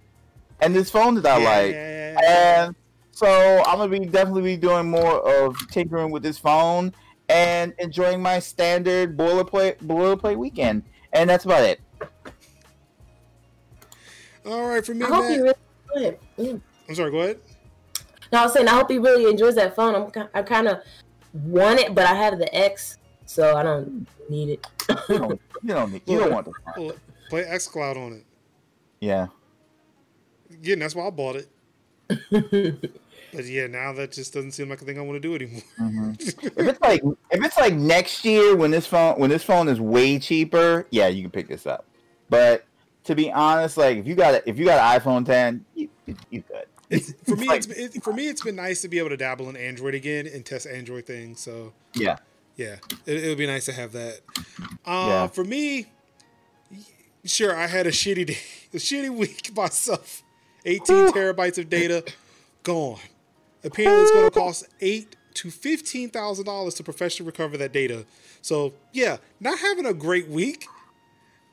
and 0.60 0.76
this 0.76 0.92
phone 0.92 1.16
that 1.16 1.26
I 1.26 1.38
like. 1.38 1.74
Yeah. 1.74 2.66
And 2.68 2.76
so 3.22 3.62
I'm 3.68 3.78
gonna 3.78 4.00
be 4.00 4.00
definitely 4.00 4.42
be 4.42 4.58
doing 4.58 4.90
more 4.90 5.22
of 5.30 5.56
tinkering 5.70 6.10
with 6.10 6.24
this 6.24 6.40
phone 6.40 6.92
and 7.30 7.72
enjoying 7.78 8.20
my 8.20 8.40
standard 8.40 9.16
boilerplate 9.16 9.78
boilerplate 9.78 10.38
weekend. 10.38 10.82
And 11.14 11.30
that's 11.30 11.46
about 11.46 11.62
it. 11.62 11.82
All 14.44 14.70
right, 14.70 14.84
for 14.84 14.96
me, 14.96 15.06
I 15.06 15.08
hope 15.08 15.26
Matt. 15.26 15.32
he 15.32 15.38
really. 15.38 15.54
Good. 15.94 16.20
Yeah. 16.38 16.46
Mm. 16.46 16.62
I'm 16.90 16.96
sorry. 16.96 17.12
Go 17.12 17.20
ahead. 17.20 17.40
No, 18.34 18.40
I 18.40 18.44
was 18.44 18.54
saying 18.54 18.68
I 18.68 18.72
hope 18.72 18.90
he 18.90 18.98
really 18.98 19.30
enjoys 19.30 19.54
that 19.54 19.76
phone. 19.76 19.94
I'm 19.94 20.28
I 20.34 20.42
kind 20.42 20.68
of 20.68 20.80
want 21.44 21.80
it, 21.80 21.94
but 21.94 22.06
I 22.06 22.16
have 22.16 22.40
the 22.40 22.54
X, 22.56 22.98
so 23.28 23.56
I 23.56 23.62
don't 23.62 24.08
need 24.30 24.50
it. 24.50 24.68
You 25.10 25.20
don't, 25.20 25.42
you 25.62 25.74
don't, 25.76 25.92
need, 25.92 26.02
you 26.08 26.18
don't 26.18 26.32
want 26.32 26.46
the 26.46 26.54
phone. 26.66 26.88
Well, 26.88 26.96
Play 27.30 27.44
XCloud 27.44 27.98
on 27.98 28.14
it. 28.14 28.26
Yeah. 29.00 29.28
Again, 30.52 30.80
that's 30.80 30.96
why 30.96 31.06
I 31.06 31.12
bought 31.12 31.36
it. 31.36 32.92
But 33.34 33.46
yeah, 33.46 33.68
now 33.68 33.94
that 33.94 34.12
just 34.12 34.34
doesn't 34.34 34.52
seem 34.52 34.70
like 34.70 34.82
a 34.82 34.86
thing 34.86 34.98
I 34.98 35.02
want 35.02 35.22
to 35.22 35.28
do 35.28 35.36
anymore. 35.36 35.62
Mhm. 35.80 36.20
if 36.58 36.68
it's 36.68 36.82
like 36.82 37.02
if 37.32 37.44
it's 37.46 37.58
like 37.58 37.74
next 37.74 38.26
year 38.26 38.56
when 38.56 38.72
this 38.72 38.86
phone 38.88 39.20
when 39.20 39.30
this 39.30 39.44
phone 39.44 39.68
is 39.68 39.80
way 39.80 40.20
cheaper, 40.20 40.88
yeah, 40.92 41.08
you 41.08 41.22
can 41.24 41.32
pick 41.32 41.48
this 41.48 41.66
up. 41.66 41.86
But 42.30 42.66
to 43.06 43.16
be 43.16 43.32
honest, 43.32 43.78
like 43.78 43.98
if 43.98 44.08
you 44.08 44.16
got 44.16 44.34
a, 44.36 44.50
if 44.50 44.58
you 44.58 44.66
got 44.66 44.80
an 44.80 45.02
iPhone 45.02 45.26
10, 45.26 45.66
you 45.76 45.90
you, 46.30 46.42
good. 46.42 46.66
It's, 46.90 47.14
for 47.24 47.36
me, 47.36 47.48
it's 47.50 47.68
it, 47.68 48.04
for 48.04 48.12
me, 48.14 48.28
it's 48.28 48.42
been 48.44 48.56
nice 48.58 48.82
to 48.82 48.88
be 48.90 49.00
able 49.00 49.10
to 49.10 49.18
dabble 49.18 49.50
in 49.50 49.56
Android 49.56 49.96
again 49.96 50.28
and 50.28 50.46
test 50.46 50.68
Android 50.68 51.06
things. 51.06 51.40
So 51.40 51.74
Yeah. 51.94 52.18
yeah, 52.58 52.76
it, 53.06 53.24
it 53.24 53.28
would 53.30 53.38
be 53.38 53.48
nice 53.48 53.66
to 53.66 53.74
have 53.74 53.92
that. 53.94 54.20
Uh, 54.86 55.06
Yeah. 55.08 55.28
For 55.28 55.44
me, 55.46 55.88
sure, 57.24 57.56
I 57.56 57.68
had 57.68 57.88
a 57.88 57.92
shitty 57.92 58.26
day, 58.28 58.38
a 58.74 58.78
shitty 58.78 59.10
week 59.10 59.56
myself. 59.56 60.24
18 60.66 61.08
terabytes 61.12 61.58
of 61.58 61.70
data 61.70 62.04
gone. 62.64 63.00
Apparently, 63.64 64.02
it's 64.02 64.12
going 64.12 64.26
to 64.26 64.32
cost 64.32 64.68
eight 64.82 65.16
to 65.36 65.50
fifteen 65.52 66.10
thousand 66.10 66.46
dollars 66.46 66.74
to 66.76 66.84
professionally 66.84 67.28
recover 67.28 67.58
that 67.58 67.72
data. 67.72 68.06
So 68.42 68.74
yeah, 68.92 69.18
not 69.40 69.60
having 69.60 69.86
a 69.86 69.94
great 69.94 70.28
week. 70.28 70.66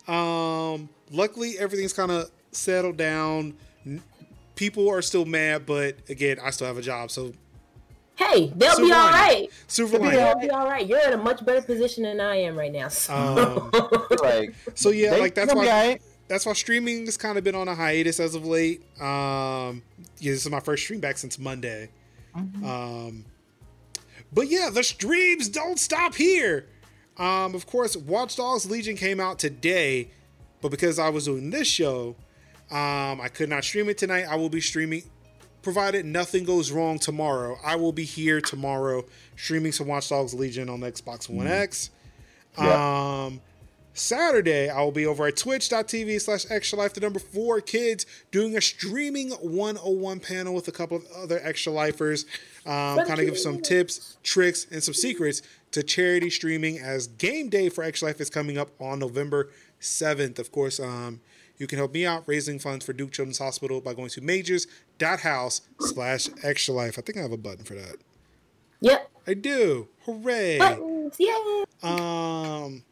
Um, 0.07 0.89
luckily, 1.11 1.59
everything's 1.59 1.93
kind 1.93 2.11
of 2.11 2.31
settled 2.53 2.97
down. 2.97 3.55
People 4.55 4.89
are 4.89 5.03
still 5.03 5.25
mad, 5.25 5.67
but 5.67 5.97
again, 6.09 6.39
I 6.43 6.51
still 6.51 6.67
have 6.67 6.79
a 6.79 6.83
job, 6.83 7.11
so 7.11 7.33
Hey, 8.17 8.53
they'll 8.57 8.73
Silver 8.75 8.87
be 8.89 8.93
all 8.93 8.99
lining. 9.13 9.21
right. 9.43 9.49
silver 9.69 9.99
be. 10.01 10.09
They'll 10.11 10.39
be 10.41 10.51
all 10.51 10.67
right. 10.67 10.85
You're 10.85 10.99
in 11.07 11.13
a 11.13 11.17
much 11.23 11.45
better 11.45 11.63
position 11.63 12.03
than 12.03 12.21
I 12.21 12.37
am 12.37 12.57
right 12.57 12.73
now. 12.73 12.89
So. 12.89 13.15
Um, 13.15 13.71
Like 14.21 14.55
so 14.75 14.91
yeah, 14.91 15.11
they- 15.11 15.21
like 15.21 15.35
that's 15.37 15.55
why 15.55 15.67
alright. 15.69 16.03
that's 16.27 16.45
why 16.45 16.55
streaming 16.55 17.05
has 17.07 17.17
kind 17.17 17.39
of 17.39 17.45
been 17.45 17.55
on 17.55 17.69
a 17.69 17.75
hiatus 17.77 18.19
as 18.19 18.35
of 18.35 18.45
late. 18.45 18.81
Um, 19.01 19.83
yeah, 20.19 20.33
this 20.33 20.45
is 20.45 20.51
my 20.51 20.59
first 20.59 20.83
stream 20.83 20.99
back 20.99 21.17
since 21.19 21.39
Monday. 21.39 21.91
Um, 22.65 23.25
but 24.33 24.49
yeah, 24.49 24.71
the 24.73 24.83
streams 24.83 25.49
don't 25.49 25.79
stop 25.79 26.15
here. 26.15 26.67
Um, 27.17 27.55
of 27.55 27.67
course, 27.67 27.97
Watch 27.97 28.37
Dogs 28.37 28.71
Legion 28.71 28.97
came 28.97 29.21
out 29.21 29.39
today, 29.39 30.11
but 30.61 30.71
because 30.71 30.99
I 30.99 31.09
was 31.09 31.25
doing 31.25 31.51
this 31.51 31.67
show, 31.67 32.15
um, 32.71 33.21
I 33.21 33.29
could 33.33 33.49
not 33.49 33.65
stream 33.65 33.89
it 33.89 33.99
tonight. 33.99 34.27
I 34.29 34.37
will 34.37 34.51
be 34.51 34.61
streaming, 34.61 35.03
provided 35.63 36.05
nothing 36.05 36.45
goes 36.45 36.71
wrong 36.71 36.99
tomorrow. 36.99 37.59
I 37.65 37.77
will 37.77 37.93
be 37.93 38.05
here 38.05 38.41
tomorrow 38.41 39.05
streaming 39.37 39.73
some 39.73 39.89
Watch 39.89 40.09
Dogs 40.09 40.35
Legion 40.35 40.69
on 40.69 40.81
the 40.81 40.93
Xbox 40.93 41.29
One 41.29 41.47
X. 41.47 41.91
Yeah. 42.59 43.25
Um, 43.25 43.41
Saturday, 43.95 44.69
I 44.69 44.81
will 44.81 44.93
be 44.93 45.07
over 45.07 45.27
at 45.27 45.37
twitch.tv 45.37 46.21
slash 46.21 46.47
extra 46.51 46.79
life, 46.79 46.95
the 46.95 47.01
number 47.01 47.19
four 47.19 47.61
kids, 47.61 48.07
doing 48.31 48.57
a 48.57 48.61
streaming 48.61 49.31
101 49.31 50.21
panel 50.21 50.55
with 50.55 50.69
a 50.69 50.73
couple 50.73 50.99
of 50.99 51.07
other 51.17 51.41
extra 51.43 51.73
lifers. 51.73 52.25
Um, 52.65 52.99
kind 53.07 53.19
of 53.19 53.27
give 53.27 53.39
some 53.39 53.61
tips, 53.61 54.19
tricks, 54.23 54.67
and 54.71 54.83
some 54.83 54.95
secrets 54.95 55.43
to 55.73 55.83
charity 55.83 56.31
streaming 56.31 56.79
as 56.79 57.07
game 57.07 57.49
day 57.49 57.69
for 57.69 57.83
Extra 57.85 58.09
Life 58.09 58.21
is 58.21 58.31
coming 58.31 58.57
up 58.59 58.71
on 58.81 58.99
November 58.99 59.51
7th. 59.81 60.39
Of 60.39 60.53
course, 60.53 60.79
um, 60.81 61.21
you 61.59 61.67
can 61.67 61.79
help 61.79 61.93
me 61.93 62.07
out 62.07 62.25
raising 62.27 62.59
funds 62.59 62.85
for 62.85 62.93
Duke 62.93 63.11
Children's 63.13 63.39
Hospital 63.39 63.81
by 63.81 63.95
going 63.95 64.11
to 64.11 64.21
majors.house 64.21 65.63
slash 65.81 66.29
extra 66.43 66.75
life. 66.75 66.99
I 66.99 67.03
think 67.03 67.19
I 67.19 67.23
have 67.23 67.33
a 67.33 67.37
button 67.37 67.65
for 67.65 67.75
that. 67.75 67.97
Yep. 68.81 69.11
I 69.27 69.35
do. 69.35 69.89
Hooray. 70.07 70.59
Buttons. 70.59 71.17
Yay. 71.19 71.65
Um, 71.83 72.85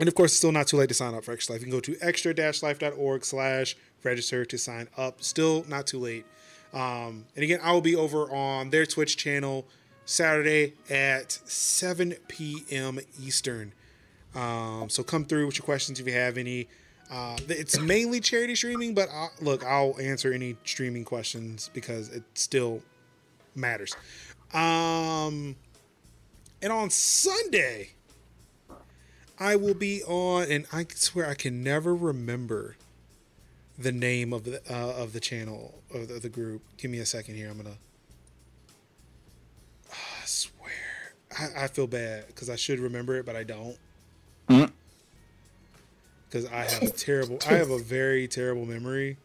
and 0.00 0.08
of 0.08 0.14
course, 0.14 0.32
it's 0.32 0.38
still 0.38 0.50
not 0.50 0.66
too 0.66 0.78
late 0.78 0.88
to 0.88 0.94
sign 0.94 1.14
up 1.14 1.24
for 1.24 1.32
Extra 1.32 1.54
Life. 1.54 1.60
You 1.60 1.66
can 1.66 1.76
go 1.76 1.80
to 1.80 1.96
extra-life.org 2.00 3.24
slash 3.24 3.76
register 4.02 4.46
to 4.46 4.58
sign 4.58 4.88
up. 4.96 5.22
Still 5.22 5.64
not 5.68 5.86
too 5.86 5.98
late. 5.98 6.24
Um, 6.72 7.26
and 7.36 7.44
again, 7.44 7.60
I 7.62 7.72
will 7.72 7.82
be 7.82 7.94
over 7.94 8.30
on 8.30 8.70
their 8.70 8.86
Twitch 8.86 9.18
channel 9.18 9.66
Saturday 10.06 10.74
at 10.88 11.32
7 11.32 12.14
p.m. 12.28 12.98
Eastern. 13.20 13.72
Um, 14.34 14.88
so 14.88 15.02
come 15.02 15.24
through 15.24 15.46
with 15.46 15.58
your 15.58 15.64
questions 15.64 16.00
if 16.00 16.06
you 16.06 16.14
have 16.14 16.38
any. 16.38 16.68
Uh, 17.10 17.36
it's 17.48 17.78
mainly 17.78 18.20
charity 18.20 18.54
streaming, 18.54 18.94
but 18.94 19.08
i 19.12 19.28
look, 19.40 19.64
I'll 19.64 19.96
answer 20.00 20.32
any 20.32 20.56
streaming 20.64 21.04
questions 21.04 21.68
because 21.74 22.08
it 22.08 22.22
still 22.34 22.82
matters. 23.54 23.94
Um, 24.54 25.56
and 26.62 26.72
on 26.72 26.88
Sunday, 26.90 27.90
I 29.40 29.56
will 29.56 29.74
be 29.74 30.02
on, 30.04 30.44
and 30.50 30.66
I 30.70 30.86
swear 30.94 31.26
I 31.26 31.34
can 31.34 31.64
never 31.64 31.94
remember 31.94 32.76
the 33.78 33.90
name 33.90 34.34
of 34.34 34.44
the 34.44 34.60
uh, 34.70 35.02
of 35.02 35.14
the 35.14 35.20
channel 35.20 35.80
of 35.94 36.08
the, 36.08 36.16
of 36.16 36.22
the 36.22 36.28
group. 36.28 36.60
Give 36.76 36.90
me 36.90 36.98
a 36.98 37.06
second 37.06 37.36
here. 37.36 37.48
I'm 37.48 37.56
gonna. 37.56 37.70
I 39.90 40.26
swear, 40.26 41.14
I, 41.38 41.64
I 41.64 41.66
feel 41.68 41.86
bad 41.86 42.26
because 42.26 42.50
I 42.50 42.56
should 42.56 42.78
remember 42.78 43.16
it, 43.16 43.24
but 43.24 43.34
I 43.34 43.44
don't. 43.44 43.78
Mm. 44.50 44.70
Because 46.28 46.44
I 46.46 46.70
have 46.70 46.82
a 46.82 46.90
terrible, 46.90 47.38
I 47.48 47.54
have 47.54 47.70
a 47.70 47.78
very 47.78 48.28
terrible 48.28 48.66
memory. 48.66 49.16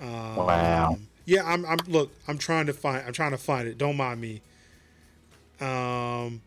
Um, 0.00 0.36
Wow. 0.36 0.98
Yeah, 1.26 1.42
I'm. 1.44 1.66
I'm. 1.66 1.78
Look, 1.88 2.12
I'm 2.28 2.38
trying 2.38 2.66
to 2.66 2.72
find. 2.72 3.04
I'm 3.04 3.12
trying 3.12 3.32
to 3.32 3.38
find 3.38 3.66
it. 3.68 3.76
Don't 3.76 3.96
mind 3.96 4.20
me. 4.20 4.40
Um, 5.60 6.40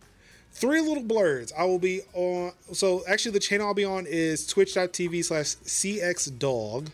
three 0.62 0.80
little 0.80 1.04
blurs. 1.04 1.52
I 1.58 1.66
will 1.66 1.80
be 1.80 2.02
on. 2.14 2.54
So 2.72 3.04
actually, 3.08 3.34
the 3.34 3.40
channel 3.40 3.68
I'll 3.68 3.74
be 3.74 3.84
on 3.84 4.06
is 4.08 4.48
twitch.tv 4.48 5.26
slash 5.26 5.56
cxdog. 5.58 6.90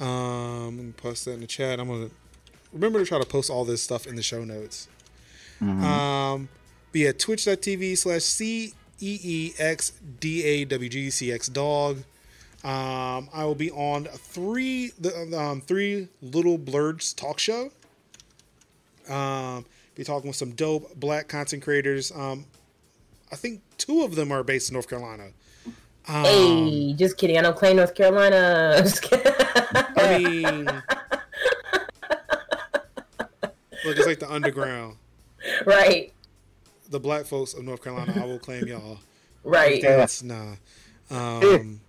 Um, 0.00 0.76
let 0.76 0.86
me 0.86 0.92
post 0.92 1.26
that 1.26 1.32
in 1.32 1.40
the 1.40 1.46
chat. 1.46 1.78
I'm 1.80 1.88
gonna 1.88 2.10
remember 2.72 3.00
to 3.00 3.04
try 3.04 3.18
to 3.20 3.26
post 3.26 3.50
all 3.50 3.64
this 3.64 3.82
stuff 3.82 4.06
in 4.06 4.16
the 4.16 4.22
show 4.22 4.44
notes. 4.44 4.88
Um, 5.60 6.48
but 6.92 7.00
yeah, 7.00 7.12
twitch.tv 7.12 7.98
slash 7.98 8.22
c 8.22 8.72
e 9.00 9.20
e 9.22 9.52
x 9.58 9.92
d 10.20 10.42
a 10.44 10.64
w 10.64 10.88
g 10.88 11.10
c 11.10 11.32
x 11.32 11.48
dog. 11.48 11.98
Um, 12.62 13.28
I 13.32 13.44
will 13.44 13.54
be 13.54 13.70
on 13.70 14.04
three 14.04 14.92
the 14.98 15.38
um, 15.38 15.60
three 15.60 16.08
little 16.22 16.58
blurs 16.58 17.12
talk 17.12 17.38
show. 17.38 17.70
Um, 19.08 19.66
be 19.94 20.04
talking 20.04 20.28
with 20.28 20.36
some 20.36 20.52
dope 20.52 20.94
black 20.96 21.28
content 21.28 21.62
creators. 21.62 22.10
Um, 22.12 22.46
I 23.32 23.36
think 23.36 23.62
two 23.78 24.02
of 24.02 24.14
them 24.14 24.30
are 24.32 24.42
based 24.42 24.70
in 24.70 24.74
North 24.74 24.88
Carolina. 24.88 25.28
Um, 26.06 26.24
Hey, 26.24 26.92
just 26.94 27.16
kidding. 27.16 27.38
I 27.38 27.42
don't 27.42 27.56
claim 27.56 27.76
North 27.76 27.94
Carolina. 27.94 28.82
I 29.96 30.18
mean, 30.18 30.64
look, 33.84 33.96
it's 33.96 34.06
like 34.06 34.18
the 34.20 34.30
underground. 34.30 34.96
right, 35.66 36.12
The 36.90 37.00
black 37.00 37.24
folks 37.26 37.54
of 37.54 37.64
North 37.64 37.82
Carolina, 37.82 38.14
I 38.20 38.24
will 38.26 38.38
claim 38.38 38.66
y'all. 38.66 38.98
right. 39.42 39.80
That's 39.82 40.22
nah. 40.22 40.54
Um, 41.10 41.80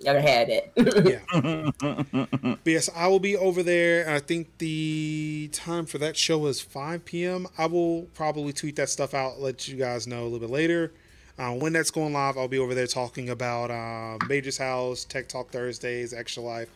Y'all 0.00 0.20
had 0.20 0.48
it. 0.48 0.72
yeah. 0.76 1.70
But 2.62 2.70
yes, 2.70 2.90
I 2.94 3.06
will 3.08 3.20
be 3.20 3.36
over 3.36 3.62
there. 3.62 4.08
I 4.08 4.18
think 4.18 4.58
the 4.58 5.48
time 5.52 5.86
for 5.86 5.98
that 5.98 6.16
show 6.16 6.46
is 6.46 6.60
5 6.60 7.04
p.m. 7.04 7.46
I 7.58 7.66
will 7.66 8.02
probably 8.14 8.52
tweet 8.52 8.76
that 8.76 8.88
stuff 8.88 9.14
out, 9.14 9.40
let 9.40 9.68
you 9.68 9.76
guys 9.76 10.06
know 10.06 10.22
a 10.22 10.24
little 10.24 10.38
bit 10.40 10.50
later. 10.50 10.92
Uh, 11.38 11.52
when 11.52 11.72
that's 11.72 11.90
going 11.90 12.12
live, 12.12 12.36
I'll 12.36 12.48
be 12.48 12.58
over 12.58 12.74
there 12.74 12.86
talking 12.86 13.30
about 13.30 13.70
uh, 13.70 14.18
Major's 14.28 14.58
House, 14.58 15.04
Tech 15.04 15.26
Talk 15.28 15.50
Thursdays, 15.50 16.12
Extra 16.12 16.42
Life, 16.42 16.68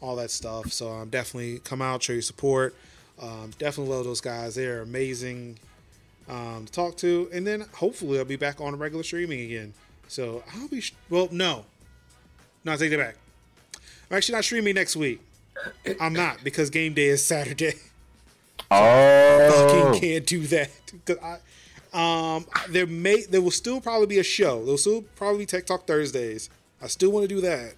all 0.00 0.16
that 0.16 0.30
stuff. 0.30 0.72
So 0.72 0.90
um, 0.90 1.08
definitely 1.08 1.60
come 1.60 1.80
out, 1.80 2.02
show 2.02 2.14
your 2.14 2.22
support. 2.22 2.74
Um, 3.20 3.52
definitely 3.58 3.94
love 3.94 4.04
those 4.04 4.20
guys. 4.20 4.56
They're 4.56 4.82
amazing 4.82 5.58
um, 6.28 6.64
to 6.66 6.72
talk 6.72 6.96
to. 6.98 7.28
And 7.32 7.46
then 7.46 7.66
hopefully 7.74 8.18
I'll 8.18 8.24
be 8.24 8.36
back 8.36 8.60
on 8.60 8.76
regular 8.76 9.04
streaming 9.04 9.40
again. 9.42 9.72
So 10.08 10.42
I'll 10.56 10.68
be, 10.68 10.80
sh- 10.80 10.94
well, 11.10 11.28
no. 11.30 11.64
No, 12.64 12.72
I 12.72 12.76
take 12.76 12.90
that 12.90 12.98
back. 12.98 13.16
I'm 14.10 14.16
actually 14.16 14.34
not 14.36 14.44
streaming 14.44 14.74
next 14.74 14.96
week. 14.96 15.20
I'm 16.00 16.12
not 16.12 16.42
because 16.44 16.70
game 16.70 16.94
day 16.94 17.08
is 17.08 17.24
Saturday. 17.24 17.74
Oh, 18.70 19.68
Fucking 19.92 20.00
can't 20.00 20.26
do 20.26 20.40
that. 20.48 20.70
'Cause 21.06 21.16
I, 21.22 21.38
um, 22.36 22.44
there 22.68 22.86
may 22.86 23.22
there 23.22 23.40
will 23.40 23.50
still 23.52 23.80
probably 23.80 24.06
be 24.08 24.18
a 24.18 24.22
show. 24.24 24.56
There 24.56 24.72
will 24.72 24.78
still 24.78 25.02
probably 25.16 25.38
be 25.38 25.46
Tech 25.46 25.64
Talk 25.64 25.86
Thursdays. 25.86 26.50
I 26.82 26.88
still 26.88 27.10
want 27.10 27.26
to 27.26 27.34
do 27.34 27.40
that, 27.40 27.74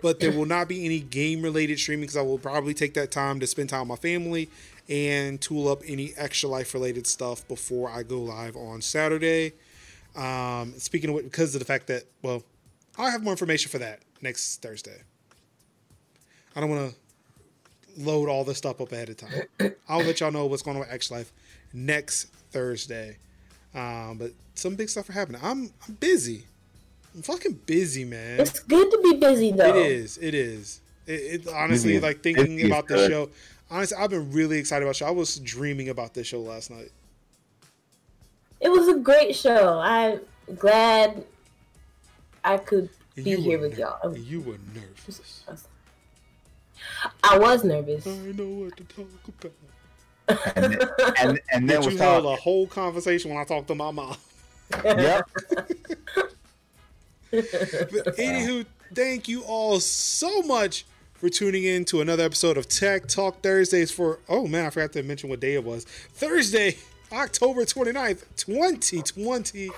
but 0.00 0.20
there 0.20 0.32
will 0.32 0.46
not 0.46 0.68
be 0.68 0.86
any 0.86 1.00
game 1.00 1.42
related 1.42 1.78
streaming 1.78 2.02
because 2.04 2.16
I 2.16 2.22
will 2.22 2.38
probably 2.38 2.72
take 2.72 2.94
that 2.94 3.10
time 3.10 3.40
to 3.40 3.46
spend 3.46 3.68
time 3.68 3.80
with 3.88 3.88
my 3.88 3.96
family 3.96 4.48
and 4.88 5.38
tool 5.40 5.68
up 5.68 5.82
any 5.86 6.14
extra 6.16 6.48
life 6.48 6.72
related 6.72 7.06
stuff 7.06 7.46
before 7.46 7.90
I 7.90 8.04
go 8.04 8.20
live 8.22 8.56
on 8.56 8.80
Saturday. 8.80 9.52
Um, 10.16 10.72
speaking 10.78 11.10
of 11.10 11.16
which, 11.16 11.24
because 11.24 11.54
of 11.54 11.58
the 11.58 11.66
fact 11.66 11.88
that 11.88 12.04
well, 12.22 12.42
I'll 12.98 13.10
have 13.10 13.22
more 13.22 13.32
information 13.32 13.70
for 13.70 13.78
that 13.78 14.00
next 14.20 14.62
Thursday. 14.62 15.02
I 16.54 16.60
don't 16.60 16.70
want 16.70 16.94
to 16.94 18.00
load 18.00 18.28
all 18.28 18.44
this 18.44 18.58
stuff 18.58 18.80
up 18.80 18.92
ahead 18.92 19.08
of 19.08 19.16
time. 19.16 19.42
I'll 19.88 20.04
let 20.04 20.20
y'all 20.20 20.32
know 20.32 20.46
what's 20.46 20.62
going 20.62 20.76
on 20.76 20.80
with 20.80 20.92
X 20.92 21.10
Life 21.10 21.32
next 21.72 22.24
Thursday. 22.50 23.18
Um, 23.74 24.18
but 24.18 24.30
some 24.54 24.76
big 24.76 24.88
stuff 24.88 25.08
are 25.08 25.12
happening. 25.12 25.40
I'm 25.42 25.72
I'm 25.86 25.94
busy. 25.94 26.44
I'm 27.14 27.22
fucking 27.22 27.60
busy, 27.66 28.04
man. 28.04 28.40
it's 28.40 28.60
good 28.60 28.90
to 28.90 29.00
be 29.02 29.16
busy 29.18 29.52
though. 29.52 29.68
It 29.68 29.76
is. 29.76 30.18
It 30.18 30.34
is. 30.34 30.80
It, 31.06 31.12
it 31.12 31.48
honestly 31.48 31.92
Busy. 31.92 32.00
like 32.00 32.22
thinking 32.22 32.56
Busy 32.56 32.62
is 32.62 32.66
about 32.66 32.88
the 32.88 33.08
show. 33.08 33.30
Honestly, 33.70 33.96
I've 33.98 34.10
been 34.10 34.30
really 34.32 34.58
excited 34.58 34.84
about 34.84 34.92
the 34.92 34.98
show. 34.98 35.06
I 35.06 35.10
was 35.10 35.38
dreaming 35.38 35.88
about 35.88 36.14
this 36.14 36.26
show 36.26 36.40
last 36.40 36.70
night. 36.70 36.90
It 38.60 38.68
was 38.70 38.88
a 38.88 38.94
great 38.94 39.34
show. 39.36 39.78
I'm 39.80 40.20
glad 40.56 41.24
I 42.44 42.58
could 42.58 42.90
And 43.16 43.24
be 43.24 43.36
here 43.36 43.58
with 43.58 43.72
ner- 43.72 43.78
y'all. 43.78 44.10
and 44.12 44.18
You 44.18 44.40
were 44.42 44.58
nervous. 44.74 45.44
I 47.22 47.38
was 47.38 47.64
nervous. 47.64 48.06
I 48.06 48.10
know 48.32 48.46
what 48.46 48.76
to 48.76 48.84
talk 48.84 49.06
about. 50.28 50.56
and 50.56 50.74
and, 51.18 51.40
and 51.52 51.68
then 51.70 51.78
But 51.80 51.84
was 51.86 51.94
you 51.94 52.00
held 52.00 52.24
a 52.26 52.36
whole 52.36 52.66
conversation 52.66 53.30
when 53.30 53.40
I 53.40 53.44
talked 53.44 53.68
to 53.68 53.74
my 53.74 53.90
mom. 53.90 54.16
Yep. 54.84 55.28
But 57.30 58.16
anywho, 58.16 58.64
thank 58.94 59.26
you 59.28 59.42
all 59.42 59.80
so 59.80 60.42
much 60.42 60.84
for 61.14 61.28
tuning 61.28 61.64
in 61.64 61.84
to 61.86 62.00
another 62.00 62.22
episode 62.24 62.56
of 62.56 62.68
Tech 62.68 63.08
Talk 63.08 63.42
Thursdays 63.42 63.90
for 63.90 64.20
oh 64.28 64.46
man, 64.46 64.66
I 64.66 64.70
forgot 64.70 64.92
to 64.92 65.02
mention 65.02 65.28
what 65.30 65.40
day 65.40 65.54
it 65.54 65.64
was. 65.64 65.84
Thursday, 65.84 66.76
October 67.12 67.62
29th, 67.64 68.24
2020. 68.36 69.70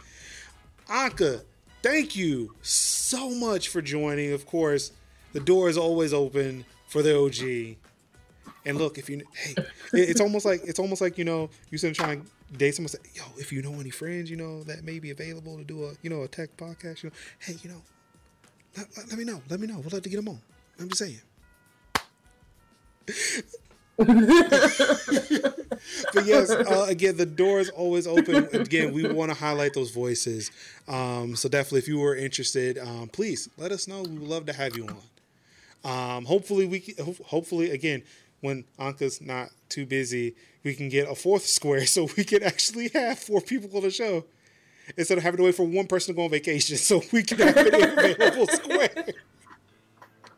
Anka, 0.89 1.43
thank 1.87 2.17
you 2.17 2.53
so 2.63 3.31
much 3.31 3.69
for 3.69 3.81
joining. 3.81 4.33
Of 4.33 4.47
course, 4.47 4.93
the 5.33 5.41
door 5.41 5.69
is 5.69 5.79
always 5.79 6.13
open 6.13 6.65
for 6.89 7.03
the 7.03 7.17
OG. 7.17 7.77
And 8.65 8.79
look, 8.79 8.99
if 8.99 9.09
you 9.09 9.23
hey, 9.35 9.55
it's 9.93 10.21
almost 10.21 10.45
like 10.45 10.61
it's 10.65 10.81
almost 10.81 11.01
like 11.01 11.19
you 11.19 11.25
know 11.25 11.49
you 11.71 11.79
said 11.79 11.95
trying 11.95 12.23
to 12.23 12.57
date 12.59 12.75
someone. 12.75 12.89
Say, 12.89 12.99
yo, 13.15 13.23
if 13.39 13.53
you 13.53 13.63
know 13.63 13.75
any 13.81 13.91
friends, 13.91 14.29
you 14.29 14.37
know 14.37 14.65
that 14.65 14.83
may 14.83 14.99
be 14.99 15.11
available 15.13 15.57
to 15.57 15.65
do 15.65 15.85
a 15.85 15.93
you 16.03 16.11
know 16.11 16.23
a 16.23 16.29
tech 16.29 16.57
podcast. 16.57 17.05
You 17.05 17.11
know, 17.11 17.17
hey, 17.39 17.57
you 17.63 17.71
know, 17.71 17.83
let, 18.77 19.09
let- 19.09 19.19
me 19.19 19.25
know. 19.25 19.41
Let 19.49 19.61
me 19.61 19.69
know. 19.69 19.79
We'll 19.79 19.91
have 19.91 20.03
to 20.03 20.09
get 20.09 20.17
them 20.17 20.29
on. 20.29 20.41
I'm 20.81 20.89
just 20.89 20.99
saying. 23.07 23.57
but 26.13 26.25
yes, 26.25 26.51
uh, 26.51 26.87
again, 26.89 27.17
the 27.17 27.27
door 27.27 27.61
is 27.61 27.71
always 27.71 28.07
open. 28.07 28.49
Again, 28.53 28.93
we 28.93 29.09
want 29.09 29.31
to 29.31 29.37
highlight 29.37 29.75
those 29.75 29.91
voices. 29.91 30.51
Um, 30.87 31.37
so 31.37 31.49
definitely, 31.49 31.79
if 31.79 31.89
you 31.89 31.99
were 31.99 32.15
interested, 32.15 32.79
um, 32.79 33.09
please 33.09 33.49
let 33.57 33.73
us 33.73 33.89
know. 33.89 34.03
We 34.03 34.19
would 34.19 34.29
love 34.29 34.47
to 34.47 34.53
have 34.53 34.77
you 34.77 34.87
on. 34.87 36.19
Um, 36.19 36.25
hopefully, 36.25 36.67
we 36.67 36.81
can, 36.81 37.15
hopefully 37.25 37.71
again 37.71 38.03
when 38.41 38.65
Anka's 38.79 39.21
not 39.21 39.51
too 39.69 39.87
busy, 39.87 40.35
we 40.63 40.75
can 40.75 40.89
get 40.89 41.11
a 41.11 41.15
fourth 41.15 41.47
square 41.47 41.87
so 41.87 42.09
we 42.17 42.25
can 42.25 42.43
actually 42.43 42.89
have 42.91 43.19
four 43.19 43.41
people 43.41 43.75
on 43.77 43.83
the 43.83 43.91
show 43.91 44.25
instead 44.97 45.19
of 45.19 45.25
having 45.25 45.39
to 45.39 45.45
wait 45.45 45.55
for 45.55 45.67
one 45.67 45.87
person 45.87 46.15
to 46.15 46.17
go 46.17 46.25
on 46.25 46.31
vacation. 46.31 46.77
So 46.77 47.03
we 47.13 47.23
can 47.23 47.39
have 47.39 47.57
an 47.57 47.75
available 47.75 48.47
square. 48.47 48.91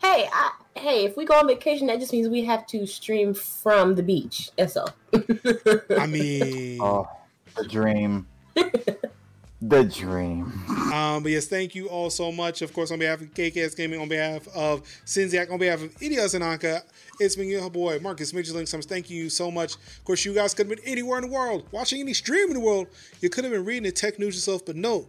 Hey, 0.00 0.28
I, 0.32 0.52
hey, 0.78 1.04
if 1.04 1.16
we 1.16 1.24
go 1.24 1.34
on 1.34 1.46
vacation, 1.46 1.86
that 1.88 2.00
just 2.00 2.12
means 2.12 2.28
we 2.28 2.44
have 2.44 2.66
to 2.68 2.86
stream 2.86 3.34
from 3.34 3.94
the 3.94 4.02
beach. 4.02 4.50
That's 4.56 4.76
all. 4.76 4.90
I 5.12 6.06
mean, 6.06 6.78
Oh, 6.80 7.08
the 7.56 7.64
dream. 7.66 8.26
the 9.60 9.84
dream. 9.84 10.44
Um, 10.92 11.22
but 11.22 11.32
yes, 11.32 11.46
thank 11.46 11.74
you 11.74 11.88
all 11.88 12.10
so 12.10 12.30
much. 12.30 12.62
Of 12.62 12.72
course, 12.72 12.90
on 12.90 12.98
behalf 12.98 13.20
of 13.20 13.34
KKS 13.34 13.76
Gaming, 13.76 14.00
on 14.00 14.08
behalf 14.08 14.46
of 14.54 14.82
Sinziak, 15.04 15.50
on 15.50 15.58
behalf 15.58 15.82
of 15.82 15.94
Idios 15.96 16.34
and 16.34 16.44
Anka, 16.44 16.82
it's 17.18 17.36
been 17.36 17.48
your 17.48 17.68
boy 17.70 17.98
Marcus 18.00 18.32
Major 18.32 18.52
Link 18.52 18.68
Summers. 18.68 18.86
Thank 18.86 19.10
you 19.10 19.28
so 19.28 19.50
much. 19.50 19.74
Of 19.74 20.04
course, 20.04 20.24
you 20.24 20.34
guys 20.34 20.54
could 20.54 20.68
have 20.68 20.76
been 20.76 20.84
anywhere 20.86 21.18
in 21.18 21.28
the 21.28 21.32
world, 21.34 21.66
watching 21.72 22.00
any 22.00 22.14
stream 22.14 22.48
in 22.48 22.54
the 22.54 22.60
world. 22.60 22.86
You 23.20 23.30
could 23.30 23.44
have 23.44 23.52
been 23.52 23.64
reading 23.64 23.84
the 23.84 23.92
tech 23.92 24.18
news 24.18 24.34
yourself, 24.34 24.64
but 24.64 24.76
no, 24.76 25.08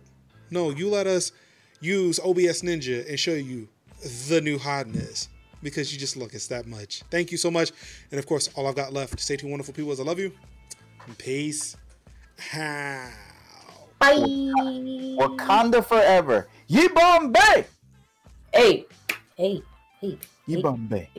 no, 0.49 0.71
you 0.71 0.89
let 0.89 1.07
us 1.07 1.31
use 1.81 2.19
OBS 2.19 2.61
Ninja 2.63 3.07
and 3.07 3.19
show 3.19 3.33
you 3.33 3.69
the 4.27 4.41
new 4.41 4.57
hotness 4.57 5.29
because 5.61 5.93
you 5.93 5.99
just 5.99 6.17
look, 6.17 6.33
it's 6.33 6.47
that 6.47 6.67
much. 6.67 7.03
Thank 7.09 7.31
you 7.31 7.37
so 7.37 7.51
much. 7.51 7.71
And 8.11 8.19
of 8.19 8.25
course, 8.25 8.49
all 8.55 8.67
I've 8.67 8.75
got 8.75 8.93
left 8.93 9.17
to 9.17 9.23
say 9.23 9.35
to 9.35 9.45
you 9.45 9.51
wonderful 9.51 9.73
people 9.73 9.91
is 9.91 9.99
I 9.99 10.03
love 10.03 10.19
you. 10.19 10.31
And 11.07 11.17
peace. 11.17 11.75
How? 12.37 13.09
Bye. 13.99 14.15
Wakanda 14.15 15.85
forever. 15.85 16.47
Yibambe. 16.69 17.65
Hey, 18.53 18.85
hey, 19.35 19.61
hey. 19.99 20.17
Ye 20.47 20.55
hey. 20.55 20.61
Bombay. 20.61 21.09